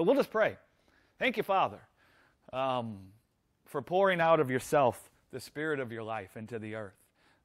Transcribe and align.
But 0.00 0.06
we'll 0.06 0.16
just 0.16 0.30
pray. 0.30 0.56
Thank 1.18 1.36
you, 1.36 1.42
Father, 1.42 1.78
um, 2.54 3.00
for 3.66 3.82
pouring 3.82 4.18
out 4.18 4.40
of 4.40 4.50
yourself 4.50 5.10
the 5.30 5.38
spirit 5.38 5.78
of 5.78 5.92
your 5.92 6.02
life 6.02 6.38
into 6.38 6.58
the 6.58 6.74
earth, 6.74 6.96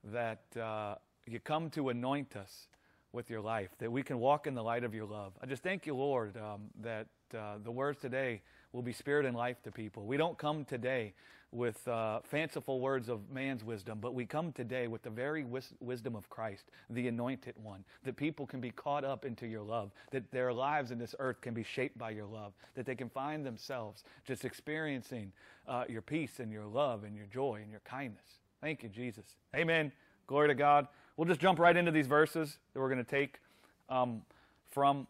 that 0.06 0.40
uh, 0.58 0.96
you 1.28 1.42
come 1.42 1.70
to 1.72 1.90
anoint 1.90 2.38
us 2.38 2.70
with 3.12 3.30
your 3.30 3.42
life, 3.42 3.72
that 3.80 3.92
we 3.92 4.04
can 4.04 4.20
walk 4.20 4.48
in 4.48 4.54
the 4.54 4.64
light 4.64 4.86
of 4.86 4.96
your 4.96 5.06
love. 5.06 5.34
I 5.44 5.48
just 5.48 5.64
thank 5.64 5.86
you, 5.86 5.96
Lord, 5.96 6.38
um, 6.38 6.70
that 6.82 7.08
uh, 7.38 7.56
the 7.62 7.72
words 7.72 8.00
today 8.00 8.42
will 8.76 8.82
be 8.82 8.94
spirit 8.94 9.26
and 9.26 9.36
life 9.38 9.64
to 9.64 9.72
people. 9.72 10.06
We 10.06 10.18
don't 10.18 10.38
come 10.38 10.66
today 10.66 11.14
with 11.52 11.88
uh, 11.88 12.20
fanciful 12.24 12.82
words 12.82 13.08
of 13.08 13.30
man's 13.32 13.64
wisdom, 13.64 14.00
but 14.02 14.14
we 14.14 14.26
come 14.26 14.52
today 14.52 14.88
with 14.88 15.02
the 15.02 15.10
very 15.10 15.46
wis- 15.46 15.74
wisdom 15.80 16.14
of 16.14 16.30
Christ, 16.30 16.66
the 16.90 17.08
anointed 17.08 17.56
one, 17.64 17.86
that 18.04 18.18
people 18.18 18.46
can 18.46 18.60
be 18.60 18.72
caught 18.72 19.06
up 19.06 19.24
into 19.24 19.48
your 19.48 19.62
love, 19.62 19.92
that 20.12 20.30
their 20.32 20.52
lives 20.52 20.92
in 20.92 21.00
this 21.00 21.16
earth 21.20 21.40
can 21.40 21.54
be 21.54 21.64
shaped 21.64 21.98
by 21.98 22.10
your 22.10 22.26
love, 22.26 22.52
that 22.76 22.86
they 22.86 22.96
can 22.96 23.10
find 23.10 23.46
themselves 23.46 24.04
just 24.28 24.44
experiencing 24.44 25.32
uh, 25.70 25.86
your 25.88 26.02
peace 26.02 26.40
and 26.40 26.52
your 26.52 26.66
love 26.66 27.06
and 27.06 27.16
your 27.16 27.28
joy 27.28 27.60
and 27.62 27.72
your 27.72 27.82
kindness. 27.86 28.40
Thank 28.60 28.84
you, 28.84 28.90
Jesus. 28.90 29.24
Amen. 29.56 29.94
Glory 30.28 30.50
to 30.50 30.56
God. 30.56 30.90
We'll 31.16 31.28
just 31.28 31.40
jump 31.40 31.60
right 31.60 31.78
into 31.78 31.92
these 31.92 32.08
verses 32.08 32.58
that 32.74 32.82
we're 32.82 32.90
going 32.90 33.06
to 33.06 33.10
take 33.10 33.40
um, 33.88 34.24
from. 34.70 35.08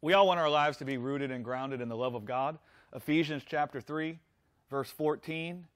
We 0.00 0.12
all 0.12 0.28
want 0.28 0.38
our 0.38 0.48
lives 0.48 0.76
to 0.78 0.84
be 0.84 0.96
rooted 0.96 1.32
and 1.32 1.44
grounded 1.44 1.80
in 1.80 1.88
the 1.88 1.96
love 1.96 2.14
of 2.14 2.24
God. 2.24 2.56
Ephesians 2.94 3.42
chapter 3.44 3.80
3, 3.80 4.18
verse 4.70 4.90
14 4.90 5.66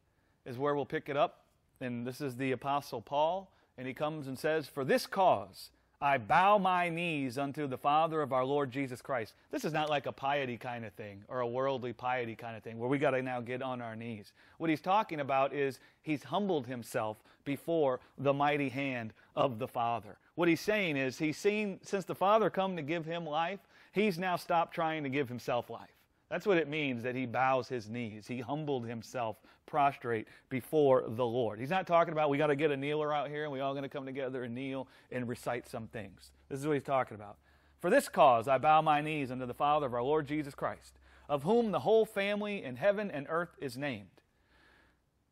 is 0.47 0.57
where 0.57 0.77
we'll 0.77 0.87
pick 0.87 1.09
it 1.09 1.17
up. 1.17 1.41
And 1.81 2.07
this 2.07 2.21
is 2.21 2.37
the 2.37 2.53
Apostle 2.53 3.01
Paul. 3.01 3.51
And 3.77 3.87
he 3.87 3.95
comes 3.95 4.29
and 4.29 4.39
says, 4.39 4.69
For 4.69 4.85
this 4.85 5.09
cause 5.09 5.71
I 6.01 6.19
bow 6.19 6.59
my 6.59 6.89
knees 6.89 7.37
unto 7.37 7.67
the 7.67 7.79
Father 7.79 8.23
of 8.23 8.33
our 8.33 8.45
Lord 8.45 8.71
Jesus 8.71 9.03
Christ. 9.03 9.35
This 9.51 9.65
is 9.65 9.73
not 9.73 9.91
like 9.91 10.07
a 10.07 10.12
piety 10.12 10.57
kind 10.57 10.84
of 10.84 10.93
thing 10.93 11.25
or 11.27 11.41
a 11.41 11.47
worldly 11.47 11.93
piety 11.93 12.37
kind 12.37 12.57
of 12.57 12.62
thing 12.62 12.79
where 12.79 12.89
we 12.89 12.98
got 12.98 13.11
to 13.11 13.23
now 13.23 13.41
get 13.41 13.61
on 13.61 13.81
our 13.81 13.97
knees. 13.97 14.33
What 14.59 14.70
he's 14.70 14.81
talking 14.81 15.19
about 15.19 15.53
is 15.53 15.81
he's 16.03 16.23
humbled 16.23 16.69
himself 16.69 17.17
before 17.45 17.98
the 18.19 18.33
mighty 18.33 18.69
hand 18.69 19.12
of 19.34 19.59
the 19.59 19.67
Father. 19.67 20.17
What 20.36 20.47
he's 20.47 20.61
saying 20.61 20.97
is 20.97 21.19
he's 21.19 21.39
seen, 21.39 21.81
since 21.83 22.05
the 22.05 22.14
Father 22.14 22.51
come 22.51 22.77
to 22.77 22.83
give 22.83 23.05
him 23.05 23.27
life, 23.27 23.59
he's 23.93 24.19
now 24.19 24.37
stopped 24.37 24.75
trying 24.75 25.05
to 25.05 25.09
give 25.09 25.29
himself 25.29 25.71
life. 25.71 25.89
That's 26.31 26.47
what 26.47 26.57
it 26.57 26.67
means 26.67 27.03
that 27.03 27.15
he 27.15 27.27
bows 27.27 27.69
his 27.69 27.91
knees. 27.91 28.27
He 28.27 28.41
humbled 28.41 28.87
himself 28.87 29.37
prostrate 29.67 30.29
before 30.48 31.05
the 31.07 31.25
Lord. 31.25 31.61
He's 31.61 31.71
not 31.71 31.87
talking 31.87 32.13
about 32.13 32.31
we 32.31 32.39
got 32.39 32.47
to 32.47 32.57
get 32.57 32.70
a 32.70 32.77
kneeler 32.77 33.13
out 33.13 33.29
here 33.29 33.45
and 33.45 33.53
we 33.53 33.61
all 33.61 33.75
going 33.75 33.83
to 33.83 33.89
come 33.89 34.07
together 34.07 34.45
and 34.45 34.55
kneel 34.55 34.89
and 35.11 35.29
recite 35.29 35.69
some 35.69 35.89
things. 35.89 36.31
This 36.48 36.59
is 36.59 36.67
what 36.67 36.75
he's 36.75 36.83
talking 36.83 37.15
about. 37.15 37.37
For 37.81 37.91
this 37.91 38.09
cause 38.09 38.48
I 38.48 38.59
bow 38.59 38.81
my 38.81 39.01
knees 39.01 39.31
unto 39.31 39.45
the 39.45 39.55
Father 39.55 39.87
of 39.87 39.95
our 39.95 40.03
Lord 40.03 40.27
Jesus 40.27 40.55
Christ, 40.55 40.98
of 41.29 41.43
whom 41.43 41.70
the 41.70 41.81
whole 41.81 42.07
family 42.07 42.63
in 42.63 42.77
heaven 42.77 43.11
and 43.11 43.27
earth 43.29 43.57
is 43.59 43.77
named, 43.77 44.20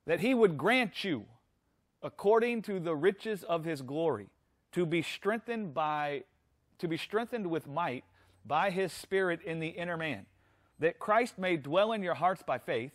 that 0.07 0.21
he 0.21 0.35
would 0.35 0.59
grant 0.59 1.05
you, 1.05 1.27
according 2.03 2.63
to 2.63 2.81
the 2.81 2.97
riches 2.97 3.45
of 3.45 3.65
his 3.65 3.83
glory, 3.83 4.29
to 4.73 4.85
be 4.85 5.01
strengthened 5.01 5.73
by 5.73 6.25
to 6.79 6.89
be 6.89 6.97
strengthened 6.97 7.47
with 7.47 7.67
might 7.67 8.05
by 8.45 8.71
his 8.71 8.93
spirit 8.93 9.41
in 9.43 9.61
the 9.61 9.69
inner 9.69 9.97
man 9.97 10.27
that 10.81 10.99
Christ 10.99 11.39
may 11.39 11.57
dwell 11.57 11.93
in 11.93 12.03
your 12.03 12.15
hearts 12.15 12.43
by 12.43 12.59
faith, 12.59 12.93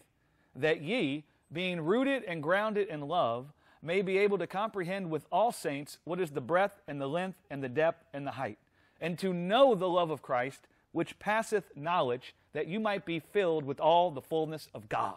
that 0.55 0.81
ye, 0.81 1.23
being 1.53 1.79
rooted 1.79 2.23
and 2.23 2.43
grounded 2.43 2.87
in 2.89 3.01
love, 3.01 3.53
may 3.81 4.01
be 4.01 4.17
able 4.17 4.39
to 4.39 4.47
comprehend 4.47 5.09
with 5.11 5.25
all 5.31 5.51
saints 5.51 5.99
what 6.03 6.19
is 6.19 6.31
the 6.31 6.41
breadth 6.41 6.81
and 6.87 6.99
the 6.99 7.07
length 7.07 7.37
and 7.49 7.63
the 7.63 7.69
depth 7.69 8.03
and 8.13 8.25
the 8.25 8.31
height, 8.31 8.57
and 8.99 9.17
to 9.19 9.31
know 9.31 9.75
the 9.75 9.87
love 9.87 10.09
of 10.09 10.23
Christ, 10.23 10.67
which 10.91 11.17
passeth 11.19 11.71
knowledge, 11.75 12.33
that 12.53 12.67
you 12.67 12.79
might 12.79 13.05
be 13.05 13.19
filled 13.19 13.63
with 13.63 13.79
all 13.79 14.09
the 14.09 14.21
fullness 14.21 14.67
of 14.73 14.89
God. 14.89 15.15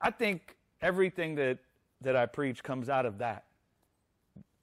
I 0.00 0.10
think 0.10 0.56
everything 0.80 1.36
that, 1.36 1.58
that 2.00 2.16
I 2.16 2.26
preach 2.26 2.64
comes 2.64 2.88
out 2.88 3.06
of 3.06 3.18
that. 3.18 3.44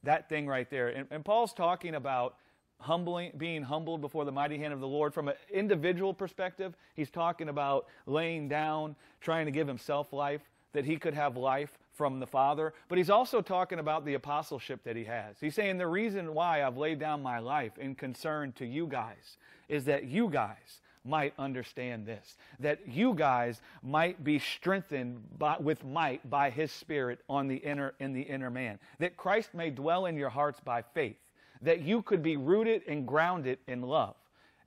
That 0.03 0.27
thing 0.27 0.47
right 0.47 0.69
there. 0.69 0.89
And, 0.89 1.07
and 1.11 1.23
Paul's 1.23 1.53
talking 1.53 1.95
about 1.95 2.35
humbling, 2.79 3.31
being 3.37 3.61
humbled 3.61 4.01
before 4.01 4.25
the 4.25 4.31
mighty 4.31 4.57
hand 4.57 4.73
of 4.73 4.79
the 4.79 4.87
Lord. 4.87 5.13
From 5.13 5.27
an 5.27 5.35
individual 5.51 6.13
perspective, 6.13 6.75
he's 6.95 7.09
talking 7.09 7.49
about 7.49 7.87
laying 8.05 8.47
down, 8.47 8.95
trying 9.21 9.45
to 9.45 9.51
give 9.51 9.67
himself 9.67 10.13
life, 10.13 10.41
that 10.73 10.85
he 10.85 10.97
could 10.97 11.13
have 11.13 11.35
life 11.35 11.77
from 11.93 12.19
the 12.19 12.27
Father. 12.27 12.73
But 12.87 12.97
he's 12.97 13.09
also 13.09 13.41
talking 13.41 13.79
about 13.79 14.05
the 14.05 14.13
apostleship 14.13 14.83
that 14.83 14.95
he 14.95 15.03
has. 15.05 15.35
He's 15.41 15.55
saying 15.55 15.77
the 15.77 15.87
reason 15.87 16.33
why 16.33 16.63
I've 16.63 16.77
laid 16.77 16.99
down 16.99 17.21
my 17.21 17.39
life 17.39 17.77
in 17.77 17.95
concern 17.95 18.53
to 18.53 18.65
you 18.65 18.87
guys 18.87 19.37
is 19.67 19.85
that 19.85 20.05
you 20.05 20.29
guys 20.29 20.81
might 21.05 21.33
understand 21.37 22.05
this, 22.05 22.37
that 22.59 22.87
you 22.87 23.13
guys 23.13 23.61
might 23.81 24.23
be 24.23 24.37
strengthened 24.39 25.21
by, 25.37 25.57
with 25.57 25.83
might 25.83 26.29
by 26.29 26.49
his 26.49 26.71
spirit 26.71 27.19
on 27.29 27.47
the 27.47 27.55
inner 27.55 27.93
in 27.99 28.13
the 28.13 28.21
inner 28.21 28.49
man, 28.49 28.79
that 28.99 29.17
Christ 29.17 29.53
may 29.53 29.69
dwell 29.69 30.05
in 30.05 30.17
your 30.17 30.29
hearts 30.29 30.59
by 30.59 30.81
faith 30.81 31.17
that 31.61 31.81
you 31.81 32.01
could 32.01 32.23
be 32.23 32.37
rooted 32.37 32.83
and 32.87 33.07
grounded 33.07 33.59
in 33.67 33.81
love, 33.81 34.15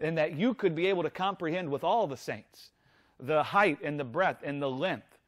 and 0.00 0.18
that 0.18 0.34
you 0.34 0.54
could 0.54 0.74
be 0.74 0.86
able 0.86 1.02
to 1.02 1.10
comprehend 1.10 1.70
with 1.70 1.84
all 1.84 2.06
the 2.06 2.16
saints 2.16 2.70
the 3.20 3.42
height 3.42 3.78
and 3.82 3.98
the 3.98 4.04
breadth 4.04 4.42
and 4.42 4.60
the 4.60 4.68
length, 4.68 5.18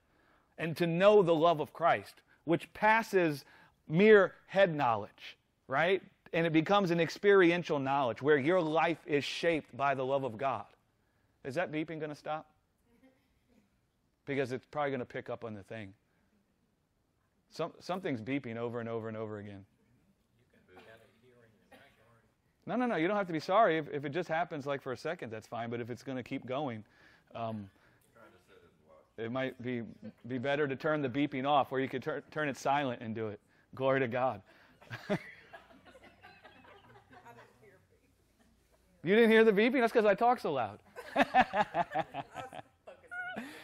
and 0.58 0.76
to 0.76 0.86
know 0.86 1.22
the 1.22 1.34
love 1.34 1.60
of 1.60 1.72
Christ, 1.72 2.14
which 2.44 2.72
passes 2.75 3.44
mere 3.88 4.34
head 4.47 4.75
knowledge, 4.75 5.36
right? 5.69 6.02
And 6.32 6.47
it 6.47 6.52
becomes 6.52 6.91
an 6.91 7.00
experiential 7.00 7.78
knowledge 7.78 8.20
where 8.20 8.36
your 8.36 8.60
life 8.60 8.98
is 9.06 9.25
shaped 9.25 9.76
by 9.76 9.94
the 9.94 10.04
love 10.04 10.25
of 10.25 10.36
God. 10.36 10.64
Is 11.44 11.54
that 11.54 11.70
beeping 11.70 11.98
going 11.98 12.10
to 12.10 12.16
stop? 12.16 12.46
Because 14.26 14.52
it's 14.52 14.66
probably 14.70 14.91
going 14.91 15.00
to 15.00 15.06
pick 15.06 15.28
up 15.28 15.44
on 15.44 15.54
the 15.54 15.62
thing. 15.62 15.92
Some, 17.50 17.72
something's 17.78 18.20
beeping 18.20 18.56
over 18.56 18.81
and 18.81 18.88
over 18.88 19.06
and 19.06 19.16
over 19.16 19.38
again. 19.38 19.64
No, 22.66 22.76
no, 22.76 22.86
no. 22.86 22.97
You 22.97 23.08
don't 23.08 23.16
have 23.16 23.26
to 23.26 23.32
be 23.32 23.41
sorry. 23.41 23.76
If, 23.78 23.88
if 23.92 24.04
it 24.04 24.10
just 24.10 24.28
happens 24.28 24.66
like 24.66 24.80
for 24.82 24.92
a 24.92 24.97
second, 24.97 25.30
that's 25.30 25.47
fine. 25.47 25.70
But 25.70 25.80
if 25.80 25.91
it's 25.91 26.02
going 26.02 26.16
to 26.16 26.22
keep 26.22 26.47
going, 26.47 26.84
um, 27.34 27.69
it 29.16 29.30
might 29.30 29.60
be, 29.62 29.82
be 30.26 30.38
better 30.38 30.66
to 30.66 30.75
turn 30.75 31.02
the 31.02 31.08
beeping 31.08 31.47
off, 31.47 31.70
or 31.70 31.78
you 31.80 31.88
could 31.88 32.02
tur- 32.02 32.25
turn 32.30 32.48
it 32.48 32.56
silent 32.56 33.00
and 33.00 33.14
do 33.14 33.28
it. 33.28 33.38
Glory 33.75 34.00
to 34.00 34.08
God. 34.08 34.42
you 35.08 35.16
didn't 39.14 39.31
hear 39.31 39.44
the 39.44 39.52
beeping? 39.52 39.81
That's 39.81 39.92
because 39.92 40.06
I 40.06 40.14
talk 40.14 40.41
so 40.41 40.52
loud. 40.52 40.78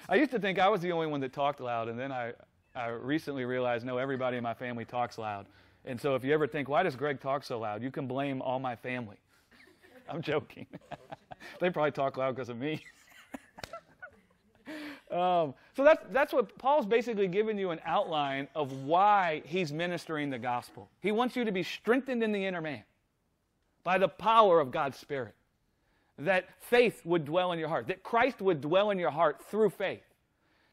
I 0.08 0.14
used 0.16 0.30
to 0.32 0.38
think 0.38 0.58
I 0.58 0.68
was 0.68 0.80
the 0.80 0.92
only 0.92 1.06
one 1.06 1.20
that 1.20 1.32
talked 1.32 1.60
loud, 1.60 1.88
and 1.88 1.98
then 1.98 2.12
I, 2.12 2.32
I 2.74 2.88
recently 2.88 3.44
realized 3.44 3.84
no, 3.84 3.98
everybody 3.98 4.36
in 4.36 4.42
my 4.42 4.54
family 4.54 4.84
talks 4.84 5.18
loud. 5.18 5.46
And 5.84 6.00
so 6.00 6.14
if 6.14 6.24
you 6.24 6.32
ever 6.34 6.46
think, 6.46 6.68
why 6.68 6.82
does 6.82 6.96
Greg 6.96 7.20
talk 7.20 7.44
so 7.44 7.58
loud? 7.58 7.82
You 7.82 7.90
can 7.90 8.06
blame 8.06 8.42
all 8.42 8.58
my 8.58 8.76
family. 8.76 9.16
I'm 10.08 10.22
joking. 10.22 10.66
they 11.60 11.70
probably 11.70 11.92
talk 11.92 12.16
loud 12.16 12.34
because 12.34 12.50
of 12.50 12.58
me. 12.58 12.84
um, 15.10 15.54
so 15.74 15.84
that's, 15.84 16.04
that's 16.10 16.32
what 16.32 16.56
Paul's 16.58 16.86
basically 16.86 17.28
giving 17.28 17.58
you 17.58 17.70
an 17.70 17.80
outline 17.84 18.48
of 18.54 18.72
why 18.72 19.42
he's 19.46 19.72
ministering 19.72 20.28
the 20.28 20.38
gospel. 20.38 20.88
He 21.00 21.12
wants 21.12 21.34
you 21.34 21.44
to 21.44 21.52
be 21.52 21.62
strengthened 21.62 22.22
in 22.22 22.32
the 22.32 22.44
inner 22.44 22.60
man 22.60 22.82
by 23.82 23.96
the 23.96 24.08
power 24.08 24.60
of 24.60 24.70
God's 24.70 24.98
Spirit. 24.98 25.34
That 26.18 26.50
faith 26.60 27.00
would 27.06 27.24
dwell 27.24 27.52
in 27.52 27.58
your 27.58 27.68
heart, 27.68 27.86
that 27.86 28.02
Christ 28.02 28.42
would 28.42 28.60
dwell 28.60 28.90
in 28.90 28.98
your 28.98 29.10
heart 29.10 29.42
through 29.46 29.70
faith 29.70 30.09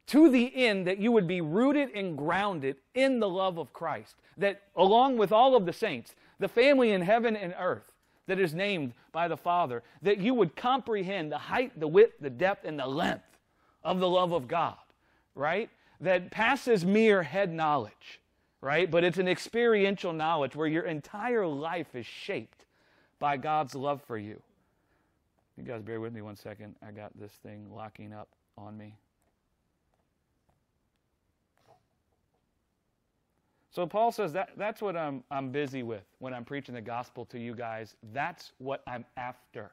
to 0.08 0.30
the 0.30 0.52
end 0.54 0.86
that 0.86 0.98
you 0.98 1.12
would 1.12 1.26
be 1.26 1.40
rooted 1.40 1.90
and 1.94 2.16
grounded 2.16 2.76
in 2.94 3.20
the 3.20 3.28
love 3.28 3.58
of 3.58 3.72
Christ. 3.72 4.16
That 4.36 4.62
along 4.74 5.18
with 5.18 5.32
all 5.32 5.54
of 5.54 5.66
the 5.66 5.72
saints, 5.72 6.14
the 6.38 6.48
family 6.48 6.90
in 6.90 7.02
heaven 7.02 7.36
and 7.36 7.54
earth 7.58 7.92
that 8.26 8.38
is 8.38 8.54
named 8.54 8.94
by 9.12 9.28
the 9.28 9.36
Father, 9.36 9.82
that 10.02 10.18
you 10.18 10.34
would 10.34 10.56
comprehend 10.56 11.32
the 11.32 11.38
height, 11.38 11.78
the 11.78 11.88
width, 11.88 12.14
the 12.20 12.30
depth, 12.30 12.64
and 12.64 12.78
the 12.78 12.86
length 12.86 13.24
of 13.82 14.00
the 14.00 14.08
love 14.08 14.32
of 14.32 14.48
God, 14.48 14.76
right? 15.34 15.70
That 16.00 16.30
passes 16.30 16.84
mere 16.84 17.22
head 17.22 17.52
knowledge, 17.52 18.20
right? 18.60 18.90
But 18.90 19.04
it's 19.04 19.18
an 19.18 19.28
experiential 19.28 20.12
knowledge 20.12 20.54
where 20.54 20.68
your 20.68 20.84
entire 20.84 21.46
life 21.46 21.94
is 21.94 22.06
shaped 22.06 22.64
by 23.18 23.36
God's 23.36 23.74
love 23.74 24.02
for 24.06 24.16
you. 24.16 24.40
You 25.56 25.64
guys 25.64 25.82
bear 25.82 26.00
with 26.00 26.12
me 26.12 26.22
one 26.22 26.36
second. 26.36 26.76
I 26.86 26.92
got 26.92 27.18
this 27.18 27.32
thing 27.42 27.66
locking 27.74 28.12
up 28.12 28.28
on 28.56 28.78
me. 28.78 28.94
So 33.70 33.86
Paul 33.86 34.12
says 34.12 34.32
that 34.32 34.50
that's 34.56 34.80
what 34.80 34.96
I'm, 34.96 35.22
I'm 35.30 35.50
busy 35.50 35.82
with 35.82 36.04
when 36.20 36.32
I'm 36.32 36.44
preaching 36.44 36.74
the 36.74 36.80
gospel 36.80 37.26
to 37.26 37.38
you 37.38 37.54
guys. 37.54 37.96
That's 38.12 38.52
what 38.58 38.82
I'm 38.86 39.04
after, 39.16 39.72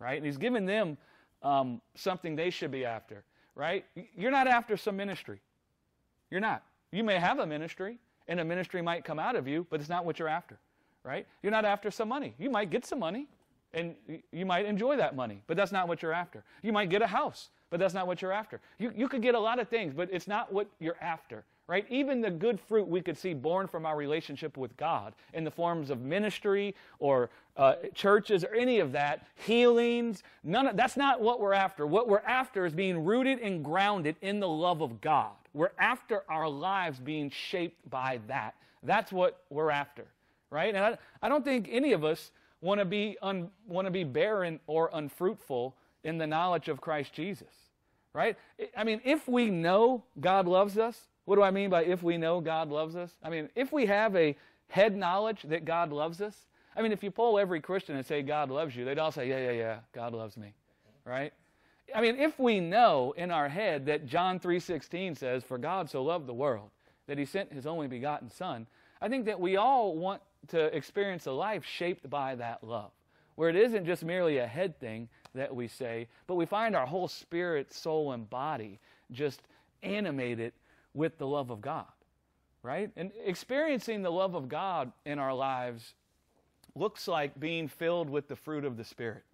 right? 0.00 0.16
And 0.16 0.26
he's 0.26 0.38
giving 0.38 0.66
them 0.66 0.98
um, 1.42 1.80
something 1.94 2.34
they 2.36 2.50
should 2.50 2.70
be 2.70 2.84
after, 2.84 3.22
right? 3.54 3.84
You're 4.16 4.32
not 4.32 4.48
after 4.48 4.76
some 4.76 4.96
ministry. 4.96 5.40
You're 6.30 6.40
not. 6.40 6.64
You 6.90 7.04
may 7.04 7.18
have 7.18 7.38
a 7.38 7.46
ministry, 7.46 7.98
and 8.28 8.40
a 8.40 8.44
ministry 8.44 8.82
might 8.82 9.04
come 9.04 9.18
out 9.18 9.36
of 9.36 9.46
you, 9.46 9.66
but 9.70 9.80
it's 9.80 9.88
not 9.88 10.04
what 10.04 10.18
you're 10.18 10.28
after, 10.28 10.58
right? 11.04 11.26
You're 11.42 11.52
not 11.52 11.64
after 11.64 11.90
some 11.90 12.08
money. 12.08 12.34
You 12.38 12.50
might 12.50 12.70
get 12.70 12.84
some 12.84 12.98
money, 12.98 13.28
And 13.74 13.94
you 14.32 14.44
might 14.44 14.66
enjoy 14.66 14.96
that 14.96 15.16
money, 15.16 15.42
but 15.46 15.56
that's 15.56 15.72
not 15.72 15.88
what 15.88 16.02
you're 16.02 16.12
after. 16.12 16.44
You 16.62 16.72
might 16.72 16.90
get 16.90 17.00
a 17.00 17.06
house, 17.06 17.48
but 17.70 17.80
that's 17.80 17.94
not 17.94 18.06
what 18.06 18.20
you're 18.20 18.32
after. 18.32 18.60
You, 18.78 18.92
you 18.94 19.08
could 19.08 19.22
get 19.22 19.34
a 19.34 19.40
lot 19.40 19.58
of 19.58 19.68
things, 19.68 19.94
but 19.94 20.10
it's 20.12 20.28
not 20.28 20.52
what 20.52 20.68
you're 20.78 20.98
after, 21.00 21.44
right? 21.72 21.86
Even 21.88 22.20
the 22.20 22.30
good 22.30 22.60
fruit 22.60 22.86
we 22.86 23.00
could 23.00 23.16
see 23.16 23.32
born 23.32 23.66
from 23.66 23.86
our 23.86 23.96
relationship 23.96 24.58
with 24.58 24.76
God 24.76 25.14
in 25.32 25.42
the 25.42 25.50
forms 25.50 25.88
of 25.88 26.02
ministry 26.02 26.74
or 26.98 27.30
uh, 27.56 27.76
churches 27.94 28.44
or 28.44 28.54
any 28.54 28.78
of 28.78 28.92
that, 28.92 29.26
healings, 29.36 30.22
none 30.44 30.66
of, 30.66 30.76
that's 30.76 30.98
not 30.98 31.22
what 31.22 31.40
we're 31.40 31.54
after. 31.54 31.86
What 31.86 32.08
we're 32.08 32.18
after 32.26 32.66
is 32.66 32.74
being 32.74 33.02
rooted 33.06 33.38
and 33.38 33.64
grounded 33.64 34.16
in 34.20 34.38
the 34.38 34.48
love 34.48 34.82
of 34.82 35.00
God. 35.00 35.30
We're 35.54 35.72
after 35.78 36.24
our 36.28 36.46
lives 36.46 37.00
being 37.00 37.30
shaped 37.30 37.88
by 37.88 38.20
that. 38.28 38.54
That's 38.82 39.10
what 39.10 39.42
we're 39.48 39.70
after, 39.70 40.04
right? 40.50 40.74
And 40.74 40.84
I, 40.84 40.98
I 41.22 41.30
don't 41.30 41.42
think 41.42 41.70
any 41.72 41.94
of 41.94 42.04
us 42.04 42.32
want 42.60 42.80
to 42.80 42.84
be 42.84 43.16
un, 43.22 43.48
want 43.66 43.86
to 43.86 43.90
be 43.90 44.04
barren 44.04 44.60
or 44.66 44.90
unfruitful 44.92 45.74
in 46.04 46.18
the 46.18 46.26
knowledge 46.26 46.68
of 46.68 46.82
Christ 46.82 47.14
Jesus, 47.14 47.54
right? 48.12 48.36
I 48.76 48.84
mean, 48.84 49.00
if 49.06 49.26
we 49.26 49.48
know 49.48 50.04
God 50.20 50.46
loves 50.46 50.76
us, 50.76 51.08
what 51.24 51.36
do 51.36 51.42
I 51.42 51.50
mean 51.50 51.70
by 51.70 51.84
if 51.84 52.02
we 52.02 52.16
know 52.16 52.40
God 52.40 52.68
loves 52.70 52.96
us? 52.96 53.12
I 53.22 53.30
mean, 53.30 53.48
if 53.54 53.72
we 53.72 53.86
have 53.86 54.16
a 54.16 54.36
head 54.68 54.96
knowledge 54.96 55.42
that 55.44 55.64
God 55.64 55.92
loves 55.92 56.20
us, 56.20 56.46
I 56.76 56.82
mean, 56.82 56.92
if 56.92 57.02
you 57.02 57.10
poll 57.10 57.38
every 57.38 57.60
Christian 57.60 57.96
and 57.96 58.04
say 58.04 58.22
God 58.22 58.50
loves 58.50 58.74
you, 58.74 58.84
they'd 58.84 58.98
all 58.98 59.12
say, 59.12 59.28
yeah, 59.28 59.38
yeah, 59.38 59.52
yeah, 59.52 59.78
God 59.92 60.14
loves 60.14 60.36
me, 60.36 60.54
right? 61.04 61.32
I 61.94 62.00
mean, 62.00 62.16
if 62.16 62.38
we 62.38 62.60
know 62.60 63.12
in 63.16 63.30
our 63.30 63.48
head 63.48 63.86
that 63.86 64.06
John 64.06 64.40
3:16 64.40 65.14
says, 65.14 65.44
"For 65.44 65.58
God 65.58 65.90
so 65.90 66.02
loved 66.02 66.26
the 66.26 66.34
world 66.34 66.70
that 67.06 67.18
he 67.18 67.24
sent 67.24 67.52
his 67.52 67.66
only 67.66 67.86
begotten 67.86 68.30
son," 68.30 68.66
I 69.00 69.08
think 69.08 69.26
that 69.26 69.38
we 69.38 69.56
all 69.56 69.96
want 69.96 70.22
to 70.48 70.74
experience 70.74 71.26
a 71.26 71.32
life 71.32 71.64
shaped 71.64 72.08
by 72.08 72.34
that 72.36 72.64
love, 72.64 72.92
where 73.34 73.50
it 73.50 73.56
isn't 73.56 73.84
just 73.84 74.04
merely 74.04 74.38
a 74.38 74.46
head 74.46 74.78
thing 74.78 75.08
that 75.34 75.54
we 75.54 75.68
say, 75.68 76.08
but 76.26 76.36
we 76.36 76.46
find 76.46 76.74
our 76.74 76.86
whole 76.86 77.08
spirit, 77.08 77.72
soul, 77.72 78.12
and 78.12 78.28
body 78.30 78.78
just 79.10 79.42
animated 79.82 80.52
with 80.94 81.18
the 81.18 81.26
love 81.26 81.50
of 81.50 81.60
God, 81.60 81.86
right? 82.62 82.90
And 82.96 83.10
experiencing 83.24 84.02
the 84.02 84.10
love 84.10 84.34
of 84.34 84.48
God 84.48 84.92
in 85.04 85.18
our 85.18 85.34
lives 85.34 85.94
looks 86.74 87.08
like 87.08 87.38
being 87.38 87.68
filled 87.68 88.08
with 88.08 88.28
the 88.28 88.36
fruit 88.36 88.64
of 88.64 88.76
the 88.76 88.84
Spirit. 88.84 89.24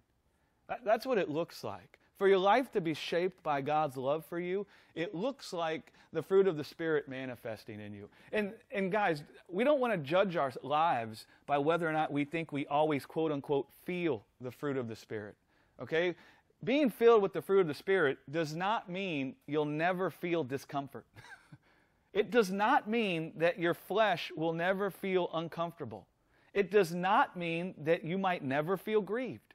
That's 0.83 1.05
what 1.05 1.17
it 1.17 1.29
looks 1.29 1.63
like. 1.63 1.99
For 2.17 2.27
your 2.27 2.37
life 2.37 2.71
to 2.73 2.81
be 2.81 2.93
shaped 2.93 3.41
by 3.43 3.61
God's 3.61 3.95
love 3.95 4.25
for 4.25 4.39
you, 4.39 4.67
it 4.93 5.15
looks 5.15 5.53
like 5.53 5.93
the 6.11 6.21
fruit 6.21 6.47
of 6.47 6.57
the 6.57 6.63
Spirit 6.63 7.07
manifesting 7.07 7.79
in 7.79 7.93
you. 7.93 8.09
And, 8.33 8.53
and 8.71 8.91
guys, 8.91 9.23
we 9.47 9.63
don't 9.63 9.79
want 9.79 9.93
to 9.93 9.97
judge 9.97 10.35
our 10.35 10.51
lives 10.61 11.27
by 11.45 11.57
whether 11.59 11.87
or 11.87 11.93
not 11.93 12.11
we 12.11 12.25
think 12.25 12.51
we 12.51 12.65
always, 12.67 13.05
quote 13.05 13.31
unquote, 13.31 13.67
feel 13.85 14.23
the 14.41 14.51
fruit 14.51 14.75
of 14.75 14.87
the 14.87 14.95
Spirit. 14.95 15.35
Okay? 15.81 16.15
Being 16.63 16.89
filled 16.89 17.21
with 17.21 17.33
the 17.33 17.41
fruit 17.41 17.61
of 17.61 17.67
the 17.67 17.73
Spirit 17.73 18.17
does 18.29 18.53
not 18.53 18.89
mean 18.89 19.35
you'll 19.47 19.65
never 19.65 20.09
feel 20.09 20.43
discomfort. 20.43 21.05
it 22.13 22.31
does 22.31 22.51
not 22.51 22.89
mean 22.89 23.33
that 23.37 23.59
your 23.59 23.73
flesh 23.73 24.31
will 24.35 24.53
never 24.53 24.89
feel 24.89 25.29
uncomfortable. 25.33 26.07
It 26.53 26.71
does 26.71 26.93
not 26.93 27.37
mean 27.37 27.75
that 27.83 28.03
you 28.03 28.17
might 28.17 28.43
never 28.43 28.77
feel 28.77 29.01
grieved. 29.01 29.53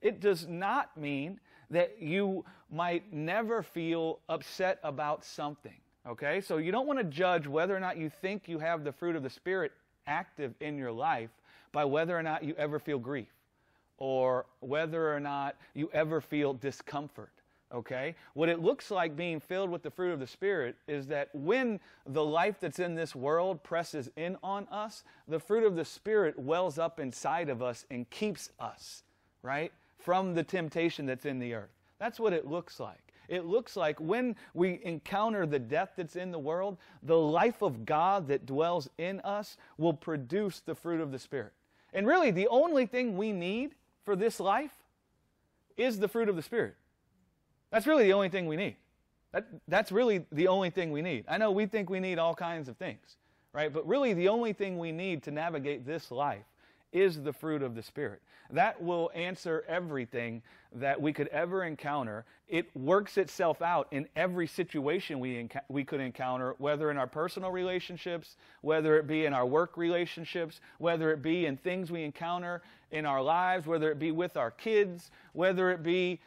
It 0.00 0.20
does 0.20 0.46
not 0.46 0.96
mean 0.96 1.40
that 1.70 2.00
you 2.00 2.44
might 2.70 3.12
never 3.12 3.62
feel 3.62 4.20
upset 4.28 4.78
about 4.82 5.24
something. 5.24 5.76
Okay? 6.06 6.40
So 6.40 6.56
you 6.56 6.72
don't 6.72 6.86
want 6.86 6.98
to 6.98 7.04
judge 7.04 7.46
whether 7.46 7.76
or 7.76 7.80
not 7.80 7.96
you 7.96 8.10
think 8.10 8.48
you 8.48 8.58
have 8.58 8.84
the 8.84 8.92
fruit 8.92 9.16
of 9.16 9.22
the 9.22 9.30
Spirit 9.30 9.72
active 10.06 10.54
in 10.60 10.78
your 10.78 10.92
life 10.92 11.30
by 11.72 11.84
whether 11.84 12.16
or 12.16 12.22
not 12.22 12.44
you 12.44 12.54
ever 12.56 12.78
feel 12.78 12.98
grief 12.98 13.28
or 13.98 14.46
whether 14.60 15.14
or 15.14 15.20
not 15.20 15.56
you 15.74 15.90
ever 15.92 16.20
feel 16.20 16.54
discomfort. 16.54 17.32
Okay? 17.74 18.14
What 18.34 18.48
it 18.48 18.62
looks 18.62 18.90
like 18.90 19.16
being 19.16 19.40
filled 19.40 19.68
with 19.68 19.82
the 19.82 19.90
fruit 19.90 20.12
of 20.12 20.20
the 20.20 20.26
Spirit 20.26 20.76
is 20.86 21.08
that 21.08 21.28
when 21.34 21.80
the 22.06 22.24
life 22.24 22.60
that's 22.60 22.78
in 22.78 22.94
this 22.94 23.14
world 23.14 23.64
presses 23.64 24.08
in 24.16 24.36
on 24.42 24.68
us, 24.70 25.02
the 25.26 25.40
fruit 25.40 25.64
of 25.64 25.74
the 25.74 25.84
Spirit 25.84 26.38
wells 26.38 26.78
up 26.78 27.00
inside 27.00 27.48
of 27.48 27.62
us 27.62 27.84
and 27.90 28.08
keeps 28.10 28.50
us, 28.60 29.02
right? 29.42 29.72
from 30.04 30.34
the 30.34 30.42
temptation 30.42 31.06
that's 31.06 31.24
in 31.24 31.38
the 31.38 31.54
earth. 31.54 31.70
That's 31.98 32.20
what 32.20 32.34
it 32.34 32.46
looks 32.46 32.78
like. 32.78 32.98
It 33.26 33.46
looks 33.46 33.74
like 33.74 33.98
when 33.98 34.36
we 34.52 34.80
encounter 34.84 35.46
the 35.46 35.58
death 35.58 35.92
that's 35.96 36.14
in 36.14 36.30
the 36.30 36.38
world, 36.38 36.76
the 37.02 37.18
life 37.18 37.62
of 37.62 37.86
God 37.86 38.28
that 38.28 38.44
dwells 38.44 38.90
in 38.98 39.20
us 39.20 39.56
will 39.78 39.94
produce 39.94 40.60
the 40.60 40.74
fruit 40.74 41.00
of 41.00 41.10
the 41.10 41.18
Spirit. 41.18 41.54
And 41.94 42.06
really, 42.06 42.30
the 42.30 42.48
only 42.48 42.84
thing 42.84 43.16
we 43.16 43.32
need 43.32 43.74
for 44.04 44.14
this 44.14 44.38
life 44.38 44.74
is 45.78 45.98
the 45.98 46.08
fruit 46.08 46.28
of 46.28 46.36
the 46.36 46.42
Spirit. 46.42 46.76
That's 47.74 47.88
really 47.88 48.04
the 48.04 48.12
only 48.12 48.28
thing 48.28 48.46
we 48.46 48.54
need. 48.54 48.76
That, 49.32 49.48
that's 49.66 49.90
really 49.90 50.26
the 50.30 50.46
only 50.46 50.70
thing 50.70 50.92
we 50.92 51.02
need. 51.02 51.24
I 51.26 51.38
know 51.38 51.50
we 51.50 51.66
think 51.66 51.90
we 51.90 51.98
need 51.98 52.20
all 52.20 52.32
kinds 52.32 52.68
of 52.68 52.76
things, 52.76 53.16
right? 53.52 53.72
But 53.72 53.84
really, 53.84 54.14
the 54.14 54.28
only 54.28 54.52
thing 54.52 54.78
we 54.78 54.92
need 54.92 55.24
to 55.24 55.32
navigate 55.32 55.84
this 55.84 56.12
life 56.12 56.44
is 56.92 57.20
the 57.20 57.32
fruit 57.32 57.64
of 57.64 57.74
the 57.74 57.82
Spirit. 57.82 58.22
That 58.50 58.80
will 58.80 59.10
answer 59.12 59.64
everything 59.66 60.40
that 60.72 61.02
we 61.02 61.12
could 61.12 61.26
ever 61.28 61.64
encounter. 61.64 62.24
It 62.46 62.70
works 62.76 63.18
itself 63.18 63.60
out 63.60 63.88
in 63.90 64.06
every 64.14 64.46
situation 64.46 65.18
we, 65.18 65.34
enc- 65.42 65.60
we 65.68 65.82
could 65.82 66.00
encounter, 66.00 66.54
whether 66.58 66.92
in 66.92 66.96
our 66.96 67.08
personal 67.08 67.50
relationships, 67.50 68.36
whether 68.60 68.96
it 68.98 69.08
be 69.08 69.26
in 69.26 69.34
our 69.34 69.46
work 69.46 69.76
relationships, 69.76 70.60
whether 70.78 71.10
it 71.10 71.22
be 71.22 71.46
in 71.46 71.56
things 71.56 71.90
we 71.90 72.04
encounter 72.04 72.62
in 72.92 73.04
our 73.04 73.20
lives, 73.20 73.66
whether 73.66 73.90
it 73.90 73.98
be 73.98 74.12
with 74.12 74.36
our 74.36 74.52
kids, 74.52 75.10
whether 75.32 75.72
it 75.72 75.82
be 75.82 76.20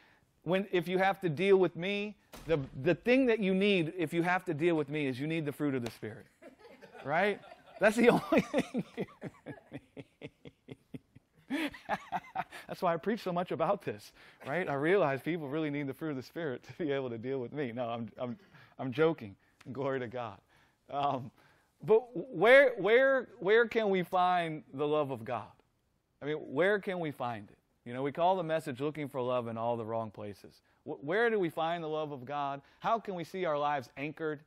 when 0.47 0.67
if 0.71 0.87
you 0.87 0.97
have 0.97 1.19
to 1.21 1.29
deal 1.29 1.57
with 1.57 1.75
me, 1.75 2.15
the, 2.45 2.59
the 2.83 2.95
thing 2.95 3.25
that 3.25 3.39
you 3.39 3.53
need 3.53 3.93
if 3.97 4.13
you 4.13 4.23
have 4.23 4.45
to 4.45 4.53
deal 4.53 4.75
with 4.75 4.89
me 4.89 5.05
is 5.05 5.19
you 5.19 5.27
need 5.27 5.45
the 5.45 5.51
fruit 5.51 5.75
of 5.75 5.83
the 5.83 5.91
Spirit. 5.91 6.25
Right? 7.05 7.39
That's 7.79 7.95
the 7.95 8.09
only 8.09 8.41
thing 8.41 8.83
That's 12.67 12.81
why 12.81 12.93
I 12.93 12.97
preach 12.97 13.21
so 13.21 13.31
much 13.31 13.51
about 13.51 13.81
this, 13.83 14.11
right? 14.45 14.67
I 14.67 14.73
realize 14.73 15.21
people 15.21 15.47
really 15.47 15.69
need 15.69 15.87
the 15.87 15.93
fruit 15.93 16.09
of 16.09 16.15
the 16.17 16.23
Spirit 16.23 16.63
to 16.63 16.73
be 16.73 16.91
able 16.91 17.09
to 17.09 17.17
deal 17.17 17.39
with 17.39 17.53
me. 17.53 17.71
No, 17.71 17.87
I'm, 17.87 18.09
I'm, 18.17 18.37
I'm 18.77 18.91
joking. 18.91 19.35
Glory 19.71 19.99
to 19.99 20.07
God. 20.07 20.37
Um, 20.89 21.31
but 21.85 22.01
where, 22.13 22.73
where, 22.77 23.29
where 23.39 23.67
can 23.67 23.89
we 23.89 24.03
find 24.03 24.63
the 24.73 24.87
love 24.87 25.11
of 25.11 25.23
God? 25.23 25.51
I 26.21 26.25
mean, 26.25 26.37
where 26.37 26.79
can 26.79 26.99
we 26.99 27.11
find 27.11 27.47
it? 27.49 27.56
You 27.87 27.93
know, 27.93 28.03
we 28.03 28.11
call 28.11 28.35
the 28.35 28.43
message 28.43 28.81
looking 28.81 29.07
for 29.07 29.21
love 29.21 29.47
in 29.47 29.57
all 29.57 29.77
the 29.77 29.85
wrong 29.85 30.11
places. 30.11 30.59
Where 30.83 31.29
do 31.29 31.39
we 31.39 31.49
find 31.49 31.81
the 31.81 31.87
love 31.87 32.11
of 32.11 32.25
God? 32.25 32.59
How 32.79 32.99
can 32.99 33.15
we 33.15 33.23
see 33.23 33.45
our 33.45 33.57
lives 33.57 33.87
anchored 33.95 34.41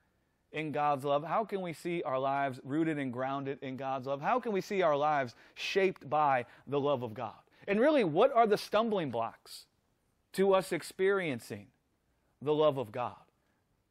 in 0.53 0.73
God's 0.73 1.07
love? 1.07 1.25
How 1.25 1.47
can 1.47 1.63
we 1.63 1.73
see 1.73 2.03
our 2.03 2.19
lives 2.19 2.61
rooted 2.65 2.99
and 2.99 3.11
grounded 3.11 3.59
in 3.63 3.79
God's 3.79 4.07
love? 4.07 4.21
How 4.21 4.41
can 4.41 4.53
we 4.53 4.61
see 4.61 4.83
our 4.83 4.95
lives 4.95 5.37
shaped 5.55 6.11
by 6.11 6.45
the 6.67 6.79
love 6.79 7.03
of 7.03 7.15
God? 7.15 7.33
And 7.67 7.81
really, 7.81 8.05
what 8.05 8.31
are 8.31 8.47
the 8.47 8.59
stumbling 8.59 9.11
blocks 9.11 9.65
to 10.35 10.53
us 10.53 10.71
experiencing 10.71 11.69
the 12.43 12.53
love 12.53 12.77
of 12.77 12.93
God? 12.93 13.17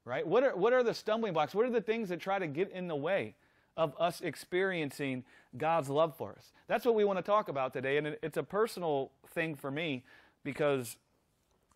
Right? 0.06 0.28
What 0.28 0.44
are, 0.44 0.56
what 0.56 0.74
are 0.74 0.84
the 0.84 0.94
stumbling 0.94 1.34
blocks? 1.34 1.56
What 1.56 1.66
are 1.66 1.72
the 1.72 1.82
things 1.82 2.10
that 2.10 2.20
try 2.20 2.38
to 2.38 2.46
get 2.46 2.72
in 2.72 2.88
the 2.88 2.96
way 2.96 3.34
of 3.80 3.96
us 4.00 4.22
experiencing 4.22 5.24
God's 5.58 5.90
love 5.90 6.16
for 6.16 6.34
us? 6.34 6.52
That's 6.68 6.86
what 6.86 6.94
we 6.94 7.04
want 7.04 7.18
to 7.18 7.24
talk 7.24 7.50
about 7.50 7.74
today. 7.74 7.98
And 7.98 8.16
it's 8.22 8.38
a 8.38 8.44
personal 8.44 9.12
thing 9.30 9.56
for 9.56 9.72
me 9.72 10.04
because 10.44 10.98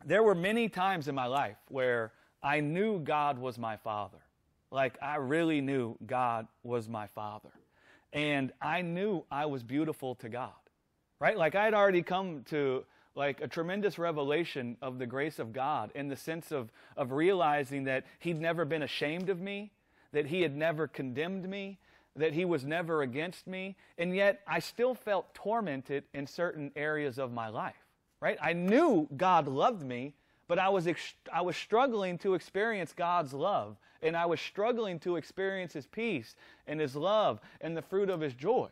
there 0.06 0.22
were 0.22 0.36
many 0.36 0.70
times 0.70 1.08
in 1.08 1.16
my 1.16 1.26
life 1.26 1.58
where 1.70 2.12
I 2.44 2.60
knew 2.60 3.00
God 3.00 3.40
was 3.40 3.58
my 3.58 3.78
Father 3.78 4.20
like 4.74 4.98
I 5.02 5.18
really 5.18 5.62
knew 5.62 5.96
God 6.06 6.48
was 6.64 6.90
my 6.90 7.06
father. 7.06 7.52
And 8.12 8.52
I 8.60 8.82
knew 8.82 9.24
I 9.32 9.46
was 9.46 9.64
beautiful 9.64 10.16
to 10.16 10.30
God. 10.30 10.52
Right? 11.20 11.38
Like 11.38 11.56
I 11.56 11.64
had 11.64 11.76
already 11.76 12.02
come 12.02 12.44
to 12.50 12.84
like 13.16 13.40
a 13.40 13.48
tremendous 13.48 14.00
revelation 14.00 14.76
of 14.82 14.98
the 14.98 15.06
grace 15.06 15.38
of 15.38 15.54
God 15.54 15.92
in 15.94 16.08
the 16.08 16.16
sense 16.16 16.52
of, 16.52 16.72
of 16.98 17.12
realizing 17.12 17.84
that 17.84 18.06
He'd 18.20 18.42
never 18.42 18.66
been 18.66 18.82
ashamed 18.82 19.30
of 19.30 19.40
me, 19.40 19.72
that 20.12 20.26
He 20.26 20.42
had 20.42 20.56
never 20.56 20.88
condemned 20.88 21.48
me, 21.48 21.78
that 22.16 22.34
He 22.34 22.46
was 22.46 22.64
never 22.64 23.02
against 23.02 23.48
me, 23.48 23.76
and 23.98 24.16
yet 24.16 24.42
I 24.48 24.60
still 24.60 24.94
felt 24.94 25.34
tormented 25.34 26.04
in 26.14 26.28
certain 26.28 26.72
areas 26.76 27.18
of 27.18 27.32
my 27.32 27.50
life. 27.50 27.76
Right? 28.20 28.38
I 28.42 28.54
knew 28.54 29.10
God 29.18 29.48
loved 29.48 29.84
me, 29.84 30.14
but 30.48 30.60
I 30.60 30.70
was, 30.70 30.88
ex- 30.88 31.16
I 31.32 31.42
was 31.42 31.58
struggling 31.58 32.18
to 32.20 32.36
experience 32.36 32.94
God's 32.94 33.34
love, 33.34 33.78
and 34.02 34.16
I 34.16 34.26
was 34.26 34.40
struggling 34.40 35.00
to 35.00 35.16
experience 35.16 35.74
His 35.74 35.88
peace 35.88 36.36
and 36.68 36.80
His 36.80 36.96
love 36.96 37.40
and 37.62 37.76
the 37.76 37.82
fruit 37.82 38.10
of 38.10 38.22
His 38.22 38.34
joy. 38.34 38.70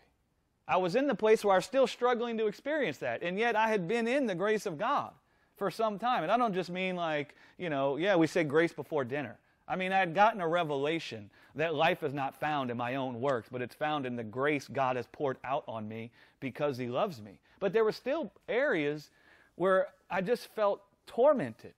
I 0.67 0.77
was 0.77 0.95
in 0.95 1.07
the 1.07 1.15
place 1.15 1.43
where 1.43 1.53
I 1.53 1.57
was 1.57 1.65
still 1.65 1.87
struggling 1.87 2.37
to 2.37 2.47
experience 2.47 2.99
that, 2.99 3.23
and 3.23 3.37
yet 3.37 3.55
I 3.55 3.67
had 3.67 3.87
been 3.87 4.07
in 4.07 4.25
the 4.25 4.35
grace 4.35 4.65
of 4.65 4.77
God 4.77 5.11
for 5.57 5.69
some 5.69 5.99
time. 5.99 6.23
And 6.23 6.31
I 6.31 6.37
don't 6.37 6.53
just 6.53 6.69
mean 6.69 6.95
like, 6.95 7.35
you 7.57 7.69
know, 7.69 7.97
yeah, 7.97 8.15
we 8.15 8.25
say 8.25 8.43
grace 8.43 8.73
before 8.73 9.03
dinner. 9.03 9.37
I 9.67 9.75
mean, 9.75 9.91
I 9.91 9.99
had 9.99 10.13
gotten 10.13 10.41
a 10.41 10.47
revelation 10.47 11.29
that 11.55 11.75
life 11.75 12.03
is 12.03 12.13
not 12.13 12.39
found 12.39 12.71
in 12.71 12.77
my 12.77 12.95
own 12.95 13.19
works, 13.21 13.49
but 13.51 13.61
it's 13.61 13.75
found 13.75 14.05
in 14.05 14.15
the 14.15 14.23
grace 14.23 14.67
God 14.67 14.95
has 14.95 15.05
poured 15.11 15.37
out 15.43 15.63
on 15.67 15.87
me 15.87 16.11
because 16.39 16.77
He 16.77 16.87
loves 16.87 17.21
me. 17.21 17.39
But 17.59 17.73
there 17.73 17.83
were 17.83 17.91
still 17.91 18.31
areas 18.49 19.09
where 19.55 19.87
I 20.09 20.21
just 20.21 20.47
felt 20.55 20.81
tormented. 21.07 21.73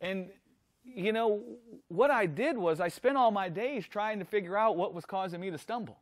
And, 0.00 0.28
you 0.84 1.12
know, 1.12 1.42
what 1.88 2.10
I 2.10 2.26
did 2.26 2.56
was 2.56 2.80
I 2.80 2.88
spent 2.88 3.16
all 3.16 3.30
my 3.30 3.48
days 3.48 3.84
trying 3.86 4.18
to 4.20 4.24
figure 4.24 4.56
out 4.56 4.76
what 4.76 4.94
was 4.94 5.04
causing 5.04 5.40
me 5.40 5.50
to 5.50 5.58
stumble. 5.58 5.98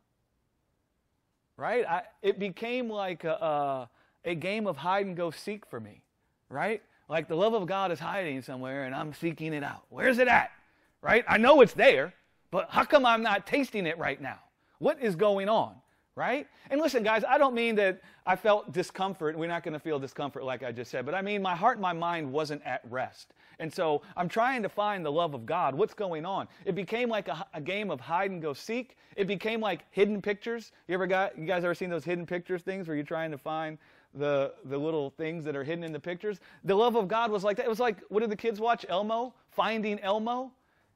Right? 1.57 1.85
I, 1.85 2.03
it 2.21 2.39
became 2.39 2.89
like 2.89 3.25
a, 3.25 3.33
a, 3.33 3.89
a 4.23 4.35
game 4.35 4.65
of 4.65 4.77
hide 4.77 5.05
and 5.05 5.17
go 5.17 5.31
seek 5.31 5.65
for 5.65 5.79
me. 5.79 6.01
Right? 6.47 6.81
Like 7.09 7.27
the 7.27 7.35
love 7.35 7.53
of 7.53 7.67
God 7.67 7.91
is 7.91 7.99
hiding 7.99 8.41
somewhere 8.43 8.85
and 8.85 8.95
I'm 8.95 9.13
seeking 9.13 9.53
it 9.53 9.63
out. 9.63 9.83
Where's 9.89 10.19
it 10.19 10.27
at? 10.27 10.51
Right? 11.01 11.23
I 11.27 11.37
know 11.37 11.61
it's 11.61 11.73
there, 11.73 12.13
but 12.51 12.69
how 12.69 12.83
come 12.83 13.05
I'm 13.05 13.23
not 13.23 13.47
tasting 13.47 13.85
it 13.85 13.97
right 13.97 14.21
now? 14.21 14.39
What 14.79 15.01
is 15.01 15.15
going 15.15 15.49
on? 15.49 15.75
Right? 16.15 16.47
And 16.69 16.81
listen, 16.81 17.03
guys, 17.03 17.23
I 17.27 17.37
don't 17.37 17.55
mean 17.55 17.75
that 17.75 18.01
I 18.25 18.35
felt 18.35 18.73
discomfort. 18.73 19.37
We're 19.37 19.47
not 19.47 19.63
going 19.63 19.73
to 19.73 19.79
feel 19.79 19.99
discomfort 19.99 20.43
like 20.43 20.63
I 20.63 20.71
just 20.73 20.91
said, 20.91 21.05
but 21.05 21.15
I 21.15 21.21
mean 21.21 21.41
my 21.41 21.55
heart 21.55 21.77
and 21.77 21.81
my 21.81 21.93
mind 21.93 22.29
wasn't 22.29 22.61
at 22.65 22.81
rest. 22.89 23.33
And 23.59 23.73
so 23.73 24.01
I'm 24.15 24.29
trying 24.29 24.63
to 24.63 24.69
find 24.69 25.05
the 25.05 25.11
love 25.11 25.33
of 25.33 25.45
God. 25.45 25.75
What's 25.75 25.93
going 25.93 26.25
on? 26.25 26.47
It 26.65 26.75
became 26.75 27.09
like 27.09 27.27
a, 27.27 27.45
a, 27.53 27.61
game 27.61 27.91
of 27.91 27.99
hide 27.99 28.31
and 28.31 28.41
go 28.41 28.53
seek. 28.53 28.97
It 29.17 29.27
became 29.27 29.59
like 29.59 29.85
hidden 29.91 30.21
pictures. 30.21 30.71
You 30.87 30.93
ever 30.93 31.07
got 31.07 31.37
you 31.37 31.45
guys 31.45 31.63
ever 31.63 31.75
seen 31.75 31.89
those 31.89 32.05
hidden 32.05 32.25
pictures 32.25 32.61
things 32.61 32.87
where 32.87 32.95
you're 32.95 33.05
trying 33.05 33.31
to 33.31 33.37
find 33.37 33.77
the 34.13 34.53
the 34.65 34.77
little 34.77 35.11
things 35.11 35.43
that 35.43 35.55
are 35.55 35.63
hidden 35.63 35.83
in 35.83 35.91
the 35.91 35.99
pictures? 35.99 36.39
The 36.63 36.75
love 36.75 36.95
of 36.95 37.07
God 37.07 37.31
was 37.31 37.43
like 37.43 37.57
that. 37.57 37.65
It 37.65 37.69
was 37.69 37.81
like 37.81 37.97
what 38.07 38.21
did 38.21 38.29
the 38.29 38.37
kids 38.37 38.59
watch? 38.59 38.85
Elmo, 38.87 39.33
Finding 39.51 39.99
Elmo. 39.99 40.51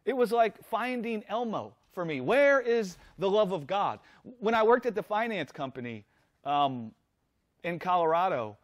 It 0.06 0.14
was 0.14 0.32
like 0.32 0.64
finding 0.66 1.24
Elmo 1.28 1.74
for 1.94 2.04
me. 2.04 2.22
Where 2.22 2.60
is 2.60 2.98
the 3.18 3.30
love 3.30 3.52
of 3.52 3.68
God? 3.68 4.00
When 4.40 4.54
I 4.54 4.64
worked 4.64 4.86
at 4.86 4.96
the 4.96 5.04
finance 5.04 5.52
company 5.52 6.06
um, 6.44 6.92
in 7.64 7.80
Colorado, 7.80 8.58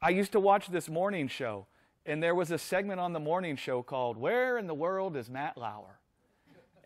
I 0.00 0.10
used 0.10 0.32
to 0.32 0.40
watch 0.40 0.68
this 0.68 0.88
morning 0.88 1.28
show, 1.28 1.66
and 2.06 2.22
there 2.22 2.34
was 2.34 2.50
a 2.50 2.58
segment 2.58 3.00
on 3.00 3.12
the 3.12 3.20
morning 3.20 3.56
show 3.56 3.82
called 3.82 4.16
Where 4.16 4.58
in 4.58 4.66
the 4.66 4.74
World 4.74 5.16
is 5.16 5.28
Matt 5.28 5.56
Lauer? 5.56 5.98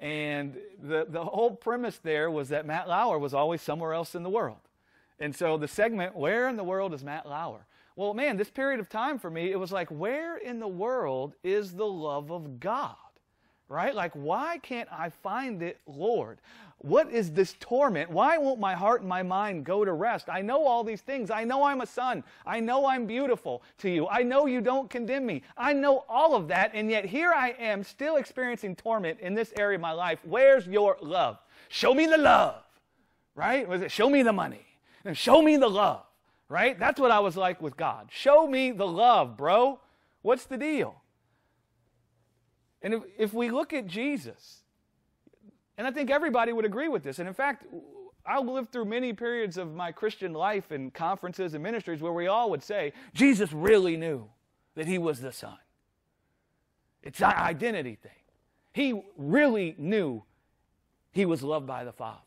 And 0.00 0.56
the, 0.80 1.06
the 1.08 1.24
whole 1.24 1.50
premise 1.50 1.98
there 1.98 2.30
was 2.30 2.50
that 2.50 2.66
Matt 2.66 2.88
Lauer 2.88 3.18
was 3.18 3.34
always 3.34 3.60
somewhere 3.60 3.92
else 3.92 4.14
in 4.14 4.22
the 4.22 4.30
world. 4.30 4.60
And 5.18 5.34
so 5.34 5.56
the 5.56 5.66
segment, 5.66 6.14
Where 6.14 6.48
in 6.48 6.56
the 6.56 6.64
World 6.64 6.94
is 6.94 7.02
Matt 7.02 7.28
Lauer? 7.28 7.66
Well, 7.98 8.14
man, 8.14 8.36
this 8.36 8.48
period 8.48 8.78
of 8.78 8.88
time 8.88 9.18
for 9.18 9.28
me, 9.28 9.50
it 9.50 9.58
was 9.58 9.72
like, 9.72 9.88
Where 9.88 10.36
in 10.36 10.60
the 10.60 10.68
world 10.68 11.34
is 11.42 11.72
the 11.72 11.86
love 11.86 12.30
of 12.30 12.60
God? 12.60 12.94
right? 13.68 13.94
Like, 13.94 14.12
why 14.14 14.58
can't 14.58 14.88
I 14.90 15.10
find 15.10 15.62
it, 15.62 15.78
Lord? 15.86 16.38
What 16.78 17.10
is 17.10 17.32
this 17.32 17.54
torment? 17.58 18.10
Why 18.10 18.38
won't 18.38 18.60
my 18.60 18.74
heart 18.74 19.00
and 19.00 19.08
my 19.08 19.22
mind 19.22 19.64
go 19.64 19.84
to 19.84 19.92
rest? 19.92 20.28
I 20.28 20.40
know 20.40 20.66
all 20.66 20.84
these 20.84 21.00
things. 21.00 21.30
I 21.30 21.44
know 21.44 21.64
I'm 21.64 21.80
a 21.80 21.86
son. 21.86 22.22
I 22.46 22.60
know 22.60 22.86
I'm 22.86 23.04
beautiful 23.04 23.62
to 23.78 23.90
you. 23.90 24.08
I 24.08 24.22
know 24.22 24.46
you 24.46 24.60
don't 24.60 24.88
condemn 24.88 25.26
me. 25.26 25.42
I 25.56 25.72
know 25.72 26.04
all 26.08 26.34
of 26.34 26.48
that, 26.48 26.70
and 26.74 26.90
yet 26.90 27.04
here 27.04 27.32
I 27.34 27.50
am 27.58 27.82
still 27.82 28.16
experiencing 28.16 28.76
torment 28.76 29.18
in 29.20 29.34
this 29.34 29.52
area 29.58 29.74
of 29.74 29.82
my 29.82 29.92
life. 29.92 30.20
Where's 30.22 30.66
your 30.66 30.96
love? 31.02 31.38
Show 31.68 31.94
me 31.94 32.06
the 32.06 32.18
love, 32.18 32.62
right? 33.34 33.68
Was 33.68 33.82
it 33.82 33.90
show 33.90 34.08
me 34.08 34.22
the 34.22 34.32
money? 34.32 34.64
And 35.04 35.16
show 35.16 35.42
me 35.42 35.56
the 35.56 35.68
love, 35.68 36.04
right? 36.48 36.78
That's 36.78 37.00
what 37.00 37.10
I 37.10 37.20
was 37.20 37.36
like 37.36 37.60
with 37.60 37.76
God. 37.76 38.08
Show 38.10 38.46
me 38.46 38.70
the 38.70 38.86
love, 38.86 39.36
bro. 39.36 39.80
What's 40.22 40.46
the 40.46 40.56
deal? 40.56 41.02
And 42.82 42.94
if, 42.94 43.02
if 43.18 43.34
we 43.34 43.50
look 43.50 43.72
at 43.72 43.86
Jesus, 43.86 44.62
and 45.76 45.86
I 45.86 45.90
think 45.90 46.10
everybody 46.10 46.52
would 46.52 46.64
agree 46.64 46.88
with 46.88 47.02
this, 47.02 47.18
and 47.18 47.28
in 47.28 47.34
fact, 47.34 47.66
I 48.24 48.40
lived 48.40 48.72
through 48.72 48.84
many 48.84 49.12
periods 49.12 49.56
of 49.56 49.74
my 49.74 49.90
Christian 49.90 50.32
life 50.32 50.70
and 50.70 50.92
conferences 50.92 51.54
and 51.54 51.62
ministries 51.62 52.02
where 52.02 52.12
we 52.12 52.26
all 52.26 52.50
would 52.50 52.62
say, 52.62 52.92
Jesus 53.14 53.52
really 53.52 53.96
knew 53.96 54.28
that 54.74 54.86
he 54.86 54.98
was 54.98 55.20
the 55.20 55.32
Son. 55.32 55.56
It's 57.02 57.20
an 57.20 57.32
identity 57.32 57.94
thing. 57.94 58.12
He 58.72 59.02
really 59.16 59.74
knew 59.78 60.24
he 61.10 61.24
was 61.24 61.42
loved 61.42 61.66
by 61.66 61.84
the 61.84 61.92
Father. 61.92 62.20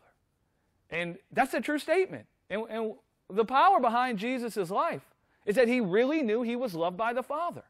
And 0.90 1.18
that's 1.32 1.54
a 1.54 1.62
true 1.62 1.80
statement. 1.80 2.26
And, 2.50 2.64
and 2.70 2.94
the 3.32 3.46
power 3.46 3.80
behind 3.80 4.20
Jesus' 4.20 4.70
life 4.70 5.02
is 5.46 5.56
that 5.56 5.68
he 5.68 5.82
really 5.82 6.22
knew 6.22 6.42
he 6.42 6.56
was 6.56 6.76
loved 6.76 6.98
by 6.98 7.14
the 7.14 7.24
Father. 7.24 7.64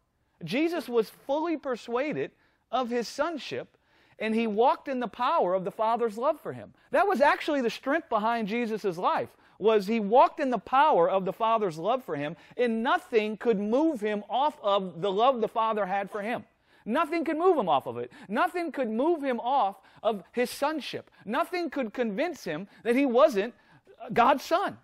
Jesus 0.44 0.90
was 0.90 1.10
fully 1.10 1.58
persuaded 1.58 2.32
of 2.72 2.90
his 2.90 3.08
sonship 3.08 3.78
and 4.20 4.36
he 4.36 4.48
walked 4.48 4.88
in 4.88 5.00
the 5.00 5.08
power 5.08 5.54
of 5.54 5.64
the 5.64 5.72
father's 5.72 6.18
love 6.18 6.40
for 6.40 6.54
him. 6.54 6.74
That 6.92 7.08
was 7.08 7.22
actually 7.22 7.62
the 7.62 7.70
strength 7.70 8.08
behind 8.10 8.48
jesus' 8.48 8.98
life 8.98 9.30
was 9.58 9.86
he 9.86 10.00
walked 10.00 10.40
in 10.40 10.50
the 10.50 10.58
power 10.58 11.10
of 11.10 11.26
the 11.26 11.34
father's 11.34 11.78
love 11.78 12.04
for 12.04 12.16
him 12.16 12.36
and 12.58 12.82
nothing 12.82 13.38
could 13.38 13.60
move 13.60 14.02
him 14.02 14.24
off 14.30 14.58
of 14.64 15.02
the 15.02 15.12
love 15.12 15.42
the 15.42 15.48
father 15.48 15.86
had 15.86 16.10
for 16.10 16.22
him. 16.22 16.44
Nothing 16.84 17.24
could 17.24 17.38
move 17.38 17.58
him 17.58 17.70
off 17.70 17.86
of 17.86 17.98
it. 17.98 18.12
Nothing 18.28 18.72
could 18.72 18.90
move 18.90 19.24
him 19.24 19.40
off 19.40 19.78
of 20.02 20.24
his 20.32 20.50
sonship. 20.50 21.12
Nothing 21.26 21.70
could 21.70 21.94
convince 21.94 22.44
him 22.44 22.68
that 22.84 22.96
he 22.96 23.06
wasn't 23.06 23.54
god's 24.14 24.44
son 24.44 24.78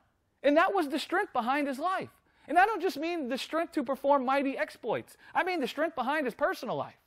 and 0.43 0.57
that 0.57 0.73
was 0.73 0.89
the 0.89 0.99
strength 0.99 1.33
behind 1.33 1.67
his 1.67 1.79
life 1.79 2.09
and 2.47 2.57
i 2.57 2.65
don't 2.65 2.81
just 2.81 2.97
mean 2.97 3.29
the 3.29 3.37
strength 3.37 3.73
to 3.73 3.83
perform 3.83 4.25
mighty 4.25 4.57
exploits 4.57 5.17
i 5.33 5.43
mean 5.43 5.59
the 5.59 5.67
strength 5.67 5.95
behind 5.95 6.25
his 6.25 6.35
personal 6.35 6.75
life 6.75 6.97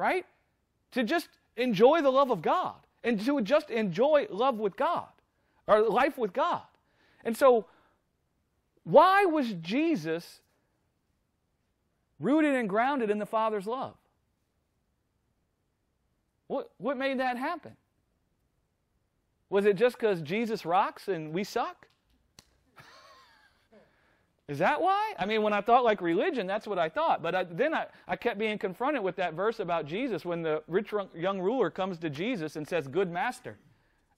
right? 0.00 0.24
To 0.92 1.04
just 1.04 1.28
enjoy 1.56 2.00
the 2.00 2.10
love 2.10 2.30
of 2.30 2.40
God 2.42 2.76
and 3.04 3.20
to 3.24 3.40
just 3.42 3.70
enjoy 3.70 4.26
love 4.30 4.58
with 4.58 4.76
God 4.76 5.08
or 5.66 5.82
life 5.82 6.16
with 6.16 6.32
God. 6.32 6.62
And 7.22 7.36
so, 7.36 7.66
why 8.84 9.26
was 9.26 9.52
Jesus 9.60 10.40
rooted 12.18 12.54
and 12.54 12.68
grounded 12.68 13.10
in 13.10 13.18
the 13.18 13.26
Father's 13.26 13.66
love? 13.66 13.94
What, 16.46 16.70
what 16.78 16.96
made 16.96 17.20
that 17.20 17.36
happen? 17.36 17.76
Was 19.50 19.66
it 19.66 19.76
just 19.76 19.98
because 19.98 20.22
Jesus 20.22 20.64
rocks 20.64 21.08
and 21.08 21.32
we 21.32 21.44
suck? 21.44 21.88
Is 24.50 24.58
that 24.58 24.82
why? 24.82 25.14
I 25.16 25.26
mean, 25.26 25.42
when 25.42 25.52
I 25.52 25.60
thought 25.60 25.84
like 25.84 26.00
religion, 26.00 26.48
that's 26.48 26.66
what 26.66 26.76
I 26.76 26.88
thought. 26.88 27.22
But 27.22 27.36
I, 27.36 27.44
then 27.44 27.72
I, 27.72 27.86
I 28.08 28.16
kept 28.16 28.36
being 28.36 28.58
confronted 28.58 29.00
with 29.00 29.14
that 29.14 29.34
verse 29.34 29.60
about 29.60 29.86
Jesus 29.86 30.24
when 30.24 30.42
the 30.42 30.64
rich 30.66 30.92
young 31.14 31.38
ruler 31.38 31.70
comes 31.70 31.98
to 31.98 32.10
Jesus 32.10 32.56
and 32.56 32.66
says, 32.66 32.88
Good 32.88 33.12
master. 33.12 33.58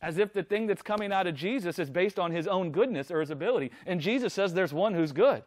As 0.00 0.16
if 0.16 0.32
the 0.32 0.42
thing 0.42 0.66
that's 0.66 0.80
coming 0.80 1.12
out 1.12 1.26
of 1.26 1.34
Jesus 1.34 1.78
is 1.78 1.90
based 1.90 2.18
on 2.18 2.32
his 2.32 2.46
own 2.46 2.72
goodness 2.72 3.10
or 3.10 3.20
his 3.20 3.28
ability. 3.28 3.72
And 3.84 4.00
Jesus 4.00 4.32
says 4.32 4.54
there's 4.54 4.72
one 4.72 4.94
who's 4.94 5.12
good. 5.12 5.42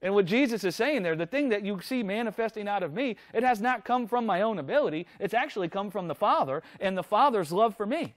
And 0.00 0.14
what 0.14 0.24
Jesus 0.24 0.64
is 0.64 0.74
saying 0.74 1.02
there, 1.02 1.14
the 1.14 1.26
thing 1.26 1.50
that 1.50 1.62
you 1.62 1.78
see 1.82 2.02
manifesting 2.02 2.68
out 2.68 2.82
of 2.82 2.94
me, 2.94 3.16
it 3.34 3.42
has 3.42 3.60
not 3.60 3.84
come 3.84 4.08
from 4.08 4.24
my 4.24 4.40
own 4.40 4.58
ability. 4.58 5.06
It's 5.20 5.34
actually 5.34 5.68
come 5.68 5.90
from 5.90 6.08
the 6.08 6.14
Father 6.14 6.62
and 6.80 6.96
the 6.96 7.02
Father's 7.02 7.52
love 7.52 7.76
for 7.76 7.84
me. 7.84 8.14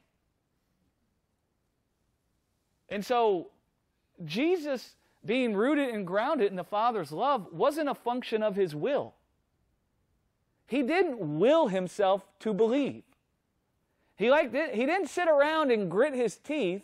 And 2.87 3.05
so, 3.05 3.49
Jesus 4.23 4.95
being 5.25 5.55
rooted 5.55 5.89
and 5.89 6.05
grounded 6.05 6.49
in 6.51 6.55
the 6.55 6.63
Father's 6.63 7.11
love 7.11 7.47
wasn't 7.51 7.89
a 7.89 7.95
function 7.95 8.43
of 8.43 8.55
his 8.55 8.75
will. 8.75 9.13
He 10.67 10.83
didn't 10.83 11.39
will 11.39 11.67
himself 11.67 12.25
to 12.39 12.53
believe. 12.53 13.03
He, 14.15 14.29
like, 14.29 14.53
he 14.53 14.85
didn't 14.85 15.09
sit 15.09 15.27
around 15.27 15.71
and 15.71 15.89
grit 15.89 16.13
his 16.13 16.37
teeth 16.37 16.83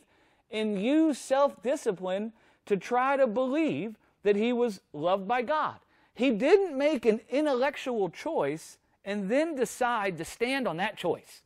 and 0.51 0.81
use 0.81 1.17
self 1.17 1.61
discipline 1.61 2.33
to 2.65 2.77
try 2.77 3.17
to 3.17 3.27
believe 3.27 3.95
that 4.23 4.35
he 4.35 4.51
was 4.53 4.81
loved 4.93 5.27
by 5.27 5.41
God. 5.41 5.75
He 6.13 6.31
didn't 6.31 6.77
make 6.77 7.05
an 7.05 7.21
intellectual 7.29 8.09
choice 8.09 8.77
and 9.05 9.29
then 9.29 9.55
decide 9.55 10.17
to 10.17 10.25
stand 10.25 10.67
on 10.67 10.77
that 10.77 10.97
choice. 10.97 11.41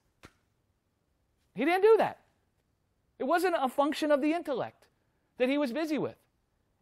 He 1.53 1.65
didn't 1.65 1.83
do 1.83 1.95
that. 1.97 2.19
It 3.19 3.25
wasn't 3.25 3.55
a 3.59 3.69
function 3.69 4.11
of 4.11 4.21
the 4.21 4.33
intellect 4.33 4.87
that 5.37 5.49
he 5.49 5.57
was 5.57 5.71
busy 5.71 5.97
with. 5.97 6.15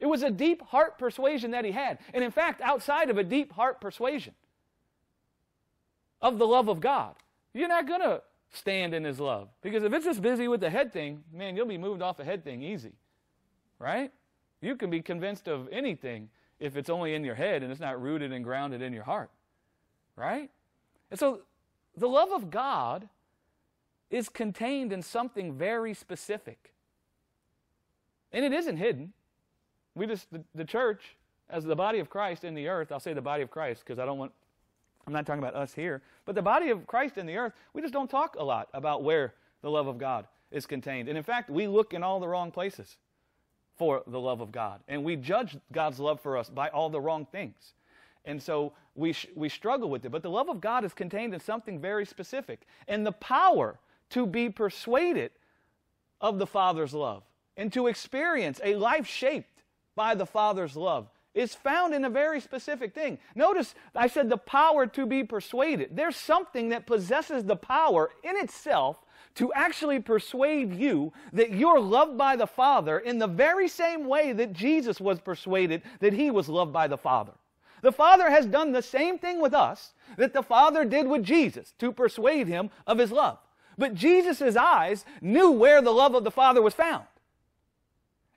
It 0.02 0.08
was 0.08 0.24
a 0.24 0.32
deep 0.32 0.64
heart 0.64 0.98
persuasion 0.98 1.52
that 1.52 1.64
he 1.64 1.72
had. 1.72 2.00
And 2.12 2.24
in 2.24 2.32
fact, 2.32 2.60
outside 2.60 3.12
of 3.12 3.20
a 3.20 3.24
deep 3.24 3.54
heart 3.54 3.80
persuasion 3.80 4.34
of 6.22 6.40
the 6.40 6.48
love 6.48 6.68
of 6.68 6.82
God, 6.82 7.16
you're 7.54 7.68
not 7.68 7.88
going 7.88 8.02
to 8.02 8.24
stand 8.52 8.96
in 8.96 9.04
his 9.04 9.20
love. 9.20 9.50
Because 9.62 9.84
if 9.84 9.94
it's 9.94 10.06
just 10.06 10.24
busy 10.24 10.48
with 10.48 10.60
the 10.60 10.72
head 10.72 10.92
thing, 10.92 11.24
man, 11.32 11.56
you'll 11.56 11.68
be 11.68 11.78
moved 11.78 12.02
off 12.02 12.20
a 12.20 12.26
head 12.26 12.44
thing 12.44 12.64
easy. 12.64 12.94
Right? 13.78 14.12
You 14.60 14.76
can 14.76 14.90
be 14.90 15.04
convinced 15.04 15.48
of 15.48 15.70
anything 15.72 16.30
if 16.60 16.76
it's 16.76 16.90
only 16.90 17.14
in 17.14 17.24
your 17.24 17.36
head 17.36 17.62
and 17.62 17.72
it's 17.72 17.82
not 17.82 18.02
rooted 18.02 18.34
and 18.34 18.44
grounded 18.44 18.82
in 18.82 18.94
your 18.94 19.04
heart. 19.04 19.30
Right? 20.16 20.50
And 21.12 21.20
so 21.20 21.42
the 21.96 22.10
love 22.10 22.32
of 22.32 22.50
God 22.50 23.08
is 24.10 24.30
contained 24.30 24.92
in 24.92 25.04
something 25.04 25.54
very 25.54 25.94
specific. 25.94 26.74
And 28.32 28.44
it 28.44 28.52
isn't 28.52 28.78
hidden. 28.78 29.14
We 29.96 30.08
just, 30.08 30.32
the, 30.32 30.44
the 30.56 30.66
church, 30.66 31.16
as 31.50 31.64
the 31.64 31.76
body 31.76 32.00
of 32.00 32.10
Christ 32.10 32.44
in 32.44 32.54
the 32.54 32.68
earth, 32.68 32.92
I'll 32.92 33.00
say 33.00 33.14
the 33.14 33.22
body 33.22 33.44
of 33.44 33.52
Christ 33.52 33.84
because 33.86 34.00
I 34.00 34.06
don't 34.06 34.18
want, 34.18 34.32
I'm 35.06 35.14
not 35.14 35.26
talking 35.26 35.44
about 35.44 35.56
us 35.56 35.74
here, 35.74 36.02
but 36.26 36.36
the 36.36 36.42
body 36.42 36.70
of 36.70 36.88
Christ 36.88 37.18
in 37.18 37.26
the 37.26 37.38
earth, 37.38 37.54
we 37.74 37.82
just 37.82 37.94
don't 37.94 38.10
talk 38.10 38.36
a 38.38 38.44
lot 38.44 38.70
about 38.74 39.04
where 39.04 39.34
the 39.62 39.70
love 39.70 39.88
of 39.88 39.98
God 39.98 40.28
is 40.52 40.66
contained. 40.66 41.10
And 41.10 41.18
in 41.18 41.24
fact, 41.24 41.50
we 41.50 41.68
look 41.68 41.94
in 41.94 42.04
all 42.04 42.20
the 42.20 42.28
wrong 42.28 42.52
places 42.52 42.98
for 43.78 44.04
the 44.06 44.20
love 44.20 44.42
of 44.42 44.52
God. 44.52 44.80
And 44.88 45.04
we 45.04 45.16
judge 45.16 45.58
God's 45.72 46.00
love 46.00 46.22
for 46.22 46.38
us 46.38 46.50
by 46.50 46.70
all 46.70 46.90
the 46.90 47.02
wrong 47.02 47.26
things. 47.26 47.74
And 48.26 48.42
so 48.42 48.74
we, 48.96 49.16
we 49.36 49.50
struggle 49.50 49.90
with 49.90 50.06
it. 50.06 50.10
But 50.10 50.24
the 50.24 50.30
love 50.30 50.50
of 50.50 50.62
God 50.62 50.86
is 50.86 50.94
contained 50.94 51.34
in 51.34 51.40
something 51.40 51.80
very 51.80 52.06
specific. 52.06 52.62
And 52.88 53.06
the 53.06 53.12
power 53.14 53.80
to 54.12 54.26
be 54.26 54.50
persuaded 54.50 55.32
of 56.20 56.38
the 56.38 56.46
Father's 56.46 56.94
love 56.94 57.24
and 57.58 57.74
to 57.74 57.88
experience 57.88 58.60
a 58.64 58.76
life 58.76 59.08
shaped 59.08 59.51
by 60.02 60.16
the 60.16 60.26
Father's 60.26 60.76
love 60.76 61.12
is 61.36 61.54
found 61.54 61.94
in 61.94 62.06
a 62.06 62.10
very 62.10 62.42
specific 62.42 62.92
thing. 62.92 63.20
Notice 63.36 63.76
I 63.94 64.08
said 64.08 64.30
the 64.30 64.38
power 64.38 64.88
to 64.88 65.06
be 65.06 65.24
persuaded. 65.24 65.96
There's 65.96 66.16
something 66.16 66.70
that 66.70 66.88
possesses 66.88 67.44
the 67.44 67.56
power 67.56 68.10
in 68.24 68.36
itself 68.36 68.98
to 69.36 69.54
actually 69.54 70.00
persuade 70.00 70.74
you 70.74 71.14
that 71.34 71.52
you're 71.52 71.80
loved 71.80 72.18
by 72.18 72.36
the 72.36 72.48
Father 72.48 72.98
in 72.98 73.20
the 73.20 73.28
very 73.28 73.68
same 73.68 74.08
way 74.08 74.34
that 74.34 74.54
Jesus 74.54 75.00
was 75.00 75.20
persuaded 75.20 75.84
that 76.00 76.14
he 76.14 76.32
was 76.32 76.50
loved 76.50 76.74
by 76.74 76.88
the 76.88 76.98
Father. 76.98 77.34
The 77.84 77.92
Father 77.92 78.32
has 78.32 78.48
done 78.48 78.72
the 78.72 78.82
same 78.82 79.20
thing 79.20 79.40
with 79.40 79.54
us 79.54 79.94
that 80.18 80.34
the 80.34 80.42
Father 80.42 80.84
did 80.84 81.08
with 81.08 81.22
Jesus 81.24 81.76
to 81.78 81.92
persuade 81.92 82.48
him 82.48 82.72
of 82.88 82.98
his 82.98 83.12
love. 83.12 83.38
But 83.78 83.94
Jesus' 83.94 84.56
eyes 84.56 85.06
knew 85.22 85.52
where 85.52 85.80
the 85.80 85.94
love 85.94 86.16
of 86.16 86.24
the 86.24 86.32
Father 86.32 86.64
was 86.64 86.74
found. 86.74 87.06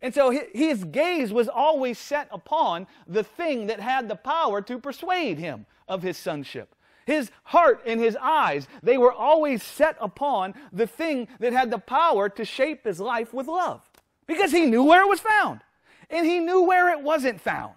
And 0.05 0.13
so 0.13 0.29
his 0.53 0.85
gaze 0.85 1.33
was 1.33 1.49
always 1.49 1.99
set 1.99 2.29
upon 2.31 2.87
the 3.07 3.25
thing 3.25 3.69
that 3.69 3.81
had 3.81 4.07
the 4.07 4.15
power 4.15 4.61
to 4.61 4.79
persuade 4.79 5.39
him 5.39 5.65
of 5.89 6.03
his 6.03 6.19
sonship. 6.19 6.75
His 7.07 7.31
heart 7.45 7.81
and 7.87 7.99
his 7.99 8.15
eyes, 8.21 8.69
they 8.83 8.99
were 8.99 9.15
always 9.15 9.63
set 9.63 9.97
upon 9.99 10.53
the 10.71 10.87
thing 10.87 11.27
that 11.41 11.55
had 11.55 11.71
the 11.71 11.79
power 11.79 12.29
to 12.29 12.45
shape 12.45 12.85
his 12.85 13.01
life 13.01 13.33
with 13.33 13.47
love. 13.47 13.81
Because 14.27 14.53
he 14.53 14.67
knew 14.67 14.85
where 14.85 15.05
it 15.05 15.09
was 15.09 15.21
found. 15.21 15.63
And 16.11 16.27
he 16.27 16.39
knew 16.39 16.61
where 16.65 16.91
it 16.91 17.01
wasn't 17.01 17.41
found. 17.41 17.73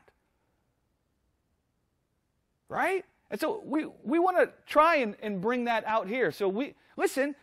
Right? 2.68 3.06
And 3.32 3.40
so 3.40 3.64
we, 3.64 3.86
we 4.04 4.20
want 4.20 4.36
to 4.36 4.50
try 4.66 4.98
and, 4.98 5.16
and 5.22 5.40
bring 5.40 5.64
that 5.64 5.86
out 5.86 6.10
here. 6.10 6.34
So 6.34 6.50
we, 6.50 6.76
listen, 6.98 7.36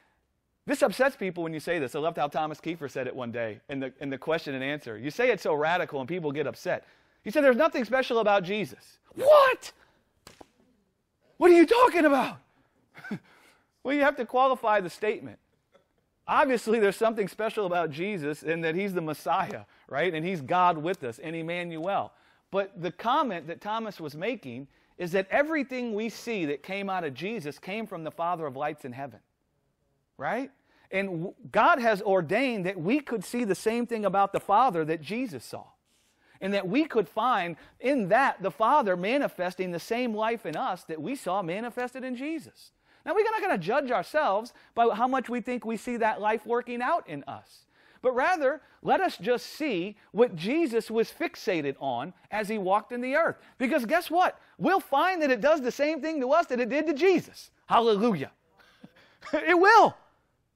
this 0.66 0.82
upsets 0.82 1.14
people 1.14 1.42
when 1.42 1.52
you 1.52 1.60
say 1.60 1.78
this. 1.78 1.94
I 1.94 1.98
loved 1.98 2.16
how 2.16 2.28
Thomas 2.28 2.58
Kiefer 2.60 2.90
said 2.90 3.06
it 3.06 3.14
one 3.14 3.30
day 3.30 3.60
in 3.68 3.80
the, 3.80 3.92
in 4.00 4.08
the 4.08 4.16
question 4.16 4.54
and 4.54 4.64
answer. 4.64 4.96
You 4.96 5.10
say 5.10 5.30
it 5.30 5.40
so 5.40 5.54
radical 5.54 6.00
and 6.00 6.08
people 6.08 6.32
get 6.32 6.46
upset. 6.46 6.84
He 7.22 7.30
said, 7.30 7.44
There's 7.44 7.56
nothing 7.56 7.84
special 7.84 8.18
about 8.18 8.44
Jesus. 8.44 8.98
What? 9.14 9.72
What 11.36 11.50
are 11.50 11.54
you 11.54 11.66
talking 11.66 12.06
about? 12.06 12.38
well, 13.82 13.94
you 13.94 14.02
have 14.02 14.16
to 14.16 14.24
qualify 14.24 14.80
the 14.80 14.88
statement. 14.88 15.38
Obviously, 16.26 16.78
there's 16.78 16.96
something 16.96 17.28
special 17.28 17.66
about 17.66 17.90
Jesus 17.90 18.42
in 18.42 18.62
that 18.62 18.74
he's 18.74 18.94
the 18.94 19.02
Messiah, 19.02 19.64
right? 19.88 20.14
And 20.14 20.24
he's 20.24 20.40
God 20.40 20.78
with 20.78 21.04
us, 21.04 21.18
and 21.18 21.36
Emmanuel. 21.36 22.12
But 22.50 22.80
the 22.80 22.90
comment 22.90 23.46
that 23.48 23.60
Thomas 23.60 24.00
was 24.00 24.16
making 24.16 24.68
is 24.96 25.12
that 25.12 25.26
everything 25.30 25.92
we 25.92 26.08
see 26.08 26.46
that 26.46 26.62
came 26.62 26.88
out 26.88 27.04
of 27.04 27.12
Jesus 27.12 27.58
came 27.58 27.86
from 27.86 28.04
the 28.04 28.10
Father 28.10 28.46
of 28.46 28.56
lights 28.56 28.86
in 28.86 28.92
heaven 28.92 29.18
right? 30.16 30.50
And 30.90 31.32
God 31.50 31.80
has 31.80 32.00
ordained 32.02 32.66
that 32.66 32.80
we 32.80 33.00
could 33.00 33.24
see 33.24 33.44
the 33.44 33.54
same 33.54 33.86
thing 33.86 34.04
about 34.04 34.32
the 34.32 34.40
Father 34.40 34.84
that 34.84 35.00
Jesus 35.02 35.44
saw. 35.44 35.64
And 36.40 36.52
that 36.52 36.68
we 36.68 36.84
could 36.84 37.08
find 37.08 37.56
in 37.80 38.08
that 38.08 38.42
the 38.42 38.50
Father 38.50 38.96
manifesting 38.96 39.70
the 39.70 39.80
same 39.80 40.14
life 40.14 40.44
in 40.44 40.56
us 40.56 40.84
that 40.84 41.00
we 41.00 41.14
saw 41.16 41.42
manifested 41.42 42.04
in 42.04 42.16
Jesus. 42.16 42.72
Now, 43.04 43.14
we're 43.14 43.24
not 43.24 43.40
going 43.40 43.58
to 43.58 43.66
judge 43.66 43.90
ourselves 43.90 44.52
by 44.74 44.88
how 44.94 45.08
much 45.08 45.28
we 45.28 45.40
think 45.40 45.64
we 45.64 45.76
see 45.76 45.96
that 45.98 46.20
life 46.20 46.46
working 46.46 46.80
out 46.80 47.08
in 47.08 47.24
us. 47.24 47.64
But 48.00 48.14
rather, 48.14 48.60
let 48.82 49.00
us 49.00 49.16
just 49.16 49.46
see 49.46 49.96
what 50.12 50.36
Jesus 50.36 50.90
was 50.90 51.10
fixated 51.10 51.74
on 51.80 52.12
as 52.30 52.48
he 52.48 52.58
walked 52.58 52.92
in 52.92 53.00
the 53.00 53.16
earth. 53.16 53.36
Because 53.56 53.86
guess 53.86 54.10
what? 54.10 54.38
We'll 54.58 54.80
find 54.80 55.22
that 55.22 55.30
it 55.30 55.40
does 55.40 55.62
the 55.62 55.72
same 55.72 56.02
thing 56.02 56.20
to 56.20 56.30
us 56.30 56.46
that 56.46 56.60
it 56.60 56.68
did 56.68 56.86
to 56.86 56.94
Jesus. 56.94 57.50
Hallelujah. 57.66 58.30
it 59.32 59.58
will. 59.58 59.96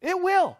It 0.00 0.20
will. 0.20 0.56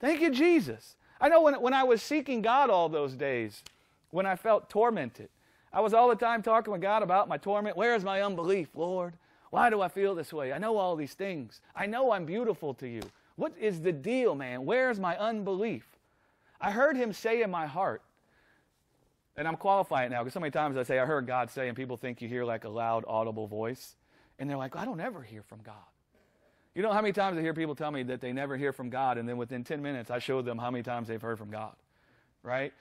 Thank 0.00 0.20
you, 0.20 0.30
Jesus. 0.30 0.96
I 1.20 1.28
know 1.28 1.40
when, 1.42 1.54
when 1.54 1.74
I 1.74 1.84
was 1.84 2.02
seeking 2.02 2.42
God 2.42 2.70
all 2.70 2.88
those 2.88 3.14
days, 3.14 3.62
when 4.10 4.26
I 4.26 4.36
felt 4.36 4.68
tormented, 4.68 5.28
I 5.72 5.80
was 5.80 5.94
all 5.94 6.08
the 6.08 6.16
time 6.16 6.42
talking 6.42 6.72
with 6.72 6.82
God 6.82 7.02
about 7.02 7.28
my 7.28 7.38
torment. 7.38 7.76
Where 7.76 7.94
is 7.94 8.04
my 8.04 8.20
unbelief, 8.20 8.68
Lord? 8.74 9.14
Why 9.50 9.70
do 9.70 9.80
I 9.80 9.88
feel 9.88 10.14
this 10.14 10.32
way? 10.32 10.52
I 10.52 10.58
know 10.58 10.76
all 10.76 10.96
these 10.96 11.14
things. 11.14 11.60
I 11.74 11.86
know 11.86 12.12
I'm 12.12 12.26
beautiful 12.26 12.74
to 12.74 12.88
you. 12.88 13.02
What 13.36 13.52
is 13.58 13.80
the 13.80 13.92
deal, 13.92 14.34
man? 14.34 14.64
Where 14.64 14.90
is 14.90 14.98
my 14.98 15.16
unbelief? 15.16 15.86
I 16.60 16.70
heard 16.70 16.96
him 16.96 17.12
say 17.12 17.42
in 17.42 17.50
my 17.50 17.66
heart, 17.66 18.02
and 19.36 19.48
I'm 19.48 19.56
qualifying 19.56 20.10
now 20.10 20.22
because 20.22 20.34
so 20.34 20.40
many 20.40 20.50
times 20.50 20.76
I 20.76 20.82
say, 20.82 20.98
I 20.98 21.06
heard 21.06 21.26
God 21.26 21.50
say, 21.50 21.68
and 21.68 21.76
people 21.76 21.96
think 21.96 22.20
you 22.20 22.28
hear 22.28 22.44
like 22.44 22.64
a 22.64 22.68
loud, 22.68 23.04
audible 23.06 23.46
voice. 23.46 23.96
And 24.38 24.48
they're 24.48 24.56
like, 24.56 24.76
I 24.76 24.84
don't 24.84 25.00
ever 25.00 25.22
hear 25.22 25.42
from 25.42 25.60
God. 25.62 25.74
You 26.74 26.82
know 26.82 26.92
how 26.92 27.02
many 27.02 27.12
times 27.12 27.36
I 27.36 27.42
hear 27.42 27.52
people 27.52 27.74
tell 27.74 27.90
me 27.90 28.02
that 28.04 28.20
they 28.20 28.32
never 28.32 28.56
hear 28.56 28.72
from 28.72 28.88
God, 28.88 29.18
and 29.18 29.28
then 29.28 29.36
within 29.36 29.62
10 29.62 29.82
minutes 29.82 30.10
I 30.10 30.18
show 30.18 30.40
them 30.40 30.56
how 30.58 30.70
many 30.70 30.82
times 30.82 31.08
they've 31.08 31.20
heard 31.20 31.38
from 31.38 31.50
God, 31.50 31.74
right? 32.42 32.72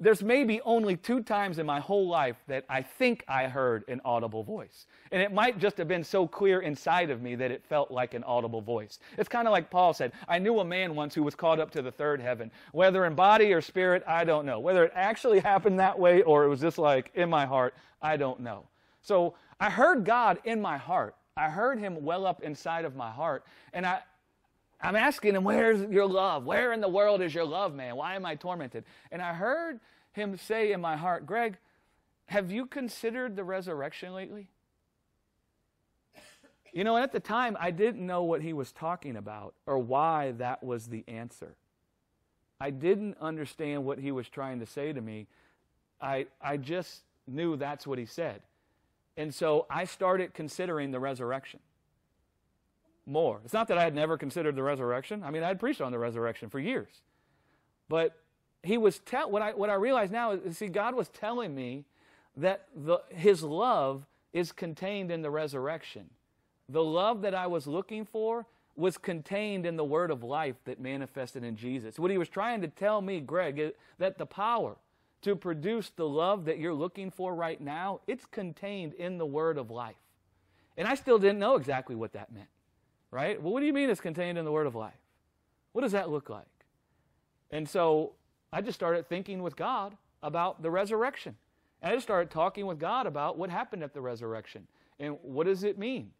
There's 0.00 0.22
maybe 0.22 0.60
only 0.62 0.96
two 0.96 1.22
times 1.22 1.58
in 1.58 1.66
my 1.66 1.80
whole 1.80 2.08
life 2.08 2.36
that 2.46 2.64
I 2.68 2.80
think 2.80 3.24
I 3.28 3.46
heard 3.46 3.84
an 3.88 4.00
audible 4.06 4.42
voice. 4.42 4.86
And 5.12 5.20
it 5.20 5.34
might 5.34 5.58
just 5.58 5.76
have 5.76 5.88
been 5.88 6.04
so 6.04 6.26
clear 6.26 6.60
inside 6.60 7.10
of 7.10 7.20
me 7.20 7.34
that 7.34 7.50
it 7.50 7.62
felt 7.68 7.90
like 7.90 8.14
an 8.14 8.24
audible 8.24 8.62
voice. 8.62 9.00
It's 9.18 9.28
kind 9.28 9.46
of 9.46 9.52
like 9.52 9.68
Paul 9.68 9.92
said 9.92 10.12
I 10.28 10.38
knew 10.38 10.60
a 10.60 10.64
man 10.64 10.94
once 10.94 11.14
who 11.14 11.22
was 11.22 11.34
caught 11.34 11.60
up 11.60 11.70
to 11.72 11.82
the 11.82 11.90
third 11.90 12.20
heaven. 12.20 12.50
Whether 12.72 13.04
in 13.04 13.14
body 13.14 13.52
or 13.52 13.60
spirit, 13.60 14.02
I 14.06 14.24
don't 14.24 14.46
know. 14.46 14.60
Whether 14.60 14.84
it 14.84 14.92
actually 14.94 15.40
happened 15.40 15.78
that 15.78 15.98
way 15.98 16.22
or 16.22 16.44
it 16.44 16.48
was 16.48 16.60
just 16.60 16.78
like 16.78 17.10
in 17.14 17.28
my 17.28 17.44
heart, 17.44 17.74
I 18.00 18.16
don't 18.16 18.40
know. 18.40 18.66
So 19.02 19.34
I 19.60 19.68
heard 19.68 20.04
God 20.04 20.38
in 20.44 20.60
my 20.60 20.78
heart 20.78 21.16
I 21.36 21.50
heard 21.50 21.78
him 21.78 22.04
well 22.04 22.26
up 22.26 22.42
inside 22.42 22.84
of 22.84 22.96
my 22.96 23.10
heart. 23.10 23.44
And 23.72 23.84
I, 23.84 24.00
I'm 24.80 24.96
asking 24.96 25.34
him, 25.34 25.44
Where's 25.44 25.80
your 25.90 26.06
love? 26.06 26.44
Where 26.44 26.72
in 26.72 26.80
the 26.80 26.88
world 26.88 27.20
is 27.20 27.34
your 27.34 27.44
love, 27.44 27.74
man? 27.74 27.96
Why 27.96 28.14
am 28.14 28.24
I 28.24 28.34
tormented? 28.34 28.84
And 29.10 29.20
I 29.20 29.32
heard 29.34 29.80
him 30.12 30.36
say 30.36 30.72
in 30.72 30.80
my 30.80 30.96
heart, 30.96 31.26
Greg, 31.26 31.58
have 32.26 32.50
you 32.50 32.66
considered 32.66 33.36
the 33.36 33.44
resurrection 33.44 34.14
lately? 34.14 34.48
You 36.72 36.84
know, 36.84 36.96
and 36.96 37.02
at 37.02 37.12
the 37.12 37.20
time, 37.20 37.56
I 37.58 37.70
didn't 37.70 38.04
know 38.04 38.24
what 38.24 38.42
he 38.42 38.52
was 38.52 38.70
talking 38.72 39.16
about 39.16 39.54
or 39.66 39.78
why 39.78 40.32
that 40.32 40.62
was 40.62 40.88
the 40.88 41.04
answer. 41.08 41.54
I 42.60 42.70
didn't 42.70 43.16
understand 43.20 43.84
what 43.84 43.98
he 43.98 44.12
was 44.12 44.28
trying 44.28 44.60
to 44.60 44.66
say 44.66 44.92
to 44.92 45.00
me. 45.00 45.26
I, 46.00 46.26
I 46.40 46.56
just 46.56 47.02
knew 47.26 47.56
that's 47.56 47.86
what 47.86 47.98
he 47.98 48.06
said. 48.06 48.42
And 49.16 49.34
so 49.34 49.66
I 49.70 49.84
started 49.84 50.34
considering 50.34 50.90
the 50.90 51.00
resurrection 51.00 51.60
more. 53.06 53.40
It's 53.44 53.54
not 53.54 53.68
that 53.68 53.78
I 53.78 53.84
had 53.84 53.94
never 53.94 54.18
considered 54.18 54.56
the 54.56 54.62
resurrection. 54.62 55.22
I 55.22 55.30
mean, 55.30 55.42
I 55.42 55.48
had 55.48 55.60
preached 55.60 55.80
on 55.80 55.92
the 55.92 55.98
resurrection 55.98 56.50
for 56.50 56.58
years. 56.58 57.02
But 57.88 58.20
he 58.62 58.76
was 58.76 58.98
tell 58.98 59.30
what 59.30 59.42
I 59.42 59.52
what 59.52 59.70
I 59.70 59.74
realize 59.74 60.10
now 60.10 60.32
is 60.32 60.58
see 60.58 60.66
God 60.66 60.94
was 60.94 61.08
telling 61.08 61.54
me 61.54 61.84
that 62.36 62.66
the 62.74 62.98
his 63.10 63.42
love 63.42 64.04
is 64.32 64.52
contained 64.52 65.10
in 65.10 65.22
the 65.22 65.30
resurrection. 65.30 66.10
The 66.68 66.82
love 66.82 67.22
that 67.22 67.34
I 67.34 67.46
was 67.46 67.66
looking 67.66 68.04
for 68.04 68.44
was 68.74 68.98
contained 68.98 69.64
in 69.64 69.76
the 69.76 69.84
word 69.84 70.10
of 70.10 70.22
life 70.22 70.56
that 70.64 70.80
manifested 70.80 71.44
in 71.44 71.56
Jesus. 71.56 71.98
What 71.98 72.10
he 72.10 72.18
was 72.18 72.28
trying 72.28 72.60
to 72.60 72.68
tell 72.68 73.00
me, 73.00 73.20
Greg, 73.20 73.72
that 73.98 74.18
the 74.18 74.26
power 74.26 74.76
to 75.26 75.34
produce 75.34 75.90
the 75.96 76.08
love 76.08 76.44
that 76.44 76.60
you're 76.60 76.72
looking 76.72 77.10
for 77.10 77.34
right 77.34 77.60
now, 77.60 78.00
it's 78.06 78.24
contained 78.26 78.94
in 78.94 79.18
the 79.18 79.26
word 79.26 79.58
of 79.58 79.72
life. 79.72 79.96
And 80.76 80.86
I 80.86 80.94
still 80.94 81.18
didn't 81.18 81.40
know 81.40 81.56
exactly 81.56 81.96
what 81.96 82.12
that 82.12 82.32
meant, 82.32 82.46
right? 83.10 83.42
Well, 83.42 83.52
what 83.52 83.58
do 83.58 83.66
you 83.66 83.72
mean 83.72 83.90
it's 83.90 84.00
contained 84.00 84.38
in 84.38 84.44
the 84.44 84.52
word 84.52 84.68
of 84.68 84.76
life? 84.76 84.94
What 85.72 85.82
does 85.82 85.90
that 85.90 86.10
look 86.10 86.30
like? 86.30 86.46
And 87.50 87.68
so 87.68 88.12
I 88.52 88.60
just 88.60 88.78
started 88.78 89.08
thinking 89.08 89.42
with 89.42 89.56
God 89.56 89.96
about 90.22 90.62
the 90.62 90.70
resurrection. 90.70 91.34
And 91.82 91.90
I 91.90 91.96
just 91.96 92.06
started 92.06 92.30
talking 92.30 92.64
with 92.66 92.78
God 92.78 93.08
about 93.08 93.36
what 93.36 93.50
happened 93.50 93.82
at 93.82 93.94
the 93.94 94.00
resurrection. 94.00 94.68
And 95.00 95.18
what 95.22 95.46
does 95.46 95.64
it 95.64 95.76
mean 95.76 96.12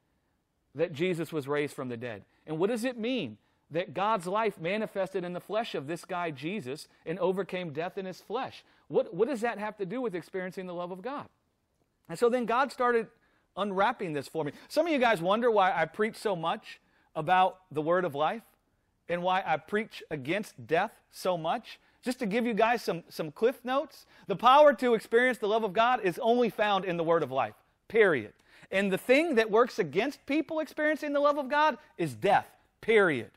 that 0.74 0.92
Jesus 0.92 1.32
was 1.32 1.46
raised 1.46 1.76
from 1.76 1.90
the 1.90 1.96
dead? 1.96 2.24
And 2.44 2.58
what 2.58 2.70
does 2.70 2.82
it 2.82 2.98
mean 2.98 3.38
that 3.70 3.94
God's 3.94 4.26
life 4.26 4.60
manifested 4.60 5.24
in 5.24 5.32
the 5.32 5.40
flesh 5.40 5.74
of 5.74 5.86
this 5.86 6.04
guy 6.04 6.30
Jesus 6.30 6.88
and 7.04 7.18
overcame 7.18 7.72
death 7.72 7.98
in 7.98 8.06
his 8.06 8.20
flesh. 8.20 8.64
What, 8.88 9.12
what 9.12 9.28
does 9.28 9.40
that 9.40 9.58
have 9.58 9.76
to 9.78 9.86
do 9.86 10.00
with 10.00 10.14
experiencing 10.14 10.66
the 10.66 10.74
love 10.74 10.92
of 10.92 11.02
God? 11.02 11.26
And 12.08 12.18
so 12.18 12.28
then 12.28 12.46
God 12.46 12.70
started 12.70 13.08
unwrapping 13.56 14.12
this 14.12 14.28
for 14.28 14.44
me. 14.44 14.52
Some 14.68 14.86
of 14.86 14.92
you 14.92 14.98
guys 14.98 15.20
wonder 15.20 15.50
why 15.50 15.72
I 15.72 15.86
preach 15.86 16.16
so 16.16 16.36
much 16.36 16.80
about 17.14 17.60
the 17.72 17.82
word 17.82 18.04
of 18.04 18.14
life 18.14 18.42
and 19.08 19.22
why 19.22 19.42
I 19.44 19.56
preach 19.56 20.02
against 20.10 20.66
death 20.66 20.92
so 21.10 21.36
much. 21.36 21.80
Just 22.02 22.18
to 22.20 22.26
give 22.26 22.46
you 22.46 22.54
guys 22.54 22.82
some, 22.82 23.02
some 23.08 23.32
cliff 23.32 23.64
notes, 23.64 24.06
the 24.28 24.36
power 24.36 24.72
to 24.74 24.94
experience 24.94 25.38
the 25.38 25.48
love 25.48 25.64
of 25.64 25.72
God 25.72 26.00
is 26.04 26.20
only 26.20 26.50
found 26.50 26.84
in 26.84 26.96
the 26.96 27.02
word 27.02 27.24
of 27.24 27.32
life, 27.32 27.54
period. 27.88 28.32
And 28.70 28.92
the 28.92 28.98
thing 28.98 29.36
that 29.36 29.50
works 29.50 29.78
against 29.78 30.24
people 30.26 30.60
experiencing 30.60 31.12
the 31.12 31.20
love 31.20 31.38
of 31.38 31.48
God 31.48 31.78
is 31.98 32.14
death, 32.14 32.48
period. 32.80 33.30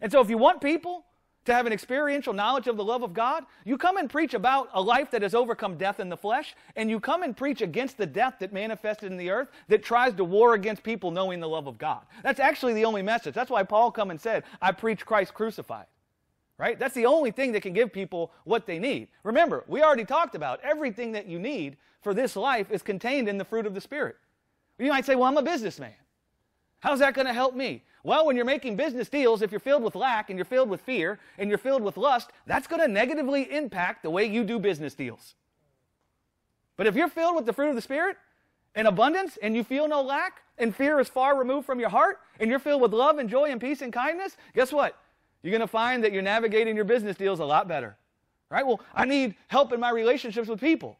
And 0.00 0.10
so 0.10 0.20
if 0.20 0.30
you 0.30 0.38
want 0.38 0.60
people 0.60 1.04
to 1.46 1.54
have 1.54 1.66
an 1.66 1.72
experiential 1.72 2.32
knowledge 2.32 2.66
of 2.66 2.76
the 2.76 2.84
love 2.84 3.02
of 3.02 3.14
God, 3.14 3.44
you 3.64 3.78
come 3.78 3.96
and 3.96 4.10
preach 4.10 4.34
about 4.34 4.68
a 4.74 4.80
life 4.80 5.10
that 5.10 5.22
has 5.22 5.34
overcome 5.34 5.76
death 5.76 5.98
in 5.98 6.08
the 6.08 6.16
flesh, 6.16 6.54
and 6.76 6.90
you 6.90 7.00
come 7.00 7.22
and 7.22 7.36
preach 7.36 7.62
against 7.62 7.96
the 7.96 8.06
death 8.06 8.34
that 8.40 8.52
manifested 8.52 9.10
in 9.10 9.16
the 9.16 9.30
earth 9.30 9.48
that 9.68 9.82
tries 9.82 10.14
to 10.14 10.24
war 10.24 10.54
against 10.54 10.82
people 10.82 11.10
knowing 11.10 11.40
the 11.40 11.48
love 11.48 11.66
of 11.66 11.78
God. 11.78 12.02
That's 12.22 12.40
actually 12.40 12.74
the 12.74 12.84
only 12.84 13.02
message. 13.02 13.34
That's 13.34 13.50
why 13.50 13.62
Paul 13.62 13.90
come 13.90 14.10
and 14.10 14.20
said, 14.20 14.44
I 14.60 14.72
preach 14.72 15.06
Christ 15.06 15.32
crucified. 15.34 15.86
Right? 16.58 16.78
That's 16.78 16.94
the 16.94 17.06
only 17.06 17.30
thing 17.30 17.52
that 17.52 17.62
can 17.62 17.72
give 17.72 17.90
people 17.90 18.32
what 18.44 18.66
they 18.66 18.78
need. 18.78 19.08
Remember, 19.22 19.64
we 19.66 19.82
already 19.82 20.04
talked 20.04 20.34
about 20.34 20.60
everything 20.62 21.12
that 21.12 21.26
you 21.26 21.38
need 21.38 21.78
for 22.02 22.12
this 22.12 22.36
life 22.36 22.70
is 22.70 22.82
contained 22.82 23.30
in 23.30 23.38
the 23.38 23.46
fruit 23.46 23.64
of 23.64 23.74
the 23.74 23.80
Spirit. 23.80 24.16
You 24.78 24.90
might 24.90 25.06
say, 25.06 25.14
Well, 25.14 25.24
I'm 25.24 25.38
a 25.38 25.42
businessman. 25.42 25.94
How's 26.80 26.98
that 26.98 27.14
going 27.14 27.26
to 27.26 27.32
help 27.32 27.54
me? 27.54 27.82
Well, 28.02 28.26
when 28.26 28.36
you're 28.36 28.46
making 28.46 28.76
business 28.76 29.08
deals, 29.08 29.42
if 29.42 29.50
you're 29.50 29.60
filled 29.60 29.82
with 29.82 29.94
lack 29.94 30.30
and 30.30 30.38
you're 30.38 30.46
filled 30.46 30.70
with 30.70 30.80
fear 30.80 31.18
and 31.38 31.48
you're 31.50 31.58
filled 31.58 31.82
with 31.82 31.96
lust, 31.96 32.30
that's 32.46 32.66
going 32.66 32.80
to 32.80 32.88
negatively 32.88 33.52
impact 33.52 34.02
the 34.02 34.10
way 34.10 34.24
you 34.24 34.42
do 34.42 34.58
business 34.58 34.94
deals. 34.94 35.34
But 36.76 36.86
if 36.86 36.94
you're 36.96 37.08
filled 37.08 37.36
with 37.36 37.44
the 37.44 37.52
fruit 37.52 37.68
of 37.68 37.74
the 37.74 37.82
Spirit 37.82 38.16
in 38.74 38.86
abundance 38.86 39.36
and 39.42 39.54
you 39.54 39.62
feel 39.62 39.86
no 39.86 40.00
lack 40.00 40.40
and 40.56 40.74
fear 40.74 40.98
is 40.98 41.08
far 41.08 41.38
removed 41.38 41.66
from 41.66 41.78
your 41.78 41.90
heart 41.90 42.20
and 42.38 42.48
you're 42.48 42.58
filled 42.58 42.80
with 42.80 42.94
love 42.94 43.18
and 43.18 43.28
joy 43.28 43.50
and 43.50 43.60
peace 43.60 43.82
and 43.82 43.92
kindness, 43.92 44.36
guess 44.54 44.72
what? 44.72 44.98
You're 45.42 45.50
going 45.50 45.60
to 45.60 45.66
find 45.66 46.02
that 46.04 46.12
you're 46.12 46.22
navigating 46.22 46.76
your 46.76 46.86
business 46.86 47.16
deals 47.16 47.40
a 47.40 47.44
lot 47.44 47.68
better. 47.68 47.96
Right? 48.50 48.66
Well, 48.66 48.80
I 48.94 49.04
need 49.04 49.36
help 49.48 49.72
in 49.72 49.80
my 49.80 49.90
relationships 49.90 50.48
with 50.48 50.58
people. 50.58 50.98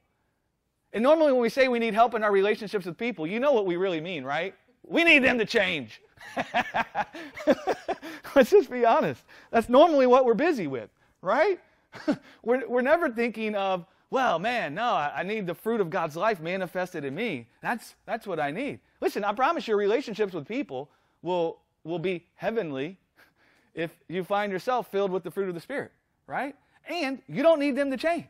And 0.93 1.03
normally 1.03 1.33
when 1.33 1.41
we 1.41 1.49
say 1.49 1.69
we 1.69 1.79
need 1.79 1.95
help 1.95 2.15
in 2.15 2.23
our 2.23 2.33
relationships 2.33 2.85
with 2.85 2.99
people, 2.99 3.27
you 3.27 3.41
know 3.41 3.53
what 3.53 3.65
we 3.65 3.77
really 3.77 4.01
mean, 4.01 4.25
right? 4.25 4.55
We 4.87 5.05
need 5.05 5.21
them 5.25 5.39
to 5.39 5.45
change. 5.45 6.01
Let's 8.35 8.51
just 8.51 8.71
be 8.71 8.85
honest. 8.85 9.23
That's 9.51 9.69
normally 9.69 10.07
what 10.07 10.25
we're 10.25 10.35
busy 10.35 10.67
with, 10.67 10.91
right? 11.23 11.59
we're, 12.43 12.67
we're 12.69 12.83
never 12.83 13.11
thinking 13.11 13.55
of, 13.55 13.87
well, 14.11 14.39
man, 14.39 14.75
no, 14.75 14.85
I, 14.85 15.13
I 15.17 15.23
need 15.23 15.47
the 15.47 15.55
fruit 15.55 15.81
of 15.81 15.91
God's 15.91 16.17
life 16.17 16.41
manifested 16.41 17.05
in 17.05 17.15
me. 17.15 17.47
That's, 17.63 17.95
that's 18.07 18.27
what 18.27 18.41
I 18.41 18.51
need. 18.51 18.81
Listen, 19.01 19.25
I 19.25 19.33
promise 19.33 19.67
your 19.67 19.77
relationships 19.77 20.33
with 20.33 20.47
people 20.47 20.91
will, 21.23 21.59
will 21.85 21.99
be 21.99 22.27
heavenly 22.35 22.97
if 23.75 23.91
you 24.09 24.25
find 24.25 24.53
yourself 24.53 24.91
filled 24.91 25.11
with 25.11 25.23
the 25.23 25.31
fruit 25.31 25.49
of 25.49 25.55
the 25.55 25.61
Spirit, 25.61 25.93
right? 26.27 26.55
And 26.89 27.21
you 27.29 27.43
don't 27.43 27.61
need 27.61 27.77
them 27.77 27.91
to 27.91 27.97
change. 27.97 28.27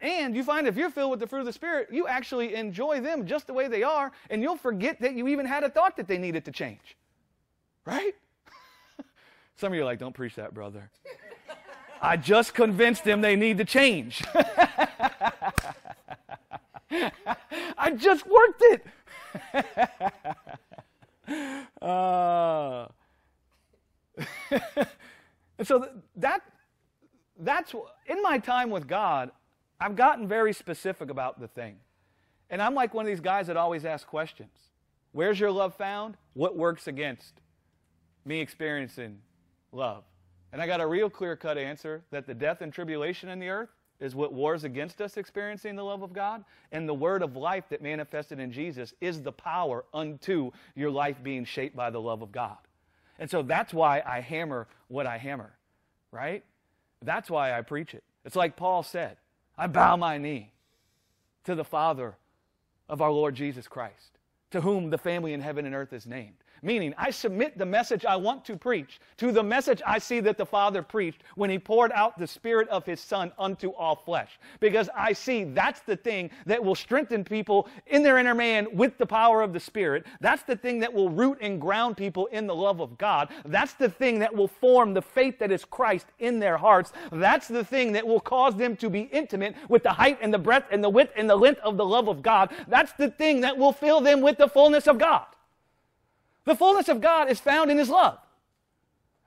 And 0.00 0.36
you 0.36 0.44
find 0.44 0.66
if 0.66 0.76
you're 0.76 0.90
filled 0.90 1.10
with 1.10 1.20
the 1.20 1.26
fruit 1.26 1.40
of 1.40 1.46
the 1.46 1.52
Spirit, 1.52 1.88
you 1.90 2.06
actually 2.06 2.54
enjoy 2.54 3.00
them 3.00 3.26
just 3.26 3.48
the 3.48 3.52
way 3.52 3.66
they 3.66 3.82
are, 3.82 4.12
and 4.30 4.42
you'll 4.42 4.56
forget 4.56 5.00
that 5.00 5.14
you 5.14 5.26
even 5.28 5.44
had 5.44 5.64
a 5.64 5.70
thought 5.70 5.96
that 5.96 6.06
they 6.06 6.18
needed 6.18 6.44
to 6.44 6.52
change. 6.52 6.96
Right? 7.84 8.14
Some 9.56 9.72
of 9.72 9.76
you 9.76 9.82
are 9.82 9.84
like, 9.84 9.98
don't 9.98 10.14
preach 10.14 10.36
that, 10.36 10.54
brother. 10.54 10.90
I 12.00 12.16
just 12.16 12.54
convinced 12.54 13.02
them 13.02 13.22
they 13.22 13.34
need 13.34 13.58
to 13.58 13.64
change. 13.64 14.22
I 17.76 17.90
just 17.96 18.24
worked 18.26 18.62
it. 18.62 18.86
uh, 21.82 22.86
and 25.58 25.66
so 25.66 25.88
that 26.16 26.40
that's 27.38 27.74
in 28.06 28.22
my 28.22 28.38
time 28.38 28.70
with 28.70 28.86
God, 28.86 29.30
I've 29.80 29.96
gotten 29.96 30.26
very 30.26 30.52
specific 30.52 31.10
about 31.10 31.40
the 31.40 31.48
thing. 31.48 31.76
And 32.50 32.62
I'm 32.62 32.74
like 32.74 32.94
one 32.94 33.04
of 33.04 33.08
these 33.08 33.20
guys 33.20 33.46
that 33.46 33.56
always 33.56 33.84
asks 33.84 34.08
questions. 34.08 34.50
Where's 35.12 35.38
your 35.38 35.50
love 35.50 35.74
found? 35.74 36.16
What 36.34 36.56
works 36.56 36.86
against 36.86 37.40
me 38.24 38.40
experiencing 38.40 39.18
love? 39.72 40.04
And 40.52 40.62
I 40.62 40.66
got 40.66 40.80
a 40.80 40.86
real 40.86 41.10
clear 41.10 41.36
cut 41.36 41.58
answer 41.58 42.02
that 42.10 42.26
the 42.26 42.34
death 42.34 42.62
and 42.62 42.72
tribulation 42.72 43.28
in 43.28 43.38
the 43.38 43.48
earth 43.48 43.68
is 44.00 44.14
what 44.14 44.32
wars 44.32 44.64
against 44.64 45.00
us 45.00 45.16
experiencing 45.16 45.76
the 45.76 45.84
love 45.84 46.02
of 46.02 46.12
God. 46.12 46.44
And 46.72 46.88
the 46.88 46.94
word 46.94 47.22
of 47.22 47.36
life 47.36 47.64
that 47.70 47.82
manifested 47.82 48.38
in 48.38 48.52
Jesus 48.52 48.94
is 49.00 49.22
the 49.22 49.32
power 49.32 49.84
unto 49.92 50.52
your 50.74 50.90
life 50.90 51.16
being 51.22 51.44
shaped 51.44 51.76
by 51.76 51.90
the 51.90 52.00
love 52.00 52.22
of 52.22 52.32
God. 52.32 52.58
And 53.18 53.28
so 53.28 53.42
that's 53.42 53.74
why 53.74 54.02
I 54.06 54.20
hammer 54.20 54.68
what 54.86 55.06
I 55.06 55.18
hammer, 55.18 55.52
right? 56.12 56.44
That's 57.02 57.28
why 57.28 57.52
I 57.52 57.62
preach 57.62 57.94
it. 57.94 58.04
It's 58.24 58.36
like 58.36 58.56
Paul 58.56 58.82
said 58.82 59.16
I 59.58 59.66
bow 59.66 59.96
my 59.96 60.18
knee 60.18 60.52
to 61.44 61.56
the 61.56 61.64
Father 61.64 62.16
of 62.88 63.02
our 63.02 63.10
Lord 63.10 63.34
Jesus 63.34 63.66
Christ, 63.66 64.18
to 64.52 64.60
whom 64.60 64.90
the 64.90 64.98
family 64.98 65.32
in 65.32 65.40
heaven 65.40 65.66
and 65.66 65.74
earth 65.74 65.92
is 65.92 66.06
named. 66.06 66.36
Meaning, 66.62 66.94
I 66.98 67.10
submit 67.10 67.58
the 67.58 67.66
message 67.66 68.04
I 68.04 68.16
want 68.16 68.44
to 68.46 68.56
preach 68.56 69.00
to 69.18 69.32
the 69.32 69.42
message 69.42 69.82
I 69.86 69.98
see 69.98 70.20
that 70.20 70.38
the 70.38 70.46
Father 70.46 70.82
preached 70.82 71.22
when 71.36 71.50
He 71.50 71.58
poured 71.58 71.92
out 71.92 72.18
the 72.18 72.26
Spirit 72.26 72.68
of 72.68 72.84
His 72.84 73.00
Son 73.00 73.32
unto 73.38 73.70
all 73.70 73.96
flesh. 73.96 74.38
Because 74.60 74.88
I 74.96 75.12
see 75.12 75.44
that's 75.44 75.80
the 75.80 75.96
thing 75.96 76.30
that 76.46 76.62
will 76.62 76.74
strengthen 76.74 77.24
people 77.24 77.68
in 77.86 78.02
their 78.02 78.18
inner 78.18 78.34
man 78.34 78.68
with 78.72 78.98
the 78.98 79.06
power 79.06 79.42
of 79.42 79.52
the 79.52 79.60
Spirit. 79.60 80.06
That's 80.20 80.42
the 80.42 80.56
thing 80.56 80.80
that 80.80 80.92
will 80.92 81.10
root 81.10 81.38
and 81.40 81.60
ground 81.60 81.96
people 81.96 82.26
in 82.26 82.46
the 82.46 82.54
love 82.54 82.80
of 82.80 82.98
God. 82.98 83.28
That's 83.44 83.74
the 83.74 83.88
thing 83.88 84.18
that 84.20 84.34
will 84.34 84.48
form 84.48 84.94
the 84.94 85.02
faith 85.02 85.38
that 85.38 85.52
is 85.52 85.64
Christ 85.64 86.06
in 86.18 86.38
their 86.38 86.56
hearts. 86.56 86.92
That's 87.12 87.48
the 87.48 87.64
thing 87.64 87.92
that 87.92 88.06
will 88.06 88.20
cause 88.20 88.56
them 88.56 88.76
to 88.76 88.90
be 88.90 89.02
intimate 89.12 89.54
with 89.68 89.82
the 89.82 89.92
height 89.92 90.18
and 90.20 90.32
the 90.32 90.38
breadth 90.38 90.68
and 90.70 90.82
the 90.82 90.88
width 90.88 91.12
and 91.16 91.28
the 91.28 91.36
length 91.36 91.60
of 91.60 91.76
the 91.76 91.84
love 91.84 92.08
of 92.08 92.22
God. 92.22 92.52
That's 92.66 92.92
the 92.92 93.10
thing 93.10 93.40
that 93.42 93.56
will 93.56 93.72
fill 93.72 94.00
them 94.00 94.20
with 94.20 94.38
the 94.38 94.48
fullness 94.48 94.86
of 94.86 94.98
God. 94.98 95.26
The 96.48 96.56
fullness 96.56 96.88
of 96.88 97.02
God 97.02 97.28
is 97.28 97.38
found 97.38 97.70
in 97.70 97.76
His 97.76 97.90
love. 97.90 98.18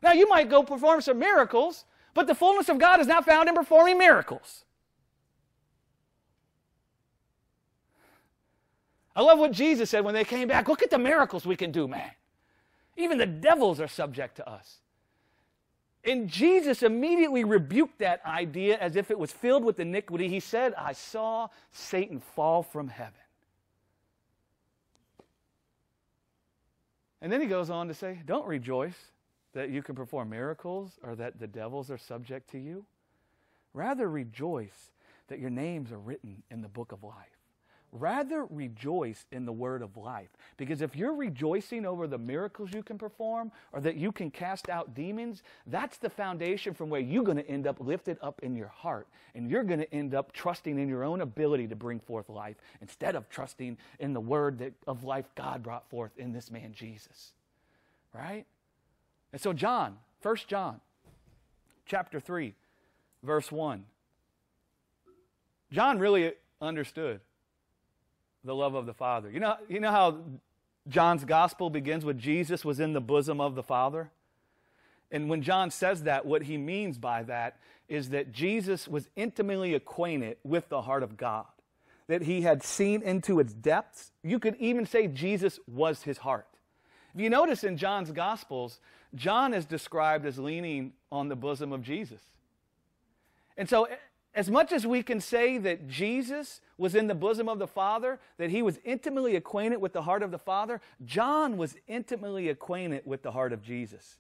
Now, 0.02 0.12
you 0.12 0.28
might 0.28 0.50
go 0.50 0.64
perform 0.64 1.02
some 1.02 1.20
miracles, 1.20 1.86
but 2.16 2.26
the 2.26 2.34
fullness 2.34 2.68
of 2.68 2.80
God 2.80 3.00
is 3.00 3.06
not 3.06 3.26
found 3.26 3.48
in 3.48 3.54
performing 3.54 4.00
miracles. 4.00 4.66
I 9.16 9.22
love 9.22 9.38
what 9.38 9.52
Jesus 9.52 9.92
said 9.92 10.04
when 10.04 10.16
they 10.16 10.24
came 10.24 10.48
back. 10.48 10.68
Look 10.68 10.82
at 10.82 10.90
the 10.90 10.98
miracles 10.98 11.46
we 11.46 11.56
can 11.56 11.72
do, 11.72 11.88
man. 11.88 12.10
Even 12.98 13.20
the 13.20 13.28
devils 13.28 13.80
are 13.80 13.88
subject 13.88 14.38
to 14.38 14.50
us. 14.50 14.80
And 16.04 16.28
Jesus 16.28 16.82
immediately 16.82 17.44
rebuked 17.44 18.00
that 18.00 18.26
idea 18.26 18.80
as 18.80 18.96
if 18.96 19.12
it 19.12 19.20
was 19.20 19.32
filled 19.32 19.64
with 19.64 19.80
iniquity. 19.80 20.28
He 20.28 20.40
said, 20.40 20.74
I 20.76 20.94
saw 20.94 21.50
Satan 21.72 22.20
fall 22.20 22.64
from 22.64 22.88
heaven. 22.88 23.14
And 27.22 27.32
then 27.32 27.42
he 27.42 27.48
goes 27.48 27.70
on 27.70 27.88
to 27.88 27.94
say, 27.94 28.20
Don't 28.26 28.48
rejoice 28.48 29.12
that 29.54 29.70
you 29.70 29.84
can 29.84 29.96
perform 29.96 30.30
miracles 30.30 31.00
or 31.04 31.16
that 31.16 31.40
the 31.40 31.48
devils 31.48 31.92
are 31.92 31.98
subject 31.98 32.50
to 32.52 32.58
you. 32.58 32.86
Rather 33.74 34.10
rejoice 34.10 34.92
that 35.28 35.40
your 35.40 35.50
names 35.50 35.92
are 35.92 36.00
written 36.00 36.44
in 36.50 36.62
the 36.62 36.68
book 36.68 36.92
of 36.92 37.04
life. 37.04 37.41
Rather 37.92 38.46
rejoice 38.50 39.26
in 39.34 39.46
the 39.46 39.52
word 39.52 39.82
of 39.82 39.98
life. 39.98 40.30
Because 40.56 40.82
if 40.82 40.96
you're 40.96 41.14
rejoicing 41.14 41.86
over 41.86 42.08
the 42.08 42.18
miracles 42.18 42.72
you 42.74 42.84
can 42.84 42.98
perform 42.98 43.52
or 43.74 43.82
that 43.82 43.98
you 43.98 44.14
can 44.14 44.32
cast 44.32 44.70
out 44.70 44.96
demons, 44.96 45.44
that's 45.68 45.98
the 45.98 46.10
foundation 46.10 46.74
from 46.74 46.90
where 46.90 47.02
you're 47.02 47.24
going 47.24 47.38
to 47.38 47.50
end 47.50 47.68
up 47.68 47.78
lifted 47.82 48.18
up 48.22 48.40
in 48.44 48.56
your 48.56 48.70
heart. 48.70 49.08
And 49.36 49.50
you're 49.50 49.64
going 49.64 49.82
to 49.82 49.94
end 49.94 50.16
up 50.16 50.32
trusting 50.32 50.80
in 50.80 50.88
your 50.88 51.04
own 51.04 51.20
ability 51.20 51.68
to 51.68 51.76
bring 51.76 52.00
forth 52.00 52.30
life 52.30 52.56
instead 52.82 53.16
of 53.16 53.30
trusting 53.30 53.78
in 54.00 54.14
the 54.14 54.22
word 54.22 54.60
that, 54.60 54.72
of 54.88 55.04
life 55.04 55.26
God 55.36 55.62
brought 55.62 55.90
forth 55.90 56.12
in 56.18 56.32
this 56.32 56.50
man 56.50 56.74
Jesus. 56.74 57.34
Right? 58.14 58.46
And 59.34 59.42
so, 59.42 59.52
John, 59.52 59.98
1 60.22 60.36
John 60.48 60.80
chapter 61.86 62.22
3, 62.22 62.54
verse 63.22 63.52
1. 63.52 63.84
John 65.74 66.00
really 66.00 66.34
understood 66.62 67.20
the 68.44 68.56
love 68.56 68.76
of 68.76 68.86
the 68.86 68.94
Father. 68.94 69.30
You 69.30 69.40
know, 69.40 69.56
you 69.70 69.80
know 69.80 69.92
how 69.92 70.18
John's 70.88 71.26
gospel 71.26 71.70
begins 71.70 72.04
with 72.04 72.18
Jesus 72.18 72.66
was 72.66 72.80
in 72.80 72.94
the 72.94 73.02
bosom 73.02 73.40
of 73.40 73.56
the 73.56 73.64
Father? 73.64 74.10
And 75.12 75.30
when 75.30 75.42
John 75.42 75.72
says 75.72 76.04
that, 76.04 76.26
what 76.26 76.44
he 76.44 76.58
means 76.58 76.98
by 76.98 77.24
that 77.24 77.58
is 77.90 78.10
that 78.10 78.32
Jesus 78.32 78.88
was 78.88 79.10
intimately 79.16 79.74
acquainted 79.74 80.38
with 80.44 80.70
the 80.70 80.82
heart 80.82 81.04
of 81.04 81.18
God, 81.18 81.46
that 82.08 82.22
he 82.22 82.42
had 82.42 82.64
seen 82.64 83.02
into 83.02 83.40
its 83.40 83.54
depths. 83.54 84.12
You 84.24 84.40
could 84.40 84.56
even 84.60 84.86
say 84.86 85.08
Jesus 85.08 85.60
was 85.68 86.04
his 86.04 86.20
heart. 86.20 86.48
If 87.14 87.20
you 87.20 87.30
notice 87.30 87.66
in 87.66 87.76
John's 87.76 88.12
gospels, 88.12 88.80
John 89.14 89.54
is 89.54 89.66
described 89.66 90.26
as 90.26 90.40
leaning 90.40 90.94
on 91.12 91.28
the 91.28 91.36
bosom 91.36 91.74
of 91.74 91.84
Jesus. 91.84 92.22
And 93.58 93.68
so 93.68 93.90
as 94.34 94.50
much 94.50 94.72
as 94.72 94.88
we 94.88 95.04
can 95.04 95.20
say 95.20 95.58
that 95.58 95.88
Jesus 95.88 96.62
was 96.78 96.96
in 96.96 97.08
the 97.08 97.16
bosom 97.16 97.50
of 97.50 97.60
the 97.60 97.68
Father, 97.68 98.20
that 98.38 98.50
he 98.50 98.62
was 98.62 98.80
intimately 98.86 99.36
acquainted 99.36 99.82
with 99.82 99.94
the 99.94 100.04
heart 100.04 100.24
of 100.24 100.32
the 100.32 100.40
Father, 100.40 100.80
John 101.06 101.58
was 101.58 101.76
intimately 101.88 102.48
acquainted 102.50 103.04
with 103.06 103.24
the 103.24 103.32
heart 103.32 103.52
of 103.52 103.62
Jesus, 103.62 104.18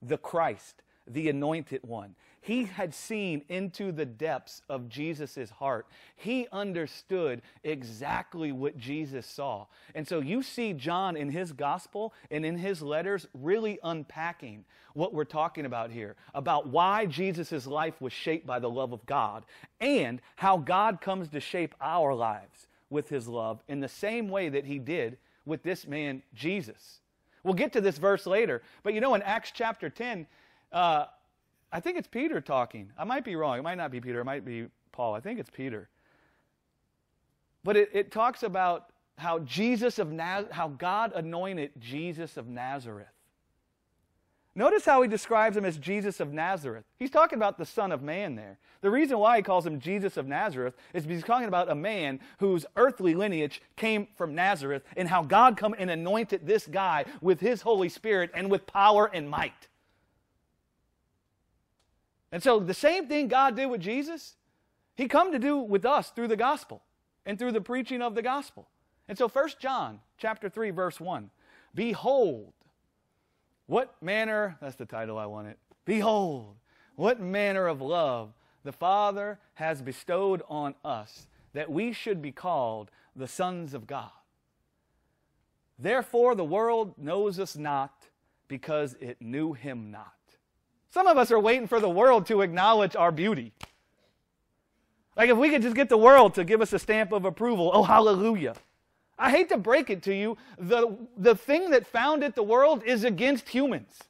the 0.00 0.18
Christ, 0.18 0.82
the 1.06 1.28
anointed 1.28 1.80
one. 1.82 2.14
He 2.40 2.64
had 2.64 2.92
seen 2.92 3.44
into 3.48 3.92
the 3.92 4.04
depths 4.04 4.62
of 4.68 4.88
Jesus' 4.88 5.50
heart. 5.58 5.86
He 6.16 6.48
understood 6.50 7.40
exactly 7.62 8.50
what 8.50 8.76
Jesus 8.76 9.26
saw. 9.26 9.66
And 9.94 10.06
so 10.06 10.18
you 10.18 10.42
see 10.42 10.72
John 10.72 11.16
in 11.16 11.30
his 11.30 11.52
gospel 11.52 12.12
and 12.32 12.44
in 12.44 12.58
his 12.58 12.82
letters 12.82 13.28
really 13.32 13.78
unpacking 13.84 14.64
what 14.94 15.14
we're 15.14 15.24
talking 15.24 15.66
about 15.66 15.92
here 15.92 16.16
about 16.34 16.66
why 16.66 17.06
Jesus' 17.06 17.66
life 17.66 18.00
was 18.00 18.12
shaped 18.12 18.46
by 18.46 18.58
the 18.58 18.70
love 18.70 18.92
of 18.92 19.06
God 19.06 19.44
and 19.80 20.20
how 20.36 20.56
God 20.56 21.00
comes 21.00 21.28
to 21.28 21.40
shape 21.40 21.74
our 21.80 22.12
lives 22.12 22.66
with 22.90 23.08
his 23.08 23.28
love 23.28 23.62
in 23.68 23.78
the 23.78 23.88
same 23.88 24.28
way 24.28 24.48
that 24.48 24.64
he 24.64 24.78
did 24.80 25.16
with 25.46 25.62
this 25.62 25.86
man, 25.86 26.22
Jesus. 26.34 27.00
We'll 27.44 27.54
get 27.54 27.72
to 27.72 27.80
this 27.80 27.98
verse 27.98 28.26
later, 28.26 28.62
but 28.82 28.94
you 28.94 29.00
know, 29.00 29.14
in 29.14 29.22
Acts 29.22 29.52
chapter 29.52 29.90
10, 29.90 30.26
uh, 30.72 31.06
I 31.72 31.80
think 31.80 31.96
it's 31.98 32.08
Peter 32.08 32.40
talking. 32.40 32.90
I 32.98 33.04
might 33.04 33.24
be 33.24 33.36
wrong. 33.36 33.58
It 33.58 33.62
might 33.62 33.76
not 33.76 33.90
be 33.90 34.00
Peter. 34.00 34.20
It 34.20 34.24
might 34.24 34.44
be 34.44 34.66
Paul. 34.92 35.14
I 35.14 35.20
think 35.20 35.38
it's 35.38 35.50
Peter. 35.50 35.88
But 37.64 37.76
it, 37.76 37.90
it 37.92 38.10
talks 38.10 38.42
about 38.42 38.90
how 39.18 39.40
Jesus 39.40 39.98
of 39.98 40.10
Naz- 40.10 40.46
how 40.50 40.68
God 40.68 41.12
anointed 41.14 41.70
Jesus 41.78 42.36
of 42.36 42.48
Nazareth. 42.48 43.06
Notice 44.54 44.84
how 44.84 45.00
he 45.00 45.08
describes 45.08 45.56
him 45.56 45.64
as 45.64 45.78
Jesus 45.78 46.20
of 46.20 46.32
Nazareth. 46.32 46.84
He's 46.98 47.10
talking 47.10 47.38
about 47.38 47.56
the 47.56 47.64
Son 47.64 47.90
of 47.90 48.02
Man 48.02 48.34
there. 48.34 48.58
The 48.82 48.90
reason 48.90 49.18
why 49.18 49.38
he 49.38 49.42
calls 49.42 49.64
him 49.64 49.80
Jesus 49.80 50.18
of 50.18 50.26
Nazareth 50.26 50.74
is 50.92 51.04
because 51.04 51.18
he's 51.18 51.26
talking 51.26 51.48
about 51.48 51.70
a 51.70 51.74
man 51.74 52.20
whose 52.38 52.66
earthly 52.76 53.14
lineage 53.14 53.62
came 53.76 54.08
from 54.14 54.34
Nazareth 54.34 54.82
and 54.94 55.08
how 55.08 55.22
God 55.22 55.56
come 55.56 55.74
and 55.78 55.90
anointed 55.90 56.46
this 56.46 56.66
guy 56.66 57.06
with 57.22 57.40
his 57.40 57.62
Holy 57.62 57.88
Spirit 57.88 58.30
and 58.34 58.50
with 58.50 58.66
power 58.66 59.06
and 59.14 59.30
might. 59.30 59.68
And 62.32 62.42
so 62.42 62.58
the 62.58 62.74
same 62.74 63.06
thing 63.06 63.28
God 63.28 63.54
did 63.54 63.66
with 63.66 63.82
Jesus, 63.82 64.36
he 64.96 65.06
come 65.06 65.32
to 65.32 65.38
do 65.38 65.58
with 65.58 65.84
us 65.84 66.10
through 66.10 66.28
the 66.28 66.36
gospel 66.36 66.82
and 67.26 67.38
through 67.38 67.52
the 67.52 67.60
preaching 67.60 68.00
of 68.00 68.14
the 68.14 68.22
gospel. 68.22 68.68
And 69.06 69.18
so 69.18 69.28
1 69.28 69.50
John 69.60 70.00
chapter 70.16 70.48
3 70.48 70.70
verse 70.70 70.98
1, 70.98 71.30
behold 71.74 72.54
what 73.66 73.94
manner 74.02 74.56
that's 74.60 74.76
the 74.76 74.86
title 74.86 75.18
I 75.18 75.26
wanted. 75.26 75.56
Behold 75.84 76.56
what 76.96 77.20
manner 77.20 77.66
of 77.66 77.82
love 77.82 78.32
the 78.64 78.72
Father 78.72 79.38
has 79.54 79.82
bestowed 79.82 80.42
on 80.48 80.74
us 80.84 81.26
that 81.52 81.70
we 81.70 81.92
should 81.92 82.22
be 82.22 82.32
called 82.32 82.90
the 83.14 83.28
sons 83.28 83.74
of 83.74 83.86
God. 83.86 84.10
Therefore 85.78 86.34
the 86.34 86.44
world 86.44 86.94
knows 86.96 87.38
us 87.38 87.56
not 87.56 88.08
because 88.48 88.96
it 89.00 89.20
knew 89.20 89.52
him 89.52 89.90
not. 89.90 90.14
Some 90.92 91.06
of 91.06 91.16
us 91.16 91.30
are 91.30 91.40
waiting 91.40 91.66
for 91.66 91.80
the 91.80 91.88
world 91.88 92.26
to 92.26 92.42
acknowledge 92.42 92.94
our 92.96 93.10
beauty. 93.10 93.52
Like 95.16 95.30
if 95.30 95.38
we 95.38 95.48
could 95.48 95.62
just 95.62 95.74
get 95.74 95.88
the 95.88 95.96
world 95.96 96.34
to 96.34 96.44
give 96.44 96.60
us 96.60 96.74
a 96.74 96.78
stamp 96.78 97.12
of 97.12 97.24
approval, 97.24 97.70
oh, 97.72 97.82
hallelujah. 97.82 98.54
I 99.18 99.30
hate 99.30 99.48
to 99.48 99.56
break 99.56 99.88
it 99.88 100.02
to 100.02 100.14
you, 100.14 100.36
the, 100.58 100.98
the 101.16 101.34
thing 101.34 101.70
that 101.70 101.86
founded 101.86 102.34
the 102.34 102.42
world 102.42 102.82
is 102.84 103.04
against 103.04 103.48
humans. 103.48 104.00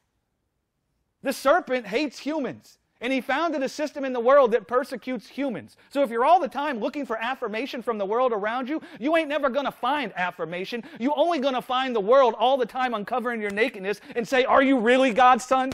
The 1.23 1.33
serpent 1.33 1.87
hates 1.87 2.19
humans. 2.19 2.79
And 3.01 3.13
he 3.13 3.21
founded 3.21 3.63
a 3.63 3.69
system 3.69 4.05
in 4.05 4.13
the 4.13 4.21
world 4.21 4.51
that 4.53 4.67
persecutes 4.67 5.29
humans. 5.29 5.77
So 5.91 6.03
if 6.03 6.11
you're 6.11 6.25
all 6.25 6.41
the 6.41 6.49
time 6.49 6.81
looking 6.81 7.07
for 7.07 7.17
affirmation 7.17 7.83
from 7.83 7.99
the 7.99 8.07
world 8.07 8.33
around 8.33 8.69
you, 8.69 8.81
you 8.99 9.17
ain't 9.17 9.29
never 9.29 9.51
going 9.51 9.67
to 9.67 9.73
find 9.73 10.13
affirmation. 10.17 10.83
You're 10.99 11.17
only 11.17 11.39
going 11.39 11.55
to 11.55 11.63
find 11.63 11.95
the 11.95 12.01
world 12.01 12.35
all 12.39 12.57
the 12.57 12.67
time 12.67 12.95
uncovering 12.95 13.41
your 13.41 13.51
nakedness 13.51 14.01
and 14.17 14.27
say, 14.27 14.45
Are 14.45 14.63
you 14.63 14.79
really 14.79 15.13
God's 15.13 15.45
son? 15.45 15.73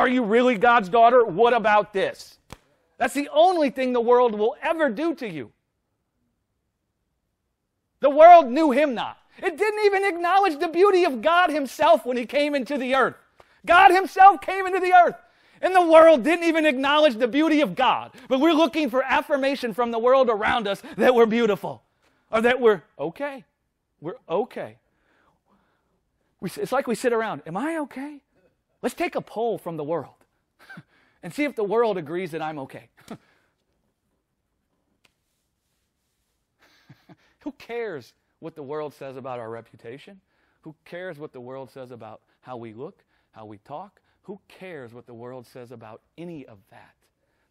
Are 0.00 0.08
you 0.08 0.22
really 0.22 0.56
God's 0.56 0.88
daughter? 0.88 1.26
What 1.26 1.52
about 1.52 1.92
this? 1.92 2.38
That's 2.96 3.12
the 3.12 3.28
only 3.34 3.68
thing 3.68 3.92
the 3.92 4.00
world 4.00 4.34
will 4.34 4.56
ever 4.62 4.88
do 4.88 5.14
to 5.16 5.28
you. 5.28 5.52
The 8.00 8.08
world 8.08 8.46
knew 8.46 8.70
him 8.70 8.94
not. 8.94 9.18
It 9.42 9.58
didn't 9.58 9.84
even 9.84 10.06
acknowledge 10.06 10.58
the 10.58 10.68
beauty 10.68 11.04
of 11.04 11.20
God 11.20 11.50
himself 11.50 12.06
when 12.06 12.16
he 12.16 12.24
came 12.24 12.54
into 12.54 12.78
the 12.78 12.94
earth. 12.94 13.16
God 13.66 13.90
himself 13.90 14.40
came 14.40 14.66
into 14.66 14.80
the 14.80 14.94
earth. 14.94 15.16
And 15.60 15.74
the 15.74 15.84
world 15.84 16.24
didn't 16.24 16.46
even 16.46 16.64
acknowledge 16.64 17.16
the 17.16 17.28
beauty 17.28 17.60
of 17.60 17.74
God. 17.74 18.12
But 18.26 18.40
we're 18.40 18.54
looking 18.54 18.88
for 18.88 19.02
affirmation 19.02 19.74
from 19.74 19.90
the 19.90 19.98
world 19.98 20.30
around 20.30 20.66
us 20.66 20.82
that 20.96 21.14
we're 21.14 21.26
beautiful 21.26 21.82
or 22.32 22.40
that 22.40 22.58
we're 22.58 22.80
okay. 22.98 23.44
We're 24.00 24.16
okay. 24.30 24.78
It's 26.40 26.72
like 26.72 26.86
we 26.86 26.94
sit 26.94 27.12
around, 27.12 27.42
am 27.46 27.58
I 27.58 27.76
okay? 27.80 28.22
Let's 28.82 28.94
take 28.94 29.14
a 29.14 29.20
poll 29.20 29.58
from 29.58 29.76
the 29.76 29.84
world 29.84 30.24
and 31.22 31.34
see 31.34 31.44
if 31.44 31.54
the 31.54 31.64
world 31.64 31.98
agrees 31.98 32.30
that 32.30 32.40
I'm 32.42 32.58
okay. 32.60 32.88
Who 37.40 37.52
cares 37.52 38.12
what 38.38 38.54
the 38.54 38.62
world 38.62 38.94
says 38.94 39.16
about 39.16 39.38
our 39.38 39.50
reputation? 39.50 40.20
Who 40.62 40.74
cares 40.84 41.18
what 41.18 41.32
the 41.32 41.40
world 41.40 41.70
says 41.70 41.90
about 41.90 42.20
how 42.40 42.56
we 42.56 42.72
look, 42.72 43.04
how 43.32 43.46
we 43.46 43.58
talk? 43.58 44.00
Who 44.22 44.40
cares 44.48 44.92
what 44.92 45.06
the 45.06 45.14
world 45.14 45.46
says 45.46 45.72
about 45.72 46.02
any 46.18 46.46
of 46.46 46.58
that? 46.70 46.94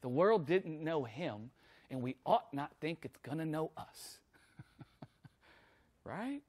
The 0.01 0.09
world 0.09 0.45
didn't 0.45 0.83
know 0.83 1.03
him, 1.03 1.49
and 1.89 2.01
we 2.01 2.15
ought 2.25 2.53
not 2.53 2.71
think 2.79 2.99
it's 3.03 3.17
going 3.17 3.39
to 3.39 3.45
know 3.45 3.71
us. 3.77 4.19
right? 6.03 6.41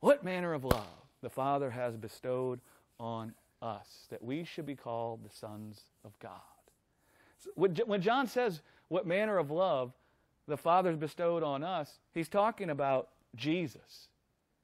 What 0.00 0.24
manner 0.24 0.52
of 0.52 0.64
love 0.64 0.86
the 1.22 1.30
Father 1.30 1.70
has 1.70 1.96
bestowed 1.96 2.60
on 3.00 3.34
us, 3.62 4.06
that 4.10 4.22
we 4.22 4.44
should 4.44 4.66
be 4.66 4.74
called 4.74 5.24
the 5.24 5.34
sons 5.34 5.80
of 6.04 6.18
God. 6.18 6.40
When 7.54 8.02
John 8.02 8.26
says, 8.26 8.60
What 8.88 9.06
manner 9.06 9.38
of 9.38 9.50
love 9.50 9.92
the 10.48 10.56
Father's 10.56 10.96
bestowed 10.96 11.42
on 11.42 11.62
us, 11.62 11.98
he's 12.12 12.28
talking 12.28 12.68
about 12.68 13.08
Jesus. 13.36 14.08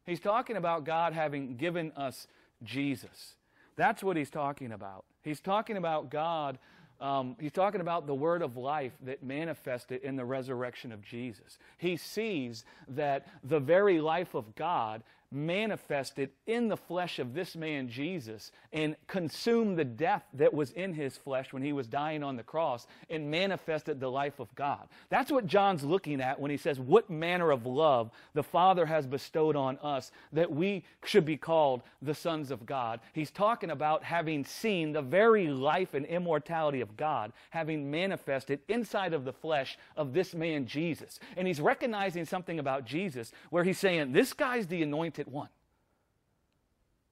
He's 0.04 0.20
talking 0.20 0.56
about 0.56 0.84
God 0.84 1.12
having 1.12 1.56
given 1.56 1.92
us 1.92 2.26
Jesus. 2.62 3.34
That's 3.76 4.02
what 4.02 4.16
he's 4.16 4.30
talking 4.30 4.72
about. 4.72 5.04
He's 5.22 5.40
talking 5.40 5.76
about 5.76 6.10
God 6.10 6.58
um, 7.00 7.36
he's 7.38 7.52
talking 7.52 7.80
about 7.80 8.06
the 8.06 8.14
word 8.14 8.42
of 8.42 8.56
life 8.56 8.92
that 9.02 9.22
manifested 9.22 10.02
in 10.02 10.16
the 10.16 10.24
resurrection 10.24 10.90
of 10.90 11.00
Jesus. 11.00 11.58
He 11.76 11.96
sees 11.96 12.64
that 12.88 13.28
the 13.44 13.60
very 13.60 14.00
life 14.00 14.34
of 14.34 14.54
God 14.56 15.04
manifested 15.30 16.30
in 16.46 16.68
the 16.68 16.76
flesh 16.76 17.18
of 17.18 17.34
this 17.34 17.54
man 17.54 17.88
Jesus 17.88 18.50
and 18.72 18.96
consumed 19.06 19.78
the 19.78 19.84
death 19.84 20.24
that 20.34 20.54
was 20.54 20.70
in 20.72 20.94
his 20.94 21.16
flesh 21.16 21.52
when 21.52 21.62
he 21.62 21.72
was 21.72 21.86
dying 21.86 22.22
on 22.22 22.36
the 22.36 22.42
cross 22.42 22.86
and 23.10 23.30
manifested 23.30 24.00
the 24.00 24.10
life 24.10 24.40
of 24.40 24.54
God. 24.54 24.88
That's 25.10 25.30
what 25.30 25.46
John's 25.46 25.84
looking 25.84 26.20
at 26.20 26.40
when 26.40 26.50
he 26.50 26.56
says, 26.56 26.80
What 26.80 27.10
manner 27.10 27.50
of 27.50 27.66
love 27.66 28.10
the 28.34 28.42
Father 28.42 28.86
has 28.86 29.06
bestowed 29.06 29.56
on 29.56 29.78
us 29.78 30.10
that 30.32 30.50
we 30.50 30.84
should 31.04 31.24
be 31.24 31.36
called 31.36 31.82
the 32.00 32.14
sons 32.14 32.50
of 32.50 32.64
God. 32.64 33.00
He's 33.12 33.30
talking 33.30 33.70
about 33.70 34.04
having 34.04 34.44
seen 34.44 34.92
the 34.92 35.02
very 35.02 35.48
life 35.48 35.94
and 35.94 36.06
immortality 36.06 36.80
of 36.80 36.96
God 36.96 37.32
having 37.50 37.90
manifested 37.90 38.60
inside 38.68 39.12
of 39.12 39.24
the 39.24 39.32
flesh 39.32 39.78
of 39.96 40.12
this 40.12 40.34
man 40.34 40.66
Jesus. 40.66 41.20
And 41.36 41.46
he's 41.46 41.60
recognizing 41.60 42.24
something 42.24 42.58
about 42.58 42.84
Jesus 42.84 43.32
where 43.50 43.64
he's 43.64 43.78
saying, 43.78 44.12
This 44.12 44.32
guy's 44.32 44.66
the 44.66 44.82
anointed 44.82 45.17
anointed 45.18 45.32
one. 45.32 45.48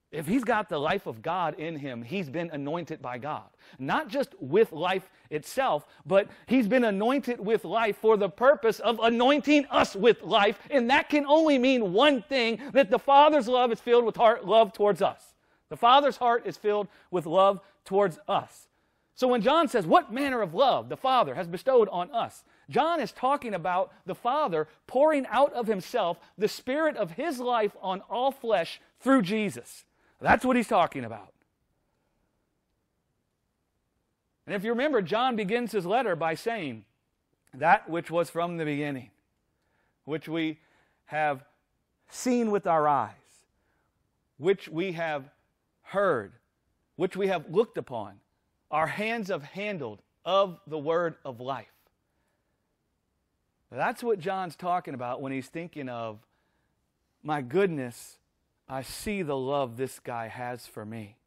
If 0.09 0.25
he's 0.25 0.45
got 0.45 0.69
the 0.69 0.79
life 0.79 1.05
of 1.05 1.21
God 1.21 1.59
in 1.59 1.75
him, 1.75 2.01
he's 2.01 2.29
been 2.29 2.49
anointed 2.51 3.01
by 3.01 3.17
God. 3.17 3.43
Not 3.77 4.07
just 4.07 4.29
with 4.39 4.71
life 4.71 5.09
itself, 5.29 5.85
but 6.05 6.29
he's 6.45 6.65
been 6.65 6.85
anointed 6.85 7.41
with 7.41 7.65
life 7.65 7.97
for 7.97 8.15
the 8.15 8.29
purpose 8.29 8.79
of 8.79 8.99
anointing 9.03 9.65
us 9.69 9.97
with 9.97 10.23
life. 10.23 10.59
And 10.71 10.89
that 10.89 11.09
can 11.09 11.25
only 11.25 11.59
mean 11.59 11.91
one 11.91 12.21
thing 12.21 12.61
that 12.71 12.89
the 12.89 12.99
Father's 12.99 13.49
love 13.49 13.73
is 13.73 13.81
filled 13.81 14.05
with 14.05 14.15
heart, 14.15 14.45
love 14.45 14.71
towards 14.71 15.01
us. 15.01 15.33
The 15.69 15.77
Father's 15.77 16.15
heart 16.15 16.47
is 16.47 16.55
filled 16.55 16.87
with 17.11 17.25
love 17.25 17.59
towards 17.83 18.17
us. 18.29 18.69
So 19.13 19.27
when 19.27 19.41
John 19.41 19.67
says, 19.67 19.85
What 19.85 20.13
manner 20.13 20.41
of 20.41 20.53
love 20.53 20.87
the 20.87 20.95
Father 20.95 21.35
has 21.35 21.47
bestowed 21.47 21.89
on 21.89 22.09
us, 22.11 22.45
John 22.69 22.99
is 22.99 23.11
talking 23.11 23.53
about 23.53 23.93
the 24.05 24.15
Father 24.15 24.67
pouring 24.87 25.25
out 25.27 25.53
of 25.53 25.67
himself 25.67 26.17
the 26.37 26.47
Spirit 26.47 26.97
of 26.97 27.11
his 27.11 27.39
life 27.39 27.71
on 27.81 28.01
all 28.09 28.31
flesh 28.31 28.81
through 28.99 29.21
Jesus. 29.21 29.85
That's 30.19 30.43
what 30.43 30.55
he's 30.55 30.67
talking 30.67 31.05
about. 31.05 31.33
And 34.45 34.55
if 34.55 34.63
you 34.63 34.71
remember, 34.71 35.01
John 35.01 35.35
begins 35.35 35.71
his 35.71 35.85
letter 35.85 36.15
by 36.15 36.33
saying, 36.35 36.85
That 37.53 37.89
which 37.89 38.09
was 38.09 38.29
from 38.29 38.57
the 38.57 38.65
beginning, 38.65 39.11
which 40.05 40.27
we 40.27 40.59
have 41.05 41.43
seen 42.09 42.51
with 42.51 42.65
our 42.65 42.87
eyes, 42.87 43.13
which 44.37 44.67
we 44.67 44.93
have 44.93 45.29
heard, 45.83 46.33
which 46.95 47.15
we 47.15 47.27
have 47.27 47.49
looked 47.49 47.77
upon, 47.77 48.19
our 48.71 48.87
hands 48.87 49.29
have 49.29 49.43
handled 49.43 50.01
of 50.25 50.59
the 50.67 50.77
word 50.77 51.15
of 51.23 51.39
life. 51.39 51.76
That's 53.71 54.03
what 54.03 54.19
John's 54.19 54.55
talking 54.55 54.93
about 54.93 55.21
when 55.21 55.31
he's 55.31 55.47
thinking 55.47 55.89
of, 55.89 56.19
my 57.21 57.41
goodness, 57.41 58.17
I 58.69 58.81
see 58.81 59.21
the 59.21 59.35
love 59.35 59.77
this 59.77 59.99
guy 59.99 60.27
has 60.27 60.65
for 60.65 60.85
me. 60.85 61.17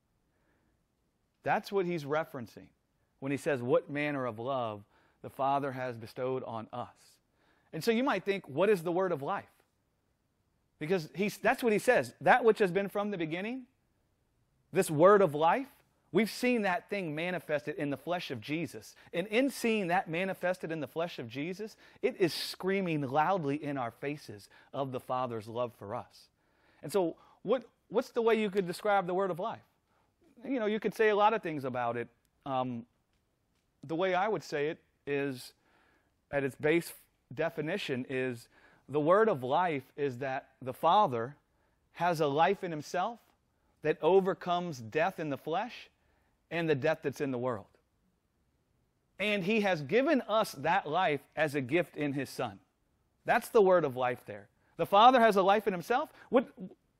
That's 1.42 1.72
what 1.72 1.87
he's 1.87 2.05
referencing 2.05 2.68
when 3.18 3.33
he 3.33 3.38
says, 3.38 3.62
What 3.62 3.90
manner 3.90 4.26
of 4.26 4.38
love 4.38 4.83
the 5.22 5.31
Father 5.31 5.72
has 5.72 5.96
bestowed 5.96 6.42
on 6.44 6.66
us. 6.72 6.88
And 7.72 7.85
so 7.85 7.90
you 7.90 8.03
might 8.03 8.24
think, 8.24 8.48
What 8.48 8.68
is 8.68 8.83
the 8.83 8.92
word 8.92 9.12
of 9.12 9.22
life? 9.22 9.44
Because 10.79 11.11
he's, 11.14 11.37
that's 11.37 11.62
what 11.62 11.72
he 11.72 11.79
says. 11.79 12.14
That 12.20 12.44
which 12.44 12.59
has 12.59 12.70
been 12.70 12.88
from 12.88 13.11
the 13.11 13.18
beginning, 13.18 13.64
this 14.72 14.90
word 14.90 15.20
of 15.20 15.35
life, 15.35 15.68
we've 16.12 16.31
seen 16.31 16.62
that 16.62 16.88
thing 16.90 17.14
manifested 17.14 17.77
in 17.77 17.90
the 17.90 17.96
flesh 17.96 18.31
of 18.31 18.40
Jesus. 18.40 18.94
And 19.12 19.27
in 19.29 19.51
seeing 19.51 19.88
that 19.88 20.09
manifested 20.09 20.73
in 20.73 20.81
the 20.81 20.87
flesh 20.87 21.18
of 21.18 21.29
Jesus, 21.29 21.77
it 22.03 22.16
is 22.18 22.35
screaming 22.35 23.03
loudly 23.03 23.62
in 23.62 23.77
our 23.79 23.90
faces 23.90 24.49
of 24.73 24.92
the 24.92 25.01
Father's 25.01 25.49
love 25.49 25.73
for 25.79 25.94
us. 25.94 26.29
And 26.83 26.92
so, 26.92 27.16
what, 27.42 27.62
what's 27.88 28.11
the 28.11 28.23
way 28.23 28.40
you 28.40 28.51
could 28.51 28.66
describe 28.66 29.07
the 29.07 29.14
word 29.14 29.31
of 29.31 29.38
life? 29.38 29.61
You 30.44 30.59
know, 30.59 30.66
you 30.66 30.81
could 30.81 30.94
say 30.94 31.11
a 31.11 31.16
lot 31.16 31.35
of 31.35 31.42
things 31.42 31.64
about 31.64 31.96
it. 31.96 32.09
Um, 32.46 32.87
the 33.87 33.94
way 33.94 34.14
I 34.14 34.29
would 34.29 34.42
say 34.42 34.68
it 34.68 34.79
is, 35.07 35.53
at 36.31 36.44
its 36.44 36.57
base 36.57 36.92
definition, 37.35 38.07
is 38.09 38.49
the 38.88 39.01
word 39.01 39.29
of 39.29 39.42
life 39.42 39.85
is 39.96 40.18
that 40.18 40.49
the 40.61 40.73
Father 40.73 41.37
has 41.92 42.20
a 42.20 42.27
life 42.27 42.64
in 42.64 42.70
himself 42.70 43.18
that 43.83 43.99
overcomes 44.03 44.79
death 44.79 45.20
in 45.20 45.31
the 45.31 45.38
flesh 45.38 45.89
and 46.51 46.69
the 46.69 46.75
death 46.75 46.99
that's 47.03 47.21
in 47.21 47.31
the 47.31 47.39
world. 47.39 47.67
And 49.19 49.45
he 49.45 49.61
has 49.61 49.83
given 49.83 50.23
us 50.23 50.53
that 50.53 50.89
life 50.89 51.21
as 51.37 51.55
a 51.55 51.61
gift 51.61 51.97
in 51.97 52.13
his 52.13 52.31
Son. 52.31 52.59
That's 53.27 53.49
the 53.51 53.61
word 53.61 53.85
of 53.85 53.97
life 53.97 54.25
there. 54.27 54.49
The 54.77 54.87
Father 54.87 55.21
has 55.21 55.37
a 55.37 55.43
life 55.43 55.67
in 55.67 55.75
himself. 55.75 56.09
What, 56.31 56.49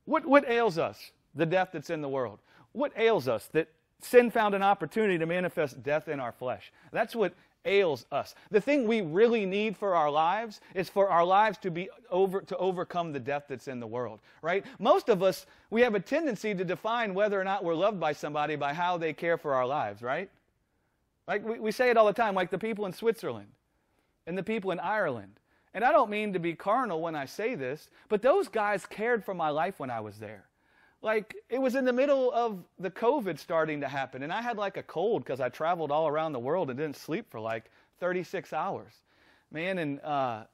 what, 0.05 0.27
what 0.27 0.49
ails 0.49 0.77
us? 0.77 1.13
The 1.35 1.47
death 1.47 1.71
that's 1.73 1.89
in 1.89 2.03
the 2.03 2.09
world. 2.09 2.41
What 2.73 2.93
ails 2.97 3.27
us? 3.27 3.49
That 3.53 3.69
sin 4.01 4.31
found 4.31 4.55
an 4.55 4.63
opportunity 4.63 5.19
to 5.19 5.27
manifest 5.27 5.83
death 5.83 6.09
in 6.09 6.21
our 6.21 6.33
flesh. 6.33 6.73
That's 6.93 7.17
what 7.17 7.33
ails 7.65 8.07
us. 8.11 8.35
The 8.51 8.61
thing 8.61 8.87
we 8.87 9.01
really 9.01 9.47
need 9.47 9.77
for 9.77 9.95
our 9.95 10.11
lives 10.11 10.61
is 10.75 10.89
for 10.89 11.09
our 11.09 11.25
lives 11.25 11.59
to 11.59 11.71
be 11.71 11.89
over 12.11 12.41
to 12.43 12.57
overcome 12.57 13.13
the 13.13 13.21
death 13.21 13.45
that's 13.49 13.69
in 13.69 13.81
the 13.81 13.87
world, 13.87 14.21
right? 14.43 14.65
Most 14.79 15.09
of 15.09 15.23
us 15.23 15.47
we 15.71 15.83
have 15.83 15.95
a 15.95 16.01
tendency 16.01 16.55
to 16.55 16.65
define 16.65 17.15
whether 17.15 17.41
or 17.41 17.45
not 17.45 17.65
we're 17.65 17.75
loved 17.75 18.01
by 18.01 18.13
somebody 18.13 18.57
by 18.57 18.75
how 18.75 18.99
they 18.99 19.13
care 19.13 19.39
for 19.39 19.55
our 19.55 19.67
lives, 19.67 20.03
right? 20.03 20.31
Like 21.29 21.45
we, 21.45 21.59
we 21.61 21.73
say 21.73 21.91
it 21.91 21.97
all 21.97 22.07
the 22.07 22.13
time, 22.13 22.35
like 22.35 22.51
the 22.51 22.59
people 22.59 22.87
in 22.87 22.93
Switzerland 22.93 23.49
and 24.27 24.37
the 24.37 24.43
people 24.43 24.71
in 24.71 24.81
Ireland. 24.81 25.39
And 25.73 25.85
I 25.85 25.93
don't 25.93 26.11
mean 26.11 26.33
to 26.33 26.41
be 26.41 26.55
carnal 26.55 27.01
when 27.01 27.15
I 27.15 27.27
say 27.27 27.55
this, 27.55 27.91
but 28.09 28.23
those 28.23 28.49
guys 28.49 28.87
cared 28.87 29.25
for 29.25 29.35
my 29.35 29.51
life 29.51 29.79
when 29.79 29.91
I 29.91 30.01
was 30.01 30.19
there 30.19 30.50
like 31.03 31.35
it 31.49 31.61
was 31.61 31.75
in 31.75 31.85
the 31.85 31.93
middle 31.93 32.31
of 32.33 32.63
the 32.79 32.91
COVID 32.91 33.39
starting 33.39 33.81
to 33.81 33.89
happen, 33.89 34.23
and 34.23 34.33
I 34.33 34.43
had 34.43 34.57
like 34.57 34.77
a 34.77 34.83
cold 34.83 35.25
because 35.25 35.41
I 35.41 35.49
traveled 35.49 35.91
all 35.91 36.07
around 36.09 36.33
the 36.33 36.39
world 36.39 36.71
and 36.71 36.79
didn't 36.79 36.97
sleep 36.97 37.31
for 37.31 37.41
like 37.41 37.71
36 38.01 38.53
hours. 38.53 38.93
Man, 39.51 39.79
and 39.79 40.01
uh, 40.01 40.45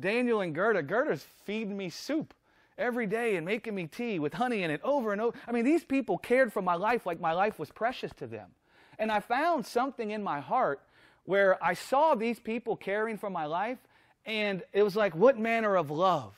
Daniel 0.00 0.40
and 0.40 0.54
Gerda, 0.54 0.82
Gerda's 0.82 1.26
feeding 1.44 1.76
me 1.76 1.88
soup 1.88 2.34
every 2.78 3.06
day 3.06 3.36
and 3.36 3.46
making 3.46 3.74
me 3.74 3.86
tea 3.86 4.18
with 4.18 4.34
honey 4.34 4.62
in 4.62 4.70
it 4.70 4.80
over 4.84 5.12
and 5.12 5.20
over. 5.20 5.36
I 5.48 5.52
mean, 5.52 5.64
these 5.64 5.84
people 5.84 6.18
cared 6.18 6.52
for 6.52 6.62
my 6.62 6.74
life 6.74 7.06
like 7.06 7.20
my 7.20 7.32
life 7.32 7.58
was 7.58 7.70
precious 7.70 8.12
to 8.18 8.26
them. 8.26 8.50
And 8.98 9.10
I 9.10 9.20
found 9.20 9.66
something 9.66 10.10
in 10.10 10.22
my 10.22 10.40
heart 10.40 10.80
where 11.24 11.62
I 11.64 11.74
saw 11.74 12.14
these 12.14 12.38
people 12.38 12.76
caring 12.76 13.18
for 13.18 13.30
my 13.30 13.46
life, 13.46 13.78
and 14.24 14.62
it 14.72 14.82
was 14.82 14.94
like, 14.94 15.14
what 15.14 15.38
manner 15.38 15.76
of 15.76 15.90
love 15.90 16.34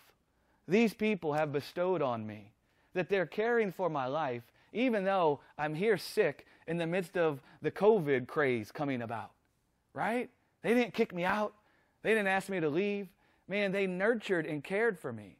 these 0.66 0.92
people 0.92 1.32
have 1.32 1.52
bestowed 1.52 2.02
on 2.02 2.26
me 2.26 2.52
that 2.94 3.08
they're 3.08 3.26
caring 3.26 3.72
for 3.72 3.88
my 3.88 4.06
life, 4.06 4.42
even 4.72 5.04
though 5.04 5.40
I'm 5.56 5.74
here 5.74 5.96
sick 5.96 6.46
in 6.66 6.76
the 6.76 6.86
midst 6.86 7.16
of 7.16 7.40
the 7.62 7.70
COVID 7.70 8.26
craze 8.26 8.70
coming 8.70 9.02
about. 9.02 9.30
Right? 9.94 10.30
They 10.62 10.74
didn't 10.74 10.94
kick 10.94 11.14
me 11.14 11.24
out, 11.24 11.54
they 12.02 12.10
didn't 12.10 12.28
ask 12.28 12.48
me 12.48 12.60
to 12.60 12.68
leave. 12.68 13.08
Man, 13.48 13.72
they 13.72 13.86
nurtured 13.86 14.44
and 14.44 14.62
cared 14.62 14.98
for 14.98 15.12
me. 15.12 15.36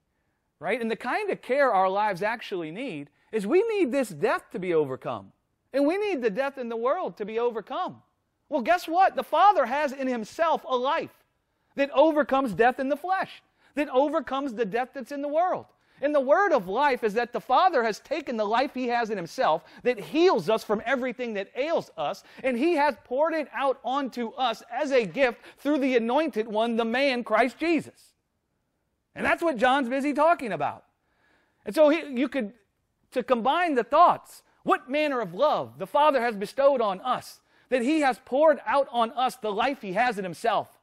Right? 0.60 0.80
And 0.80 0.90
the 0.90 0.96
kind 0.96 1.30
of 1.30 1.42
care 1.42 1.72
our 1.72 1.88
lives 1.88 2.22
actually 2.22 2.70
need 2.70 3.10
is 3.32 3.46
we 3.46 3.62
need 3.64 3.92
this 3.92 4.08
death 4.08 4.50
to 4.52 4.58
be 4.58 4.72
overcome. 4.72 5.32
And 5.72 5.86
we 5.86 5.98
need 5.98 6.22
the 6.22 6.30
death 6.30 6.56
in 6.56 6.68
the 6.68 6.76
world 6.76 7.16
to 7.18 7.26
be 7.26 7.38
overcome. 7.38 8.02
Well, 8.48 8.62
guess 8.62 8.88
what? 8.88 9.14
The 9.14 9.22
Father 9.22 9.66
has 9.66 9.92
in 9.92 10.08
Himself 10.08 10.64
a 10.66 10.74
life 10.74 11.24
that 11.76 11.90
overcomes 11.92 12.54
death 12.54 12.80
in 12.80 12.88
the 12.88 12.96
flesh, 12.96 13.42
that 13.74 13.88
overcomes 13.90 14.54
the 14.54 14.64
death 14.64 14.90
that's 14.94 15.12
in 15.12 15.22
the 15.22 15.28
world. 15.28 15.66
And 16.00 16.14
the 16.14 16.20
word 16.20 16.52
of 16.52 16.68
life 16.68 17.02
is 17.02 17.14
that 17.14 17.32
the 17.32 17.40
Father 17.40 17.82
has 17.82 17.98
taken 18.00 18.36
the 18.36 18.44
life 18.44 18.72
He 18.74 18.88
has 18.88 19.10
in 19.10 19.16
Himself 19.16 19.64
that 19.82 19.98
heals 19.98 20.48
us 20.48 20.62
from 20.62 20.82
everything 20.86 21.34
that 21.34 21.50
ails 21.56 21.90
us, 21.96 22.22
and 22.42 22.56
He 22.56 22.74
has 22.74 22.96
poured 23.04 23.34
it 23.34 23.48
out 23.52 23.80
onto 23.84 24.30
us 24.30 24.62
as 24.70 24.92
a 24.92 25.04
gift 25.04 25.40
through 25.58 25.78
the 25.78 25.96
anointed 25.96 26.46
one, 26.46 26.76
the 26.76 26.84
man 26.84 27.24
Christ 27.24 27.58
Jesus. 27.58 28.12
And 29.14 29.26
that's 29.26 29.42
what 29.42 29.56
John's 29.56 29.88
busy 29.88 30.12
talking 30.12 30.52
about. 30.52 30.84
And 31.66 31.74
so 31.74 31.88
he, 31.88 32.06
you 32.08 32.28
could, 32.28 32.52
to 33.10 33.22
combine 33.22 33.74
the 33.74 33.84
thoughts, 33.84 34.42
what 34.62 34.88
manner 34.88 35.20
of 35.20 35.34
love 35.34 35.78
the 35.78 35.86
Father 35.86 36.20
has 36.20 36.36
bestowed 36.36 36.80
on 36.80 37.00
us, 37.00 37.40
that 37.68 37.82
He 37.82 38.00
has 38.00 38.20
poured 38.24 38.60
out 38.66 38.88
on 38.92 39.10
us 39.12 39.36
the 39.36 39.52
life 39.52 39.82
He 39.82 39.94
has 39.94 40.18
in 40.18 40.24
Himself. 40.24 40.77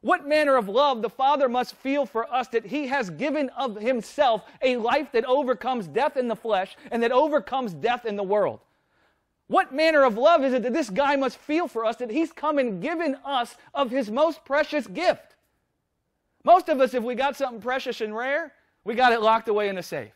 What 0.00 0.28
manner 0.28 0.56
of 0.56 0.68
love 0.68 1.02
the 1.02 1.10
Father 1.10 1.48
must 1.48 1.74
feel 1.74 2.06
for 2.06 2.32
us 2.32 2.48
that 2.48 2.66
He 2.66 2.86
has 2.86 3.10
given 3.10 3.48
of 3.50 3.76
Himself 3.76 4.44
a 4.62 4.76
life 4.76 5.10
that 5.12 5.24
overcomes 5.24 5.88
death 5.88 6.16
in 6.16 6.28
the 6.28 6.36
flesh 6.36 6.76
and 6.90 7.02
that 7.02 7.12
overcomes 7.12 7.74
death 7.74 8.06
in 8.06 8.16
the 8.16 8.22
world. 8.22 8.60
What 9.48 9.74
manner 9.74 10.04
of 10.04 10.16
love 10.16 10.44
is 10.44 10.52
it 10.52 10.62
that 10.62 10.74
this 10.74 10.90
guy 10.90 11.16
must 11.16 11.38
feel 11.38 11.66
for 11.66 11.84
us 11.84 11.96
that 11.96 12.10
He's 12.10 12.32
come 12.32 12.58
and 12.58 12.80
given 12.80 13.16
us 13.24 13.56
of 13.74 13.90
His 13.90 14.10
most 14.10 14.44
precious 14.44 14.86
gift? 14.86 15.34
Most 16.44 16.68
of 16.68 16.80
us, 16.80 16.94
if 16.94 17.02
we 17.02 17.14
got 17.14 17.36
something 17.36 17.60
precious 17.60 18.00
and 18.00 18.14
rare, 18.14 18.52
we 18.84 18.94
got 18.94 19.12
it 19.12 19.20
locked 19.20 19.48
away 19.48 19.68
in 19.68 19.78
a 19.78 19.82
safe. 19.82 20.12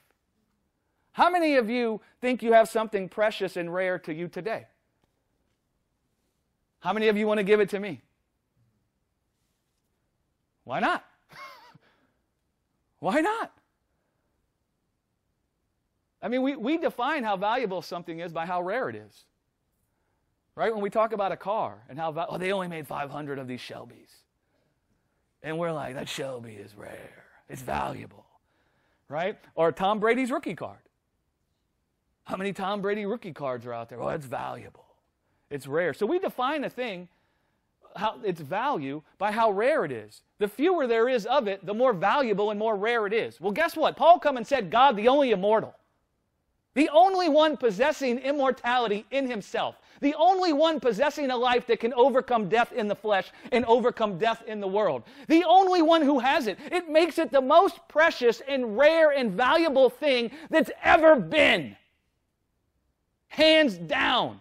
How 1.13 1.29
many 1.29 1.57
of 1.57 1.69
you 1.69 2.01
think 2.21 2.43
you 2.43 2.53
have 2.53 2.69
something 2.69 3.09
precious 3.09 3.57
and 3.57 3.73
rare 3.73 3.99
to 4.01 4.15
you 4.15 4.29
today? 4.29 4.67
How 6.81 6.93
many 6.93 7.09
of 7.09 7.17
you 7.17 7.27
want 7.27 7.39
to 7.39 7.45
give 7.45 7.61
it 7.61 7.69
to 7.71 7.81
me? 7.81 8.01
Why 10.65 10.81
not? 10.81 11.05
Why 13.01 13.21
not? 13.21 13.53
I 16.23 16.29
mean, 16.29 16.43
we, 16.43 16.55
we 16.55 16.79
define 16.79 17.25
how 17.25 17.37
valuable 17.37 17.83
something 17.83 18.21
is 18.21 18.33
by 18.33 18.47
how 18.47 18.63
rare 18.63 18.89
it 18.89 18.95
is. 18.95 19.25
Right? 20.55 20.73
When 20.73 20.83
we 20.83 20.91
talk 20.91 21.13
about 21.13 21.33
a 21.33 21.37
car 21.37 21.83
and 21.89 21.99
how, 21.99 22.15
oh, 22.29 22.39
they 22.39 22.53
only 22.53 22.69
made 22.69 22.87
500 22.87 23.39
of 23.39 23.49
these 23.49 23.61
Shelbys. 23.61 24.13
And 25.43 25.59
we're 25.59 25.73
like, 25.73 25.95
that 25.95 26.09
Shelby 26.09 26.53
is 26.53 26.77
rare. 26.77 27.25
It's 27.49 27.63
valuable. 27.63 28.27
Right? 29.09 29.37
Or 29.57 29.73
Tom 29.73 29.99
Brady's 29.99 30.31
rookie 30.31 30.55
card. 30.55 30.79
How 32.25 32.37
many 32.37 32.53
Tom 32.53 32.81
Brady 32.81 33.05
rookie 33.05 33.33
cards 33.33 33.67
are 33.67 33.73
out 33.73 33.89
there? 33.89 34.01
Oh, 34.01 34.09
it's 34.09 34.27
valuable. 34.27 34.87
It's 35.51 35.67
rare. 35.67 35.93
So 35.93 36.07
we 36.07 36.21
define 36.21 36.63
a 36.63 36.71
thing 36.71 37.09
how, 37.97 38.21
its 38.25 38.41
value 38.41 39.03
by 39.19 39.33
how 39.33 39.51
rare 39.51 39.85
it 39.85 39.93
is. 39.93 40.23
The 40.39 40.49
fewer 40.49 40.87
there 40.87 41.09
is 41.09 41.27
of 41.27 41.47
it, 41.49 41.65
the 41.65 41.75
more 41.75 41.93
valuable 41.93 42.51
and 42.51 42.59
more 42.59 42.77
rare 42.77 43.07
it 43.07 43.13
is. 43.13 43.41
Well, 43.41 43.53
guess 43.53 43.77
what? 43.77 43.97
Paul 43.97 44.19
come 44.19 44.37
and 44.37 44.47
said, 44.47 44.71
God, 44.71 44.97
the 44.97 45.09
only 45.09 45.31
immortal, 45.31 45.75
the 46.75 46.89
only 46.91 47.29
one 47.29 47.57
possessing 47.57 48.19
immortality 48.19 49.05
in 49.11 49.29
himself, 49.29 49.77
the 50.01 50.15
only 50.15 50.53
one 50.53 50.81
possessing 50.81 51.31
a 51.31 51.37
life 51.37 51.67
that 51.69 51.81
can 51.81 51.93
overcome 51.95 52.49
death 52.49 52.73
in 52.73 52.89
the 52.89 52.97
flesh 52.97 53.31
and 53.53 53.65
overcome 53.67 54.19
death 54.19 54.43
in 54.47 54.61
the 54.61 54.67
world, 54.67 55.05
the 55.29 55.45
only 55.45 55.83
one 55.83 56.03
who 56.03 56.19
has 56.19 56.47
it. 56.47 56.59
It 56.71 56.91
makes 56.91 57.19
it 57.19 57.31
the 57.31 57.41
most 57.41 57.79
precious 57.89 58.43
and 58.49 58.77
rare 58.77 59.11
and 59.11 59.33
valuable 59.33 59.91
thing 59.91 60.33
that's 60.51 60.71
ever 60.83 61.17
been. 61.17 61.77
Hands 63.29 63.75
down. 63.79 64.41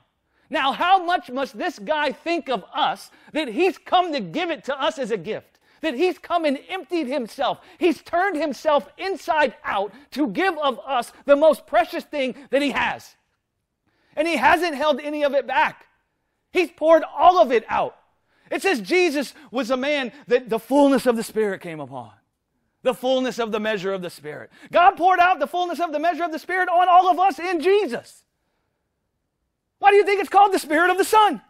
Now, 0.52 0.74
how 0.74 1.02
much 1.04 1.32
must 1.32 1.58
this 1.58 1.80
guy 1.80 2.12
think 2.12 2.50
of 2.50 2.66
us 2.76 3.10
that 3.32 3.48
he's 3.48 3.78
come 3.78 4.12
to 4.12 4.20
give 4.20 4.52
it 4.52 4.66
to 4.66 4.80
us 4.80 5.00
as 5.00 5.10
a 5.10 5.18
gift? 5.18 5.60
That 5.80 5.96
he's 5.96 6.20
come 6.20 6.44
and 6.44 6.60
emptied 6.70 7.08
himself. 7.08 7.60
He's 7.80 8.02
turned 8.02 8.36
himself 8.36 8.90
inside 8.98 9.56
out 9.64 9.94
to 10.12 10.28
give 10.28 10.58
of 10.58 10.78
us 10.86 11.14
the 11.26 11.38
most 11.38 11.66
precious 11.66 12.04
thing 12.04 12.36
that 12.50 12.62
he 12.62 12.72
has. 12.72 13.16
And 14.14 14.28
he 14.28 14.36
hasn't 14.36 14.76
held 14.76 15.00
any 15.00 15.24
of 15.24 15.34
it 15.34 15.48
back. 15.48 15.86
He's 16.52 16.70
poured 16.70 17.04
all 17.04 17.42
of 17.42 17.54
it 17.54 17.64
out. 17.70 17.98
It 18.52 18.62
says 18.62 18.82
Jesus 18.82 19.34
was 19.52 19.72
a 19.72 19.78
man 19.78 20.12
that 20.28 20.50
the 20.50 20.60
fullness 20.60 21.06
of 21.06 21.16
the 21.16 21.24
Spirit 21.24 21.62
came 21.62 21.80
upon. 21.80 22.12
The 22.84 22.94
fullness 22.94 23.40
of 23.40 23.54
the 23.54 23.60
measure 23.62 23.94
of 23.94 24.02
the 24.02 24.10
Spirit. 24.10 24.50
God 24.70 24.98
poured 24.98 25.22
out 25.22 25.40
the 25.40 25.48
fullness 25.48 25.80
of 25.80 25.94
the 25.94 26.00
measure 26.00 26.26
of 26.26 26.34
the 26.34 26.40
Spirit 26.40 26.68
on 26.68 26.90
all 26.90 27.10
of 27.10 27.20
us 27.20 27.40
in 27.40 27.62
Jesus. 27.62 28.26
Why 29.82 29.90
do 29.90 29.96
you 29.96 30.06
think 30.06 30.20
it's 30.20 30.30
called 30.30 30.54
the 30.54 30.60
Spirit 30.60 30.92
of 30.92 31.00
the 31.00 31.04
Son? 31.04 31.42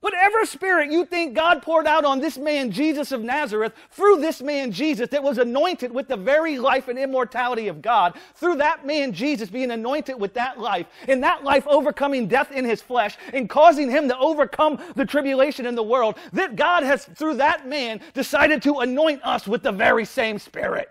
Whatever 0.00 0.44
spirit 0.44 0.90
you 0.90 1.04
think 1.04 1.34
God 1.34 1.62
poured 1.62 1.86
out 1.86 2.04
on 2.04 2.18
this 2.18 2.36
man, 2.36 2.72
Jesus 2.72 3.12
of 3.12 3.22
Nazareth, 3.22 3.72
through 3.92 4.20
this 4.20 4.42
man, 4.42 4.72
Jesus, 4.72 5.08
that 5.10 5.22
was 5.22 5.38
anointed 5.38 5.92
with 5.92 6.08
the 6.08 6.16
very 6.16 6.58
life 6.58 6.88
and 6.88 6.98
immortality 6.98 7.68
of 7.68 7.80
God, 7.80 8.18
through 8.34 8.56
that 8.56 8.84
man, 8.84 9.12
Jesus, 9.12 9.50
being 9.50 9.70
anointed 9.70 10.20
with 10.20 10.34
that 10.34 10.58
life, 10.58 10.86
and 11.06 11.22
that 11.22 11.44
life 11.44 11.64
overcoming 11.68 12.26
death 12.26 12.50
in 12.50 12.64
his 12.64 12.82
flesh, 12.82 13.16
and 13.32 13.48
causing 13.48 13.88
him 13.88 14.08
to 14.08 14.18
overcome 14.18 14.80
the 14.96 15.06
tribulation 15.06 15.64
in 15.64 15.76
the 15.76 15.82
world, 15.82 16.16
that 16.32 16.56
God 16.56 16.82
has, 16.82 17.04
through 17.04 17.34
that 17.34 17.68
man, 17.68 18.00
decided 18.14 18.62
to 18.62 18.78
anoint 18.78 19.24
us 19.24 19.46
with 19.46 19.62
the 19.62 19.72
very 19.72 20.04
same 20.04 20.40
spirit. 20.40 20.90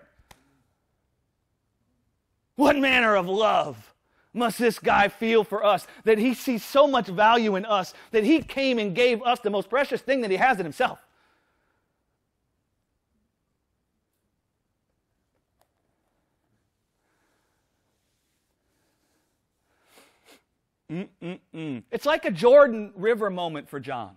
What 2.56 2.76
manner 2.76 3.16
of 3.16 3.28
love 3.28 3.87
must 4.38 4.58
this 4.58 4.78
guy 4.78 5.08
feel 5.08 5.44
for 5.44 5.62
us 5.64 5.86
that 6.04 6.16
he 6.18 6.32
sees 6.32 6.64
so 6.64 6.86
much 6.86 7.08
value 7.08 7.56
in 7.56 7.66
us 7.66 7.92
that 8.12 8.24
he 8.24 8.40
came 8.40 8.78
and 8.78 8.94
gave 8.94 9.22
us 9.22 9.40
the 9.40 9.50
most 9.50 9.68
precious 9.68 10.00
thing 10.00 10.22
that 10.22 10.30
he 10.30 10.38
has 10.38 10.58
in 10.58 10.64
himself? 10.64 10.98
Mm-mm-mm. 20.90 21.82
It's 21.92 22.06
like 22.06 22.24
a 22.24 22.30
Jordan 22.30 22.92
River 22.96 23.28
moment 23.28 23.68
for 23.68 23.78
John. 23.78 24.16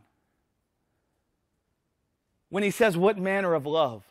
When 2.48 2.64
he 2.64 2.72
says, 2.72 2.96
What 2.96 3.18
manner 3.18 3.54
of 3.54 3.66
love 3.66 4.04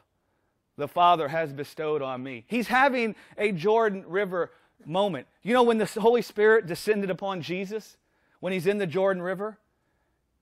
the 0.80 0.88
Father 0.88 1.28
has 1.28 1.52
bestowed 1.52 2.02
on 2.02 2.22
me. 2.22 2.44
He's 2.48 2.66
having 2.66 3.14
a 3.38 3.52
Jordan 3.52 4.04
River 4.06 4.50
moment. 4.84 5.26
You 5.42 5.54
know, 5.54 5.62
when 5.62 5.78
the 5.78 5.86
Holy 5.86 6.22
Spirit 6.22 6.66
descended 6.66 7.10
upon 7.10 7.42
Jesus, 7.42 7.96
when 8.40 8.52
he's 8.52 8.66
in 8.66 8.78
the 8.78 8.86
Jordan 8.86 9.22
River? 9.22 9.58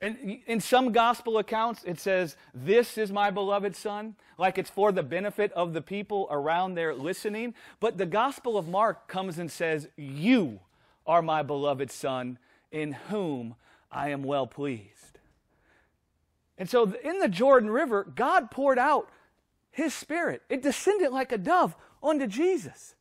And 0.01 0.41
in 0.47 0.61
some 0.61 0.93
gospel 0.93 1.39
accounts, 1.39 1.83
it 1.85 1.99
says, 1.99 2.37
This 2.55 2.97
is 2.97 3.11
my 3.11 3.31
beloved 3.31 3.75
Son, 3.75 4.15
like 4.39 4.57
it's 4.57 4.71
for 4.71 4.93
the 4.93 5.03
benefit 5.03 5.53
of 5.53 5.73
the 5.73 5.83
people 5.83 6.29
around 6.31 6.75
there 6.75 6.95
listening. 6.95 7.55
But 7.81 7.99
the 7.99 8.07
Gospel 8.07 8.57
of 8.57 8.69
Mark 8.69 9.09
comes 9.09 9.39
and 9.39 9.51
says, 9.51 9.89
You 9.97 10.61
are 11.05 11.21
my 11.21 11.43
beloved 11.43 11.91
Son, 11.91 12.39
in 12.71 12.93
whom 12.93 13.57
I 13.91 14.11
am 14.11 14.23
well 14.23 14.47
pleased. 14.47 15.19
And 16.57 16.71
so 16.71 16.93
in 17.03 17.19
the 17.19 17.29
Jordan 17.29 17.71
River, 17.71 18.05
God 18.15 18.53
poured 18.53 18.79
out 18.79 19.09
his 19.73 19.95
Spirit. 19.95 20.43
It 20.49 20.63
descended 20.63 21.11
like 21.11 21.33
a 21.33 21.39
dove 21.39 21.75
onto 22.03 22.29
Jesus. 22.29 22.95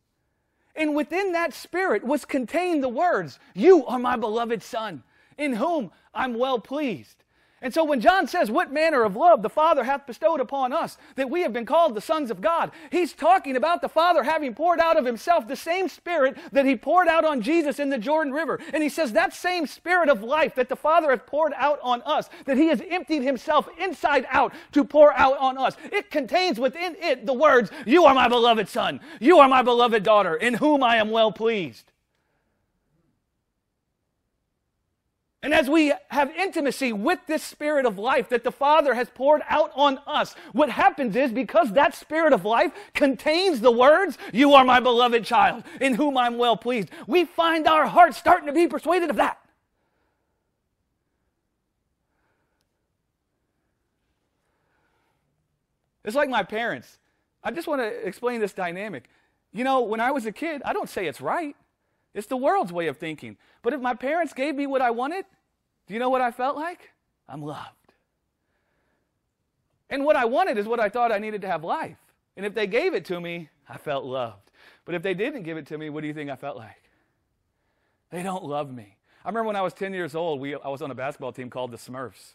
And 0.78 0.96
within 0.96 1.32
that 1.32 1.54
spirit 1.54 2.04
was 2.04 2.24
contained 2.24 2.84
the 2.84 2.90
words, 2.90 3.40
You 3.56 3.86
are 3.88 3.98
my 3.98 4.16
beloved 4.16 4.62
Son, 4.62 5.04
in 5.38 5.54
whom 5.54 5.92
I'm 6.14 6.38
well 6.38 6.60
pleased. 6.60 7.24
And 7.60 7.74
so 7.74 7.84
when 7.84 8.02
John 8.02 8.28
says, 8.28 8.52
What 8.52 8.72
manner 8.72 9.04
of 9.04 9.16
love 9.16 9.42
the 9.42 9.50
Father 9.50 9.84
hath 9.84 10.06
bestowed 10.06 10.40
upon 10.40 10.72
us, 10.72 10.98
that 11.16 11.30
we 11.30 11.42
have 11.42 11.54
been 11.54 11.66
called 11.66 11.96
the 11.96 12.02
sons 12.02 12.30
of 12.30 12.40
God, 12.40 12.72
he's 12.92 13.14
talking 13.14 13.56
about 13.56 13.82
the 13.82 13.90
Father 13.90 14.24
having 14.24 14.54
poured 14.54 14.80
out 14.80 14.96
of 14.96 15.06
himself 15.06 15.48
the 15.48 15.56
same 15.56 15.90
Spirit 15.90 16.38
that 16.52 16.68
he 16.68 16.76
poured 16.76 17.08
out 17.08 17.26
on 17.26 17.42
Jesus 17.42 17.80
in 17.80 17.90
the 17.90 17.98
Jordan 17.98 18.32
River. 18.32 18.60
And 18.74 18.84
he 18.84 18.90
says, 18.90 19.12
That 19.14 19.34
same 19.34 19.66
Spirit 19.66 20.08
of 20.08 20.22
life 20.22 20.54
that 20.54 20.70
the 20.70 20.76
Father 20.76 21.10
hath 21.10 21.26
poured 21.26 21.54
out 21.56 21.80
on 21.82 22.04
us, 22.04 22.30
that 22.46 22.58
he 22.58 22.68
has 22.68 22.82
emptied 22.90 23.24
himself 23.24 23.68
inside 23.80 24.28
out 24.30 24.54
to 24.74 24.84
pour 24.84 25.12
out 25.14 25.38
on 25.40 25.58
us, 25.58 25.76
it 25.92 26.12
contains 26.12 26.60
within 26.60 26.96
it 27.00 27.26
the 27.26 27.34
words, 27.34 27.72
You 27.88 28.06
are 28.06 28.14
my 28.14 28.28
beloved 28.28 28.70
Son, 28.70 29.00
you 29.20 29.40
are 29.40 29.50
my 29.50 29.64
beloved 29.64 30.04
daughter, 30.04 30.36
in 30.36 30.54
whom 30.54 30.84
I 30.84 30.98
am 30.98 31.10
well 31.10 31.32
pleased. 31.32 31.92
And 35.48 35.54
as 35.54 35.70
we 35.70 35.94
have 36.10 36.30
intimacy 36.32 36.92
with 36.92 37.20
this 37.26 37.42
spirit 37.42 37.86
of 37.86 37.98
life 37.98 38.28
that 38.28 38.44
the 38.44 38.52
Father 38.52 38.94
has 38.96 39.10
poured 39.10 39.42
out 39.48 39.72
on 39.76 39.98
us, 40.06 40.36
what 40.52 40.70
happens 40.70 41.16
is 41.16 41.32
because 41.32 41.72
that 41.72 41.96
spirit 41.96 42.34
of 42.34 42.44
life 42.44 42.74
contains 42.94 43.62
the 43.62 43.72
words, 43.72 44.18
You 44.34 44.56
are 44.56 44.66
my 44.66 44.82
beloved 44.82 45.24
child, 45.24 45.64
in 45.80 45.94
whom 45.94 46.18
I'm 46.18 46.38
well 46.38 46.58
pleased, 46.58 46.90
we 47.08 47.24
find 47.24 47.66
our 47.66 47.88
hearts 47.88 48.18
starting 48.18 48.48
to 48.48 48.52
be 48.52 48.68
persuaded 48.68 49.10
of 49.10 49.16
that. 49.16 49.40
It's 56.04 56.14
like 56.14 56.28
my 56.28 56.44
parents. 56.44 56.98
I 57.42 57.52
just 57.52 57.70
want 57.70 57.80
to 57.80 57.88
explain 58.06 58.42
this 58.42 58.52
dynamic. 58.52 59.06
You 59.54 59.64
know, 59.64 59.80
when 59.80 60.02
I 60.02 60.12
was 60.12 60.26
a 60.26 60.34
kid, 60.34 60.62
I 60.66 60.74
don't 60.74 60.90
say 60.90 61.08
it's 61.08 61.22
right. 61.22 61.56
It's 62.14 62.28
the 62.28 62.36
world's 62.36 62.74
way 62.74 62.88
of 62.88 62.98
thinking. 62.98 63.38
But 63.62 63.72
if 63.72 63.80
my 63.80 63.94
parents 63.94 64.34
gave 64.34 64.54
me 64.54 64.68
what 64.68 64.82
I 64.82 64.92
wanted, 64.92 65.24
do 65.88 65.94
you 65.94 66.00
know 66.00 66.10
what 66.10 66.22
I 66.22 66.32
felt 66.32 66.56
like? 66.56 66.92
I'm 67.30 67.42
loved. 67.42 67.72
And 69.90 70.04
what 70.04 70.18
I 70.18 70.26
wanted 70.26 70.58
is 70.58 70.68
what 70.68 70.82
I 70.82 70.90
thought 70.90 71.14
I 71.14 71.18
needed 71.18 71.42
to 71.42 71.48
have 71.48 71.64
life. 71.64 71.98
And 72.36 72.46
if 72.46 72.54
they 72.54 72.68
gave 72.68 72.94
it 72.94 73.06
to 73.06 73.22
me, 73.22 73.50
I 73.70 73.78
felt 73.78 74.04
loved. 74.04 74.52
But 74.84 74.96
if 74.96 75.02
they 75.02 75.14
didn't 75.14 75.44
give 75.44 75.58
it 75.58 75.66
to 75.68 75.78
me, 75.78 75.90
what 75.90 76.02
do 76.02 76.08
you 76.08 76.14
think 76.14 76.30
I 76.30 76.36
felt 76.36 76.58
like? 76.58 76.84
They 78.12 78.22
don't 78.22 78.44
love 78.44 78.74
me. 78.74 78.98
I 79.24 79.30
remember 79.30 79.48
when 79.48 79.56
I 79.56 79.62
was 79.62 79.74
10 79.74 79.94
years 79.94 80.14
old, 80.14 80.40
we, 80.42 80.56
I 80.56 80.68
was 80.68 80.82
on 80.82 80.92
a 80.92 80.96
basketball 80.96 81.32
team 81.32 81.50
called 81.50 81.72
the 81.72 81.78
Smurfs. 81.78 82.34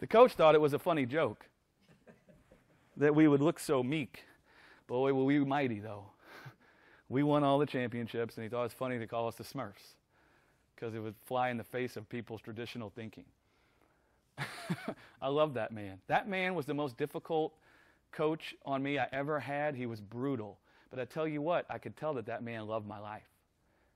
the 0.00 0.06
coach 0.06 0.32
thought 0.32 0.54
it 0.54 0.60
was 0.60 0.72
a 0.72 0.78
funny 0.78 1.06
joke 1.06 1.46
that 2.96 3.14
we 3.14 3.28
would 3.28 3.40
look 3.40 3.58
so 3.58 3.82
meek. 3.82 4.24
Boy, 4.86 5.12
were 5.12 5.24
we 5.24 5.38
mighty, 5.40 5.78
though 5.78 6.06
we 7.10 7.24
won 7.24 7.44
all 7.44 7.58
the 7.58 7.66
championships, 7.66 8.36
and 8.36 8.44
he 8.44 8.48
thought 8.48 8.60
it 8.60 8.64
was 8.64 8.72
funny 8.72 8.98
to 8.98 9.06
call 9.06 9.28
us 9.28 9.34
the 9.34 9.44
Smurfs 9.44 9.96
because 10.74 10.94
it 10.94 11.00
would 11.00 11.16
fly 11.26 11.50
in 11.50 11.58
the 11.58 11.64
face 11.64 11.96
of 11.96 12.08
people's 12.08 12.40
traditional 12.40 12.88
thinking. 12.88 13.24
I 15.20 15.28
love 15.28 15.54
that 15.54 15.72
man. 15.72 15.98
That 16.06 16.28
man 16.28 16.54
was 16.54 16.64
the 16.64 16.72
most 16.72 16.96
difficult 16.96 17.52
coach 18.12 18.54
on 18.64 18.82
me 18.82 18.98
I 18.98 19.08
ever 19.12 19.40
had. 19.40 19.74
He 19.74 19.86
was 19.86 20.00
brutal. 20.00 20.58
But 20.88 21.00
I 21.00 21.04
tell 21.04 21.28
you 21.28 21.42
what, 21.42 21.66
I 21.68 21.78
could 21.78 21.96
tell 21.96 22.14
that 22.14 22.26
that 22.26 22.42
man 22.42 22.66
loved 22.66 22.86
my 22.86 22.98
life. 22.98 23.28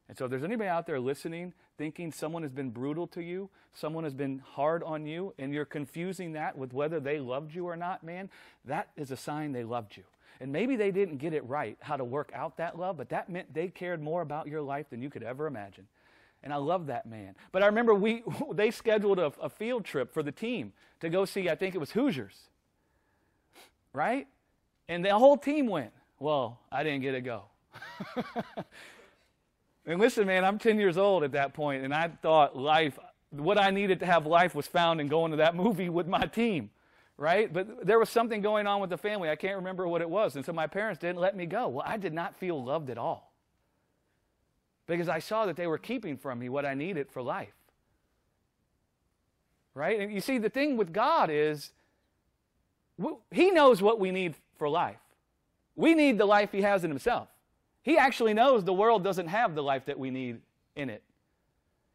And 0.09 0.19
so 0.19 0.27
if 0.27 0.31
there's 0.31 0.45
anybody 0.45 0.69
out 0.69 0.87
there 0.87 1.01
listening, 1.01 1.55
thinking 1.79 2.13
someone 2.13 2.43
has 2.43 2.53
been 2.53 2.71
brutal 2.71 3.07
to 3.09 3.23
you, 3.23 3.49
someone 3.73 4.05
has 4.05 4.13
been 4.13 4.41
hard 4.41 4.83
on 4.83 5.07
you, 5.07 5.33
and 5.39 5.55
you're 5.55 5.65
confusing 5.65 6.33
that 6.33 6.59
with 6.59 6.73
whether 6.73 7.01
they 7.01 7.19
loved 7.19 7.55
you 7.55 7.67
or 7.67 7.77
not, 7.77 8.05
man, 8.05 8.29
that 8.65 8.91
is 8.97 9.11
a 9.11 9.17
sign 9.17 9.53
they 9.53 9.65
loved 9.65 9.97
you. 9.97 10.03
And 10.41 10.53
maybe 10.53 10.77
they 10.77 10.91
didn't 10.91 11.19
get 11.19 11.33
it 11.33 11.47
right 11.49 11.77
how 11.81 11.97
to 11.97 12.05
work 12.05 12.31
out 12.35 12.57
that 12.57 12.79
love, 12.79 12.97
but 12.97 13.09
that 13.11 13.29
meant 13.29 13.53
they 13.55 13.69
cared 13.69 14.03
more 14.03 14.23
about 14.23 14.49
your 14.49 14.63
life 14.63 14.91
than 14.91 15.01
you 15.01 15.11
could 15.11 15.23
ever 15.23 15.47
imagine. 15.47 15.87
And 16.43 16.53
I 16.53 16.57
love 16.57 16.87
that 16.87 17.07
man. 17.07 17.35
But 17.53 17.63
I 17.63 17.67
remember 17.67 17.95
we 17.95 18.23
they 18.53 18.71
scheduled 18.71 19.19
a, 19.19 19.33
a 19.41 19.49
field 19.49 19.85
trip 19.85 20.13
for 20.13 20.23
the 20.23 20.33
team 20.33 20.73
to 21.01 21.09
go 21.09 21.25
see, 21.25 21.49
I 21.49 21.55
think 21.55 21.75
it 21.75 21.79
was 21.79 21.93
Hoosiers. 21.93 22.49
Right? 23.93 24.27
And 24.89 25.05
the 25.05 25.17
whole 25.17 25.37
team 25.37 25.67
went. 25.67 25.93
Well, 26.19 26.59
I 26.71 26.83
didn't 26.83 27.03
get 27.03 27.13
to 27.13 27.21
go. 27.21 27.45
and 29.87 30.01
listen, 30.01 30.27
man, 30.27 30.45
I'm 30.45 30.59
10 30.59 30.79
years 30.79 30.97
old 30.97 31.25
at 31.25 31.33
that 31.33 31.55
point, 31.55 31.85
and 31.85 31.95
I 31.95 32.09
thought 32.09 32.57
life, 32.57 32.99
what 33.31 33.59
I 33.59 33.71
needed 33.71 34.01
to 34.01 34.07
have 34.07 34.27
life 34.27 34.55
was 34.55 34.67
found 34.67 35.01
in 35.01 35.09
going 35.09 35.31
to 35.31 35.39
that 35.39 35.55
movie 35.65 35.89
with 35.89 36.07
my 36.07 36.27
team 36.27 36.71
right? 37.17 37.53
But 37.53 37.87
there 37.87 37.99
was 37.99 38.09
something 38.09 38.41
going 38.41 38.67
on 38.67 38.81
with 38.81 38.91
the 38.91 38.99
family. 38.99 39.31
I 39.31 39.37
can't 39.37 39.57
remember 39.57 39.87
what 39.87 40.01
it 40.01 40.11
was. 40.11 40.37
And 40.37 40.45
so 40.45 40.53
my 40.53 40.67
parents 40.67 41.01
didn't 41.01 41.19
let 41.19 41.37
me 41.37 41.47
go. 41.47 41.69
Well, 41.69 41.85
I 41.87 41.97
did 41.97 42.13
not 42.13 42.37
feel 42.37 42.63
loved 42.63 42.91
at 42.91 42.99
all 42.99 43.33
because 44.87 45.09
I 45.09 45.19
saw 45.19 45.47
that 45.47 45.57
they 45.57 45.67
were 45.67 45.79
keeping 45.79 46.17
from 46.17 46.39
me 46.39 46.49
what 46.49 46.67
I 46.67 46.75
needed 46.75 47.11
for 47.11 47.23
life. 47.23 47.55
Right? 49.75 50.01
And 50.01 50.13
you 50.13 50.21
see, 50.21 50.39
the 50.39 50.51
thing 50.51 50.77
with 50.77 50.93
God 50.93 51.31
is 51.31 51.73
He 53.31 53.51
knows 53.51 53.83
what 53.83 53.99
we 53.99 54.11
need 54.11 54.35
for 54.57 54.69
life. 54.69 55.01
We 55.77 55.95
need 55.95 56.19
the 56.19 56.27
life 56.27 56.53
He 56.53 56.63
has 56.63 56.85
in 56.85 56.91
Himself. 56.91 57.29
He 57.83 57.99
actually 57.99 58.35
knows 58.35 58.65
the 58.65 58.73
world 58.73 59.05
doesn't 59.05 59.29
have 59.29 59.55
the 59.55 59.63
life 59.63 59.87
that 59.87 59.99
we 59.99 60.11
need 60.11 60.41
in 60.77 60.91
it. 60.91 61.03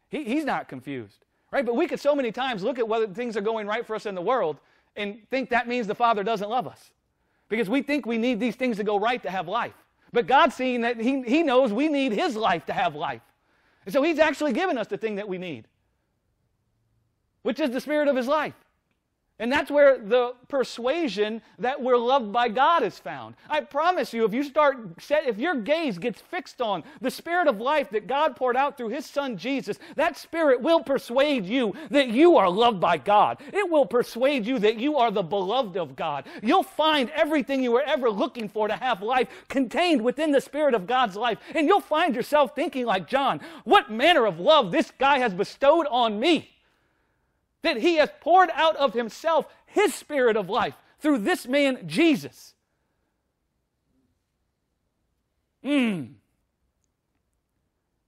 He, 0.08 0.24
he's 0.24 0.44
not 0.44 0.68
confused. 0.68 1.24
Right? 1.50 1.64
But 1.64 1.74
we 1.74 1.88
could 1.88 2.00
so 2.00 2.14
many 2.14 2.30
times 2.32 2.62
look 2.62 2.78
at 2.78 2.86
whether 2.86 3.06
things 3.08 3.36
are 3.36 3.40
going 3.40 3.66
right 3.66 3.84
for 3.84 3.96
us 3.96 4.06
in 4.06 4.14
the 4.14 4.22
world 4.22 4.58
and 4.96 5.18
think 5.30 5.50
that 5.50 5.68
means 5.68 5.86
the 5.86 5.94
Father 5.94 6.22
doesn't 6.22 6.48
love 6.48 6.66
us. 6.66 6.90
Because 7.48 7.68
we 7.68 7.82
think 7.82 8.06
we 8.06 8.18
need 8.18 8.38
these 8.38 8.56
things 8.56 8.76
to 8.76 8.84
go 8.84 8.98
right 8.98 9.22
to 9.22 9.30
have 9.30 9.48
life. 9.48 9.74
But 10.12 10.26
God's 10.26 10.54
seeing 10.54 10.82
that 10.82 11.00
He, 11.00 11.22
he 11.22 11.42
knows 11.42 11.72
we 11.72 11.88
need 11.88 12.12
His 12.12 12.36
life 12.36 12.66
to 12.66 12.72
have 12.72 12.94
life. 12.94 13.22
And 13.84 13.92
so 13.92 14.02
He's 14.02 14.18
actually 14.18 14.52
given 14.52 14.78
us 14.78 14.86
the 14.86 14.98
thing 14.98 15.16
that 15.16 15.28
we 15.28 15.38
need, 15.38 15.66
which 17.42 17.60
is 17.60 17.70
the 17.70 17.80
Spirit 17.80 18.08
of 18.08 18.16
His 18.16 18.26
life. 18.26 18.54
And 19.40 19.50
that's 19.50 19.70
where 19.70 19.98
the 19.98 20.34
persuasion 20.48 21.40
that 21.58 21.80
we're 21.80 21.96
loved 21.96 22.30
by 22.30 22.48
God 22.48 22.82
is 22.82 22.98
found. 22.98 23.34
I 23.48 23.62
promise 23.62 24.12
you, 24.12 24.26
if 24.26 24.34
you 24.34 24.44
start, 24.44 24.76
if 25.10 25.38
your 25.38 25.54
gaze 25.54 25.96
gets 25.96 26.20
fixed 26.20 26.60
on 26.60 26.84
the 27.00 27.10
Spirit 27.10 27.48
of 27.48 27.58
life 27.58 27.88
that 27.90 28.06
God 28.06 28.36
poured 28.36 28.54
out 28.54 28.76
through 28.76 28.90
His 28.90 29.06
Son 29.06 29.38
Jesus, 29.38 29.78
that 29.96 30.18
Spirit 30.18 30.60
will 30.60 30.82
persuade 30.82 31.46
you 31.46 31.74
that 31.90 32.08
you 32.08 32.36
are 32.36 32.50
loved 32.50 32.80
by 32.80 32.98
God. 32.98 33.38
It 33.50 33.70
will 33.70 33.86
persuade 33.86 34.46
you 34.46 34.58
that 34.58 34.78
you 34.78 34.98
are 34.98 35.10
the 35.10 35.22
beloved 35.22 35.78
of 35.78 35.96
God. 35.96 36.26
You'll 36.42 36.62
find 36.62 37.08
everything 37.10 37.62
you 37.62 37.72
were 37.72 37.84
ever 37.86 38.10
looking 38.10 38.46
for 38.46 38.68
to 38.68 38.76
have 38.76 39.02
life 39.02 39.28
contained 39.48 40.02
within 40.02 40.32
the 40.32 40.40
Spirit 40.42 40.74
of 40.74 40.86
God's 40.86 41.16
life. 41.16 41.38
And 41.54 41.66
you'll 41.66 41.80
find 41.80 42.14
yourself 42.14 42.54
thinking 42.54 42.84
like 42.84 43.08
John, 43.08 43.40
what 43.64 43.90
manner 43.90 44.26
of 44.26 44.38
love 44.38 44.70
this 44.70 44.92
guy 44.98 45.18
has 45.18 45.32
bestowed 45.32 45.86
on 45.86 46.20
me 46.20 46.50
that 47.62 47.78
he 47.78 47.96
has 47.96 48.10
poured 48.20 48.50
out 48.54 48.76
of 48.76 48.94
himself 48.94 49.46
his 49.66 49.94
spirit 49.94 50.36
of 50.36 50.48
life 50.48 50.74
through 50.98 51.18
this 51.18 51.46
man, 51.46 51.86
Jesus. 51.86 52.54
Mm. 55.64 56.14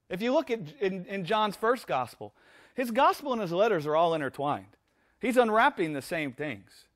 If 0.08 0.22
you 0.22 0.32
look 0.32 0.50
at 0.50 0.60
in, 0.80 1.06
in 1.06 1.24
John's 1.24 1.56
first 1.56 1.86
gospel, 1.86 2.34
his 2.74 2.90
gospel 2.90 3.32
and 3.32 3.40
his 3.40 3.52
letters 3.52 3.86
are 3.86 3.96
all 3.96 4.14
intertwined. 4.14 4.76
He's 5.20 5.36
unwrapping 5.36 5.92
the 5.92 6.02
same 6.02 6.32
things. 6.32 6.86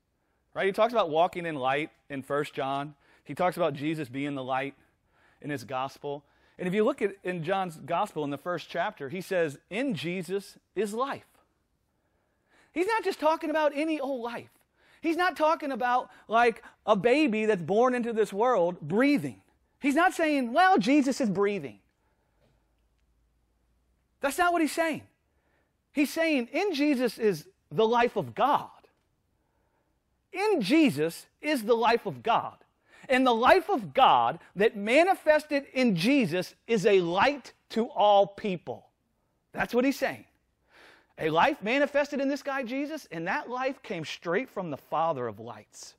Right? 0.53 0.65
He 0.65 0.71
talks 0.71 0.93
about 0.93 1.09
walking 1.09 1.45
in 1.45 1.55
light 1.55 1.91
in 2.09 2.23
First 2.23 2.53
John. 2.53 2.95
He 3.23 3.35
talks 3.35 3.57
about 3.57 3.73
Jesus 3.73 4.09
being 4.09 4.33
the 4.33 4.43
light 4.43 4.73
in 5.41 5.49
his 5.49 5.63
gospel. 5.63 6.23
And 6.57 6.67
if 6.67 6.73
you 6.73 6.83
look 6.83 7.01
at 7.01 7.15
in 7.23 7.43
John's 7.43 7.77
gospel 7.77 8.23
in 8.23 8.31
the 8.31 8.37
first 8.37 8.67
chapter, 8.69 9.09
he 9.09 9.21
says, 9.21 9.59
In 9.69 9.93
Jesus 9.93 10.57
is 10.75 10.93
life. 10.93 11.25
He's 12.77 12.85
not 12.85 13.03
just 13.03 13.19
talking 13.19 13.49
about 13.49 13.71
any 13.73 13.99
old 13.99 14.21
life. 14.21 14.51
He's 15.01 15.17
not 15.17 15.35
talking 15.35 15.71
about 15.71 16.11
like 16.27 16.61
a 16.85 16.95
baby 16.95 17.47
that's 17.47 17.63
born 17.63 17.95
into 17.95 18.13
this 18.13 18.31
world 18.31 18.79
breathing. 18.79 19.41
He's 19.79 19.95
not 19.95 20.13
saying, 20.13 20.53
well, 20.53 20.77
Jesus 20.77 21.19
is 21.19 21.27
breathing. 21.27 21.79
That's 24.21 24.37
not 24.37 24.53
what 24.53 24.61
he's 24.61 24.73
saying. 24.73 25.01
He's 25.91 26.13
saying 26.13 26.49
in 26.53 26.75
Jesus 26.75 27.17
is 27.17 27.47
the 27.71 27.87
life 27.87 28.15
of 28.15 28.35
God. 28.35 28.69
In 30.31 30.61
Jesus 30.61 31.25
is 31.41 31.63
the 31.63 31.75
life 31.75 32.05
of 32.05 32.21
God. 32.21 32.57
And 33.09 33.25
the 33.25 33.33
life 33.33 33.71
of 33.71 33.91
God 33.95 34.37
that 34.55 34.77
manifested 34.77 35.65
in 35.73 35.95
Jesus 35.95 36.53
is 36.67 36.85
a 36.85 37.01
light 37.01 37.53
to 37.69 37.87
all 37.87 38.27
people. 38.27 38.85
That's 39.51 39.73
what 39.73 39.83
he's 39.83 39.97
saying. 39.97 40.25
A 41.19 41.29
life 41.29 41.63
manifested 41.63 42.21
in 42.21 42.27
this 42.27 42.43
guy 42.43 42.63
Jesus, 42.63 43.07
and 43.11 43.27
that 43.27 43.49
life 43.49 43.81
came 43.81 44.05
straight 44.05 44.49
from 44.49 44.69
the 44.69 44.77
Father 44.77 45.27
of 45.27 45.39
lights. 45.39 45.95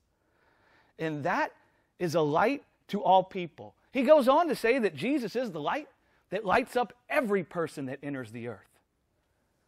And 0.97 1.23
that 1.23 1.51
is 1.97 2.15
a 2.15 2.21
light 2.21 2.63
to 2.87 3.03
all 3.03 3.23
people. 3.23 3.75
He 3.91 4.03
goes 4.03 4.27
on 4.27 4.47
to 4.47 4.55
say 4.55 4.79
that 4.79 4.95
Jesus 4.95 5.35
is 5.35 5.51
the 5.51 5.59
light 5.59 5.87
that 6.29 6.45
lights 6.45 6.75
up 6.75 6.93
every 7.09 7.43
person 7.43 7.87
that 7.87 7.99
enters 8.03 8.31
the 8.31 8.47
earth. 8.47 8.69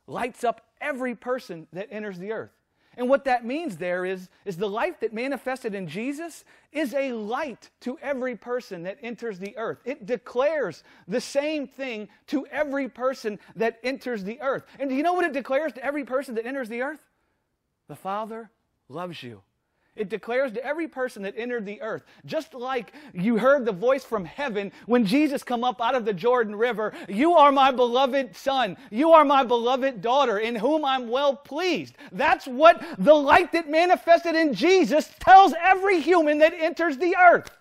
Lights 0.08 0.43
up 0.43 0.66
every 0.80 1.16
person 1.16 1.68
that 1.74 1.88
enters 1.91 2.18
the 2.18 2.32
earth. 2.32 2.52
And 2.98 3.08
what 3.08 3.26
that 3.26 3.46
means 3.46 3.78
there 3.78 4.06
is, 4.06 4.30
is 4.44 4.58
the 4.58 4.70
life 4.70 5.00
that 5.00 5.14
manifested 5.14 5.74
in 5.74 5.88
Jesus 5.88 6.44
is 6.72 6.94
a 6.94 7.14
light 7.14 7.70
to 7.82 7.98
every 8.02 8.36
person 8.36 8.84
that 8.84 8.98
enters 9.02 9.39
the 9.39 9.58
earth. 9.58 9.80
It 9.86 10.06
declares 10.06 10.84
the 11.08 11.22
same 11.22 11.68
thing 11.68 12.10
to 12.28 12.46
every 12.48 12.89
person 12.89 13.39
that 13.56 13.80
enters 13.84 14.24
the 14.24 14.42
earth. 14.42 14.64
And 14.80 14.89
do 14.89 14.96
you 14.96 15.04
know 15.04 15.14
what 15.14 15.26
it 15.26 15.34
declares 15.34 15.72
to 15.74 15.84
every 15.84 16.04
person 16.04 16.36
that 16.36 16.46
enters 16.46 16.68
the 16.68 16.82
earth? 16.82 17.00
The 17.88 17.96
Father 17.96 18.52
loves 18.89 19.24
you. 19.24 19.42
It 19.96 20.08
declares 20.08 20.54
to 20.54 20.66
every 20.66 20.88
person 20.88 21.24
that 21.24 21.34
entered 21.36 21.66
the 21.66 21.82
earth, 21.82 22.06
just 22.26 22.54
like 22.54 22.94
you 23.14 23.38
heard 23.38 23.66
the 23.66 23.74
voice 23.74 24.06
from 24.06 24.24
heaven 24.24 24.72
when 24.86 25.06
Jesus 25.06 25.44
come 25.44 25.66
up 25.66 25.82
out 25.82 25.96
of 25.96 26.06
the 26.06 26.14
Jordan 26.14 26.56
River, 26.56 26.94
you 27.10 27.34
are 27.34 27.52
my 27.52 27.72
beloved 27.72 28.34
son, 28.34 28.78
you 28.89 29.12
are 29.12 29.26
my 29.26 29.44
beloved 29.44 30.02
daughter, 30.02 30.39
in 30.39 30.56
whom 30.56 30.86
I'm 30.86 31.10
well 31.10 31.36
pleased. 31.36 31.96
That's 32.14 32.48
what 32.48 32.82
the 33.00 33.14
light 33.14 33.52
that 33.52 33.70
manifested 33.70 34.34
in 34.34 34.54
Jesus 34.54 35.12
tells 35.20 35.54
every 35.62 36.00
human 36.00 36.38
that 36.38 36.54
enters 36.54 36.98
the 36.98 37.18
earth. 37.18 37.52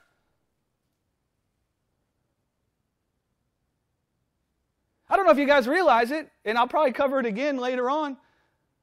I 5.09 5.17
don't 5.17 5.27
know 5.27 5.33
if 5.33 5.39
you 5.39 5.47
guys 5.47 5.67
realize 5.67 6.13
it, 6.13 6.31
and 6.45 6.57
I'll 6.57 6.69
probably 6.69 6.93
cover 6.93 7.19
it 7.19 7.27
again 7.27 7.57
later 7.57 7.91
on. 7.91 8.17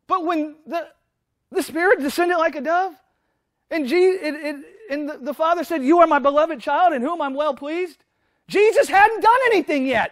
But 0.05 0.25
when 0.25 0.55
the, 0.65 0.89
the 1.49 1.63
Spirit 1.63 2.01
descended 2.01 2.37
like 2.37 2.57
a 2.57 2.61
dove, 2.61 2.93
and, 3.69 3.87
Jesus, 3.87 4.21
it, 4.21 4.35
it, 4.35 4.55
and 4.89 5.09
the, 5.09 5.17
the 5.17 5.33
Father 5.33 5.63
said, 5.63 5.83
You 5.83 5.99
are 5.99 6.07
my 6.07 6.19
beloved 6.19 6.59
child 6.59 6.93
in 6.93 7.01
whom 7.01 7.21
I'm 7.21 7.33
well 7.33 7.53
pleased. 7.53 8.03
Jesus 8.47 8.87
hadn't 8.87 9.21
done 9.21 9.39
anything 9.47 9.85
yet. 9.85 10.11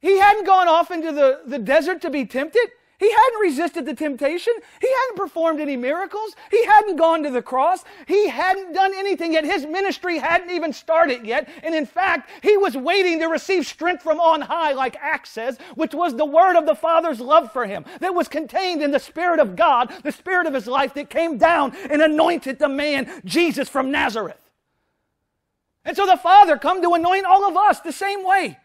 He 0.00 0.18
hadn't 0.18 0.46
gone 0.46 0.66
off 0.66 0.90
into 0.90 1.12
the, 1.12 1.42
the 1.46 1.58
desert 1.58 2.00
to 2.02 2.10
be 2.10 2.24
tempted. 2.24 2.68
He 3.00 3.10
hadn't 3.10 3.40
resisted 3.40 3.86
the 3.86 3.94
temptation. 3.94 4.52
He 4.78 4.86
hadn't 4.86 5.16
performed 5.16 5.58
any 5.58 5.74
miracles. 5.74 6.36
He 6.50 6.62
hadn't 6.66 6.96
gone 6.96 7.22
to 7.22 7.30
the 7.30 7.40
cross. 7.40 7.82
He 8.06 8.28
hadn't 8.28 8.74
done 8.74 8.92
anything 8.94 9.32
yet. 9.32 9.44
His 9.46 9.64
ministry 9.64 10.18
hadn't 10.18 10.50
even 10.50 10.74
started 10.74 11.24
yet. 11.24 11.48
And 11.62 11.74
in 11.74 11.86
fact, 11.86 12.28
he 12.42 12.58
was 12.58 12.76
waiting 12.76 13.18
to 13.20 13.26
receive 13.26 13.66
strength 13.66 14.02
from 14.02 14.20
on 14.20 14.42
high, 14.42 14.74
like 14.74 14.96
Acts 15.00 15.30
says, 15.30 15.58
which 15.76 15.94
was 15.94 16.14
the 16.14 16.26
word 16.26 16.56
of 16.56 16.66
the 16.66 16.74
Father's 16.74 17.20
love 17.20 17.50
for 17.52 17.64
him, 17.64 17.86
that 18.00 18.14
was 18.14 18.28
contained 18.28 18.82
in 18.82 18.90
the 18.90 19.00
Spirit 19.00 19.40
of 19.40 19.56
God, 19.56 19.90
the 20.02 20.12
Spirit 20.12 20.46
of 20.46 20.52
his 20.52 20.66
life 20.66 20.92
that 20.92 21.08
came 21.08 21.38
down 21.38 21.74
and 21.88 22.02
anointed 22.02 22.58
the 22.58 22.68
man, 22.68 23.22
Jesus 23.24 23.70
from 23.70 23.90
Nazareth. 23.90 24.36
And 25.86 25.96
so 25.96 26.04
the 26.04 26.18
Father 26.18 26.58
come 26.58 26.82
to 26.82 26.92
anoint 26.92 27.24
all 27.24 27.48
of 27.48 27.56
us 27.56 27.80
the 27.80 27.92
same 27.92 28.26
way. 28.26 28.58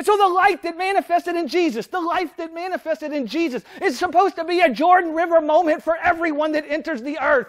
And 0.00 0.06
so 0.06 0.16
the 0.16 0.28
light 0.28 0.62
that 0.62 0.78
manifested 0.78 1.36
in 1.36 1.46
Jesus, 1.46 1.86
the 1.86 2.00
life 2.00 2.34
that 2.38 2.54
manifested 2.54 3.12
in 3.12 3.26
Jesus, 3.26 3.62
is 3.82 3.98
supposed 3.98 4.34
to 4.36 4.46
be 4.46 4.60
a 4.60 4.70
Jordan 4.70 5.12
River 5.12 5.42
moment 5.42 5.82
for 5.82 5.94
everyone 5.94 6.52
that 6.52 6.64
enters 6.66 7.02
the 7.02 7.18
earth. 7.20 7.48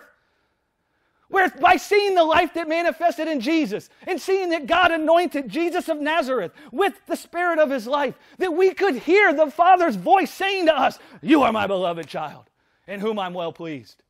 Where 1.29 1.47
by 1.47 1.77
seeing 1.77 2.13
the 2.13 2.25
life 2.25 2.53
that 2.55 2.67
manifested 2.67 3.29
in 3.29 3.39
Jesus 3.39 3.89
and 4.05 4.19
seeing 4.19 4.49
that 4.49 4.67
God 4.67 4.91
anointed 4.91 5.47
Jesus 5.47 5.87
of 5.87 6.01
Nazareth 6.01 6.51
with 6.73 6.93
the 7.07 7.15
Spirit 7.15 7.57
of 7.57 7.69
His 7.69 7.87
life, 7.87 8.15
that 8.39 8.53
we 8.53 8.73
could 8.73 8.97
hear 8.97 9.33
the 9.33 9.49
Father's 9.49 9.95
voice 9.95 10.29
saying 10.29 10.65
to 10.65 10.77
us, 10.77 10.99
You 11.21 11.43
are 11.43 11.53
my 11.53 11.67
beloved 11.67 12.09
child, 12.09 12.49
in 12.85 12.99
whom 12.99 13.17
I'm 13.17 13.33
well 13.33 13.53
pleased. 13.53 14.00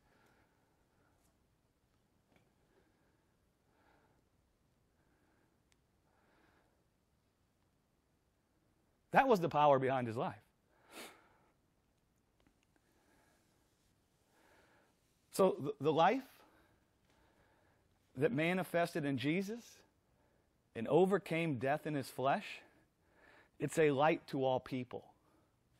That 9.12 9.28
was 9.28 9.40
the 9.40 9.48
power 9.48 9.78
behind 9.78 10.06
his 10.06 10.16
life. 10.16 10.34
So, 15.32 15.74
the 15.80 15.92
life 15.92 16.22
that 18.16 18.32
manifested 18.32 19.06
in 19.06 19.16
Jesus 19.16 19.62
and 20.76 20.86
overcame 20.88 21.56
death 21.56 21.86
in 21.86 21.94
his 21.94 22.08
flesh, 22.08 22.44
it's 23.58 23.78
a 23.78 23.90
light 23.92 24.26
to 24.28 24.44
all 24.44 24.60
people. 24.60 25.04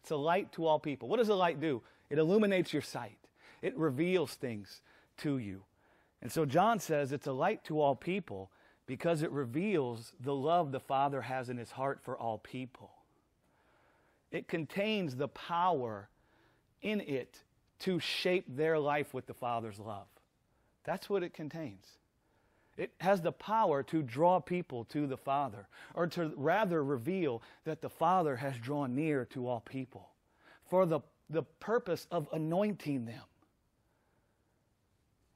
It's 0.00 0.10
a 0.10 0.16
light 0.16 0.52
to 0.52 0.66
all 0.66 0.78
people. 0.78 1.08
What 1.08 1.18
does 1.18 1.28
a 1.28 1.34
light 1.34 1.60
do? 1.60 1.82
It 2.08 2.18
illuminates 2.18 2.72
your 2.72 2.82
sight, 2.82 3.18
it 3.60 3.76
reveals 3.76 4.34
things 4.34 4.80
to 5.18 5.38
you. 5.38 5.62
And 6.22 6.32
so, 6.32 6.46
John 6.46 6.78
says 6.78 7.12
it's 7.12 7.26
a 7.26 7.32
light 7.32 7.62
to 7.64 7.80
all 7.80 7.94
people 7.94 8.50
because 8.86 9.22
it 9.22 9.30
reveals 9.30 10.12
the 10.18 10.34
love 10.34 10.72
the 10.72 10.80
Father 10.80 11.22
has 11.22 11.50
in 11.50 11.58
his 11.58 11.72
heart 11.72 12.00
for 12.02 12.16
all 12.16 12.38
people. 12.38 12.90
It 14.32 14.48
contains 14.48 15.14
the 15.14 15.28
power 15.28 16.08
in 16.80 17.00
it 17.00 17.38
to 17.80 18.00
shape 18.00 18.46
their 18.48 18.78
life 18.78 19.14
with 19.14 19.26
the 19.26 19.34
Father's 19.34 19.78
love. 19.78 20.06
That's 20.84 21.08
what 21.08 21.22
it 21.22 21.34
contains. 21.34 21.86
It 22.76 22.92
has 23.00 23.20
the 23.20 23.32
power 23.32 23.82
to 23.84 24.02
draw 24.02 24.40
people 24.40 24.84
to 24.86 25.06
the 25.06 25.18
Father, 25.18 25.68
or 25.94 26.06
to 26.08 26.32
rather 26.36 26.82
reveal 26.82 27.42
that 27.64 27.82
the 27.82 27.90
Father 27.90 28.36
has 28.36 28.56
drawn 28.56 28.94
near 28.94 29.26
to 29.26 29.46
all 29.46 29.60
people 29.60 30.08
for 30.70 30.86
the, 30.86 31.00
the 31.28 31.42
purpose 31.60 32.06
of 32.10 32.28
anointing 32.32 33.04
them. 33.04 33.22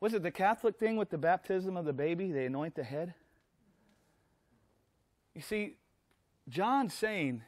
Was 0.01 0.15
it 0.15 0.23
the 0.23 0.31
Catholic 0.31 0.79
thing 0.79 0.97
with 0.97 1.11
the 1.11 1.19
baptism 1.19 1.77
of 1.77 1.85
the 1.85 1.93
baby? 1.93 2.33
They 2.33 2.47
anoint 2.47 2.75
the 2.75 2.85
head? 2.85 3.15
You 5.35 5.43
see, 5.43 5.77
John's 6.49 6.95
saying 6.95 7.43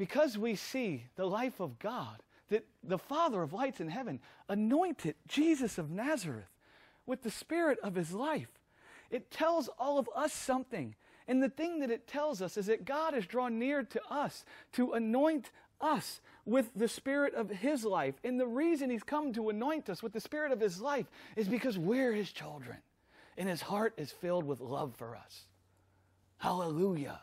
because 0.00 0.38
we 0.38 0.54
see 0.54 1.04
the 1.16 1.26
life 1.26 1.60
of 1.60 1.78
God, 1.78 2.22
that 2.48 2.64
the 2.82 2.96
Father 2.96 3.42
of 3.42 3.52
lights 3.52 3.82
in 3.82 3.90
heaven 3.90 4.18
anointed 4.48 5.14
Jesus 5.28 5.76
of 5.76 5.90
Nazareth 5.90 6.48
with 7.04 7.22
the 7.22 7.30
Spirit 7.30 7.78
of 7.82 7.96
his 7.96 8.14
life. 8.14 8.48
It 9.10 9.30
tells 9.30 9.68
all 9.78 9.98
of 9.98 10.08
us 10.16 10.32
something. 10.32 10.94
And 11.28 11.42
the 11.42 11.50
thing 11.50 11.80
that 11.80 11.90
it 11.90 12.08
tells 12.08 12.40
us 12.40 12.56
is 12.56 12.64
that 12.64 12.86
God 12.86 13.12
has 13.12 13.26
drawn 13.26 13.58
near 13.58 13.82
to 13.82 14.00
us 14.08 14.46
to 14.72 14.92
anoint 14.92 15.50
us 15.82 16.22
with 16.46 16.70
the 16.74 16.88
spirit 16.88 17.34
of 17.34 17.50
his 17.50 17.84
life. 17.84 18.14
And 18.24 18.40
the 18.40 18.46
reason 18.46 18.88
he's 18.88 19.02
come 19.02 19.34
to 19.34 19.50
anoint 19.50 19.90
us 19.90 20.02
with 20.02 20.14
the 20.14 20.20
spirit 20.20 20.50
of 20.50 20.60
his 20.60 20.80
life 20.80 21.10
is 21.36 21.46
because 21.46 21.76
we're 21.78 22.14
his 22.14 22.32
children. 22.32 22.78
And 23.36 23.50
his 23.50 23.60
heart 23.60 23.92
is 23.98 24.10
filled 24.10 24.46
with 24.46 24.60
love 24.60 24.94
for 24.96 25.14
us. 25.14 25.42
Hallelujah. 26.38 27.20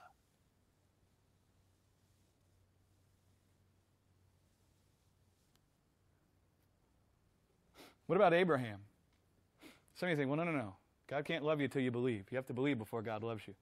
What 8.07 8.15
about 8.15 8.33
Abraham? 8.33 8.79
Some 9.95 10.07
of 10.07 10.11
you 10.11 10.17
think, 10.17 10.29
well, 10.29 10.37
no, 10.37 10.43
no, 10.43 10.57
no. 10.57 10.75
God 11.07 11.25
can't 11.25 11.43
love 11.43 11.61
you 11.61 11.67
till 11.67 11.81
you 11.81 11.91
believe. 11.91 12.25
You 12.31 12.35
have 12.35 12.47
to 12.47 12.53
believe 12.53 12.77
before 12.77 13.01
God 13.01 13.23
loves 13.23 13.47
you. 13.47 13.53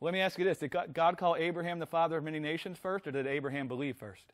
Let 0.00 0.12
me 0.12 0.20
ask 0.20 0.38
you 0.38 0.44
this 0.44 0.58
Did 0.58 0.74
God 0.92 1.16
call 1.16 1.36
Abraham 1.36 1.78
the 1.78 1.86
father 1.86 2.16
of 2.16 2.24
many 2.24 2.40
nations 2.40 2.76
first, 2.78 3.06
or 3.06 3.12
did 3.12 3.26
Abraham 3.26 3.68
believe 3.68 3.96
first? 3.96 4.24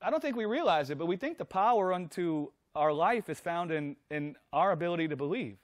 I 0.00 0.10
don't 0.10 0.20
think 0.20 0.36
we 0.36 0.44
realize 0.44 0.90
it, 0.90 0.98
but 0.98 1.06
we 1.06 1.16
think 1.16 1.38
the 1.38 1.44
power 1.44 1.92
unto 1.92 2.48
our 2.74 2.92
life 2.92 3.28
is 3.28 3.40
found 3.40 3.70
in, 3.70 3.96
in 4.10 4.36
our 4.52 4.72
ability 4.72 5.08
to 5.08 5.16
believe. 5.16 5.56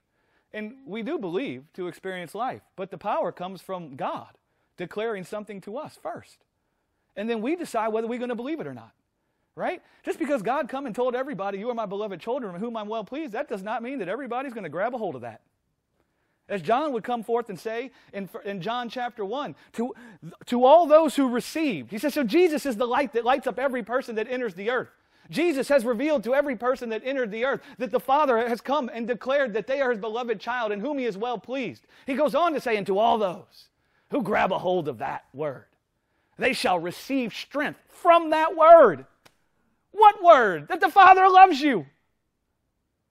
And 0.53 0.75
we 0.87 1.03
do 1.03 1.19
believe 1.19 1.65
to 1.75 1.87
experience 1.87 2.35
life, 2.35 2.63
but 2.77 2.91
the 2.91 2.99
power 2.99 3.33
comes 3.33 3.63
from 3.63 3.97
God 3.97 4.37
declaring 4.77 5.25
something 5.25 5.61
to 5.63 5.77
us 5.77 5.99
first. 6.03 6.39
And 7.15 7.29
then 7.29 7.41
we 7.41 7.57
decide 7.57 7.89
whether 7.89 8.07
we're 8.07 8.19
going 8.19 8.31
to 8.31 8.35
believe 8.35 8.61
it 8.61 8.67
or 8.67 8.75
not. 8.75 8.93
Right? 9.55 9.83
Just 10.03 10.19
because 10.19 10.41
God 10.41 10.69
come 10.69 10.87
and 10.87 10.95
told 10.95 11.15
everybody, 11.15 11.59
you 11.59 11.69
are 11.69 11.75
my 11.75 11.87
beloved 11.87 12.21
children, 12.21 12.55
whom 12.55 12.77
I'm 12.77 12.89
well 12.89 13.05
pleased, 13.05 13.33
that 13.33 13.49
does 13.49 13.63
not 13.63 13.83
mean 13.83 13.99
that 13.99 14.09
everybody's 14.09 14.55
going 14.55 14.65
to 14.65 14.71
grab 14.71 14.95
a 14.95 14.99
hold 14.99 15.15
of 15.15 15.21
that. 15.23 15.43
As 16.49 16.63
John 16.63 16.93
would 16.93 17.05
come 17.05 17.23
forth 17.23 17.49
and 17.49 17.59
say 17.59 17.93
in, 18.13 18.29
in 18.45 18.61
John 18.61 18.89
chapter 18.89 19.25
1, 19.25 19.55
to, 19.75 19.95
to 20.47 20.65
all 20.65 20.87
those 20.87 21.17
who 21.17 21.29
received. 21.29 21.91
He 21.91 21.99
says, 21.99 22.15
So 22.15 22.25
Jesus 22.25 22.67
is 22.67 22.77
the 22.77 22.87
light 22.87 23.13
that 23.13 23.25
lights 23.25 23.47
up 23.47 23.59
every 23.59 23.83
person 23.83 24.17
that 24.17 24.29
enters 24.29 24.55
the 24.55 24.71
earth. 24.71 24.89
Jesus 25.31 25.69
has 25.69 25.85
revealed 25.85 26.25
to 26.25 26.35
every 26.35 26.57
person 26.57 26.91
that 26.91 27.03
entered 27.05 27.31
the 27.31 27.45
earth 27.45 27.61
that 27.79 27.91
the 27.91 28.01
Father 28.01 28.47
has 28.49 28.61
come 28.61 28.91
and 28.93 29.07
declared 29.07 29.55
that 29.55 29.67
they 29.67 29.81
are 29.81 29.91
his 29.91 30.01
beloved 30.01 30.41
child 30.41 30.73
in 30.73 30.81
whom 30.81 30.99
he 30.99 31.05
is 31.05 31.17
well 31.17 31.39
pleased. 31.39 31.87
He 32.07 32.15
goes 32.15 32.35
on 32.35 32.53
to 32.55 32.61
say, 32.61 32.77
And 32.77 32.87
to 32.87 32.99
all 32.99 33.19
those 33.19 33.69
who 34.11 34.23
grab 34.23 34.53
a 34.53 34.59
hold 34.59 34.89
of 34.89 34.99
that 34.99 35.25
word, 35.33 35.67
they 36.39 36.53
shall 36.53 36.79
receive 36.79 37.35
strength 37.35 37.81
from 37.89 38.31
that 38.31 38.57
word. 38.57 39.07
What 39.93 40.23
word? 40.23 40.69
That 40.69 40.81
the 40.81 40.91
Father 40.91 41.29
loves 41.29 41.61
you. 41.61 41.87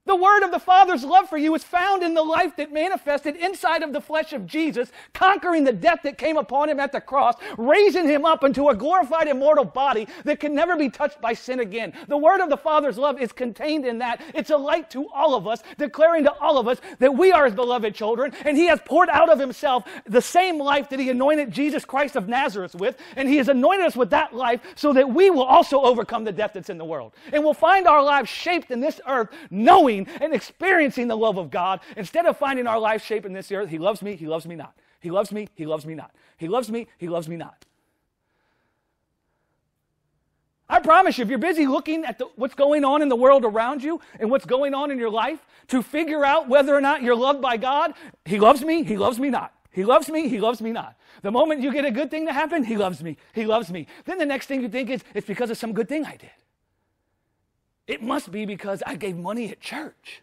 The 0.04 0.16
word 0.16 0.42
of 0.42 0.50
the 0.50 0.58
Father's 0.58 1.04
love 1.04 1.28
for 1.28 1.38
you 1.38 1.54
is 1.54 1.62
found 1.62 2.02
in 2.02 2.12
the 2.12 2.24
life 2.24 2.56
that 2.56 2.72
manifested 2.72 3.36
inside 3.36 3.84
of 3.84 3.92
the 3.92 4.00
flesh 4.00 4.32
of 4.32 4.46
Jesus, 4.46 4.90
conquering 5.14 5.62
the 5.62 5.72
death 5.72 6.00
that 6.02 6.18
came 6.18 6.36
upon 6.36 6.68
him 6.68 6.80
at 6.80 6.90
the 6.90 7.00
cross, 7.00 7.36
raising 7.56 8.08
him 8.08 8.24
up 8.24 8.42
into 8.42 8.68
a 8.68 8.74
glorified 8.74 9.28
immortal 9.28 9.64
body 9.64 10.08
that 10.24 10.40
can 10.40 10.56
never 10.56 10.76
be 10.76 10.88
touched 10.88 11.20
by 11.20 11.32
sin 11.32 11.60
again. 11.60 11.92
The 12.08 12.16
word 12.16 12.40
of 12.40 12.50
the 12.50 12.56
Father's 12.56 12.98
love 12.98 13.20
is 13.20 13.30
contained 13.30 13.86
in 13.86 13.98
that. 13.98 14.20
It's 14.34 14.50
a 14.50 14.56
light 14.56 14.90
to 14.90 15.08
all 15.10 15.36
of 15.36 15.46
us, 15.46 15.62
declaring 15.78 16.24
to 16.24 16.32
all 16.32 16.58
of 16.58 16.66
us 16.66 16.80
that 16.98 17.14
we 17.14 17.30
are 17.30 17.44
his 17.44 17.54
beloved 17.54 17.94
children, 17.94 18.32
and 18.44 18.56
he 18.56 18.66
has 18.66 18.80
poured 18.84 19.08
out 19.08 19.30
of 19.30 19.38
himself 19.38 19.84
the 20.04 20.20
same 20.20 20.58
life 20.58 20.88
that 20.88 20.98
he 20.98 21.10
anointed 21.10 21.52
Jesus 21.52 21.84
Christ 21.84 22.16
of 22.16 22.26
Nazareth 22.26 22.74
with, 22.74 22.96
and 23.14 23.28
he 23.28 23.36
has 23.36 23.48
anointed 23.48 23.86
us 23.86 23.94
with 23.94 24.10
that 24.10 24.34
life 24.34 24.62
so 24.74 24.92
that 24.94 25.08
we 25.08 25.30
will 25.30 25.44
also 25.44 25.80
overcome 25.80 26.24
the 26.24 26.32
death 26.32 26.54
that's 26.54 26.70
in 26.70 26.78
the 26.78 26.84
world. 26.84 27.14
And 27.32 27.44
we'll 27.44 27.54
find 27.54 27.86
our 27.86 28.02
lives 28.02 28.28
shaped 28.28 28.72
in 28.72 28.80
this 28.80 29.00
earth, 29.06 29.28
knowing 29.48 29.91
knowing 30.00 30.08
and 30.20 30.34
experiencing 30.34 31.08
the 31.08 31.16
love 31.16 31.38
of 31.38 31.50
God 31.50 31.80
instead 31.96 32.26
of 32.26 32.36
finding 32.36 32.66
our 32.66 32.78
life 32.78 33.04
shape 33.04 33.26
in 33.26 33.32
this 33.32 33.50
earth. 33.52 33.68
He 33.68 33.78
loves 33.78 34.02
me, 34.02 34.16
He 34.16 34.26
loves 34.26 34.46
me 34.46 34.56
not. 34.56 34.74
He 35.00 35.10
loves 35.10 35.32
me, 35.32 35.48
He 35.54 35.66
loves 35.66 35.86
me 35.86 35.94
not. 35.94 36.12
He 36.36 36.48
loves 36.48 36.70
me, 36.70 36.86
He 36.98 37.08
loves 37.08 37.28
me 37.28 37.36
not. 37.36 37.64
I 40.68 40.80
promise 40.80 41.18
you, 41.18 41.24
if 41.24 41.28
you're 41.28 41.38
busy 41.38 41.66
looking 41.66 42.04
at 42.04 42.18
the, 42.18 42.26
what's 42.36 42.54
going 42.54 42.82
on 42.82 43.02
in 43.02 43.10
the 43.10 43.16
world 43.16 43.44
around 43.44 43.82
you 43.82 44.00
and 44.18 44.30
what's 44.30 44.46
going 44.46 44.72
on 44.72 44.90
in 44.90 44.98
your 44.98 45.10
life 45.10 45.44
to 45.68 45.82
figure 45.82 46.24
out 46.24 46.48
whether 46.48 46.74
or 46.74 46.80
not 46.80 47.02
you're 47.02 47.16
loved 47.16 47.42
by 47.42 47.58
God, 47.58 47.92
He 48.24 48.38
loves 48.38 48.62
me, 48.62 48.82
He 48.82 48.96
loves 48.96 49.18
me 49.18 49.28
not. 49.28 49.52
He 49.70 49.84
loves 49.84 50.08
me, 50.08 50.28
He 50.28 50.40
loves 50.40 50.62
me 50.62 50.72
not. 50.72 50.96
The 51.20 51.30
moment 51.30 51.60
you 51.60 51.72
get 51.72 51.84
a 51.84 51.90
good 51.90 52.10
thing 52.10 52.26
to 52.26 52.32
happen, 52.32 52.64
He 52.64 52.76
loves 52.76 53.02
me, 53.02 53.18
He 53.34 53.44
loves 53.44 53.70
me. 53.70 53.86
Then 54.06 54.18
the 54.18 54.26
next 54.26 54.46
thing 54.46 54.62
you 54.62 54.68
think 54.68 54.88
is, 54.88 55.04
it's 55.14 55.26
because 55.26 55.50
of 55.50 55.58
some 55.58 55.74
good 55.74 55.88
thing 55.88 56.06
I 56.06 56.16
did. 56.16 56.30
It 57.86 58.02
must 58.02 58.30
be 58.30 58.44
because 58.44 58.82
I 58.86 58.94
gave 58.94 59.16
money 59.16 59.50
at 59.50 59.60
church. 59.60 60.22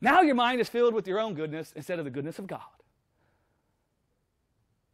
Now 0.00 0.20
your 0.22 0.34
mind 0.34 0.60
is 0.60 0.68
filled 0.68 0.94
with 0.94 1.06
your 1.06 1.20
own 1.20 1.34
goodness 1.34 1.72
instead 1.76 1.98
of 1.98 2.04
the 2.04 2.10
goodness 2.10 2.38
of 2.38 2.46
God. 2.46 2.60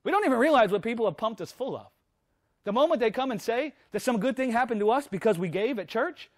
We 0.04 0.12
don't 0.12 0.24
even 0.24 0.38
realize 0.38 0.70
what 0.70 0.82
people 0.82 1.06
have 1.06 1.16
pumped 1.16 1.40
us 1.40 1.52
full 1.52 1.76
of. 1.76 1.86
The 2.64 2.72
moment 2.72 3.00
they 3.00 3.10
come 3.10 3.30
and 3.30 3.40
say 3.40 3.74
that 3.92 4.00
some 4.00 4.20
good 4.20 4.36
thing 4.36 4.52
happened 4.52 4.80
to 4.80 4.90
us 4.90 5.06
because 5.06 5.38
we 5.38 5.48
gave 5.48 5.78
at 5.78 5.88
church, 5.88 6.30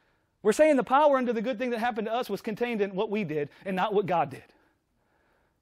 we're 0.42 0.52
saying 0.52 0.76
the 0.76 0.84
power 0.84 1.16
under 1.16 1.32
the 1.32 1.42
good 1.42 1.58
thing 1.58 1.70
that 1.70 1.80
happened 1.80 2.06
to 2.06 2.14
us 2.14 2.30
was 2.30 2.40
contained 2.40 2.80
in 2.80 2.94
what 2.94 3.10
we 3.10 3.24
did 3.24 3.48
and 3.64 3.76
not 3.76 3.92
what 3.92 4.06
God 4.06 4.30
did. 4.30 4.44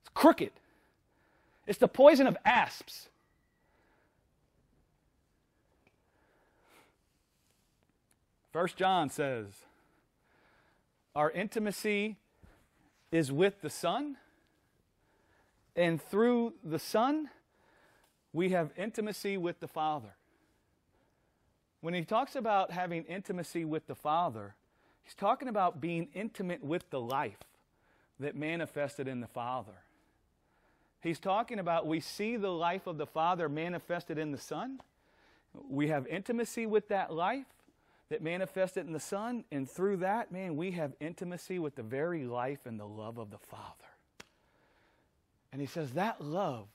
It's 0.03 0.11
crooked. 0.15 0.53
It's 1.67 1.79
the 1.79 1.89
poison 1.89 2.27
of 2.27 2.37
asps. 2.45 3.08
First 8.59 8.77
John 8.77 9.09
says, 9.09 9.47
Our 11.15 11.31
intimacy 11.31 12.17
is 13.13 13.31
with 13.31 13.61
the 13.61 13.71
Son, 13.71 14.17
and 15.77 16.03
through 16.03 16.55
the 16.65 16.81
Son, 16.81 17.31
we 18.33 18.49
have 18.49 18.73
intimacy 18.77 19.37
with 19.37 19.61
the 19.61 19.69
Father. 19.69 20.17
When 21.83 21.95
he 21.95 22.03
talks 22.03 22.35
about 22.35 22.73
having 22.73 23.05
intimacy 23.05 23.65
with 23.65 23.87
the 23.87 23.95
Father, 23.95 24.57
he's 25.05 25.15
talking 25.15 25.47
about 25.47 25.81
being 25.81 26.09
intimate 26.13 26.65
with 26.65 26.91
the 26.91 27.01
life 27.01 27.39
that 28.19 28.35
manifested 28.35 29.07
in 29.07 29.21
the 29.21 29.29
Father. 29.29 29.85
He's 31.01 31.21
talking 31.21 31.61
about 31.61 31.87
we 31.87 32.01
see 32.01 32.37
the 32.37 32.51
life 32.51 32.89
of 32.89 32.99
the 32.99 33.07
Father 33.07 33.49
manifested 33.49 34.19
in 34.19 34.33
the 34.33 34.37
Son. 34.37 34.81
We 35.55 35.87
have 35.91 36.09
intimacy 36.09 36.67
with 36.67 36.89
that 36.89 37.13
life 37.13 37.47
that 38.09 38.23
manifested 38.23 38.87
in 38.87 38.93
the 38.93 39.01
Son, 39.01 39.45
and 39.53 39.69
through 39.69 39.99
that, 39.99 40.33
man, 40.33 40.57
we 40.57 40.71
have 40.73 40.95
intimacy 41.01 41.59
with 41.59 41.75
the 41.75 41.83
very 41.83 42.25
life 42.25 42.61
and 42.65 42.81
the 42.81 42.87
love 42.87 43.19
of 43.19 43.31
the 43.31 43.39
Father. 43.39 43.85
And 45.53 45.61
he 45.61 45.67
says 45.67 45.93
that 45.93 46.21
love 46.23 46.69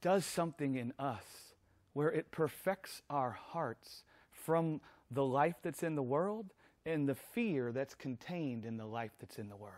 does 0.00 0.24
something 0.26 0.76
in 0.76 0.92
us 0.98 1.54
where 1.92 2.10
it 2.10 2.30
perfects 2.30 3.02
our 3.08 3.30
hearts 3.30 4.02
from 4.30 4.80
the 5.10 5.24
life 5.24 5.56
that's 5.62 5.82
in 5.82 5.94
the 5.94 6.02
world 6.02 6.52
and 6.84 7.08
the 7.08 7.14
fear 7.14 7.72
that's 7.72 7.94
contained 7.94 8.64
in 8.64 8.76
the 8.76 8.84
life 8.84 9.12
that's 9.18 9.38
in 9.38 9.48
the 9.48 9.56
world. 9.56 9.72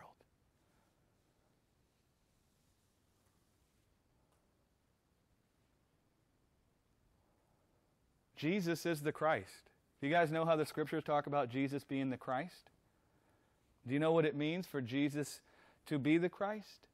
Jesus 8.35 8.85
is 8.85 9.01
the 9.03 9.13
Christ. 9.13 9.71
Do 10.01 10.07
you 10.07 10.13
guys 10.13 10.31
know 10.31 10.45
how 10.45 10.57
the 10.57 10.67
scriptures 10.67 11.05
talk 11.05 11.27
about 11.27 11.49
Jesus 11.49 11.85
being 11.85 12.11
the 12.11 12.17
Christ? 12.17 12.71
Do 13.87 13.95
you 13.95 14.01
know 14.01 14.13
what 14.13 14.25
it 14.25 14.37
means 14.37 14.67
for 14.67 14.81
Jesus 14.81 15.41
to 15.87 15.99
be 15.99 16.19
the 16.19 16.29
Christ? 16.29 16.87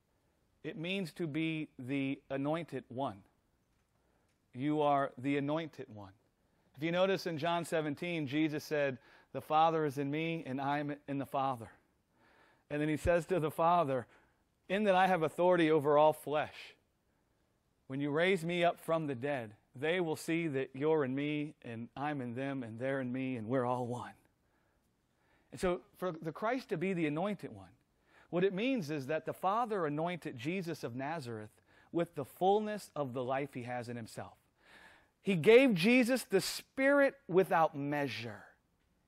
It 0.62 0.76
means 0.76 1.12
to 1.12 1.26
be 1.26 1.68
the 1.78 2.20
anointed 2.30 2.84
one. 2.88 3.18
You 4.54 4.82
are 4.82 5.10
the 5.18 5.36
anointed 5.36 5.86
one. 5.92 6.12
If 6.76 6.82
you 6.82 6.92
notice 6.92 7.26
in 7.26 7.38
John 7.38 7.64
17, 7.64 8.26
Jesus 8.26 8.62
said, 8.62 8.98
The 9.32 9.40
Father 9.40 9.84
is 9.84 9.98
in 9.98 10.10
me, 10.10 10.44
and 10.46 10.60
I 10.60 10.78
am 10.78 10.94
in 11.08 11.18
the 11.18 11.26
Father. 11.26 11.70
And 12.70 12.80
then 12.80 12.88
he 12.88 12.96
says 12.96 13.26
to 13.26 13.40
the 13.40 13.50
Father, 13.50 14.06
In 14.68 14.84
that 14.84 14.94
I 14.94 15.06
have 15.06 15.22
authority 15.22 15.70
over 15.70 15.98
all 15.98 16.12
flesh. 16.12 16.74
When 17.88 18.00
you 18.00 18.10
raise 18.10 18.44
me 18.44 18.62
up 18.62 18.80
from 18.80 19.06
the 19.06 19.14
dead, 19.14 19.52
they 19.74 20.00
will 20.00 20.16
see 20.16 20.48
that 20.48 20.70
you're 20.74 21.04
in 21.04 21.14
me 21.14 21.54
and 21.62 21.88
I'm 21.96 22.20
in 22.20 22.34
them 22.34 22.62
and 22.62 22.78
they're 22.78 23.00
in 23.00 23.12
me 23.12 23.36
and 23.36 23.46
we're 23.46 23.64
all 23.64 23.86
one. 23.86 24.12
And 25.50 25.60
so, 25.60 25.80
for 25.98 26.12
the 26.12 26.32
Christ 26.32 26.70
to 26.70 26.76
be 26.76 26.92
the 26.92 27.06
anointed 27.06 27.54
one, 27.54 27.68
what 28.30 28.44
it 28.44 28.54
means 28.54 28.90
is 28.90 29.06
that 29.06 29.26
the 29.26 29.34
Father 29.34 29.86
anointed 29.86 30.38
Jesus 30.38 30.82
of 30.84 30.96
Nazareth 30.96 31.50
with 31.92 32.14
the 32.14 32.24
fullness 32.24 32.90
of 32.96 33.12
the 33.12 33.22
life 33.22 33.50
he 33.52 33.64
has 33.64 33.88
in 33.88 33.96
himself. 33.96 34.32
He 35.22 35.36
gave 35.36 35.74
Jesus 35.74 36.24
the 36.24 36.40
Spirit 36.40 37.14
without 37.28 37.76
measure. 37.76 38.44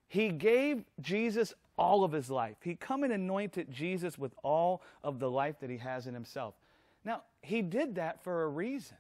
He 0.07 0.29
gave 0.29 0.85
Jesus 1.01 1.55
all 1.77 2.05
of 2.05 2.13
his 2.13 2.31
life. 2.31 2.57
He 2.63 2.77
come 2.77 3.03
and 3.03 3.13
anointed 3.13 3.73
Jesus 3.73 4.19
with 4.19 4.33
all 4.45 4.83
of 5.03 5.19
the 5.19 5.31
life 5.31 5.59
that 5.61 5.71
he 5.71 5.79
has 5.79 6.07
in 6.07 6.15
himself. 6.15 6.55
Now, 7.05 7.23
he 7.43 7.63
did 7.63 7.97
that 7.97 8.23
for 8.23 8.45
a 8.45 8.49
reason. 8.49 8.97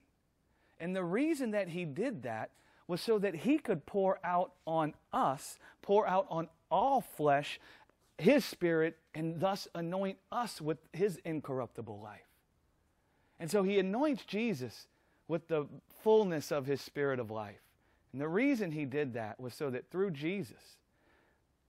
And 0.84 0.94
the 0.94 1.02
reason 1.02 1.52
that 1.52 1.68
he 1.68 1.86
did 1.86 2.24
that 2.24 2.50
was 2.88 3.00
so 3.00 3.18
that 3.18 3.34
he 3.34 3.56
could 3.56 3.86
pour 3.86 4.18
out 4.22 4.52
on 4.66 4.92
us, 5.14 5.58
pour 5.80 6.06
out 6.06 6.26
on 6.28 6.46
all 6.70 7.00
flesh, 7.00 7.58
his 8.18 8.44
spirit, 8.44 8.98
and 9.14 9.40
thus 9.40 9.66
anoint 9.74 10.18
us 10.30 10.60
with 10.60 10.76
his 10.92 11.18
incorruptible 11.24 11.98
life. 12.02 12.28
And 13.40 13.50
so 13.50 13.62
he 13.62 13.78
anoints 13.78 14.26
Jesus 14.26 14.86
with 15.26 15.48
the 15.48 15.66
fullness 16.02 16.52
of 16.52 16.66
his 16.66 16.82
spirit 16.82 17.18
of 17.18 17.30
life. 17.30 17.62
And 18.12 18.20
the 18.20 18.28
reason 18.28 18.70
he 18.70 18.84
did 18.84 19.14
that 19.14 19.40
was 19.40 19.54
so 19.54 19.70
that 19.70 19.90
through 19.90 20.10
Jesus, 20.10 20.76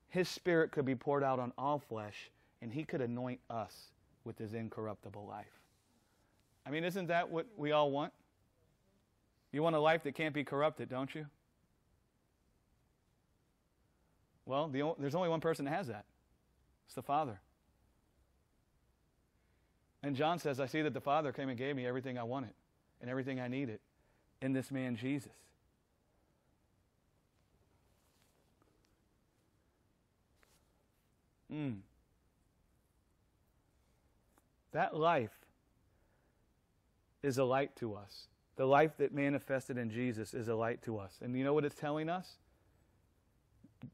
his 0.09 0.27
spirit 0.27 0.73
could 0.73 0.83
be 0.83 0.95
poured 0.95 1.23
out 1.23 1.39
on 1.39 1.53
all 1.57 1.79
flesh 1.79 2.31
and 2.61 2.73
he 2.73 2.83
could 2.83 2.99
anoint 2.99 3.39
us 3.49 3.91
with 4.25 4.37
his 4.37 4.53
incorruptible 4.53 5.25
life. 5.25 5.61
I 6.65 6.69
mean, 6.69 6.83
isn't 6.83 7.07
that 7.07 7.29
what 7.29 7.45
we 7.55 7.71
all 7.71 7.91
want? 7.91 8.11
You 9.55 9.63
want 9.63 9.73
a 9.73 9.79
life 9.79 10.03
that 10.03 10.15
can't 10.15 10.33
be 10.33 10.43
corrupted, 10.43 10.89
don't 10.89 11.15
you? 11.15 11.27
Well, 14.45 14.67
the, 14.67 14.95
there's 14.99 15.15
only 15.15 15.29
one 15.29 15.39
person 15.39 15.63
that 15.63 15.71
has 15.71 15.87
that 15.87 16.03
it's 16.85 16.93
the 16.93 17.01
Father. 17.01 17.39
And 20.03 20.13
John 20.13 20.39
says, 20.39 20.59
I 20.59 20.65
see 20.65 20.81
that 20.81 20.93
the 20.93 20.99
Father 20.99 21.31
came 21.31 21.47
and 21.47 21.57
gave 21.57 21.73
me 21.73 21.87
everything 21.87 22.17
I 22.17 22.23
wanted 22.23 22.49
and 22.99 23.09
everything 23.09 23.39
I 23.39 23.47
needed 23.47 23.79
in 24.41 24.51
this 24.51 24.71
man 24.71 24.97
Jesus. 24.97 25.31
Mm. 31.49 31.77
That 34.73 34.97
life 34.97 35.45
is 37.23 37.37
a 37.37 37.45
light 37.45 37.73
to 37.77 37.95
us. 37.95 38.27
The 38.55 38.65
life 38.65 38.97
that 38.97 39.13
manifested 39.13 39.77
in 39.77 39.89
Jesus 39.89 40.33
is 40.33 40.47
a 40.47 40.55
light 40.55 40.81
to 40.83 40.97
us. 40.97 41.19
And 41.21 41.37
you 41.37 41.43
know 41.43 41.53
what 41.53 41.65
it's 41.65 41.75
telling 41.75 42.09
us? 42.09 42.37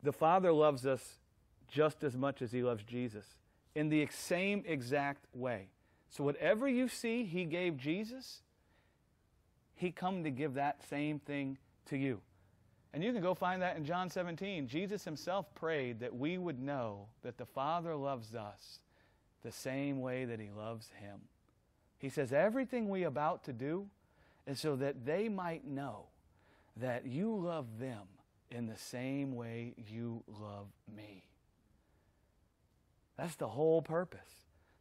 The 0.04 0.14
Father 0.14 0.52
loves 0.52 0.86
us 0.86 1.20
just 1.68 2.04
as 2.04 2.16
much 2.16 2.42
as 2.42 2.52
He 2.52 2.62
loves 2.62 2.84
Jesus 2.84 3.26
in 3.74 3.90
the 3.90 4.08
same 4.12 4.64
exact 4.68 5.26
way. 5.34 5.68
So, 6.10 6.24
whatever 6.24 6.68
you 6.68 6.88
see 6.88 7.24
He 7.24 7.46
gave 7.46 7.78
Jesus, 7.78 8.42
He 9.74 9.92
come 9.92 10.24
to 10.24 10.30
give 10.30 10.54
that 10.56 10.84
same 10.88 11.20
thing 11.20 11.58
to 11.88 11.98
you. 11.98 12.22
And 12.94 13.04
you 13.04 13.14
can 13.14 13.22
go 13.22 13.34
find 13.34 13.62
that 13.62 13.78
in 13.78 13.86
John 13.86 14.10
17. 14.10 14.68
Jesus 14.68 15.06
himself 15.06 15.54
prayed 15.56 16.02
that 16.02 16.16
we 16.16 16.38
would 16.38 16.62
know 16.62 17.08
that 17.24 17.38
the 17.38 17.46
Father 17.46 17.96
loves 17.96 18.36
us 18.36 18.80
the 19.44 19.52
same 19.52 20.02
way 20.02 20.26
that 20.26 20.40
he 20.40 20.50
loves 20.50 20.90
him. 21.00 21.22
He 21.98 22.10
says, 22.10 22.34
Everything 22.34 22.90
we 22.90 23.04
about 23.04 23.46
to 23.46 23.54
do 23.54 23.88
is 24.48 24.60
so 24.60 24.76
that 24.76 25.06
they 25.06 25.30
might 25.30 25.66
know 25.66 26.06
that 26.78 27.06
you 27.06 27.36
love 27.36 27.80
them 27.80 28.08
in 28.50 28.68
the 28.68 28.78
same 28.78 29.36
way 29.36 29.74
you 29.78 30.24
love 30.28 30.68
me. 30.96 31.24
That's 33.18 33.36
the 33.36 33.48
whole 33.48 33.82
purpose. 33.82 34.20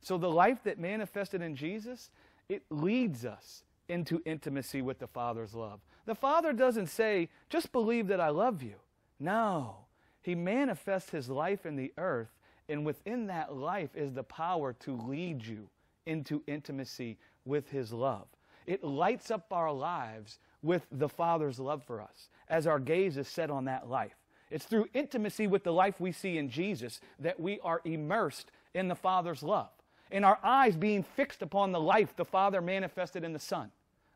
So 0.00 0.16
the 0.16 0.30
life 0.30 0.64
that 0.64 0.78
manifested 0.78 1.42
in 1.42 1.54
Jesus, 1.54 2.10
it 2.48 2.62
leads 2.70 3.24
us 3.24 3.64
into 3.88 4.22
intimacy 4.24 4.82
with 4.82 4.98
the 4.98 5.06
Father's 5.06 5.54
love. 5.54 5.80
The 6.06 6.14
Father 6.14 6.52
doesn't 6.52 6.86
say, 6.86 7.28
just 7.48 7.70
believe 7.72 8.08
that 8.08 8.20
I 8.20 8.30
love 8.30 8.62
you. 8.62 8.76
No. 9.18 9.76
He 10.22 10.34
manifests 10.34 11.10
his 11.10 11.28
life 11.28 11.66
in 11.66 11.76
the 11.76 11.92
earth, 11.98 12.30
and 12.68 12.86
within 12.86 13.26
that 13.26 13.54
life 13.54 13.90
is 13.94 14.12
the 14.12 14.22
power 14.22 14.72
to 14.80 14.96
lead 14.96 15.44
you 15.44 15.68
into 16.06 16.42
intimacy 16.46 17.18
with 17.44 17.70
his 17.70 17.92
love. 17.92 18.26
It 18.70 18.84
lights 18.84 19.30
up 19.30 19.46
our 19.50 19.72
lives 19.72 20.38
with 20.62 20.86
the 20.92 21.08
Father's 21.08 21.58
love 21.58 21.82
for 21.82 22.00
us 22.00 22.28
as 22.48 22.66
our 22.66 22.78
gaze 22.78 23.16
is 23.16 23.26
set 23.26 23.50
on 23.50 23.64
that 23.64 23.88
life. 23.88 24.14
It's 24.48 24.64
through 24.64 24.88
intimacy 24.94 25.48
with 25.48 25.64
the 25.64 25.72
life 25.72 26.00
we 26.00 26.12
see 26.12 26.38
in 26.38 26.50
Jesus 26.50 27.00
that 27.18 27.40
we 27.40 27.58
are 27.60 27.80
immersed 27.84 28.52
in 28.72 28.86
the 28.86 28.94
Father's 28.94 29.42
love, 29.42 29.70
in 30.12 30.22
our 30.22 30.38
eyes 30.44 30.76
being 30.76 31.02
fixed 31.02 31.42
upon 31.42 31.72
the 31.72 31.80
life 31.80 32.14
the 32.14 32.24
Father 32.24 32.60
manifested 32.60 33.24
in 33.24 33.32
the 33.32 33.40
Son 33.40 33.72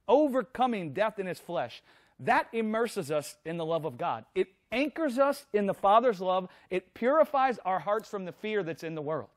overcoming 0.06 0.92
death 0.92 1.18
in 1.18 1.26
his 1.26 1.38
flesh, 1.38 1.82
that 2.20 2.46
immerses 2.52 3.10
us 3.10 3.36
in 3.44 3.56
the 3.56 3.64
love 3.64 3.84
of 3.84 3.98
God. 3.98 4.24
It 4.34 4.48
anchors 4.70 5.18
us 5.18 5.46
in 5.52 5.66
the 5.66 5.74
Father's 5.74 6.20
love. 6.20 6.48
It 6.70 6.94
purifies 6.94 7.58
our 7.64 7.78
hearts 7.78 8.08
from 8.08 8.24
the 8.24 8.32
fear 8.32 8.62
that's 8.62 8.84
in 8.84 8.94
the 8.94 9.02
world. 9.02 9.30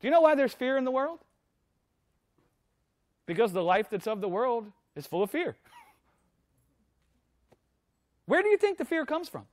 Do 0.00 0.06
you 0.06 0.12
know 0.12 0.20
why 0.20 0.34
there's 0.34 0.54
fear 0.54 0.76
in 0.76 0.84
the 0.84 0.90
world? 0.90 1.18
Because 3.32 3.54
the 3.54 3.62
life 3.62 3.88
that's 3.88 4.06
of 4.06 4.20
the 4.20 4.28
world 4.28 4.70
is 4.94 5.06
full 5.06 5.22
of 5.22 5.30
fear. 5.30 5.56
Where 8.26 8.42
do 8.42 8.48
you 8.48 8.58
think 8.58 8.76
the 8.76 8.84
fear 8.84 9.06
comes 9.06 9.26
from? 9.26 9.46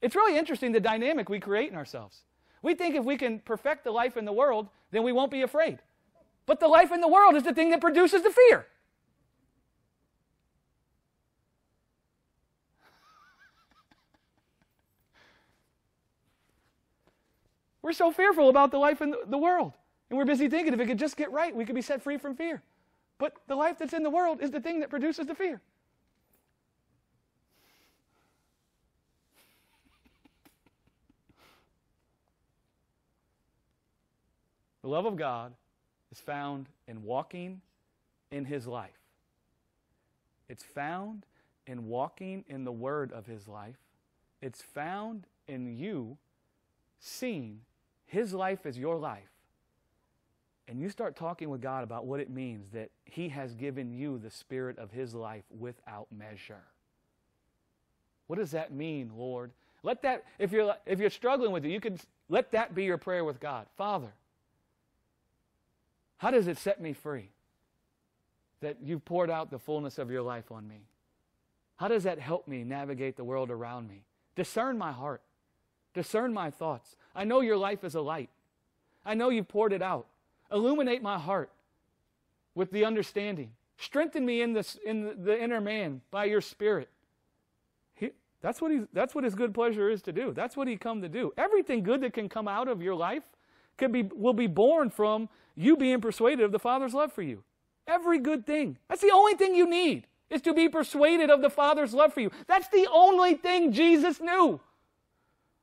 It's 0.00 0.16
really 0.16 0.38
interesting 0.38 0.72
the 0.72 0.80
dynamic 0.80 1.28
we 1.28 1.40
create 1.40 1.70
in 1.70 1.76
ourselves. 1.76 2.22
We 2.62 2.74
think 2.74 2.94
if 2.94 3.04
we 3.04 3.18
can 3.18 3.40
perfect 3.40 3.84
the 3.84 3.90
life 3.90 4.16
in 4.16 4.24
the 4.24 4.32
world, 4.32 4.68
then 4.92 5.02
we 5.02 5.12
won't 5.12 5.30
be 5.30 5.42
afraid. 5.42 5.80
But 6.46 6.58
the 6.58 6.68
life 6.68 6.90
in 6.90 7.02
the 7.02 7.08
world 7.08 7.36
is 7.36 7.42
the 7.42 7.52
thing 7.52 7.68
that 7.68 7.82
produces 7.82 8.22
the 8.22 8.30
fear. 8.30 8.62
We're 17.82 17.92
so 17.92 18.10
fearful 18.10 18.48
about 18.48 18.70
the 18.70 18.78
life 18.78 19.02
in 19.02 19.14
the 19.26 19.36
world. 19.36 19.74
And 20.10 20.18
we're 20.18 20.24
busy 20.24 20.48
thinking 20.48 20.72
if 20.72 20.80
it 20.80 20.86
could 20.86 20.98
just 20.98 21.16
get 21.16 21.30
right, 21.30 21.54
we 21.54 21.64
could 21.64 21.74
be 21.74 21.82
set 21.82 22.02
free 22.02 22.16
from 22.16 22.34
fear. 22.34 22.62
But 23.18 23.34
the 23.46 23.56
life 23.56 23.78
that's 23.78 23.92
in 23.92 24.02
the 24.02 24.10
world 24.10 24.40
is 24.40 24.50
the 24.50 24.60
thing 24.60 24.80
that 24.80 24.90
produces 24.90 25.26
the 25.26 25.34
fear. 25.34 25.60
The 34.82 34.88
love 34.88 35.06
of 35.06 35.16
God 35.16 35.52
is 36.10 36.20
found 36.20 36.68
in 36.86 37.02
walking 37.02 37.60
in 38.30 38.44
his 38.44 38.66
life. 38.66 38.98
It's 40.48 40.62
found 40.62 41.26
in 41.66 41.88
walking 41.88 42.44
in 42.48 42.64
the 42.64 42.72
word 42.72 43.12
of 43.12 43.26
his 43.26 43.48
life. 43.48 43.76
It's 44.40 44.62
found 44.62 45.26
in 45.46 45.76
you 45.76 46.16
seeing 47.00 47.60
his 48.06 48.32
life 48.32 48.64
as 48.64 48.78
your 48.78 48.96
life. 48.96 49.37
And 50.68 50.78
you 50.78 50.90
start 50.90 51.16
talking 51.16 51.48
with 51.48 51.62
God 51.62 51.82
about 51.82 52.04
what 52.04 52.20
it 52.20 52.28
means 52.28 52.68
that 52.72 52.90
he 53.06 53.30
has 53.30 53.54
given 53.54 53.90
you 53.90 54.18
the 54.18 54.30
spirit 54.30 54.78
of 54.78 54.90
his 54.90 55.14
life 55.14 55.44
without 55.58 56.08
measure. 56.12 56.62
What 58.26 58.38
does 58.38 58.50
that 58.50 58.70
mean, 58.70 59.10
Lord? 59.16 59.50
Let 59.82 60.02
that 60.02 60.24
if 60.38 60.52
you're 60.52 60.74
if 60.84 60.98
you're 60.98 61.08
struggling 61.08 61.52
with 61.52 61.64
it, 61.64 61.70
you 61.70 61.80
can 61.80 61.98
let 62.28 62.52
that 62.52 62.74
be 62.74 62.84
your 62.84 62.98
prayer 62.98 63.24
with 63.24 63.40
God. 63.40 63.66
Father, 63.78 64.12
how 66.18 66.30
does 66.30 66.46
it 66.48 66.58
set 66.58 66.82
me 66.82 66.92
free 66.92 67.30
that 68.60 68.76
you've 68.84 69.04
poured 69.06 69.30
out 69.30 69.50
the 69.50 69.58
fullness 69.58 69.96
of 69.96 70.10
your 70.10 70.22
life 70.22 70.52
on 70.52 70.68
me? 70.68 70.82
How 71.76 71.88
does 71.88 72.02
that 72.02 72.18
help 72.18 72.46
me 72.46 72.64
navigate 72.64 73.16
the 73.16 73.24
world 73.24 73.50
around 73.50 73.88
me? 73.88 74.02
Discern 74.36 74.76
my 74.76 74.92
heart, 74.92 75.22
discern 75.94 76.34
my 76.34 76.50
thoughts. 76.50 76.96
I 77.14 77.24
know 77.24 77.40
your 77.40 77.56
life 77.56 77.84
is 77.84 77.94
a 77.94 78.00
light. 78.02 78.28
I 79.06 79.14
know 79.14 79.30
you've 79.30 79.48
poured 79.48 79.72
it 79.72 79.80
out. 79.80 80.06
Illuminate 80.52 81.02
my 81.02 81.18
heart 81.18 81.50
with 82.54 82.70
the 82.70 82.84
understanding. 82.84 83.52
Strengthen 83.76 84.26
me 84.26 84.42
in, 84.42 84.52
this, 84.52 84.78
in 84.84 85.22
the 85.24 85.40
inner 85.40 85.60
man 85.60 86.00
by 86.10 86.24
your 86.24 86.40
spirit. 86.40 86.88
He, 87.94 88.10
that's, 88.40 88.60
what 88.60 88.70
he, 88.70 88.82
that's 88.92 89.14
what 89.14 89.24
his 89.24 89.34
good 89.34 89.54
pleasure 89.54 89.88
is 89.88 90.02
to 90.02 90.12
do. 90.12 90.32
That's 90.32 90.56
what 90.56 90.66
he 90.66 90.76
come 90.76 91.02
to 91.02 91.08
do. 91.08 91.32
Everything 91.36 91.82
good 91.82 92.00
that 92.00 92.12
can 92.12 92.28
come 92.28 92.48
out 92.48 92.68
of 92.68 92.82
your 92.82 92.94
life 92.94 93.22
be, 93.86 94.02
will 94.14 94.32
be 94.32 94.48
born 94.48 94.90
from 94.90 95.28
you 95.54 95.76
being 95.76 96.00
persuaded 96.00 96.44
of 96.44 96.50
the 96.50 96.58
Father's 96.58 96.94
love 96.94 97.12
for 97.12 97.22
you. 97.22 97.44
Every 97.86 98.18
good 98.18 98.44
thing. 98.44 98.78
That's 98.88 99.00
the 99.00 99.12
only 99.12 99.34
thing 99.34 99.54
you 99.54 99.68
need, 99.68 100.06
is 100.28 100.42
to 100.42 100.52
be 100.52 100.68
persuaded 100.68 101.30
of 101.30 101.40
the 101.40 101.50
Father's 101.50 101.94
love 101.94 102.12
for 102.12 102.20
you. 102.20 102.30
That's 102.48 102.68
the 102.68 102.88
only 102.92 103.34
thing 103.34 103.72
Jesus 103.72 104.20
knew. 104.20 104.60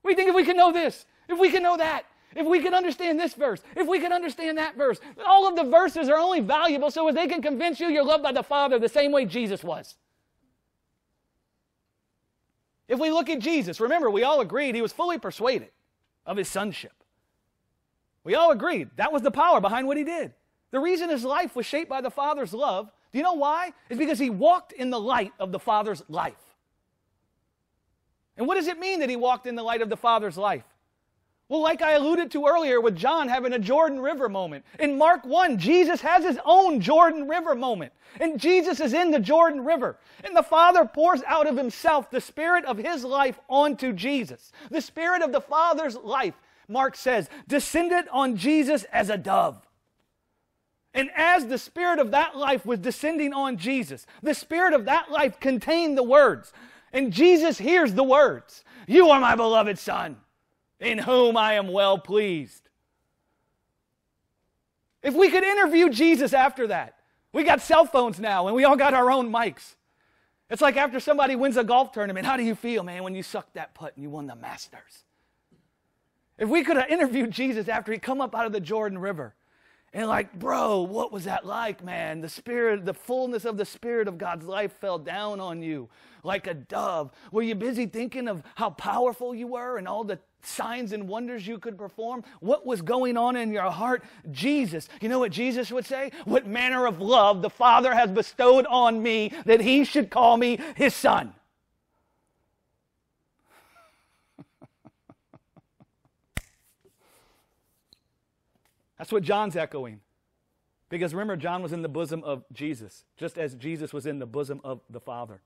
We 0.04 0.16
think 0.16 0.30
if 0.30 0.36
we 0.36 0.46
can 0.46 0.56
know 0.56 0.72
this, 0.72 1.06
if 1.28 1.38
we 1.38 1.52
can 1.52 1.64
know 1.64 1.78
that, 1.78 2.06
if 2.36 2.46
we 2.46 2.62
can 2.62 2.74
understand 2.74 3.20
this 3.20 3.34
verse, 3.34 3.62
if 3.76 3.88
we 3.88 4.00
can 4.00 4.12
understand 4.12 4.58
that 4.58 4.76
verse, 4.76 5.00
all 5.26 5.48
of 5.48 5.56
the 5.56 5.64
verses 5.64 6.10
are 6.10 6.18
only 6.18 6.42
valuable 6.42 6.92
so 6.92 7.08
as 7.08 7.16
they 7.16 7.28
can 7.28 7.42
convince 7.42 7.80
you 7.80 7.88
you're 7.88 8.04
loved 8.04 8.24
by 8.24 8.34
the 8.34 8.44
Father 8.44 8.78
the 8.78 8.90
same 8.90 9.12
way 9.12 9.26
Jesus 9.26 9.64
was. 9.64 9.96
If 12.88 13.00
we 13.00 13.10
look 13.10 13.30
at 13.30 13.40
Jesus, 13.40 13.80
remember, 13.80 14.10
we 14.12 14.24
all 14.24 14.42
agreed 14.42 14.76
he 14.76 14.82
was 14.82 14.94
fully 14.94 15.18
persuaded 15.18 15.70
of 16.26 16.38
his 16.38 16.50
sonship. 16.50 16.92
We 18.24 18.36
all 18.36 18.52
agreed 18.52 18.90
that 18.98 19.14
was 19.14 19.22
the 19.22 19.32
power 19.32 19.62
behind 19.62 19.88
what 19.88 19.98
he 19.98 20.04
did. 20.04 20.34
The 20.72 20.80
reason 20.80 21.10
his 21.10 21.24
life 21.24 21.56
was 21.56 21.66
shaped 21.66 21.90
by 21.90 22.02
the 22.02 22.12
Father's 22.12 22.54
love, 22.54 22.92
do 23.14 23.20
you 23.20 23.24
know 23.24 23.34
why? 23.34 23.72
Is 23.90 23.98
because 23.98 24.20
he 24.20 24.30
walked 24.30 24.74
in 24.74 24.90
the 24.90 25.00
light 25.00 25.32
of 25.40 25.54
the 25.54 25.60
Father's 25.60 26.04
life. 26.10 26.34
And 28.36 28.46
what 28.46 28.56
does 28.56 28.68
it 28.68 28.78
mean 28.78 29.00
that 29.00 29.10
he 29.10 29.16
walked 29.16 29.48
in 29.48 29.56
the 29.56 29.64
light 29.64 29.82
of 29.82 29.90
the 29.90 29.96
Father's 29.96 30.38
life? 30.38 30.66
Well, 31.48 31.62
like 31.62 31.82
I 31.82 31.92
alluded 31.92 32.32
to 32.32 32.48
earlier 32.48 32.82
with 32.82 32.96
John 32.96 33.28
having 33.28 33.54
a 33.54 33.60
Jordan 33.60 34.00
River 34.00 34.28
moment. 34.30 34.66
In 34.80 34.98
Mark 34.98 35.26
1, 35.26 35.60
Jesus 35.60 36.02
has 36.02 36.24
his 36.24 36.40
own 36.44 36.82
Jordan 36.82 37.28
River 37.28 37.54
moment. 37.54 37.94
And 38.20 38.40
Jesus 38.40 38.80
is 38.80 38.94
in 38.94 39.12
the 39.12 39.20
Jordan 39.20 39.64
River. 39.64 39.98
And 40.24 40.36
the 40.36 40.42
Father 40.42 40.86
pours 40.86 41.22
out 41.28 41.46
of 41.46 41.56
himself 41.56 42.10
the 42.10 42.20
Spirit 42.20 42.66
of 42.66 42.80
his 42.80 43.04
life 43.04 43.40
onto 43.48 43.94
Jesus. 43.94 44.52
The 44.72 44.82
Spirit 44.82 45.22
of 45.22 45.32
the 45.32 45.42
Father's 45.42 45.96
life 45.96 46.34
Mark 46.68 46.96
says, 46.96 47.30
descended 47.48 48.06
on 48.12 48.38
Jesus 48.38 48.84
as 48.86 49.10
a 49.10 49.18
dove. 49.18 49.68
And 50.94 51.10
as 51.16 51.48
the 51.48 51.58
spirit 51.58 52.00
of 52.00 52.12
that 52.12 52.38
life 52.38 52.66
was 52.66 52.80
descending 52.80 53.34
on 53.34 53.58
Jesus, 53.58 54.06
the 54.24 54.34
spirit 54.34 54.74
of 54.74 54.86
that 54.86 55.12
life 55.12 55.40
contained 55.40 55.98
the 55.98 56.04
words. 56.04 56.54
And 56.94 57.12
Jesus 57.12 57.58
hears 57.58 57.94
the 57.94 58.04
words 58.04 58.64
You 58.88 59.10
are 59.10 59.20
my 59.20 59.36
beloved 59.36 59.78
Son, 59.78 60.18
in 60.80 60.98
whom 61.00 61.38
I 61.38 61.54
am 61.54 61.68
well 61.68 61.98
pleased. 61.98 62.70
If 65.02 65.14
we 65.14 65.30
could 65.30 65.44
interview 65.44 65.90
Jesus 65.90 66.34
after 66.34 66.68
that, 66.68 66.96
we 67.32 67.44
got 67.44 67.62
cell 67.62 67.86
phones 67.86 68.20
now 68.20 68.48
and 68.48 68.56
we 68.56 68.64
all 68.64 68.76
got 68.76 68.94
our 68.94 69.12
own 69.12 69.32
mics. 69.32 69.76
It's 70.50 70.62
like 70.62 70.78
after 70.78 71.00
somebody 71.00 71.36
wins 71.36 71.58
a 71.58 71.64
golf 71.64 71.92
tournament, 71.92 72.26
how 72.26 72.38
do 72.38 72.44
you 72.44 72.56
feel, 72.56 72.84
man, 72.84 73.04
when 73.04 73.16
you 73.16 73.24
sucked 73.24 73.56
that 73.56 73.74
putt 73.74 73.94
and 73.96 74.04
you 74.04 74.10
won 74.10 74.28
the 74.28 74.36
Masters? 74.36 75.04
If 76.38 76.50
we 76.50 76.64
could 76.64 76.78
have 76.78 76.90
interviewed 76.90 77.32
Jesus 77.32 77.68
after 77.68 77.92
he 77.92 77.98
come 77.98 78.22
up 78.22 78.36
out 78.36 78.46
of 78.46 78.52
the 78.52 78.60
Jordan 78.60 78.98
River, 78.98 79.34
and 79.96 80.08
like, 80.10 80.38
bro, 80.38 80.82
what 80.82 81.14
was 81.14 81.24
that 81.24 81.46
like, 81.46 81.82
man? 81.82 82.20
The 82.20 82.28
spirit, 82.28 82.84
the 82.86 82.94
fullness 82.94 83.46
of 83.46 83.56
the 83.56 83.64
spirit 83.64 84.10
of 84.10 84.18
God's 84.18 84.46
life 84.46 84.74
fell 84.82 85.00
down 85.00 85.40
on 85.40 85.64
you 85.64 85.88
like 86.22 86.48
a 86.48 86.54
dove. 86.54 87.12
Were 87.32 87.44
you 87.44 87.56
busy 87.56 87.86
thinking 87.86 88.28
of 88.28 88.44
how 88.56 88.72
powerful 88.72 89.34
you 89.34 89.48
were 89.48 89.78
and 89.78 89.88
all 89.88 90.04
the 90.04 90.20
signs 90.46 90.92
and 90.92 91.08
wonders 91.08 91.46
you 91.48 91.60
could 91.60 91.78
perform? 91.78 92.24
What 92.40 92.66
was 92.66 92.82
going 92.82 93.18
on 93.18 93.36
in 93.36 93.52
your 93.52 93.70
heart? 93.72 94.04
Jesus. 94.32 94.88
You 95.02 95.10
know 95.10 95.20
what 95.20 95.32
Jesus 95.32 95.72
would 95.72 95.86
say? 95.86 96.12
What 96.26 96.48
manner 96.48 96.86
of 96.86 97.02
love 97.02 97.42
the 97.42 97.50
Father 97.50 97.94
has 97.94 98.12
bestowed 98.12 98.66
on 98.68 99.02
me 99.02 99.32
that 99.46 99.62
he 99.62 99.86
should 99.86 100.10
call 100.10 100.38
me 100.38 100.60
his 100.76 100.94
son. 100.94 101.34
That's 108.98 109.12
what 109.12 109.24
John's 109.24 109.56
echoing. 109.56 110.02
Because 110.90 111.14
remember, 111.14 111.36
John 111.36 111.64
was 111.64 111.74
in 111.74 111.82
the 111.82 111.90
bosom 111.90 112.24
of 112.24 112.46
Jesus, 112.54 113.06
just 113.18 113.38
as 113.38 113.56
Jesus 113.56 113.92
was 113.92 114.06
in 114.06 114.20
the 114.20 114.26
bosom 114.26 114.62
of 114.64 114.82
the 114.90 115.00
Father. 115.00 115.42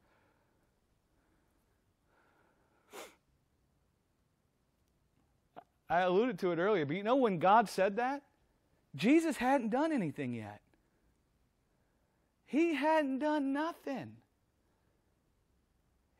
I 5.89 6.01
alluded 6.01 6.39
to 6.39 6.51
it 6.51 6.59
earlier, 6.59 6.85
but 6.85 6.95
you 6.95 7.03
know 7.03 7.15
when 7.15 7.39
God 7.39 7.67
said 7.67 7.95
that? 7.97 8.21
Jesus 8.95 9.37
hadn't 9.37 9.69
done 9.69 9.91
anything 9.91 10.33
yet. 10.33 10.61
He 12.45 12.75
hadn't 12.75 13.19
done 13.19 13.53
nothing. 13.53 14.17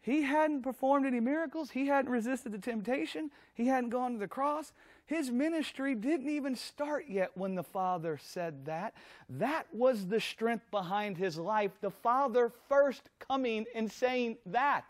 He 0.02 0.24
hadn't 0.24 0.62
performed 0.62 1.06
any 1.06 1.20
miracles. 1.20 1.72
He 1.72 1.88
hadn't 1.88 2.12
resisted 2.12 2.52
the 2.52 2.58
temptation. 2.58 3.32
He 3.54 3.68
hadn't 3.68 3.90
gone 3.90 4.14
to 4.14 4.20
the 4.20 4.28
cross. 4.28 4.72
His 5.06 5.30
ministry 5.30 5.94
didn't 5.94 6.30
even 6.30 6.56
start 6.56 7.06
yet 7.10 7.32
when 7.36 7.56
the 7.56 7.64
Father 7.64 8.20
said 8.22 8.66
that. 8.66 8.94
That 9.30 9.66
was 9.74 10.08
the 10.08 10.22
strength 10.22 10.70
behind 10.72 11.18
his 11.18 11.38
life. 11.38 11.72
The 11.82 11.92
Father 11.92 12.52
first 12.70 13.10
coming 13.20 13.66
and 13.76 13.92
saying 13.92 14.38
that. 14.46 14.86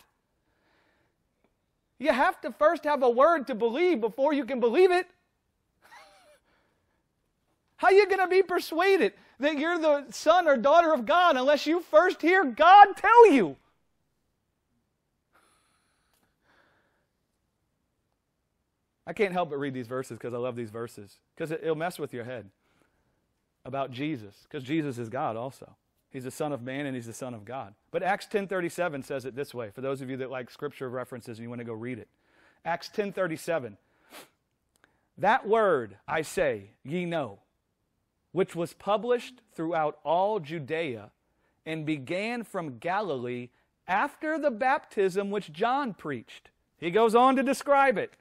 You 2.00 2.14
have 2.14 2.40
to 2.42 2.52
first 2.54 2.86
have 2.86 3.04
a 3.04 3.10
word 3.10 3.48
to 3.48 3.56
believe 3.56 4.00
before 4.00 4.34
you 4.34 4.46
can 4.46 4.62
believe 4.62 4.92
it. 4.92 5.06
How 7.78 7.88
are 7.88 7.94
you 7.94 8.08
going 8.08 8.20
to 8.20 8.28
be 8.28 8.42
persuaded 8.42 9.14
that 9.40 9.58
you're 9.58 9.78
the 9.78 10.06
son 10.10 10.48
or 10.48 10.56
daughter 10.56 10.94
of 10.94 11.06
God 11.06 11.36
unless 11.36 11.68
you 11.68 11.82
first 11.82 12.22
hear 12.22 12.46
God 12.46 12.96
tell 12.96 13.32
you? 13.32 13.58
I 19.06 19.14
can't 19.14 19.34
help 19.34 19.50
but 19.50 19.58
read 19.58 19.74
these 19.74 19.88
verses 19.88 20.20
because 20.20 20.36
I 20.36 20.38
love 20.38 20.56
these 20.56 20.70
verses, 20.70 21.18
because 21.36 21.52
it, 21.52 21.64
will 21.64 21.74
mess 21.74 21.98
with 21.98 22.14
your 22.14 22.24
head 22.24 22.48
about 23.66 23.92
Jesus, 23.92 24.36
because 24.44 24.64
Jesus 24.64 25.00
is 25.00 25.10
God 25.10 25.36
also. 25.36 25.76
He's 26.12 26.24
the 26.24 26.32
Son 26.32 26.52
of 26.52 26.62
Man 26.62 26.86
and 26.86 26.96
He's 26.96 27.06
the 27.06 27.14
Son 27.14 27.34
of 27.34 27.46
God. 27.46 27.74
But 27.92 28.04
Acts 28.04 28.28
10.37 28.28 29.04
says 29.04 29.26
it 29.26 29.36
this 29.36 29.54
way, 29.54 29.70
for 29.72 29.82
those 29.82 30.02
of 30.02 30.10
you 30.10 30.18
that 30.18 30.32
like 30.32 30.50
scripture 30.50 30.90
references 30.90 31.38
and 31.38 31.44
you 31.44 31.50
want 31.50 31.60
to 31.60 31.66
go 31.66 31.74
read 31.74 32.00
it. 32.00 32.08
Acts 32.66 32.90
10.37, 32.90 33.78
That 35.18 35.48
word, 35.48 35.98
I 36.08 36.22
say, 36.22 36.72
ye 36.84 37.06
know, 37.06 37.40
which 38.32 38.56
was 38.56 38.74
published 38.74 39.42
throughout 39.54 40.00
all 40.04 40.40
Judea 40.40 41.12
and 41.66 41.86
began 41.86 42.44
from 42.44 42.80
Galilee 42.80 43.50
after 43.88 44.38
the 44.38 44.52
baptism 44.52 45.32
which 45.32 45.52
John 45.52 45.94
preached. 45.94 46.50
He 46.78 46.92
goes 46.92 47.16
on 47.16 47.36
to 47.36 47.44
describe 47.44 47.98
it 47.98 48.14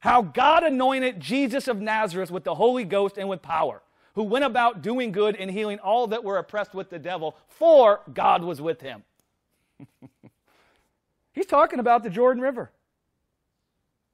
how 0.00 0.22
God 0.22 0.64
anointed 0.64 1.20
Jesus 1.20 1.68
of 1.68 1.80
Nazareth 1.80 2.30
with 2.30 2.44
the 2.44 2.54
Holy 2.54 2.84
Ghost 2.84 3.18
and 3.18 3.28
with 3.28 3.42
power, 3.42 3.82
who 4.14 4.22
went 4.22 4.44
about 4.44 4.82
doing 4.82 5.12
good 5.12 5.36
and 5.36 5.50
healing 5.50 5.78
all 5.78 6.06
that 6.08 6.24
were 6.24 6.38
oppressed 6.38 6.74
with 6.74 6.90
the 6.90 6.98
devil, 6.98 7.36
for 7.48 8.00
God 8.12 8.42
was 8.42 8.60
with 8.60 8.80
him. 8.80 9.02
He's 11.32 11.46
talking 11.46 11.78
about 11.78 12.02
the 12.02 12.10
Jordan 12.10 12.42
River 12.42 12.70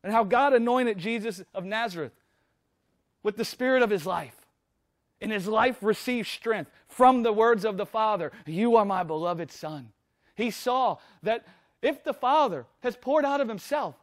and 0.03 0.13
how 0.13 0.25
God 0.25 0.53
anointed 0.53 0.99
Jesus 0.99 1.43
of 1.55 1.65
Nazareth 1.65 2.13
with 3.23 3.37
the 3.37 3.45
spirit 3.45 3.83
of 3.83 3.91
his 3.91 4.07
life. 4.07 4.35
And 5.21 5.33
his 5.33 5.49
life 5.49 5.79
received 5.81 6.29
strength 6.29 6.71
from 6.89 7.23
the 7.23 7.33
words 7.33 7.65
of 7.65 7.79
the 7.79 7.87
Father 7.87 8.33
You 8.45 8.77
are 8.77 8.85
my 8.85 9.03
beloved 9.03 9.51
Son. 9.51 9.89
He 10.35 10.51
saw 10.51 10.99
that 11.23 11.47
if 11.81 12.05
the 12.05 12.13
Father 12.13 12.67
has 12.81 12.97
poured 12.97 13.25
out 13.25 13.41
of 13.41 13.49
himself 13.49 13.95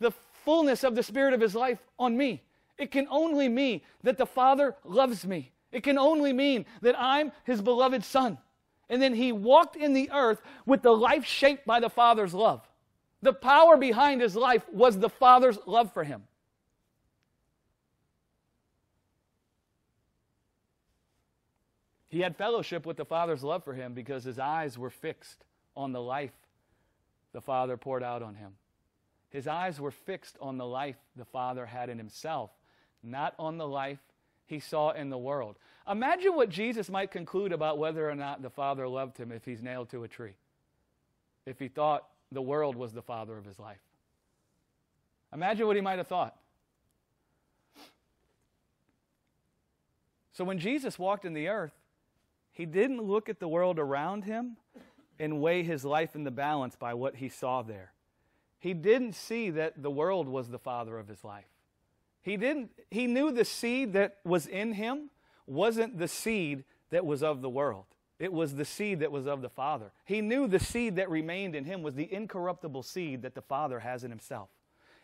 the 0.00 0.12
fullness 0.44 0.82
of 0.82 0.94
the 0.94 1.02
Spirit 1.02 1.34
of 1.34 1.40
His 1.40 1.54
life 1.54 1.78
on 1.98 2.16
me. 2.16 2.42
It 2.80 2.90
can 2.90 3.06
only 3.10 3.48
mean 3.48 3.82
that 4.02 4.16
the 4.16 4.26
Father 4.26 4.74
loves 4.84 5.26
me. 5.26 5.52
It 5.70 5.82
can 5.82 5.98
only 5.98 6.32
mean 6.32 6.64
that 6.80 6.96
I'm 6.98 7.30
His 7.44 7.60
beloved 7.60 8.02
Son. 8.04 8.38
And 8.88 9.02
then 9.02 9.14
He 9.14 9.32
walked 9.32 9.76
in 9.76 9.92
the 9.92 10.10
earth 10.10 10.40
with 10.64 10.80
the 10.80 10.90
life 10.90 11.26
shaped 11.26 11.66
by 11.66 11.78
the 11.78 11.90
Father's 11.90 12.32
love. 12.32 12.66
The 13.20 13.34
power 13.34 13.76
behind 13.76 14.22
His 14.22 14.34
life 14.34 14.64
was 14.72 14.98
the 14.98 15.10
Father's 15.10 15.58
love 15.66 15.92
for 15.92 16.04
Him. 16.04 16.22
He 22.08 22.20
had 22.20 22.34
fellowship 22.34 22.86
with 22.86 22.96
the 22.96 23.04
Father's 23.04 23.44
love 23.44 23.62
for 23.62 23.72
him 23.72 23.94
because 23.94 24.24
his 24.24 24.40
eyes 24.40 24.76
were 24.76 24.90
fixed 24.90 25.44
on 25.76 25.92
the 25.92 26.02
life 26.02 26.32
the 27.32 27.40
Father 27.40 27.76
poured 27.76 28.02
out 28.02 28.20
on 28.20 28.34
him. 28.34 28.54
His 29.28 29.46
eyes 29.46 29.80
were 29.80 29.92
fixed 29.92 30.36
on 30.40 30.58
the 30.58 30.66
life 30.66 30.96
the 31.14 31.24
Father 31.24 31.66
had 31.66 31.88
in 31.88 31.98
himself, 31.98 32.50
not 33.02 33.34
on 33.38 33.58
the 33.58 33.66
life 33.66 33.98
he 34.46 34.60
saw 34.60 34.90
in 34.90 35.10
the 35.10 35.18
world. 35.18 35.56
Imagine 35.88 36.34
what 36.34 36.50
Jesus 36.50 36.90
might 36.90 37.10
conclude 37.10 37.52
about 37.52 37.78
whether 37.78 38.08
or 38.08 38.14
not 38.14 38.42
the 38.42 38.50
Father 38.50 38.86
loved 38.86 39.16
him 39.16 39.32
if 39.32 39.44
he's 39.44 39.62
nailed 39.62 39.90
to 39.90 40.04
a 40.04 40.08
tree, 40.08 40.34
if 41.46 41.58
he 41.58 41.68
thought 41.68 42.06
the 42.32 42.42
world 42.42 42.76
was 42.76 42.92
the 42.92 43.02
Father 43.02 43.36
of 43.36 43.44
his 43.44 43.58
life. 43.58 43.80
Imagine 45.32 45.66
what 45.66 45.76
he 45.76 45.82
might 45.82 45.98
have 45.98 46.08
thought. 46.08 46.36
So 50.32 50.44
when 50.44 50.58
Jesus 50.58 50.98
walked 50.98 51.24
in 51.24 51.34
the 51.34 51.48
earth, 51.48 51.74
he 52.52 52.66
didn't 52.66 53.02
look 53.02 53.28
at 53.28 53.40
the 53.40 53.48
world 53.48 53.78
around 53.78 54.24
him 54.24 54.56
and 55.18 55.40
weigh 55.40 55.62
his 55.62 55.84
life 55.84 56.14
in 56.14 56.24
the 56.24 56.30
balance 56.30 56.76
by 56.76 56.94
what 56.94 57.16
he 57.16 57.28
saw 57.28 57.62
there. 57.62 57.92
He 58.58 58.74
didn't 58.74 59.14
see 59.14 59.50
that 59.50 59.82
the 59.82 59.90
world 59.90 60.28
was 60.28 60.48
the 60.48 60.58
father 60.58 60.98
of 60.98 61.08
his 61.08 61.24
life. 61.24 61.44
He 62.22 62.36
didn't 62.36 62.70
he 62.90 63.06
knew 63.06 63.32
the 63.32 63.44
seed 63.44 63.92
that 63.94 64.18
was 64.24 64.46
in 64.46 64.72
him 64.72 65.10
wasn't 65.46 65.98
the 65.98 66.08
seed 66.08 66.64
that 66.90 67.04
was 67.06 67.22
of 67.22 67.40
the 67.42 67.48
world. 67.48 67.86
It 68.18 68.32
was 68.32 68.54
the 68.54 68.66
seed 68.66 69.00
that 69.00 69.10
was 69.10 69.26
of 69.26 69.40
the 69.40 69.48
Father. 69.48 69.92
He 70.04 70.20
knew 70.20 70.46
the 70.46 70.60
seed 70.60 70.96
that 70.96 71.08
remained 71.08 71.56
in 71.56 71.64
him 71.64 71.82
was 71.82 71.94
the 71.94 72.12
incorruptible 72.12 72.82
seed 72.82 73.22
that 73.22 73.34
the 73.34 73.40
Father 73.40 73.80
has 73.80 74.04
in 74.04 74.10
himself. 74.10 74.50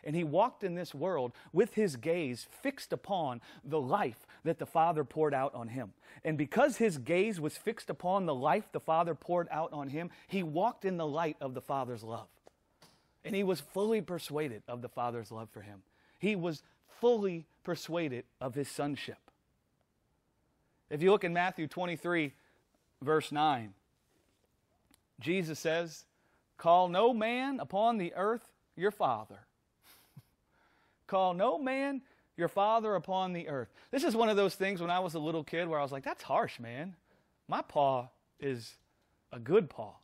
And 0.03 0.15
he 0.15 0.23
walked 0.23 0.63
in 0.63 0.75
this 0.75 0.93
world 0.93 1.33
with 1.51 1.73
his 1.73 1.95
gaze 1.95 2.47
fixed 2.61 2.93
upon 2.93 3.41
the 3.65 3.81
life 3.81 4.27
that 4.43 4.59
the 4.59 4.65
Father 4.67 5.03
poured 5.03 5.33
out 5.33 5.55
on 5.55 5.67
him. 5.69 5.93
And 6.23 6.37
because 6.37 6.77
his 6.77 6.99
gaze 6.99 7.41
was 7.41 7.57
fixed 7.57 7.89
upon 7.89 8.27
the 8.27 8.35
life 8.35 8.71
the 8.71 8.79
Father 8.79 9.15
poured 9.15 9.47
out 9.51 9.73
on 9.73 9.89
him, 9.89 10.11
he 10.27 10.43
walked 10.43 10.85
in 10.85 10.97
the 10.97 11.07
light 11.07 11.37
of 11.41 11.55
the 11.55 11.61
Father's 11.61 12.03
love. 12.03 12.27
And 13.25 13.35
he 13.35 13.43
was 13.43 13.59
fully 13.59 13.99
persuaded 13.99 14.61
of 14.67 14.83
the 14.83 14.89
Father's 14.89 15.31
love 15.31 15.49
for 15.49 15.61
him. 15.61 15.81
He 16.19 16.35
was 16.35 16.63
fully 16.99 17.45
persuaded 17.63 18.25
of 18.39 18.55
his 18.55 18.69
sonship. 18.69 19.17
If 20.89 21.01
you 21.01 21.11
look 21.11 21.23
in 21.23 21.33
Matthew 21.33 21.67
23, 21.67 22.33
verse 23.01 23.31
9, 23.31 23.73
Jesus 25.19 25.59
says, 25.59 26.05
Call 26.57 26.87
no 26.87 27.13
man 27.13 27.59
upon 27.59 27.97
the 27.97 28.13
earth 28.15 28.51
your 28.75 28.91
father. 28.91 29.39
Call 31.07 31.33
no 31.33 31.57
man 31.57 32.01
your 32.37 32.47
father 32.47 32.95
upon 32.95 33.33
the 33.33 33.47
earth. 33.49 33.69
This 33.91 34.03
is 34.03 34.15
one 34.15 34.29
of 34.29 34.37
those 34.37 34.55
things 34.55 34.79
when 34.79 34.89
I 34.91 34.99
was 34.99 35.15
a 35.15 35.19
little 35.19 35.43
kid 35.43 35.67
where 35.67 35.79
I 35.79 35.83
was 35.83 35.91
like, 35.91 36.03
that's 36.03 36.23
harsh, 36.23 36.59
man. 36.59 36.95
My 37.47 37.61
paw 37.61 38.09
is 38.39 38.75
a 39.31 39.39
good 39.39 39.69
paw. 39.69 39.95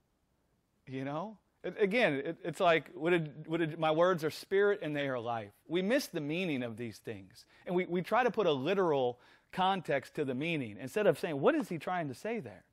You 0.88 1.06
know? 1.06 1.38
It, 1.64 1.76
again, 1.80 2.14
it, 2.26 2.38
it's 2.44 2.60
like 2.60 2.92
what 2.94 3.14
what 3.46 3.80
my 3.80 3.92
words 3.92 4.24
are 4.24 4.32
spirit 4.32 4.80
and 4.82 4.96
they 4.96 5.08
are 5.08 5.20
life. 5.20 5.52
We 5.68 5.82
miss 5.82 6.08
the 6.08 6.22
meaning 6.22 6.62
of 6.64 6.78
these 6.78 6.98
things. 6.98 7.46
And 7.66 7.76
we, 7.76 7.86
we 7.86 8.02
try 8.02 8.24
to 8.24 8.32
put 8.32 8.48
a 8.48 8.52
literal 8.52 9.20
context 9.52 10.16
to 10.16 10.26
the 10.26 10.36
meaning 10.36 10.78
instead 10.80 11.08
of 11.08 11.18
saying, 11.20 11.40
what 11.40 11.56
is 11.56 11.70
he 11.70 11.78
trying 11.78 12.10
to 12.10 12.14
say 12.14 12.40
there? 12.40 12.66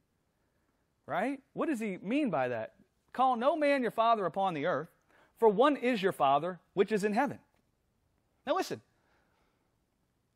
Right? 1.06 1.40
What 1.52 1.68
does 1.68 1.80
he 1.80 1.98
mean 2.02 2.30
by 2.30 2.48
that? 2.48 2.74
Call 3.12 3.36
no 3.36 3.56
man 3.56 3.82
your 3.82 3.90
father 3.90 4.26
upon 4.26 4.54
the 4.54 4.66
earth, 4.66 4.88
for 5.38 5.48
one 5.48 5.76
is 5.76 6.02
your 6.02 6.12
father, 6.12 6.60
which 6.74 6.92
is 6.92 7.04
in 7.04 7.12
heaven. 7.12 7.38
Now 8.46 8.56
listen, 8.56 8.80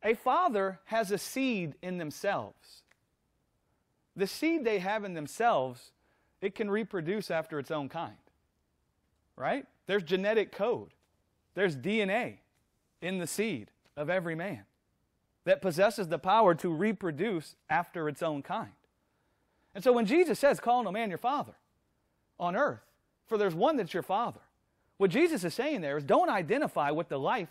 a 0.03 0.13
father 0.13 0.79
has 0.85 1.11
a 1.11 1.17
seed 1.17 1.75
in 1.81 1.97
themselves. 1.97 2.83
The 4.15 4.27
seed 4.27 4.63
they 4.63 4.79
have 4.79 5.03
in 5.03 5.13
themselves, 5.13 5.91
it 6.41 6.55
can 6.55 6.69
reproduce 6.69 7.31
after 7.31 7.59
its 7.59 7.71
own 7.71 7.89
kind 7.89 8.15
right? 9.35 9.65
There's 9.87 10.03
genetic 10.03 10.51
code, 10.51 10.91
there's 11.53 11.75
DNA 11.75 12.37
in 13.01 13.19
the 13.19 13.27
seed 13.27 13.71
of 13.95 14.09
every 14.09 14.35
man 14.35 14.63
that 15.45 15.61
possesses 15.61 16.07
the 16.07 16.17
power 16.17 16.55
to 16.55 16.73
reproduce 16.73 17.55
after 17.69 18.09
its 18.09 18.23
own 18.23 18.41
kind. 18.41 18.71
And 19.73 19.83
so 19.83 19.93
when 19.93 20.05
Jesus 20.05 20.39
says, 20.39 20.59
Call 20.59 20.83
no 20.83 20.91
man 20.91 21.09
your 21.09 21.17
father 21.17 21.53
on 22.39 22.55
earth, 22.55 22.81
for 23.27 23.37
there's 23.37 23.55
one 23.55 23.77
that's 23.77 23.93
your 23.93 24.03
father, 24.03 24.41
what 24.97 25.11
Jesus 25.11 25.43
is 25.43 25.53
saying 25.53 25.81
there 25.81 25.97
is 25.97 26.03
don't 26.03 26.29
identify 26.29 26.91
with 26.91 27.09
the 27.09 27.19
life 27.19 27.49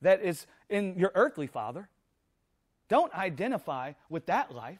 that 0.00 0.22
is 0.22 0.46
in 0.68 0.96
your 0.96 1.12
earthly 1.14 1.46
father. 1.46 1.88
Don't 2.88 3.12
identify 3.14 3.92
with 4.08 4.26
that 4.26 4.54
life 4.54 4.78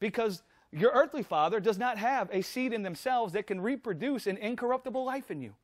because 0.00 0.42
your 0.74 0.90
earthly 0.92 1.22
father 1.22 1.60
does 1.60 1.78
not 1.78 1.98
have 1.98 2.28
a 2.32 2.42
seed 2.42 2.72
in 2.72 2.82
themselves 2.82 3.32
that 3.34 3.46
can 3.46 3.60
reproduce 3.60 4.26
an 4.26 4.36
incorruptible 4.36 5.04
life 5.04 5.30
in 5.30 5.40
you. 5.40 5.54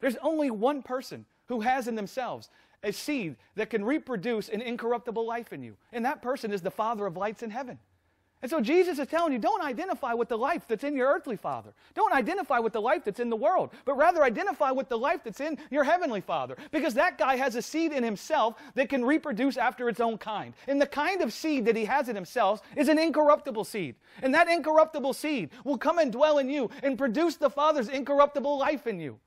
There's 0.00 0.16
only 0.22 0.50
one 0.50 0.82
person 0.82 1.26
who 1.46 1.60
has 1.60 1.86
in 1.86 1.94
themselves 1.94 2.48
a 2.82 2.92
seed 2.92 3.36
that 3.54 3.70
can 3.70 3.84
reproduce 3.84 4.48
an 4.48 4.62
incorruptible 4.62 5.26
life 5.26 5.52
in 5.52 5.62
you, 5.62 5.76
and 5.92 6.04
that 6.04 6.22
person 6.22 6.52
is 6.52 6.62
the 6.62 6.70
Father 6.70 7.06
of 7.06 7.16
lights 7.16 7.42
in 7.42 7.50
heaven. 7.50 7.78
And 8.42 8.50
so 8.50 8.60
Jesus 8.60 8.98
is 8.98 9.06
telling 9.06 9.34
you 9.34 9.38
don't 9.38 9.62
identify 9.62 10.14
with 10.14 10.28
the 10.28 10.38
life 10.38 10.62
that's 10.66 10.84
in 10.84 10.96
your 10.96 11.08
earthly 11.08 11.36
father. 11.36 11.74
Don't 11.94 12.14
identify 12.14 12.58
with 12.58 12.72
the 12.72 12.80
life 12.80 13.04
that's 13.04 13.20
in 13.20 13.28
the 13.28 13.36
world, 13.36 13.70
but 13.84 13.94
rather 13.94 14.24
identify 14.24 14.70
with 14.70 14.88
the 14.88 14.96
life 14.96 15.20
that's 15.24 15.40
in 15.40 15.58
your 15.70 15.84
heavenly 15.84 16.22
father. 16.22 16.56
Because 16.70 16.94
that 16.94 17.18
guy 17.18 17.36
has 17.36 17.54
a 17.54 17.62
seed 17.62 17.92
in 17.92 18.02
himself 18.02 18.56
that 18.74 18.88
can 18.88 19.04
reproduce 19.04 19.58
after 19.58 19.90
its 19.90 20.00
own 20.00 20.16
kind. 20.16 20.54
And 20.66 20.80
the 20.80 20.86
kind 20.86 21.20
of 21.20 21.34
seed 21.34 21.66
that 21.66 21.76
he 21.76 21.84
has 21.84 22.08
in 22.08 22.16
himself 22.16 22.62
is 22.76 22.88
an 22.88 22.98
incorruptible 22.98 23.64
seed. 23.64 23.96
And 24.22 24.34
that 24.34 24.48
incorruptible 24.48 25.12
seed 25.12 25.50
will 25.64 25.78
come 25.78 25.98
and 25.98 26.10
dwell 26.10 26.38
in 26.38 26.48
you 26.48 26.70
and 26.82 26.96
produce 26.96 27.36
the 27.36 27.50
Father's 27.50 27.88
incorruptible 27.88 28.58
life 28.58 28.86
in 28.86 29.00
you. 29.00 29.18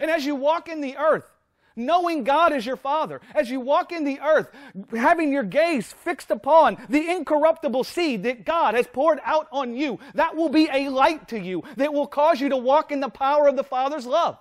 And 0.00 0.10
as 0.10 0.26
you 0.26 0.34
walk 0.34 0.68
in 0.68 0.80
the 0.80 0.96
earth, 0.96 1.30
knowing 1.76 2.24
God 2.24 2.52
as 2.52 2.64
your 2.64 2.76
Father, 2.76 3.20
as 3.34 3.50
you 3.50 3.60
walk 3.60 3.92
in 3.92 4.04
the 4.04 4.18
earth, 4.20 4.50
having 4.90 5.30
your 5.30 5.42
gaze 5.42 5.92
fixed 5.92 6.30
upon 6.30 6.78
the 6.88 7.10
incorruptible 7.10 7.84
seed 7.84 8.22
that 8.24 8.44
God 8.44 8.74
has 8.74 8.86
poured 8.86 9.20
out 9.24 9.46
on 9.52 9.76
you, 9.76 9.98
that 10.14 10.34
will 10.34 10.48
be 10.48 10.68
a 10.72 10.88
light 10.88 11.28
to 11.28 11.38
you 11.38 11.62
that 11.76 11.92
will 11.92 12.06
cause 12.06 12.40
you 12.40 12.48
to 12.48 12.56
walk 12.56 12.90
in 12.90 13.00
the 13.00 13.08
power 13.08 13.46
of 13.46 13.56
the 13.56 13.64
Father's 13.64 14.06
love. 14.06 14.38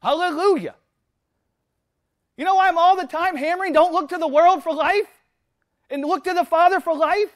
Hallelujah. 0.00 0.76
You 2.36 2.44
know 2.44 2.54
why 2.54 2.68
I'm 2.68 2.78
all 2.78 2.96
the 2.96 3.06
time 3.06 3.36
hammering 3.36 3.72
don't 3.72 3.92
look 3.92 4.08
to 4.08 4.18
the 4.18 4.28
world 4.28 4.62
for 4.62 4.72
life 4.72 5.06
and 5.90 6.02
look 6.02 6.24
to 6.24 6.34
the 6.34 6.44
Father 6.44 6.80
for 6.80 6.96
life? 6.96 7.34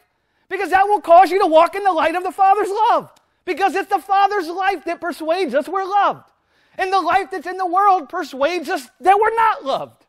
Because 0.48 0.70
that 0.70 0.86
will 0.86 1.00
cause 1.00 1.30
you 1.30 1.40
to 1.40 1.46
walk 1.46 1.74
in 1.74 1.84
the 1.84 1.92
light 1.92 2.14
of 2.14 2.22
the 2.22 2.32
Father's 2.32 2.70
love. 2.70 3.12
Because 3.44 3.74
it's 3.74 3.90
the 3.90 3.98
Father's 3.98 4.48
life 4.48 4.84
that 4.84 5.00
persuades 5.00 5.54
us 5.54 5.68
we're 5.68 5.84
loved. 5.84 6.24
And 6.78 6.92
the 6.92 7.00
life 7.00 7.30
that's 7.30 7.46
in 7.46 7.56
the 7.56 7.66
world 7.66 8.08
persuades 8.08 8.68
us 8.68 8.88
that 9.00 9.18
we're 9.18 9.34
not 9.34 9.64
loved. 9.64 10.04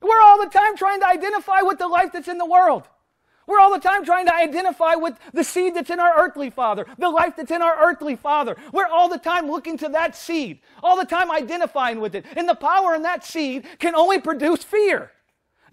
We're 0.00 0.20
all 0.20 0.38
the 0.38 0.50
time 0.50 0.76
trying 0.76 1.00
to 1.00 1.08
identify 1.08 1.62
with 1.62 1.78
the 1.78 1.88
life 1.88 2.12
that's 2.12 2.28
in 2.28 2.38
the 2.38 2.46
world. 2.46 2.88
We're 3.46 3.60
all 3.60 3.72
the 3.72 3.80
time 3.80 4.04
trying 4.04 4.26
to 4.26 4.34
identify 4.34 4.94
with 4.94 5.18
the 5.32 5.44
seed 5.44 5.74
that's 5.74 5.90
in 5.90 6.00
our 6.00 6.24
earthly 6.24 6.48
father, 6.48 6.86
the 6.98 7.10
life 7.10 7.36
that's 7.36 7.50
in 7.50 7.60
our 7.60 7.76
earthly 7.78 8.16
father. 8.16 8.56
We're 8.72 8.86
all 8.86 9.08
the 9.08 9.18
time 9.18 9.50
looking 9.50 9.76
to 9.78 9.88
that 9.90 10.16
seed, 10.16 10.60
all 10.82 10.96
the 10.96 11.04
time 11.04 11.30
identifying 11.30 12.00
with 12.00 12.14
it. 12.14 12.24
And 12.36 12.48
the 12.48 12.54
power 12.54 12.94
in 12.94 13.02
that 13.02 13.24
seed 13.24 13.66
can 13.78 13.94
only 13.94 14.20
produce 14.20 14.64
fear. 14.64 15.10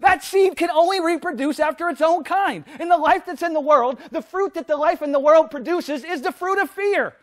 That 0.00 0.22
seed 0.22 0.56
can 0.56 0.70
only 0.70 1.00
reproduce 1.00 1.60
after 1.60 1.88
its 1.88 2.02
own 2.02 2.24
kind. 2.24 2.64
In 2.80 2.88
the 2.88 2.96
life 2.96 3.24
that's 3.24 3.42
in 3.42 3.54
the 3.54 3.60
world, 3.60 3.98
the 4.10 4.20
fruit 4.20 4.54
that 4.54 4.66
the 4.66 4.76
life 4.76 5.00
in 5.00 5.12
the 5.12 5.20
world 5.20 5.50
produces 5.50 6.04
is 6.04 6.22
the 6.22 6.32
fruit 6.32 6.60
of 6.60 6.68
fear. 6.68 7.14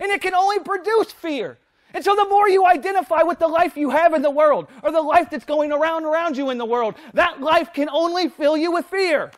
And 0.00 0.10
it 0.10 0.22
can 0.22 0.34
only 0.34 0.60
produce 0.60 1.12
fear. 1.12 1.58
And 1.94 2.04
so 2.04 2.14
the 2.14 2.26
more 2.28 2.48
you 2.48 2.66
identify 2.66 3.22
with 3.22 3.38
the 3.38 3.48
life 3.48 3.76
you 3.76 3.90
have 3.90 4.14
in 4.14 4.22
the 4.22 4.30
world, 4.30 4.68
or 4.82 4.92
the 4.92 5.00
life 5.00 5.30
that's 5.30 5.44
going 5.44 5.72
around 5.72 6.04
around 6.04 6.36
you 6.36 6.50
in 6.50 6.58
the 6.58 6.64
world, 6.64 6.94
that 7.14 7.40
life 7.40 7.72
can 7.72 7.88
only 7.90 8.28
fill 8.28 8.56
you 8.56 8.72
with 8.72 8.84
fear. 8.86 9.30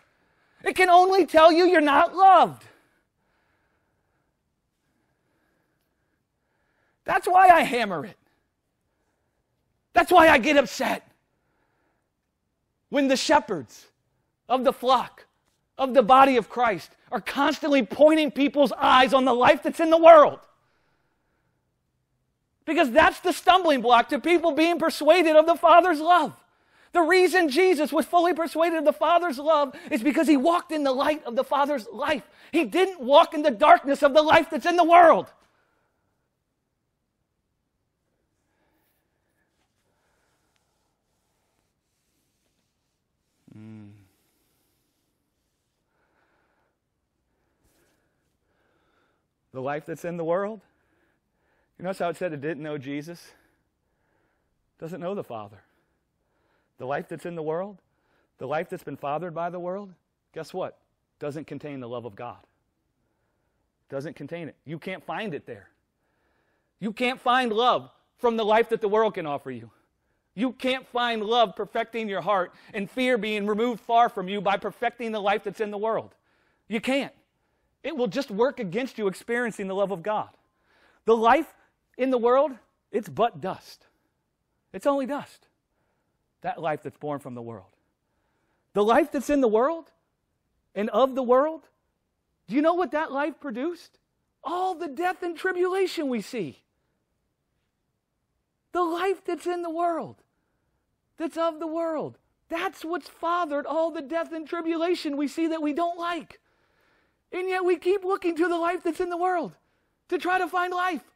It 0.65 0.75
can 0.75 0.91
only 0.91 1.27
tell 1.27 1.53
you 1.53 1.67
you're 1.67 1.81
not 1.81 2.15
loved. 2.15 2.65
That's 7.05 7.27
why 7.27 7.49
I 7.49 7.63
hammer 7.63 8.05
it. 8.05 8.17
That's 9.93 10.13
why 10.13 10.29
I 10.29 10.39
get 10.39 10.57
upset. 10.57 11.07
When 12.89 13.09
the 13.09 13.17
shepherds 13.17 13.87
of 14.49 14.65
the 14.65 14.73
flock 14.73 15.27
of 15.79 15.95
the 15.95 16.03
body 16.03 16.37
of 16.37 16.49
Christ 16.49 16.91
are 17.11 17.21
constantly 17.21 17.85
pointing 17.85 18.31
people's 18.31 18.73
eyes 18.73 19.15
on 19.15 19.25
the 19.25 19.33
life 19.33 19.63
that's 19.63 19.81
in 19.81 19.91
the 19.91 19.99
world. 19.99 20.41
Because 22.71 22.93
that's 22.93 23.19
the 23.19 23.33
stumbling 23.33 23.81
block 23.81 24.11
to 24.11 24.21
people 24.21 24.53
being 24.53 24.79
persuaded 24.79 25.35
of 25.35 25.45
the 25.45 25.57
Father's 25.57 25.99
love. 25.99 26.37
The 26.93 27.01
reason 27.01 27.49
Jesus 27.49 27.93
was 27.93 28.07
fully 28.07 28.33
persuaded 28.33 28.79
of 28.79 28.85
the 28.85 28.93
Father's 28.93 29.41
love 29.41 29.75
is 29.91 30.05
because 30.05 30.29
he 30.29 30.37
walked 30.37 30.71
in 30.71 30.85
the 30.85 30.93
light 30.93 31.25
of 31.25 31.35
the 31.35 31.43
Father's 31.43 31.89
life. 31.93 32.23
He 32.53 32.65
didn't 32.65 33.01
walk 33.01 33.35
in 33.35 33.43
the 33.43 33.51
darkness 33.51 34.05
of 34.05 34.15
the 34.15 34.23
life 34.23 34.51
that's 34.51 34.67
in 34.67 34.77
the 34.77 34.85
world. 34.85 35.33
Mm. 43.59 43.89
The 49.53 49.61
life 49.61 49.87
that's 49.87 50.05
in 50.05 50.17
the 50.17 50.23
world 50.23 50.61
you 51.81 51.85
notice 51.85 51.99
how 51.99 52.11
it 52.11 52.17
said 52.19 52.35
it 52.35 52.43
didn't 52.43 52.63
know 52.63 52.77
Jesus? 52.77 53.33
Doesn't 54.79 55.01
know 55.01 55.15
the 55.15 55.25
Father. 55.25 55.63
The 56.77 56.85
life 56.85 57.09
that's 57.09 57.25
in 57.25 57.37
the 57.37 57.43
world, 57.43 57.79
the 58.37 58.47
life 58.47 58.69
that's 58.69 58.85
been 58.85 58.99
fathered 58.99 59.35
by 59.35 59.49
the 59.49 59.59
world, 59.59 59.95
guess 60.35 60.53
what? 60.53 60.77
Doesn't 61.21 61.47
contain 61.47 61.81
the 61.81 61.89
love 61.89 62.05
of 62.05 62.15
God. 62.15 62.37
Doesn't 63.89 64.15
contain 64.15 64.49
it. 64.49 64.57
You 64.67 64.79
can't 64.79 65.03
find 65.03 65.33
it 65.33 65.47
there. 65.47 65.71
You 66.81 66.93
can't 66.93 67.19
find 67.19 67.51
love 67.51 67.91
from 68.19 68.37
the 68.37 68.45
life 68.45 68.69
that 68.69 68.83
the 68.83 68.89
world 68.89 69.15
can 69.15 69.25
offer 69.25 69.51
you. 69.51 69.71
You 70.35 70.53
can't 70.53 70.87
find 70.87 71.25
love 71.25 71.57
perfecting 71.57 72.11
your 72.11 72.21
heart 72.21 72.53
and 72.75 72.91
fear 72.91 73.17
being 73.17 73.47
removed 73.47 73.81
far 73.81 74.11
from 74.11 74.29
you 74.29 74.43
by 74.43 74.59
perfecting 74.59 75.13
the 75.13 75.21
life 75.21 75.45
that's 75.45 75.61
in 75.61 75.71
the 75.71 75.79
world. 75.79 76.15
You 76.69 76.83
can't. 76.83 77.15
It 77.83 77.97
will 77.97 78.07
just 78.07 78.31
work 78.31 78.61
against 78.61 78.99
you 78.99 79.07
experiencing 79.07 79.67
the 79.67 79.75
love 79.75 79.93
of 79.93 80.03
God. 80.03 80.29
The 81.07 81.17
life 81.17 81.55
in 82.01 82.11
the 82.11 82.19
world, 82.19 82.53
it's 82.91 83.11
but 83.11 83.43
dust. 83.43 83.87
It's 84.73 84.87
only 84.87 85.05
dust. 85.05 85.47
That 86.41 86.59
life 86.59 86.83
that's 86.83 86.97
born 86.97 87.21
from 87.21 87.35
the 87.35 87.43
world. 87.43 87.77
The 88.73 88.83
life 88.83 89.13
that's 89.13 89.29
in 89.29 89.43
the 89.43 89.49
world 89.49 89.91
and 90.75 90.89
of 90.89 91.15
the 91.15 91.23
world, 91.23 91.69
do 92.49 92.57
you 92.57 92.63
know 92.63 92.73
what 92.73 92.93
that 92.93 93.13
life 93.13 93.35
produced? 93.39 93.99
All 94.43 94.75
the 94.75 94.89
death 94.89 95.23
and 95.23 95.37
tribulation 95.37 96.09
we 96.09 96.23
see. 96.23 96.63
The 98.73 98.83
life 98.83 99.23
that's 99.23 99.47
in 99.47 99.61
the 99.61 99.71
world, 99.71 100.17
that's 101.19 101.37
of 101.37 101.61
the 101.61 101.67
world, 101.67 102.17
that's 102.49 102.83
what's 102.83 103.11
fathered 103.11 103.67
all 103.67 103.91
the 103.91 104.01
death 104.01 104.33
and 104.33 104.49
tribulation 104.49 105.19
we 105.19 105.29
see 105.29 105.49
that 105.49 105.61
we 105.61 105.75
don't 105.75 105.99
like. 105.99 106.41
And 107.31 107.47
yet 107.47 107.63
we 107.63 107.77
keep 107.77 108.05
looking 108.05 108.37
to 108.37 108.49
the 108.49 108.57
life 108.57 108.85
that's 108.85 109.01
in 109.01 109.11
the 109.11 109.19
world 109.19 109.53
to 110.09 110.17
try 110.17 110.39
to 110.39 110.49
find 110.49 110.73
life. 110.73 111.10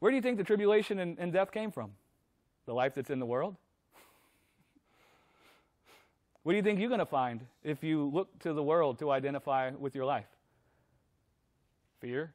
Where 0.00 0.12
do 0.12 0.16
you 0.16 0.22
think 0.22 0.38
the 0.38 0.44
tribulation 0.44 1.00
and, 1.00 1.18
and 1.18 1.32
death 1.32 1.50
came 1.50 1.72
from? 1.72 1.92
The 2.66 2.72
life 2.74 2.94
that's 2.94 3.10
in 3.10 3.18
the 3.18 3.26
world? 3.26 3.56
What 6.42 6.52
do 6.52 6.56
you 6.56 6.62
think 6.62 6.78
you're 6.78 6.88
going 6.88 7.00
to 7.00 7.06
find 7.06 7.40
if 7.64 7.82
you 7.82 8.10
look 8.12 8.38
to 8.40 8.52
the 8.52 8.62
world 8.62 8.98
to 9.00 9.10
identify 9.10 9.70
with 9.70 9.94
your 9.94 10.04
life? 10.04 10.28
Fear? 12.00 12.32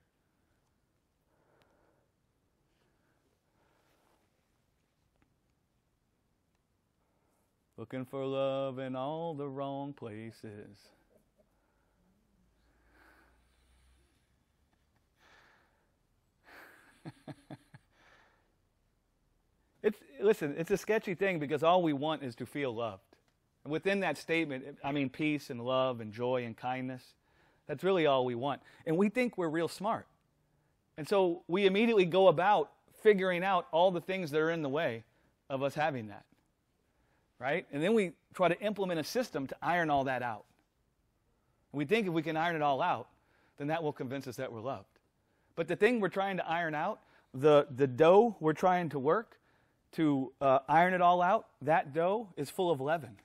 Looking 7.78 8.06
for 8.06 8.26
love 8.26 8.78
in 8.80 8.96
all 8.96 9.34
the 9.34 9.48
wrong 9.48 9.94
places. 9.94 10.78
It's, 19.84 19.98
listen, 20.24 20.56
it's 20.58 20.72
a 20.72 20.78
sketchy 20.78 21.14
thing 21.14 21.40
because 21.40 21.64
all 21.64 21.82
we 21.84 21.94
want 21.94 22.24
is 22.24 22.36
to 22.36 22.46
feel 22.46 22.74
loved. 22.74 23.04
And 23.64 23.72
within 23.72 24.02
that 24.02 24.18
statement, 24.18 24.78
I 24.84 24.92
mean 24.92 25.10
peace 25.10 25.50
and 25.50 25.64
love 25.64 26.02
and 26.02 26.12
joy 26.12 26.44
and 26.46 26.56
kindness. 26.56 27.04
That's 27.68 27.84
really 27.84 28.06
all 28.06 28.26
we 28.26 28.36
want. 28.36 28.62
And 28.86 28.98
we 28.98 29.10
think 29.10 29.38
we're 29.38 29.50
real 29.50 29.68
smart. 29.68 30.06
And 30.98 31.08
so 31.08 31.44
we 31.48 31.66
immediately 31.66 32.06
go 32.06 32.28
about 32.28 32.72
figuring 33.02 33.44
out 33.44 33.68
all 33.72 33.92
the 33.92 34.02
things 34.02 34.32
that 34.32 34.40
are 34.40 34.52
in 34.52 34.62
the 34.62 34.70
way 34.70 35.04
of 35.50 35.64
us 35.64 35.74
having 35.74 36.08
that. 36.08 36.26
Right? 37.40 37.66
And 37.72 37.82
then 37.82 37.94
we 37.94 38.12
try 38.34 38.48
to 38.48 38.60
implement 38.62 39.00
a 39.00 39.04
system 39.04 39.48
to 39.48 39.56
iron 39.62 39.90
all 39.90 40.06
that 40.06 40.22
out. 40.22 40.46
And 41.72 41.78
we 41.78 41.86
think 41.86 42.08
if 42.08 42.14
we 42.14 42.22
can 42.22 42.38
iron 42.38 42.56
it 42.56 42.62
all 42.62 42.82
out, 42.82 43.08
then 43.58 43.68
that 43.68 43.84
will 43.84 43.94
convince 43.94 44.28
us 44.28 44.36
that 44.38 44.52
we're 44.52 44.62
loved. 44.62 44.88
But 45.56 45.68
the 45.68 45.76
thing 45.76 46.00
we're 46.00 46.10
trying 46.10 46.38
to 46.38 46.50
iron 46.50 46.76
out, 46.76 47.02
the, 47.34 47.68
the 47.76 47.88
dough 47.88 48.36
we're 48.40 48.54
trying 48.54 48.90
to 48.90 49.00
work 49.00 49.38
to 49.94 50.32
uh, 50.42 50.60
iron 50.68 50.94
it 50.94 51.02
all 51.02 51.22
out, 51.22 51.48
that 51.62 51.94
dough 51.94 52.30
is 52.38 52.50
full 52.50 52.72
of 52.72 52.82
leaven. 52.82 53.18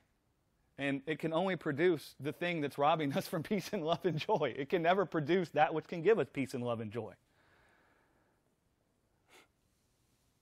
And 0.79 1.03
it 1.07 1.19
can 1.19 1.33
only 1.33 1.57
produce 1.57 2.15
the 2.21 2.33
thing 2.33 2.61
that's 2.61 2.79
robbing 2.79 3.13
us 3.17 3.27
from 3.27 3.43
peace 3.43 3.71
and 3.73 3.85
love 3.85 4.05
and 4.05 4.19
joy. 4.19 4.55
It 4.57 4.69
can 4.69 4.83
never 4.83 5.05
produce 5.05 5.49
that 5.51 5.75
which 5.75 5.87
can 5.87 6.03
give 6.03 6.19
us 6.19 6.29
peace 6.33 6.55
and 6.55 6.63
love 6.63 6.81
and 6.81 6.91
joy. 6.91 7.15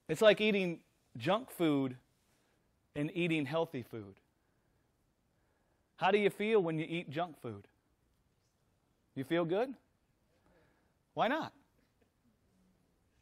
It's 0.08 0.20
like 0.20 0.40
eating 0.40 0.80
junk 1.16 1.50
food 1.50 1.96
and 2.94 3.10
eating 3.14 3.46
healthy 3.46 3.82
food. 3.82 4.14
How 5.96 6.10
do 6.10 6.18
you 6.18 6.30
feel 6.30 6.62
when 6.62 6.78
you 6.78 6.86
eat 6.88 7.10
junk 7.10 7.40
food? 7.40 7.66
You 9.14 9.24
feel 9.24 9.44
good? 9.44 9.74
Why 11.14 11.28
not? 11.28 11.52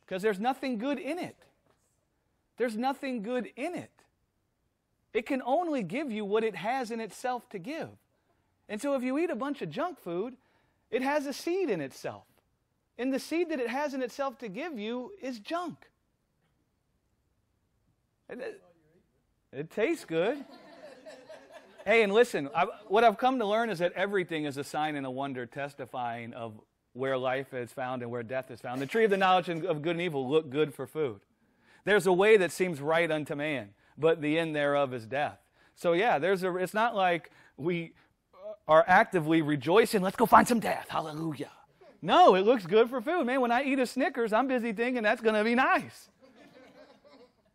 Because 0.05 0.22
there's 0.22 0.40
nothing 0.40 0.78
good 0.78 0.98
in 0.98 1.18
it. 1.18 1.36
There's 2.57 2.76
nothing 2.76 3.22
good 3.22 3.50
in 3.57 3.74
it. 3.74 3.90
It 5.12 5.26
can 5.26 5.42
only 5.44 5.82
give 5.82 6.11
you 6.11 6.24
what 6.24 6.44
it 6.44 6.57
has 6.57 6.90
in 6.90 7.00
itself 7.00 7.48
to 7.50 7.59
give. 7.59 7.88
And 8.68 8.80
so 8.80 8.94
if 8.94 9.02
you 9.02 9.18
eat 9.18 9.30
a 9.30 9.36
bunch 9.36 9.62
of 9.62 9.70
junk 9.70 10.00
food, 10.00 10.36
it 10.90 11.02
has 11.02 11.26
a 11.26 11.32
seed 11.32 11.70
in 11.70 11.80
itself. 11.80 12.24
And 12.98 13.12
the 13.12 13.18
seed 13.18 13.50
that 13.50 13.61
it 13.61 13.68
has 13.68 13.94
in 13.94 14.02
itself 14.02 14.38
to 14.38 14.48
give 14.48 14.78
you 14.78 15.12
is 15.20 15.40
junk. 15.40 15.76
It, 18.28 18.61
it 19.52 19.70
tastes 19.70 20.05
good. 20.05 20.44
hey, 21.84 22.02
and 22.02 22.12
listen, 22.12 22.48
I, 22.55 22.66
what 22.88 23.05
I've 23.05 23.18
come 23.18 23.38
to 23.38 23.46
learn 23.46 23.70
is 23.70 23.80
that 23.80 23.92
everything 23.92 24.44
is 24.44 24.57
a 24.57 24.64
sign 24.64 24.96
and 24.96 25.07
a 25.07 25.11
wonder 25.11 25.46
testifying 25.46 26.32
of 26.32 26.61
where 26.92 27.18
life 27.18 27.52
is 27.52 27.72
found 27.72 28.02
and 28.02 28.11
where 28.11 28.22
death 28.22 28.50
is 28.50 28.61
found. 28.61 28.80
The 28.80 28.86
tree 28.86 29.05
of 29.05 29.11
the 29.11 29.16
knowledge 29.16 29.48
of 29.48 29.82
good 29.82 29.92
and 29.96 30.00
evil 30.00 30.28
look 30.28 30.48
good 30.48 30.72
for 30.72 30.86
food. 30.86 31.20
There's 31.85 32.07
a 32.07 32.12
way 32.12 32.37
that 32.37 32.53
seems 32.53 32.80
right 32.80 33.11
unto 33.11 33.35
man, 33.35 33.70
but 33.99 34.20
the 34.20 34.39
end 34.39 34.57
thereof 34.57 34.95
is 34.95 35.07
death. 35.07 35.39
So 35.74 35.93
yeah, 35.93 36.18
there's 36.18 36.43
a. 36.43 36.57
It's 36.57 36.74
not 36.74 36.95
like 36.95 37.30
we 37.57 37.93
are 38.66 38.85
actively 38.87 39.43
rejoicing. 39.43 40.03
Let's 40.03 40.16
go 40.16 40.26
find 40.26 40.47
some 40.49 40.61
death. 40.61 40.87
Hallelujah. 40.89 41.51
No, 42.01 42.35
it 42.35 42.43
looks 42.43 42.66
good 42.66 42.91
for 42.91 43.01
food, 43.01 43.24
man. 43.24 43.41
When 43.41 43.51
I 43.51 43.64
eat 43.64 43.78
a 43.78 43.87
Snickers, 43.87 44.32
I'm 44.32 44.47
busy 44.47 44.72
thinking 44.72 45.03
that's 45.03 45.22
going 45.22 45.35
to 45.35 45.45
be 45.45 45.55
nice. 45.55 46.11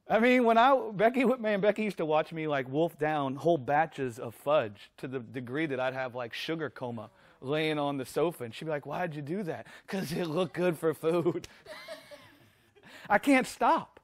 I 0.10 0.20
mean, 0.20 0.44
when 0.44 0.58
I 0.58 0.90
Becky, 0.92 1.24
man, 1.24 1.62
Becky 1.62 1.84
used 1.84 1.98
to 1.98 2.06
watch 2.06 2.34
me 2.34 2.48
like 2.48 2.68
wolf 2.68 2.98
down 2.98 3.36
whole 3.36 3.60
batches 3.60 4.18
of 4.18 4.34
fudge 4.34 4.90
to 4.98 5.08
the 5.08 5.20
degree 5.20 5.68
that 5.68 5.80
I'd 5.80 5.94
have 5.94 6.16
like 6.16 6.34
sugar 6.34 6.72
coma 6.72 7.12
laying 7.42 7.78
on 7.78 7.98
the 7.98 8.06
sofa, 8.06 8.44
and 8.46 8.54
she'd 8.54 8.66
be 8.66 8.72
like, 8.72 8.88
"Why'd 8.88 9.14
you 9.14 9.22
do 9.22 9.44
that?" 9.44 9.68
Because 9.86 10.12
it 10.12 10.26
looked 10.26 10.54
good 10.54 10.80
for 10.80 10.96
food. 10.96 11.48
I 13.10 13.20
can't 13.20 13.46
stop, 13.46 13.99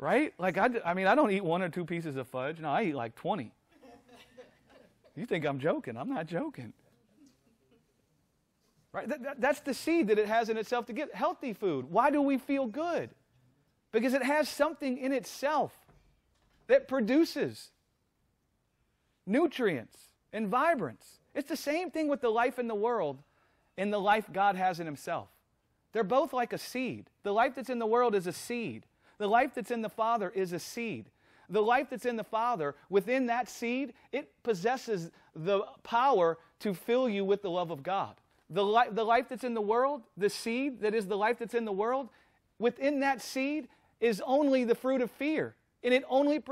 right? 0.00 0.34
Like 0.38 0.58
I, 0.58 0.68
I 0.84 0.94
mean, 0.94 1.06
I 1.06 1.14
don't 1.14 1.30
eat 1.30 1.44
one 1.44 1.62
or 1.62 1.68
two 1.68 1.84
pieces 1.84 2.16
of 2.16 2.26
fudge. 2.26 2.58
No, 2.58 2.70
I 2.70 2.82
eat 2.82 2.94
like 2.94 3.14
twenty. 3.14 3.52
You 5.16 5.26
think 5.26 5.44
I'm 5.44 5.60
joking? 5.60 5.96
I'm 5.96 6.08
not 6.08 6.26
joking. 6.26 6.72
Right? 8.92 9.08
That, 9.08 9.22
that, 9.22 9.40
that's 9.40 9.60
the 9.60 9.74
seed 9.74 10.08
that 10.08 10.18
it 10.18 10.26
has 10.26 10.48
in 10.48 10.56
itself 10.56 10.86
to 10.86 10.92
get 10.92 11.14
healthy 11.14 11.52
food. 11.52 11.90
Why 11.90 12.10
do 12.10 12.20
we 12.20 12.38
feel 12.38 12.66
good? 12.66 13.10
because 13.92 14.14
it 14.14 14.22
has 14.22 14.48
something 14.48 14.98
in 14.98 15.12
itself 15.12 15.72
that 16.68 16.86
produces 16.86 17.70
nutrients 19.26 19.96
and 20.32 20.48
vibrance. 20.48 21.18
It's 21.34 21.48
the 21.48 21.56
same 21.56 21.90
thing 21.90 22.08
with 22.08 22.20
the 22.20 22.30
life 22.30 22.58
in 22.58 22.68
the 22.68 22.74
world 22.74 23.22
and 23.76 23.92
the 23.92 23.98
life 23.98 24.26
God 24.32 24.56
has 24.56 24.80
in 24.80 24.86
Himself. 24.86 25.28
They're 25.92 26.04
both 26.04 26.32
like 26.32 26.52
a 26.52 26.58
seed. 26.58 27.10
The 27.24 27.32
life 27.32 27.54
that's 27.56 27.70
in 27.70 27.80
the 27.80 27.86
world 27.86 28.14
is 28.14 28.26
a 28.26 28.32
seed, 28.32 28.86
the 29.20 29.28
life 29.28 29.50
that's 29.54 29.70
in 29.70 29.82
the 29.82 29.90
Father 29.90 30.32
is 30.34 30.54
a 30.54 30.58
seed. 30.58 31.10
The 31.50 31.60
life 31.60 31.88
that's 31.90 32.06
in 32.06 32.16
the 32.16 32.24
Father, 32.24 32.74
within 32.88 33.26
that 33.26 33.50
seed, 33.50 33.92
it 34.12 34.32
possesses 34.42 35.10
the 35.36 35.60
power 35.82 36.38
to 36.60 36.72
fill 36.72 37.06
you 37.06 37.22
with 37.22 37.42
the 37.42 37.50
love 37.50 37.70
of 37.70 37.82
God. 37.82 38.14
The, 38.48 38.64
li- 38.64 38.88
the 38.90 39.04
life 39.04 39.26
that's 39.28 39.44
in 39.44 39.52
the 39.52 39.60
world, 39.60 40.04
the 40.16 40.30
seed 40.30 40.80
that 40.80 40.94
is 40.94 41.06
the 41.06 41.18
life 41.18 41.38
that's 41.38 41.52
in 41.52 41.66
the 41.66 41.72
world, 41.72 42.08
within 42.58 43.00
that 43.00 43.20
seed, 43.20 43.68
is 44.00 44.22
only 44.24 44.64
the 44.64 44.74
fruit 44.74 45.02
of 45.02 45.10
fear. 45.10 45.54
And 45.84 45.92
it 45.92 46.04
only 46.08 46.42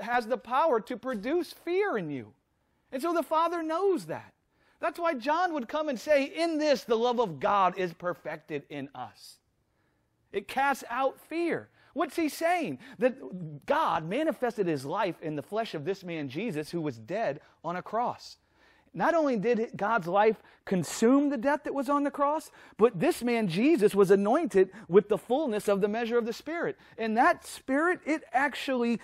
has 0.00 0.26
the 0.26 0.36
power 0.36 0.80
to 0.80 0.96
produce 0.96 1.52
fear 1.52 1.96
in 1.96 2.10
you. 2.10 2.32
And 2.90 3.00
so 3.00 3.14
the 3.14 3.22
Father 3.22 3.62
knows 3.62 4.06
that. 4.06 4.32
That's 4.80 4.98
why 4.98 5.14
John 5.14 5.52
would 5.54 5.68
come 5.68 5.88
and 5.88 5.98
say, 5.98 6.24
In 6.24 6.58
this, 6.58 6.82
the 6.82 6.98
love 6.98 7.20
of 7.20 7.38
God 7.38 7.78
is 7.78 7.92
perfected 7.92 8.64
in 8.68 8.88
us. 8.96 9.38
It 10.32 10.48
casts 10.48 10.84
out 10.90 11.20
fear. 11.20 11.68
What's 11.94 12.16
he 12.16 12.28
saying? 12.28 12.78
That 12.98 13.66
God 13.66 14.08
manifested 14.08 14.66
his 14.66 14.84
life 14.84 15.20
in 15.20 15.36
the 15.36 15.42
flesh 15.42 15.74
of 15.74 15.84
this 15.84 16.04
man 16.04 16.28
Jesus 16.28 16.70
who 16.70 16.80
was 16.80 16.98
dead 16.98 17.40
on 17.64 17.76
a 17.76 17.82
cross. 17.82 18.36
Not 18.94 19.14
only 19.14 19.36
did 19.36 19.70
God's 19.76 20.06
life 20.06 20.42
consume 20.64 21.30
the 21.30 21.36
death 21.36 21.64
that 21.64 21.74
was 21.74 21.88
on 21.88 22.04
the 22.04 22.10
cross, 22.10 22.50
but 22.76 22.98
this 22.98 23.22
man 23.22 23.48
Jesus 23.48 23.94
was 23.94 24.10
anointed 24.10 24.70
with 24.88 25.08
the 25.08 25.18
fullness 25.18 25.68
of 25.68 25.80
the 25.80 25.88
measure 25.88 26.18
of 26.18 26.26
the 26.26 26.32
Spirit. 26.32 26.76
And 26.96 27.16
that 27.16 27.46
Spirit, 27.46 28.00
it 28.06 28.22
actually 28.32 29.00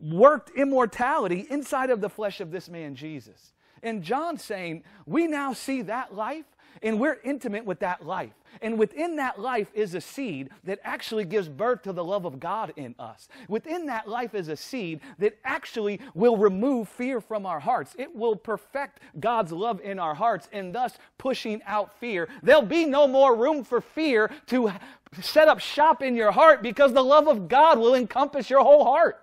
worked 0.00 0.50
immortality 0.56 1.46
inside 1.50 1.90
of 1.90 2.00
the 2.00 2.08
flesh 2.08 2.40
of 2.40 2.50
this 2.50 2.68
man 2.68 2.94
Jesus. 2.94 3.52
And 3.82 4.02
John's 4.02 4.42
saying, 4.42 4.84
we 5.06 5.26
now 5.26 5.52
see 5.52 5.82
that 5.82 6.14
life 6.14 6.46
and 6.82 7.00
we're 7.00 7.18
intimate 7.24 7.64
with 7.64 7.80
that 7.80 8.04
life. 8.04 8.32
And 8.62 8.78
within 8.78 9.16
that 9.16 9.40
life 9.40 9.70
is 9.74 9.94
a 9.94 10.00
seed 10.00 10.50
that 10.64 10.80
actually 10.82 11.24
gives 11.24 11.48
birth 11.48 11.82
to 11.82 11.92
the 11.92 12.04
love 12.04 12.24
of 12.24 12.40
God 12.40 12.72
in 12.76 12.94
us. 12.98 13.28
Within 13.48 13.86
that 13.86 14.08
life 14.08 14.34
is 14.34 14.48
a 14.48 14.56
seed 14.56 15.00
that 15.18 15.38
actually 15.44 16.00
will 16.14 16.36
remove 16.36 16.88
fear 16.88 17.20
from 17.20 17.46
our 17.46 17.60
hearts. 17.60 17.94
It 17.98 18.14
will 18.14 18.36
perfect 18.36 19.00
God's 19.20 19.52
love 19.52 19.80
in 19.82 19.98
our 19.98 20.14
hearts 20.14 20.48
and 20.52 20.74
thus 20.74 20.98
pushing 21.18 21.60
out 21.66 21.98
fear. 21.98 22.28
There'll 22.42 22.62
be 22.62 22.84
no 22.84 23.06
more 23.06 23.36
room 23.36 23.64
for 23.64 23.80
fear 23.80 24.30
to 24.46 24.72
set 25.20 25.48
up 25.48 25.60
shop 25.60 26.02
in 26.02 26.14
your 26.14 26.32
heart 26.32 26.62
because 26.62 26.92
the 26.92 27.04
love 27.04 27.28
of 27.28 27.48
God 27.48 27.78
will 27.78 27.94
encompass 27.94 28.50
your 28.50 28.62
whole 28.62 28.84
heart. 28.84 29.22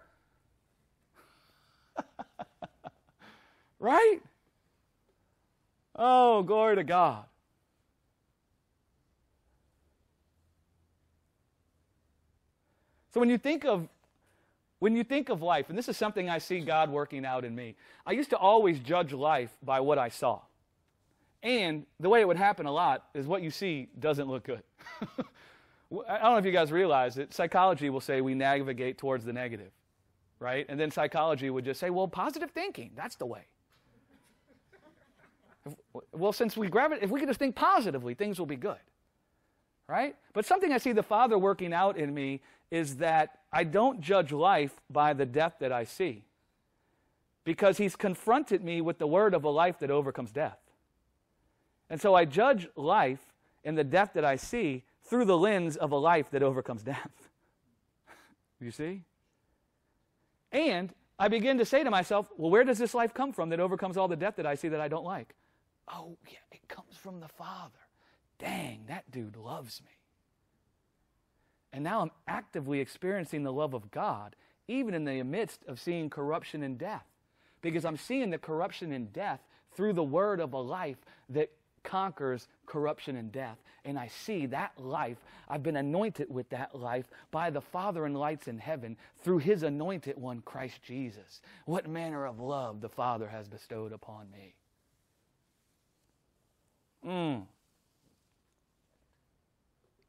right? 3.80 4.20
Oh, 5.96 6.43
glory 6.43 6.76
to 6.76 6.84
God. 6.84 7.26
So 13.16 13.22
when 13.22 13.30
you 13.30 13.38
think 13.38 13.63
of 13.63 13.88
when 14.80 14.93
you 14.93 15.05
think 15.05 15.30
of 15.30 15.41
life, 15.41 15.70
and 15.70 15.78
this 15.78 15.88
is 15.88 15.95
something 15.95 16.30
I 16.30 16.38
see 16.38 16.59
God 16.59 16.89
working 16.89 17.26
out 17.26 17.45
in 17.45 17.55
me, 17.55 17.76
I 18.05 18.11
used 18.11 18.30
to 18.32 18.38
always 18.38 18.78
judge 18.78 19.13
life 19.13 19.55
by 19.63 19.80
what 19.80 19.97
I 19.97 20.09
saw. 20.09 20.41
And 21.41 21.86
the 22.01 22.09
way 22.09 22.20
it 22.20 22.28
would 22.28 22.36
happen 22.36 22.66
a 22.66 22.72
lot 22.74 23.05
is 23.13 23.26
what 23.26 23.41
you 23.41 23.51
see 23.51 23.88
doesn't 24.01 24.28
look 24.28 24.43
good. 24.43 24.63
I 25.01 26.18
don't 26.18 26.34
know 26.34 26.38
if 26.39 26.45
you 26.45 26.51
guys 26.51 26.74
realize 26.74 27.18
it. 27.18 27.34
Psychology 27.34 27.89
will 27.89 28.01
say 28.01 28.20
we 28.20 28.36
navigate 28.36 28.97
towards 28.97 29.24
the 29.24 29.32
negative, 29.32 29.72
right? 30.39 30.66
And 30.68 30.78
then 30.78 30.91
psychology 30.91 31.49
would 31.49 31.63
just 31.63 31.80
say, 31.80 31.89
well, 31.89 32.09
positive 32.09 32.51
thinking, 32.51 32.91
that's 32.97 33.16
the 33.16 33.26
way. 33.26 33.45
well, 36.11 36.34
since 36.34 36.57
we 36.57 36.68
grab 36.68 36.91
it, 36.91 36.99
if 37.01 37.09
we 37.09 37.22
can 37.22 37.30
just 37.30 37.39
think 37.39 37.55
positively, 37.55 38.13
things 38.13 38.39
will 38.39 38.45
be 38.45 38.57
good 38.57 38.82
right? 39.88 40.15
But 40.33 40.45
something 40.45 40.71
I 40.71 40.77
see 40.77 40.91
the 40.91 41.03
Father 41.03 41.38
working 41.38 41.74
out 41.74 41.97
in 41.97 42.13
me 42.13 42.41
is 42.71 42.97
that 42.97 43.39
I 43.51 43.63
don't 43.63 44.01
judge 44.01 44.32
life 44.32 44.82
by 44.89 45.13
the 45.13 45.25
death 45.25 45.55
that 45.59 45.71
I 45.71 45.83
see 45.83 46.25
because 47.43 47.78
He's 47.78 47.95
confronted 47.95 48.63
me 48.63 48.82
with 48.82 48.97
the 48.97 49.07
word 49.07 49.33
of 49.33 49.43
a 49.43 49.49
life 49.49 49.79
that 49.79 49.91
overcomes 49.91 50.32
death. 50.32 50.57
And 51.89 52.01
so 52.01 52.16
I 52.16 52.25
judge 52.25 52.67
life 52.75 53.20
and 53.63 53.78
the 53.78 53.83
death 53.83 54.12
that 54.16 54.25
I 54.25 54.36
see 54.36 54.83
through 55.03 55.25
the 55.25 55.37
lens 55.37 55.78
of 55.78 55.91
a 55.91 55.97
life 55.97 56.32
that 56.32 56.41
overcomes 56.41 56.82
death. 56.82 57.29
you 58.59 58.71
see? 58.71 59.03
And 60.51 60.91
I 61.20 61.28
begin 61.28 61.59
to 61.59 61.66
say 61.66 61.83
to 61.83 61.91
myself, 61.91 62.28
well, 62.37 62.49
where 62.49 62.63
does 62.63 62.79
this 62.79 62.93
life 62.93 63.13
come 63.13 63.32
from 63.32 63.49
that 63.49 63.59
overcomes 63.59 63.97
all 63.97 64.07
the 64.07 64.16
death 64.16 64.36
that 64.37 64.47
I 64.47 64.55
see 64.55 64.67
that 64.70 64.82
I 64.82 64.87
don't 64.87 65.05
like? 65.05 65.36
Oh, 65.87 66.17
yeah, 66.28 66.39
it 66.51 66.67
comes 66.67 66.97
from 66.97 67.20
the 67.20 67.28
Father 67.28 67.84
dang, 68.39 68.86
that 68.87 69.09
dude 69.12 69.36
loves 69.36 69.82
me. 69.82 69.91
And 71.74 71.83
now 71.83 72.01
I'm 72.01 72.12
actively 72.28 72.79
experiencing 72.79 73.43
the 73.43 73.51
love 73.51 73.74
of 73.74 73.91
God, 73.91 74.36
even 74.67 74.93
in 74.93 75.03
the 75.03 75.21
midst 75.24 75.62
of 75.67 75.79
seeing 75.79 76.09
corruption 76.09 76.63
and 76.63 76.78
death. 76.78 77.05
Because 77.62 77.83
I'm 77.83 77.97
seeing 77.97 78.29
the 78.29 78.37
corruption 78.37 78.91
and 78.91 79.12
death 79.12 79.41
through 79.75 79.93
the 79.93 80.03
word 80.03 80.39
of 80.39 80.53
a 80.53 80.57
life 80.57 80.97
that 81.29 81.51
conquers 81.83 82.47
corruption 82.66 83.16
and 83.16 83.32
death. 83.32 83.57
And 83.83 83.99
I 83.99 84.07
see 84.07 84.47
that 84.47 84.71
life, 84.79 85.17
I've 85.47 85.63
been 85.63 85.75
anointed 85.75 86.28
with 86.29 86.49
that 86.49 86.75
life 86.75 87.05
by 87.29 87.49
the 87.49 87.62
Father 87.62 88.05
in 88.05 88.13
lights 88.13 88.47
in 88.47 88.57
heaven 88.57 88.97
through 89.24 89.39
his 89.39 89.63
anointed 89.63 90.17
one, 90.17 90.41
Christ 90.41 90.82
Jesus. 90.82 91.41
What 91.66 91.87
manner 91.87 92.25
of 92.25 92.39
love 92.39 92.82
the 92.82 92.89
Father 92.89 93.28
has 93.28 93.47
bestowed 93.47 93.91
upon 93.91 94.32
me. 94.32 94.55
Mm. 97.05 97.43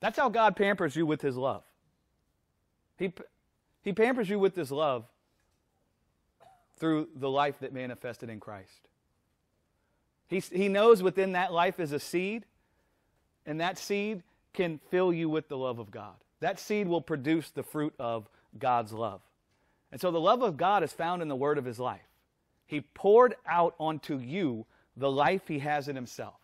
That's 0.01 0.19
how 0.19 0.29
God 0.29 0.57
pampers 0.57 0.95
you 0.95 1.07
with 1.07 1.23
his 1.23 1.37
love. 1.37 1.63
He, 2.99 3.13
he 3.83 3.93
pampers 3.93 4.29
you 4.29 4.39
with 4.39 4.55
his 4.55 4.71
love 4.71 5.05
through 6.79 7.09
the 7.15 7.31
life 7.31 7.61
that 7.61 7.73
manifested 7.73 8.29
in 8.29 8.41
Christ. 8.41 8.89
He, 10.29 10.41
he 10.41 10.69
knows 10.69 11.03
within 11.03 11.33
that 11.33 11.53
life 11.53 11.81
is 11.81 11.93
a 11.93 12.01
seed, 12.01 12.45
and 13.47 13.61
that 13.61 13.79
seed 13.79 14.23
can 14.53 14.81
fill 14.91 15.13
you 15.13 15.29
with 15.29 15.49
the 15.49 15.57
love 15.57 15.79
of 15.79 15.91
God. 15.91 16.15
That 16.41 16.59
seed 16.59 16.89
will 16.89 17.01
produce 17.01 17.51
the 17.51 17.63
fruit 17.63 17.95
of 17.99 18.29
God's 18.59 18.93
love. 18.93 19.21
And 19.93 20.01
so 20.01 20.11
the 20.11 20.21
love 20.21 20.43
of 20.43 20.57
God 20.57 20.83
is 20.83 20.93
found 20.93 21.23
in 21.23 21.29
the 21.29 21.37
word 21.37 21.59
of 21.59 21.65
his 21.65 21.79
life. 21.79 22.01
He 22.67 22.81
poured 22.81 23.37
out 23.47 23.75
onto 23.79 24.19
you 24.19 24.67
the 24.97 25.11
life 25.11 25.43
he 25.47 25.61
has 25.61 25.89
in 25.89 25.97
himself. 25.97 26.35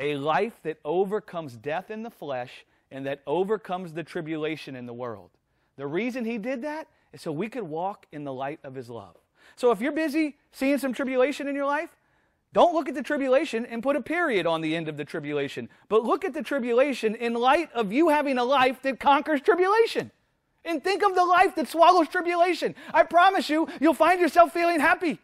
A 0.00 0.16
life 0.16 0.58
that 0.62 0.78
overcomes 0.84 1.56
death 1.56 1.90
in 1.90 2.02
the 2.02 2.10
flesh 2.10 2.64
and 2.90 3.06
that 3.06 3.20
overcomes 3.26 3.92
the 3.92 4.02
tribulation 4.02 4.74
in 4.74 4.86
the 4.86 4.94
world. 4.94 5.30
The 5.76 5.86
reason 5.86 6.24
he 6.24 6.38
did 6.38 6.62
that 6.62 6.88
is 7.12 7.20
so 7.20 7.30
we 7.30 7.48
could 7.48 7.62
walk 7.62 8.06
in 8.10 8.24
the 8.24 8.32
light 8.32 8.60
of 8.64 8.74
his 8.74 8.88
love. 8.88 9.16
So 9.56 9.70
if 9.70 9.80
you're 9.80 9.92
busy 9.92 10.36
seeing 10.52 10.78
some 10.78 10.92
tribulation 10.92 11.46
in 11.46 11.54
your 11.54 11.66
life, 11.66 11.90
don't 12.52 12.74
look 12.74 12.88
at 12.88 12.94
the 12.94 13.02
tribulation 13.02 13.64
and 13.66 13.82
put 13.82 13.94
a 13.94 14.00
period 14.00 14.46
on 14.46 14.60
the 14.60 14.74
end 14.74 14.88
of 14.88 14.96
the 14.96 15.04
tribulation, 15.04 15.68
but 15.88 16.02
look 16.02 16.24
at 16.24 16.32
the 16.32 16.42
tribulation 16.42 17.14
in 17.14 17.34
light 17.34 17.70
of 17.72 17.92
you 17.92 18.08
having 18.08 18.38
a 18.38 18.44
life 18.44 18.82
that 18.82 18.98
conquers 18.98 19.40
tribulation. 19.40 20.10
And 20.64 20.82
think 20.82 21.02
of 21.02 21.14
the 21.14 21.24
life 21.24 21.54
that 21.54 21.68
swallows 21.68 22.08
tribulation. 22.08 22.74
I 22.92 23.04
promise 23.04 23.48
you, 23.48 23.68
you'll 23.80 23.94
find 23.94 24.20
yourself 24.20 24.52
feeling 24.52 24.80
happy. 24.80 25.18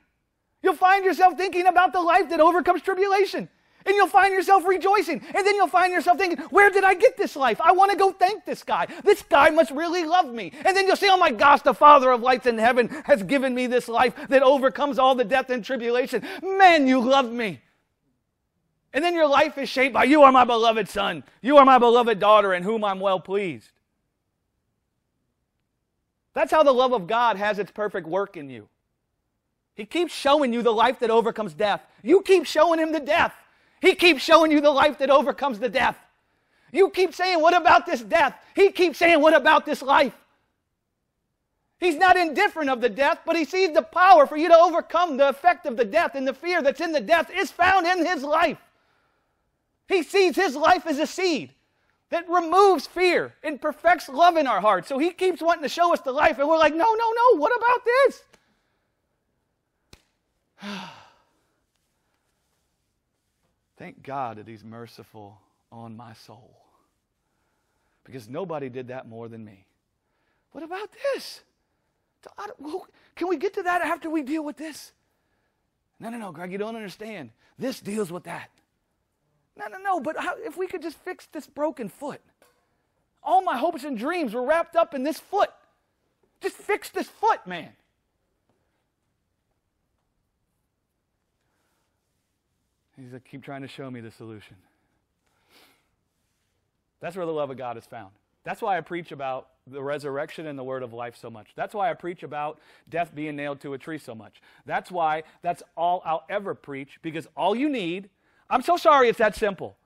You'll 0.62 0.74
find 0.74 1.05
yourself 1.05 1.36
thinking 1.36 1.66
about 1.66 1.93
the 1.93 2.01
life 2.01 2.28
that 2.31 2.40
overcomes 2.40 2.82
tribulation. 2.82 3.48
And 3.87 3.95
you'll 3.95 4.09
find 4.09 4.35
yourself 4.35 4.67
rejoicing. 4.67 5.23
And 5.35 5.47
then 5.47 5.55
you'll 5.55 5.69
find 5.69 5.93
yourself 5.93 6.19
thinking, 6.19 6.45
where 6.47 6.71
did 6.71 6.85
I 6.85 6.95
get 6.95 7.17
this 7.17 7.37
life? 7.37 7.61
I 7.61 7.73
want 7.73 7.93
to 7.93 7.97
go 7.97 8.13
thank 8.13 8.45
this 8.45 8.63
guy. 8.65 8.87
This 9.05 9.23
guy 9.23 9.51
must 9.51 9.71
really 9.71 10.05
love 10.05 10.27
me. 10.27 10.53
And 10.65 10.77
then 10.77 10.87
you'll 10.87 10.97
say, 10.97 11.09
oh 11.09 11.17
my 11.17 11.31
gosh, 11.31 11.63
the 11.63 11.73
Father 11.73 12.11
of 12.11 12.21
lights 12.21 12.47
in 12.47 12.59
heaven 12.59 12.89
has 13.05 13.23
given 13.23 13.55
me 13.55 13.67
this 13.67 13.89
life 13.89 14.15
that 14.29 14.43
overcomes 14.43 14.99
all 14.99 15.15
the 15.15 15.25
death 15.25 15.51
and 15.51 15.65
tribulation. 15.65 16.23
Man, 16.43 16.87
you 16.87 17.01
love 17.01 17.31
me. 17.31 17.61
And 18.93 19.05
then 19.05 19.15
your 19.15 19.29
life 19.29 19.59
is 19.59 19.69
shaped 19.69 19.95
by, 19.95 20.05
you 20.05 20.23
are 20.23 20.33
my 20.33 20.45
beloved 20.45 20.89
son. 20.89 21.23
You 21.43 21.59
are 21.59 21.65
my 21.65 21.79
beloved 21.79 22.19
daughter 22.19 22.55
in 22.55 22.63
whom 22.63 22.83
I'm 22.83 22.99
well 22.99 23.21
pleased. 23.21 23.71
That's 26.33 26.51
how 26.51 26.63
the 26.63 26.73
love 26.73 26.93
of 26.93 27.07
God 27.07 27.37
has 27.37 27.59
its 27.59 27.71
perfect 27.71 28.07
work 28.07 28.37
in 28.37 28.51
you. 28.51 28.69
He 29.75 29.85
keeps 29.85 30.15
showing 30.15 30.53
you 30.53 30.63
the 30.63 30.73
life 30.73 30.99
that 31.01 31.11
overcomes 31.11 31.55
death. 31.55 31.83
You 32.03 32.23
keep 32.23 32.47
showing 32.47 32.81
him 32.81 32.93
the 32.93 33.01
death. 33.01 33.35
He 33.81 33.94
keeps 33.94 34.23
showing 34.23 34.51
you 34.51 34.61
the 34.61 34.70
life 34.70 34.98
that 34.98 35.11
overcomes 35.11 35.59
the 35.59 35.69
death. 35.69 35.97
You 36.73 36.90
keep 36.90 37.15
saying, 37.15 37.40
What 37.40 37.55
about 37.55 37.86
this 37.86 38.03
death? 38.03 38.35
He 38.55 38.70
keeps 38.70 38.98
saying, 38.98 39.20
What 39.20 39.35
about 39.35 39.66
this 39.66 39.82
life? 39.82 40.15
He's 41.78 41.97
not 41.97 42.16
indifferent 42.16 42.70
of 42.70 42.81
the 42.81 42.89
death, 42.89 43.20
but 43.27 43.36
he 43.36 43.44
sees 43.44 43.73
the 43.73 43.82
power 43.82 44.27
for 44.27 44.36
you 44.36 44.48
to 44.48 44.57
overcome 44.57 45.19
the 45.19 45.28
effect 45.28 45.66
of 45.66 45.77
the 45.77 45.85
death 45.85 46.15
and 46.15 46.27
the 46.27 46.32
fear 46.32 46.62
that's 46.62 46.81
in 46.81 46.93
the 46.93 47.03
death 47.03 47.31
is 47.31 47.51
found 47.51 47.86
in 47.86 48.05
his 48.05 48.23
life. 48.23 48.59
He 49.86 50.03
sees 50.03 50.36
his 50.36 50.57
life 50.57 50.86
as 50.86 50.98
a 50.98 51.07
seed 51.07 51.53
that 52.09 52.28
removes 52.31 52.86
fear 52.86 53.35
and 53.43 53.61
perfects 53.61 54.09
love 54.09 54.36
in 54.36 54.47
our 54.47 54.61
hearts. 54.61 54.89
So 54.89 54.98
he 54.98 55.11
keeps 55.11 55.43
wanting 55.43 55.65
to 55.65 55.69
show 55.69 55.93
us 55.93 56.01
the 56.01 56.12
life, 56.12 56.39
and 56.39 56.48
we're 56.48 56.57
like, 56.57 56.74
no, 56.74 56.94
no, 56.94 57.12
no, 57.12 57.39
what 57.39 57.53
about 57.55 57.85
this? 57.85 58.23
Thank 63.77 64.03
God 64.03 64.39
that 64.39 64.48
He's 64.48 64.65
merciful 64.65 65.39
on 65.70 65.97
my 65.97 66.12
soul. 66.15 66.57
Because 68.05 68.28
nobody 68.28 68.69
did 68.69 68.89
that 68.89 69.09
more 69.09 69.28
than 69.28 69.44
me. 69.44 69.66
What 70.53 70.65
about 70.65 70.90
this? 71.15 71.43
Can 73.15 73.28
we 73.28 73.36
get 73.36 73.55
to 73.55 73.62
that 73.65 73.82
after 73.82 74.09
we 74.09 74.23
deal 74.23 74.44
with 74.44 74.57
this? 74.57 74.93
No, 75.98 76.11
no, 76.11 76.19
no, 76.19 76.32
Greg, 76.32 76.53
you 76.53 76.59
don't 76.59 76.77
understand. 76.77 77.31
This 77.59 77.81
deals 77.81 78.12
with 78.12 78.24
that. 78.24 78.51
No, 79.57 79.66
no, 79.69 79.78
no, 79.78 80.01
but 80.01 80.16
how, 80.19 80.35
if 80.39 80.57
we 80.57 80.66
could 80.66 80.82
just 80.82 80.98
fix 80.98 81.27
this 81.27 81.47
broken 81.47 81.89
foot. 81.89 82.20
All 83.23 83.43
my 83.43 83.57
hopes 83.57 83.85
and 83.85 83.98
dreams 83.98 84.35
were 84.35 84.44
wrapped 84.44 84.77
up 84.77 84.94
in 84.94 85.03
this 85.03 85.19
foot. 85.19 85.51
Just 86.40 86.57
fix 86.57 86.90
this 86.90 87.09
foot, 87.09 87.47
man. 87.47 87.70
He's 93.01 93.12
like, 93.12 93.24
keep 93.24 93.44
trying 93.44 93.62
to 93.62 93.68
show 93.68 93.90
me 93.90 94.01
the 94.01 94.10
solution. 94.10 94.56
That's 97.01 97.16
where 97.16 97.27
the 97.27 97.32
love 97.32 97.51
of 97.51 97.59
God 97.59 97.77
is 97.77 97.85
found. 97.85 98.12
That's 98.44 98.62
why 98.62 98.78
I 98.78 98.81
preach 98.81 99.12
about 99.12 99.48
the 99.66 99.82
resurrection 99.82 100.47
and 100.47 100.59
the 100.59 100.64
word 100.64 100.82
of 100.82 100.93
life 100.93 101.16
so 101.16 101.28
much. 101.28 101.48
That's 101.56 101.74
why 101.74 101.90
I 101.90 101.94
preach 101.94 102.23
about 102.23 102.60
death 102.89 103.12
being 103.14 103.35
nailed 103.35 103.60
to 103.62 103.74
a 103.74 103.78
tree 103.78 103.98
so 103.98 104.14
much. 104.14 104.40
That's 104.64 104.90
why 104.90 105.24
that's 105.43 105.62
all 105.77 106.01
I'll 106.05 106.24
ever 106.31 106.55
preach 106.55 107.01
because 107.02 107.27
all 107.36 107.56
you 107.56 107.68
need, 107.68 108.09
I'm 108.48 108.62
so 108.62 108.77
sorry 108.77 109.09
it's 109.09 109.18
that 109.18 109.35
simple. 109.35 109.77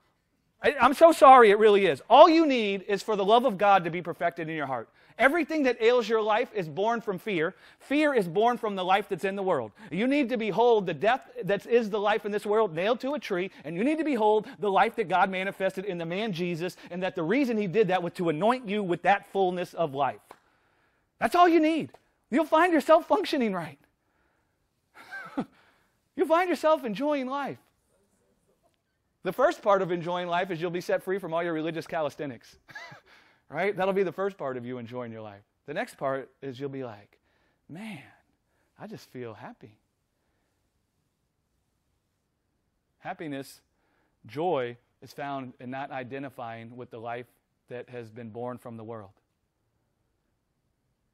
I, 0.63 0.75
am 0.79 0.93
so 0.93 1.11
sorry 1.11 1.49
it 1.49 1.57
really 1.57 1.87
is. 1.87 2.03
All 2.07 2.29
you 2.29 2.45
need 2.45 2.83
is 2.87 3.01
for 3.01 3.15
the 3.15 3.25
love 3.25 3.45
of 3.45 3.57
God 3.57 3.83
to 3.85 3.89
be 3.89 4.01
perfected 4.03 4.47
in 4.47 4.55
your 4.55 4.67
heart. 4.67 4.89
Everything 5.17 5.63
that 5.63 5.81
ails 5.81 6.07
your 6.07 6.21
life 6.21 6.49
is 6.53 6.67
born 6.67 7.01
from 7.01 7.17
fear. 7.17 7.55
Fear 7.79 8.13
is 8.13 8.27
born 8.27 8.57
from 8.57 8.75
the 8.75 8.83
life 8.83 9.07
that's 9.09 9.23
in 9.23 9.35
the 9.35 9.43
world. 9.43 9.71
You 9.91 10.07
need 10.07 10.29
to 10.29 10.37
behold 10.37 10.85
the 10.85 10.93
death 10.93 11.29
that 11.43 11.65
is 11.65 11.89
the 11.89 11.99
life 11.99 12.25
in 12.25 12.31
this 12.31 12.45
world 12.45 12.73
nailed 12.73 12.99
to 13.01 13.13
a 13.13 13.19
tree, 13.19 13.51
and 13.63 13.75
you 13.75 13.83
need 13.83 13.97
to 13.97 14.03
behold 14.03 14.47
the 14.59 14.71
life 14.71 14.95
that 14.95 15.09
God 15.09 15.29
manifested 15.29 15.85
in 15.85 15.97
the 15.97 16.05
man 16.05 16.31
Jesus, 16.33 16.77
and 16.89 17.03
that 17.03 17.15
the 17.15 17.23
reason 17.23 17.57
he 17.57 17.67
did 17.67 17.87
that 17.89 18.01
was 18.01 18.13
to 18.13 18.29
anoint 18.29 18.67
you 18.67 18.83
with 18.83 19.01
that 19.03 19.31
fullness 19.31 19.73
of 19.73 19.93
life. 19.93 20.21
That's 21.19 21.35
all 21.35 21.47
you 21.47 21.59
need. 21.59 21.91
You'll 22.29 22.45
find 22.45 22.73
yourself 22.73 23.07
functioning 23.07 23.53
right. 23.53 23.77
You'll 26.15 26.27
find 26.27 26.49
yourself 26.49 26.83
enjoying 26.83 27.27
life. 27.27 27.59
The 29.23 29.33
first 29.33 29.61
part 29.61 29.81
of 29.83 29.91
enjoying 29.91 30.27
life 30.27 30.49
is 30.49 30.59
you'll 30.59 30.71
be 30.71 30.81
set 30.81 31.03
free 31.03 31.19
from 31.19 31.33
all 31.33 31.43
your 31.43 31.53
religious 31.53 31.85
calisthenics. 31.85 32.57
right? 33.51 33.75
That'll 33.75 33.93
be 33.93 34.03
the 34.03 34.11
first 34.11 34.37
part 34.37 34.57
of 34.57 34.65
you 34.65 34.77
enjoying 34.77 35.11
your 35.11 35.21
life. 35.21 35.43
The 35.65 35.73
next 35.73 35.97
part 35.97 36.29
is 36.41 36.59
you'll 36.59 36.69
be 36.69 36.83
like, 36.83 37.19
man, 37.69 38.01
I 38.79 38.87
just 38.87 39.09
feel 39.11 39.33
happy. 39.33 39.77
Happiness, 42.99 43.61
joy, 44.25 44.77
is 45.01 45.11
found 45.11 45.53
in 45.59 45.69
not 45.69 45.91
identifying 45.91 46.75
with 46.75 46.91
the 46.91 46.99
life 46.99 47.25
that 47.69 47.89
has 47.89 48.09
been 48.09 48.29
born 48.29 48.57
from 48.57 48.77
the 48.77 48.83
world. 48.83 49.11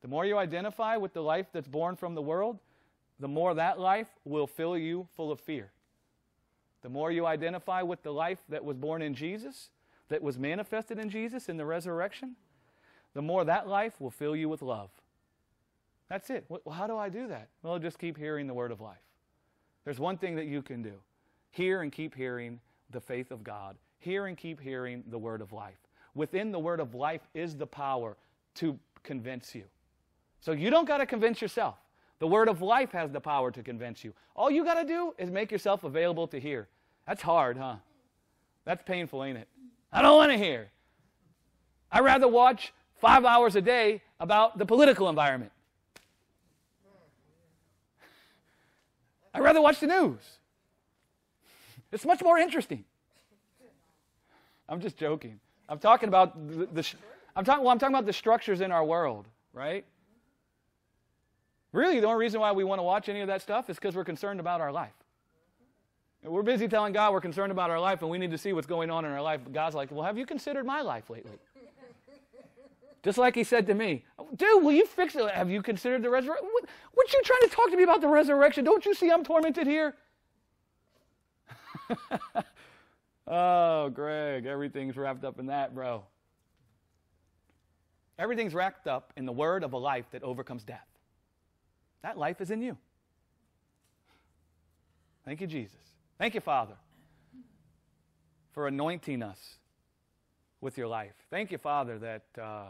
The 0.02 0.08
more 0.08 0.26
you 0.26 0.38
identify 0.38 0.98
with 0.98 1.14
the 1.14 1.22
life 1.22 1.48
that's 1.52 1.68
born 1.68 1.96
from 1.96 2.14
the 2.14 2.22
world, 2.22 2.60
the 3.20 3.28
more 3.28 3.54
that 3.54 3.80
life 3.80 4.08
will 4.26 4.48
fill 4.48 4.78
you 4.78 5.08
full 5.16 5.32
of 5.32 5.40
fear. 5.40 5.72
The 6.84 6.90
more 6.90 7.12
you 7.12 7.26
identify 7.26 7.82
with 7.82 8.04
the 8.04 8.12
life 8.12 8.40
that 8.50 8.64
was 8.64 8.78
born 8.78 9.02
in 9.02 9.14
Jesus, 9.14 9.70
that 10.10 10.22
was 10.22 10.38
manifested 10.38 11.00
in 11.00 11.10
Jesus 11.10 11.50
in 11.50 11.58
the 11.58 11.66
resurrection, 11.66 12.36
the 13.14 13.22
more 13.22 13.44
that 13.46 13.68
life 13.68 14.00
will 14.00 14.12
fill 14.12 14.36
you 14.36 14.50
with 14.50 14.62
love. 14.62 14.90
That's 16.10 16.30
it. 16.30 16.46
Well, 16.48 16.62
how 16.74 16.88
do 16.88 16.98
I 16.98 17.10
do 17.10 17.28
that? 17.28 17.50
Well, 17.64 17.80
just 17.80 18.00
keep 18.00 18.18
hearing 18.18 18.48
the 18.48 18.54
word 18.54 18.72
of 18.72 18.80
life. 18.80 18.98
There's 19.84 20.00
one 20.00 20.18
thing 20.18 20.36
that 20.36 20.46
you 20.46 20.62
can 20.62 20.82
do 20.82 20.94
hear 21.52 21.82
and 21.82 21.92
keep 21.92 22.14
hearing 22.14 22.60
the 22.92 23.02
faith 23.02 23.32
of 23.32 23.44
God, 23.44 23.76
hear 24.00 24.28
and 24.28 24.38
keep 24.38 24.62
hearing 24.62 25.04
the 25.08 25.18
word 25.18 25.42
of 25.42 25.52
life. 25.52 25.80
Within 26.14 26.52
the 26.52 26.60
word 26.60 26.80
of 26.80 26.94
life 26.94 27.22
is 27.34 27.56
the 27.56 27.66
power 27.66 28.16
to 28.56 28.78
convince 29.04 29.56
you. 29.56 29.64
So 30.40 30.52
you 30.52 30.70
don't 30.70 30.88
got 30.88 30.98
to 31.00 31.06
convince 31.06 31.42
yourself. 31.42 31.76
The 32.20 32.28
word 32.28 32.48
of 32.48 32.62
life 32.62 32.92
has 32.92 33.12
the 33.12 33.20
power 33.20 33.52
to 33.52 33.64
convince 33.64 34.04
you. 34.04 34.14
All 34.36 34.52
you 34.52 34.64
got 34.64 34.76
to 34.82 34.86
do 34.86 35.14
is 35.18 35.30
make 35.32 35.52
yourself 35.52 35.84
available 35.84 36.28
to 36.28 36.40
hear. 36.40 36.68
That's 37.08 37.22
hard, 37.22 37.58
huh? 37.58 37.76
That's 38.66 38.84
painful, 38.84 39.24
ain't 39.24 39.38
it? 39.38 39.48
I 39.92 40.02
don't 40.02 40.18
want 40.18 40.32
to 40.32 40.38
hear. 40.38 40.70
I'd 41.92 42.04
rather 42.04 42.28
watch 42.28 42.74
five 43.00 43.26
hours 43.26 43.56
a 43.56 43.62
day 43.62 44.02
about 44.20 44.58
the 44.58 44.66
political 44.66 45.10
environment. 45.10 45.52
I'd 49.34 49.44
rather 49.44 49.62
watch 49.62 49.80
the 49.80 49.88
news. 49.88 50.20
It's 51.92 52.06
much 52.06 52.22
more 52.22 52.38
interesting. 52.38 52.84
I'm 54.68 54.82
just 54.82 54.98
joking. 54.98 55.40
I'm 55.70 55.80
talking 55.80 56.10
about 56.10 56.48
the, 56.50 56.66
the 56.66 56.88
I'm 57.36 57.46
talking, 57.46 57.64
well, 57.64 57.72
I'm 57.72 57.80
talking 57.80 57.96
about 57.96 58.06
the 58.06 58.14
structures 58.14 58.62
in 58.62 58.72
our 58.72 58.84
world, 58.84 59.28
right? 59.54 59.86
Really, 61.72 62.00
the 62.00 62.08
only 62.08 62.20
reason 62.20 62.42
why 62.42 62.52
we 62.52 62.64
want 62.64 62.80
to 62.80 62.84
watch 62.84 63.10
any 63.10 63.22
of 63.22 63.28
that 63.28 63.42
stuff 63.42 63.70
is 63.70 63.78
because 63.78 63.96
we're 63.96 64.04
concerned 64.04 64.40
about 64.40 64.60
our 64.60 64.72
life. 64.72 64.97
And 66.24 66.32
we're 66.34 66.44
busy 66.44 66.68
telling 66.68 66.94
God 66.94 67.14
we're 67.14 67.22
concerned 67.22 67.52
about 67.52 67.70
our 67.70 67.80
life 67.80 68.02
and 68.02 68.10
we 68.12 68.18
need 68.18 68.32
to 68.32 68.38
see 68.38 68.54
what's 68.54 68.68
going 68.68 68.90
on 68.90 69.06
in 69.06 69.12
our 69.12 69.22
life. 69.22 69.42
But 69.44 69.54
God's 69.54 69.76
like, 69.76 69.92
well, 69.92 70.04
have 70.04 70.18
you 70.18 70.26
considered 70.26 70.66
my 70.66 70.82
life 70.82 71.10
lately? 71.10 71.32
Just 73.04 73.18
like 73.18 73.36
he 73.36 73.44
said 73.44 73.68
to 73.68 73.74
me, 73.74 74.04
dude, 74.36 74.64
will 74.64 74.74
you 74.74 74.86
fix 74.86 75.16
it? 75.16 75.30
Have 75.32 75.50
you 75.50 75.62
considered 75.62 76.02
the 76.02 76.10
resurrection? 76.10 76.48
What, 76.52 76.66
what 76.94 77.14
you 77.14 77.22
trying 77.24 77.42
to 77.44 77.56
talk 77.56 77.70
to 77.70 77.78
me 77.78 77.84
about 77.84 78.02
the 78.02 78.08
resurrection? 78.08 78.66
Don't 78.66 78.86
you 78.86 78.94
see 78.94 79.10
I'm 79.10 79.24
tormented 79.24 79.68
here? 79.68 79.96
oh, 83.28 83.90
Greg, 83.90 84.46
everything's 84.46 84.98
wrapped 84.98 85.24
up 85.24 85.40
in 85.40 85.46
that, 85.46 85.74
bro. 85.74 86.04
Everything's 88.20 88.54
wrapped 88.54 88.88
up 88.88 89.14
in 89.16 89.26
the 89.26 89.32
word 89.32 89.64
of 89.64 89.74
a 89.74 89.78
life 89.78 90.06
that 90.12 90.24
overcomes 90.24 90.64
death. 90.64 90.88
That 92.02 92.18
life 92.18 92.42
is 92.42 92.52
in 92.52 92.62
you. 92.62 92.78
Thank 95.24 95.40
you, 95.42 95.48
Jesus. 95.48 95.76
Thank 96.18 96.34
you, 96.34 96.42
Father, 96.42 96.74
for 98.52 98.68
anointing 98.68 99.22
us 99.22 99.58
with 100.62 100.78
your 100.78 100.88
life. 100.88 101.14
Thank 101.30 101.52
you, 101.52 101.60
Father, 101.60 102.00
that 102.00 102.26
uh, 102.42 102.70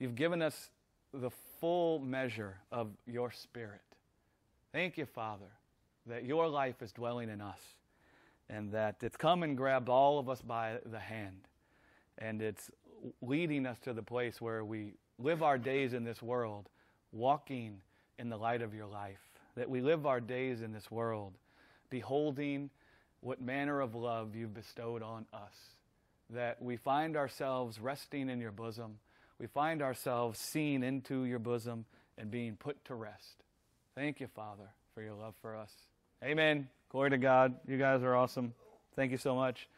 you've 0.00 0.16
given 0.16 0.42
us 0.42 0.70
the 1.14 1.30
full 1.60 2.00
measure 2.00 2.56
of 2.72 2.88
your 3.06 3.30
Spirit. 3.30 3.82
Thank 4.72 4.98
you, 4.98 5.06
Father, 5.06 5.50
that 6.06 6.24
your 6.24 6.48
life 6.48 6.82
is 6.82 6.90
dwelling 6.90 7.30
in 7.30 7.40
us 7.40 7.60
and 8.48 8.72
that 8.72 8.96
it's 9.00 9.16
come 9.16 9.44
and 9.44 9.56
grabbed 9.56 9.88
all 9.88 10.18
of 10.18 10.28
us 10.28 10.42
by 10.42 10.78
the 10.86 10.98
hand 10.98 11.48
and 12.18 12.42
it's 12.42 12.70
leading 13.22 13.64
us 13.64 13.78
to 13.80 13.92
the 13.92 14.02
place 14.02 14.40
where 14.40 14.64
we 14.64 14.94
live 15.18 15.42
our 15.42 15.58
days 15.58 15.92
in 15.92 16.02
this 16.02 16.20
world 16.20 16.68
walking 17.12 17.80
in 18.18 18.28
the 18.28 18.36
light 18.36 18.62
of 18.62 18.74
your 18.74 18.86
life, 18.86 19.20
that 19.56 19.70
we 19.70 19.80
live 19.80 20.06
our 20.06 20.20
days 20.20 20.62
in 20.62 20.72
this 20.72 20.90
world 20.90 21.34
beholding 21.90 22.70
what 23.20 23.40
manner 23.40 23.80
of 23.80 23.94
love 23.94 24.34
you've 24.34 24.54
bestowed 24.54 25.02
on 25.02 25.26
us, 25.32 25.54
that 26.30 26.60
we 26.60 26.76
find 26.76 27.16
ourselves 27.16 27.80
resting 27.80 28.28
in 28.28 28.40
your 28.40 28.52
bosom, 28.52 28.98
we 29.38 29.46
find 29.46 29.82
ourselves 29.82 30.38
seen 30.38 30.82
into 30.82 31.24
your 31.24 31.38
bosom 31.38 31.84
and 32.18 32.30
being 32.30 32.56
put 32.56 32.84
to 32.86 32.94
rest. 32.94 33.42
Thank 33.94 34.20
you, 34.20 34.26
Father, 34.26 34.70
for 34.94 35.02
your 35.02 35.14
love 35.14 35.34
for 35.40 35.56
us. 35.56 35.72
Amen. 36.24 36.68
Glory 36.90 37.10
to 37.10 37.18
God. 37.18 37.54
You 37.66 37.78
guys 37.78 38.02
are 38.02 38.14
awesome. 38.14 38.54
Thank 38.94 39.12
you 39.12 39.18
so 39.18 39.34
much. 39.34 39.68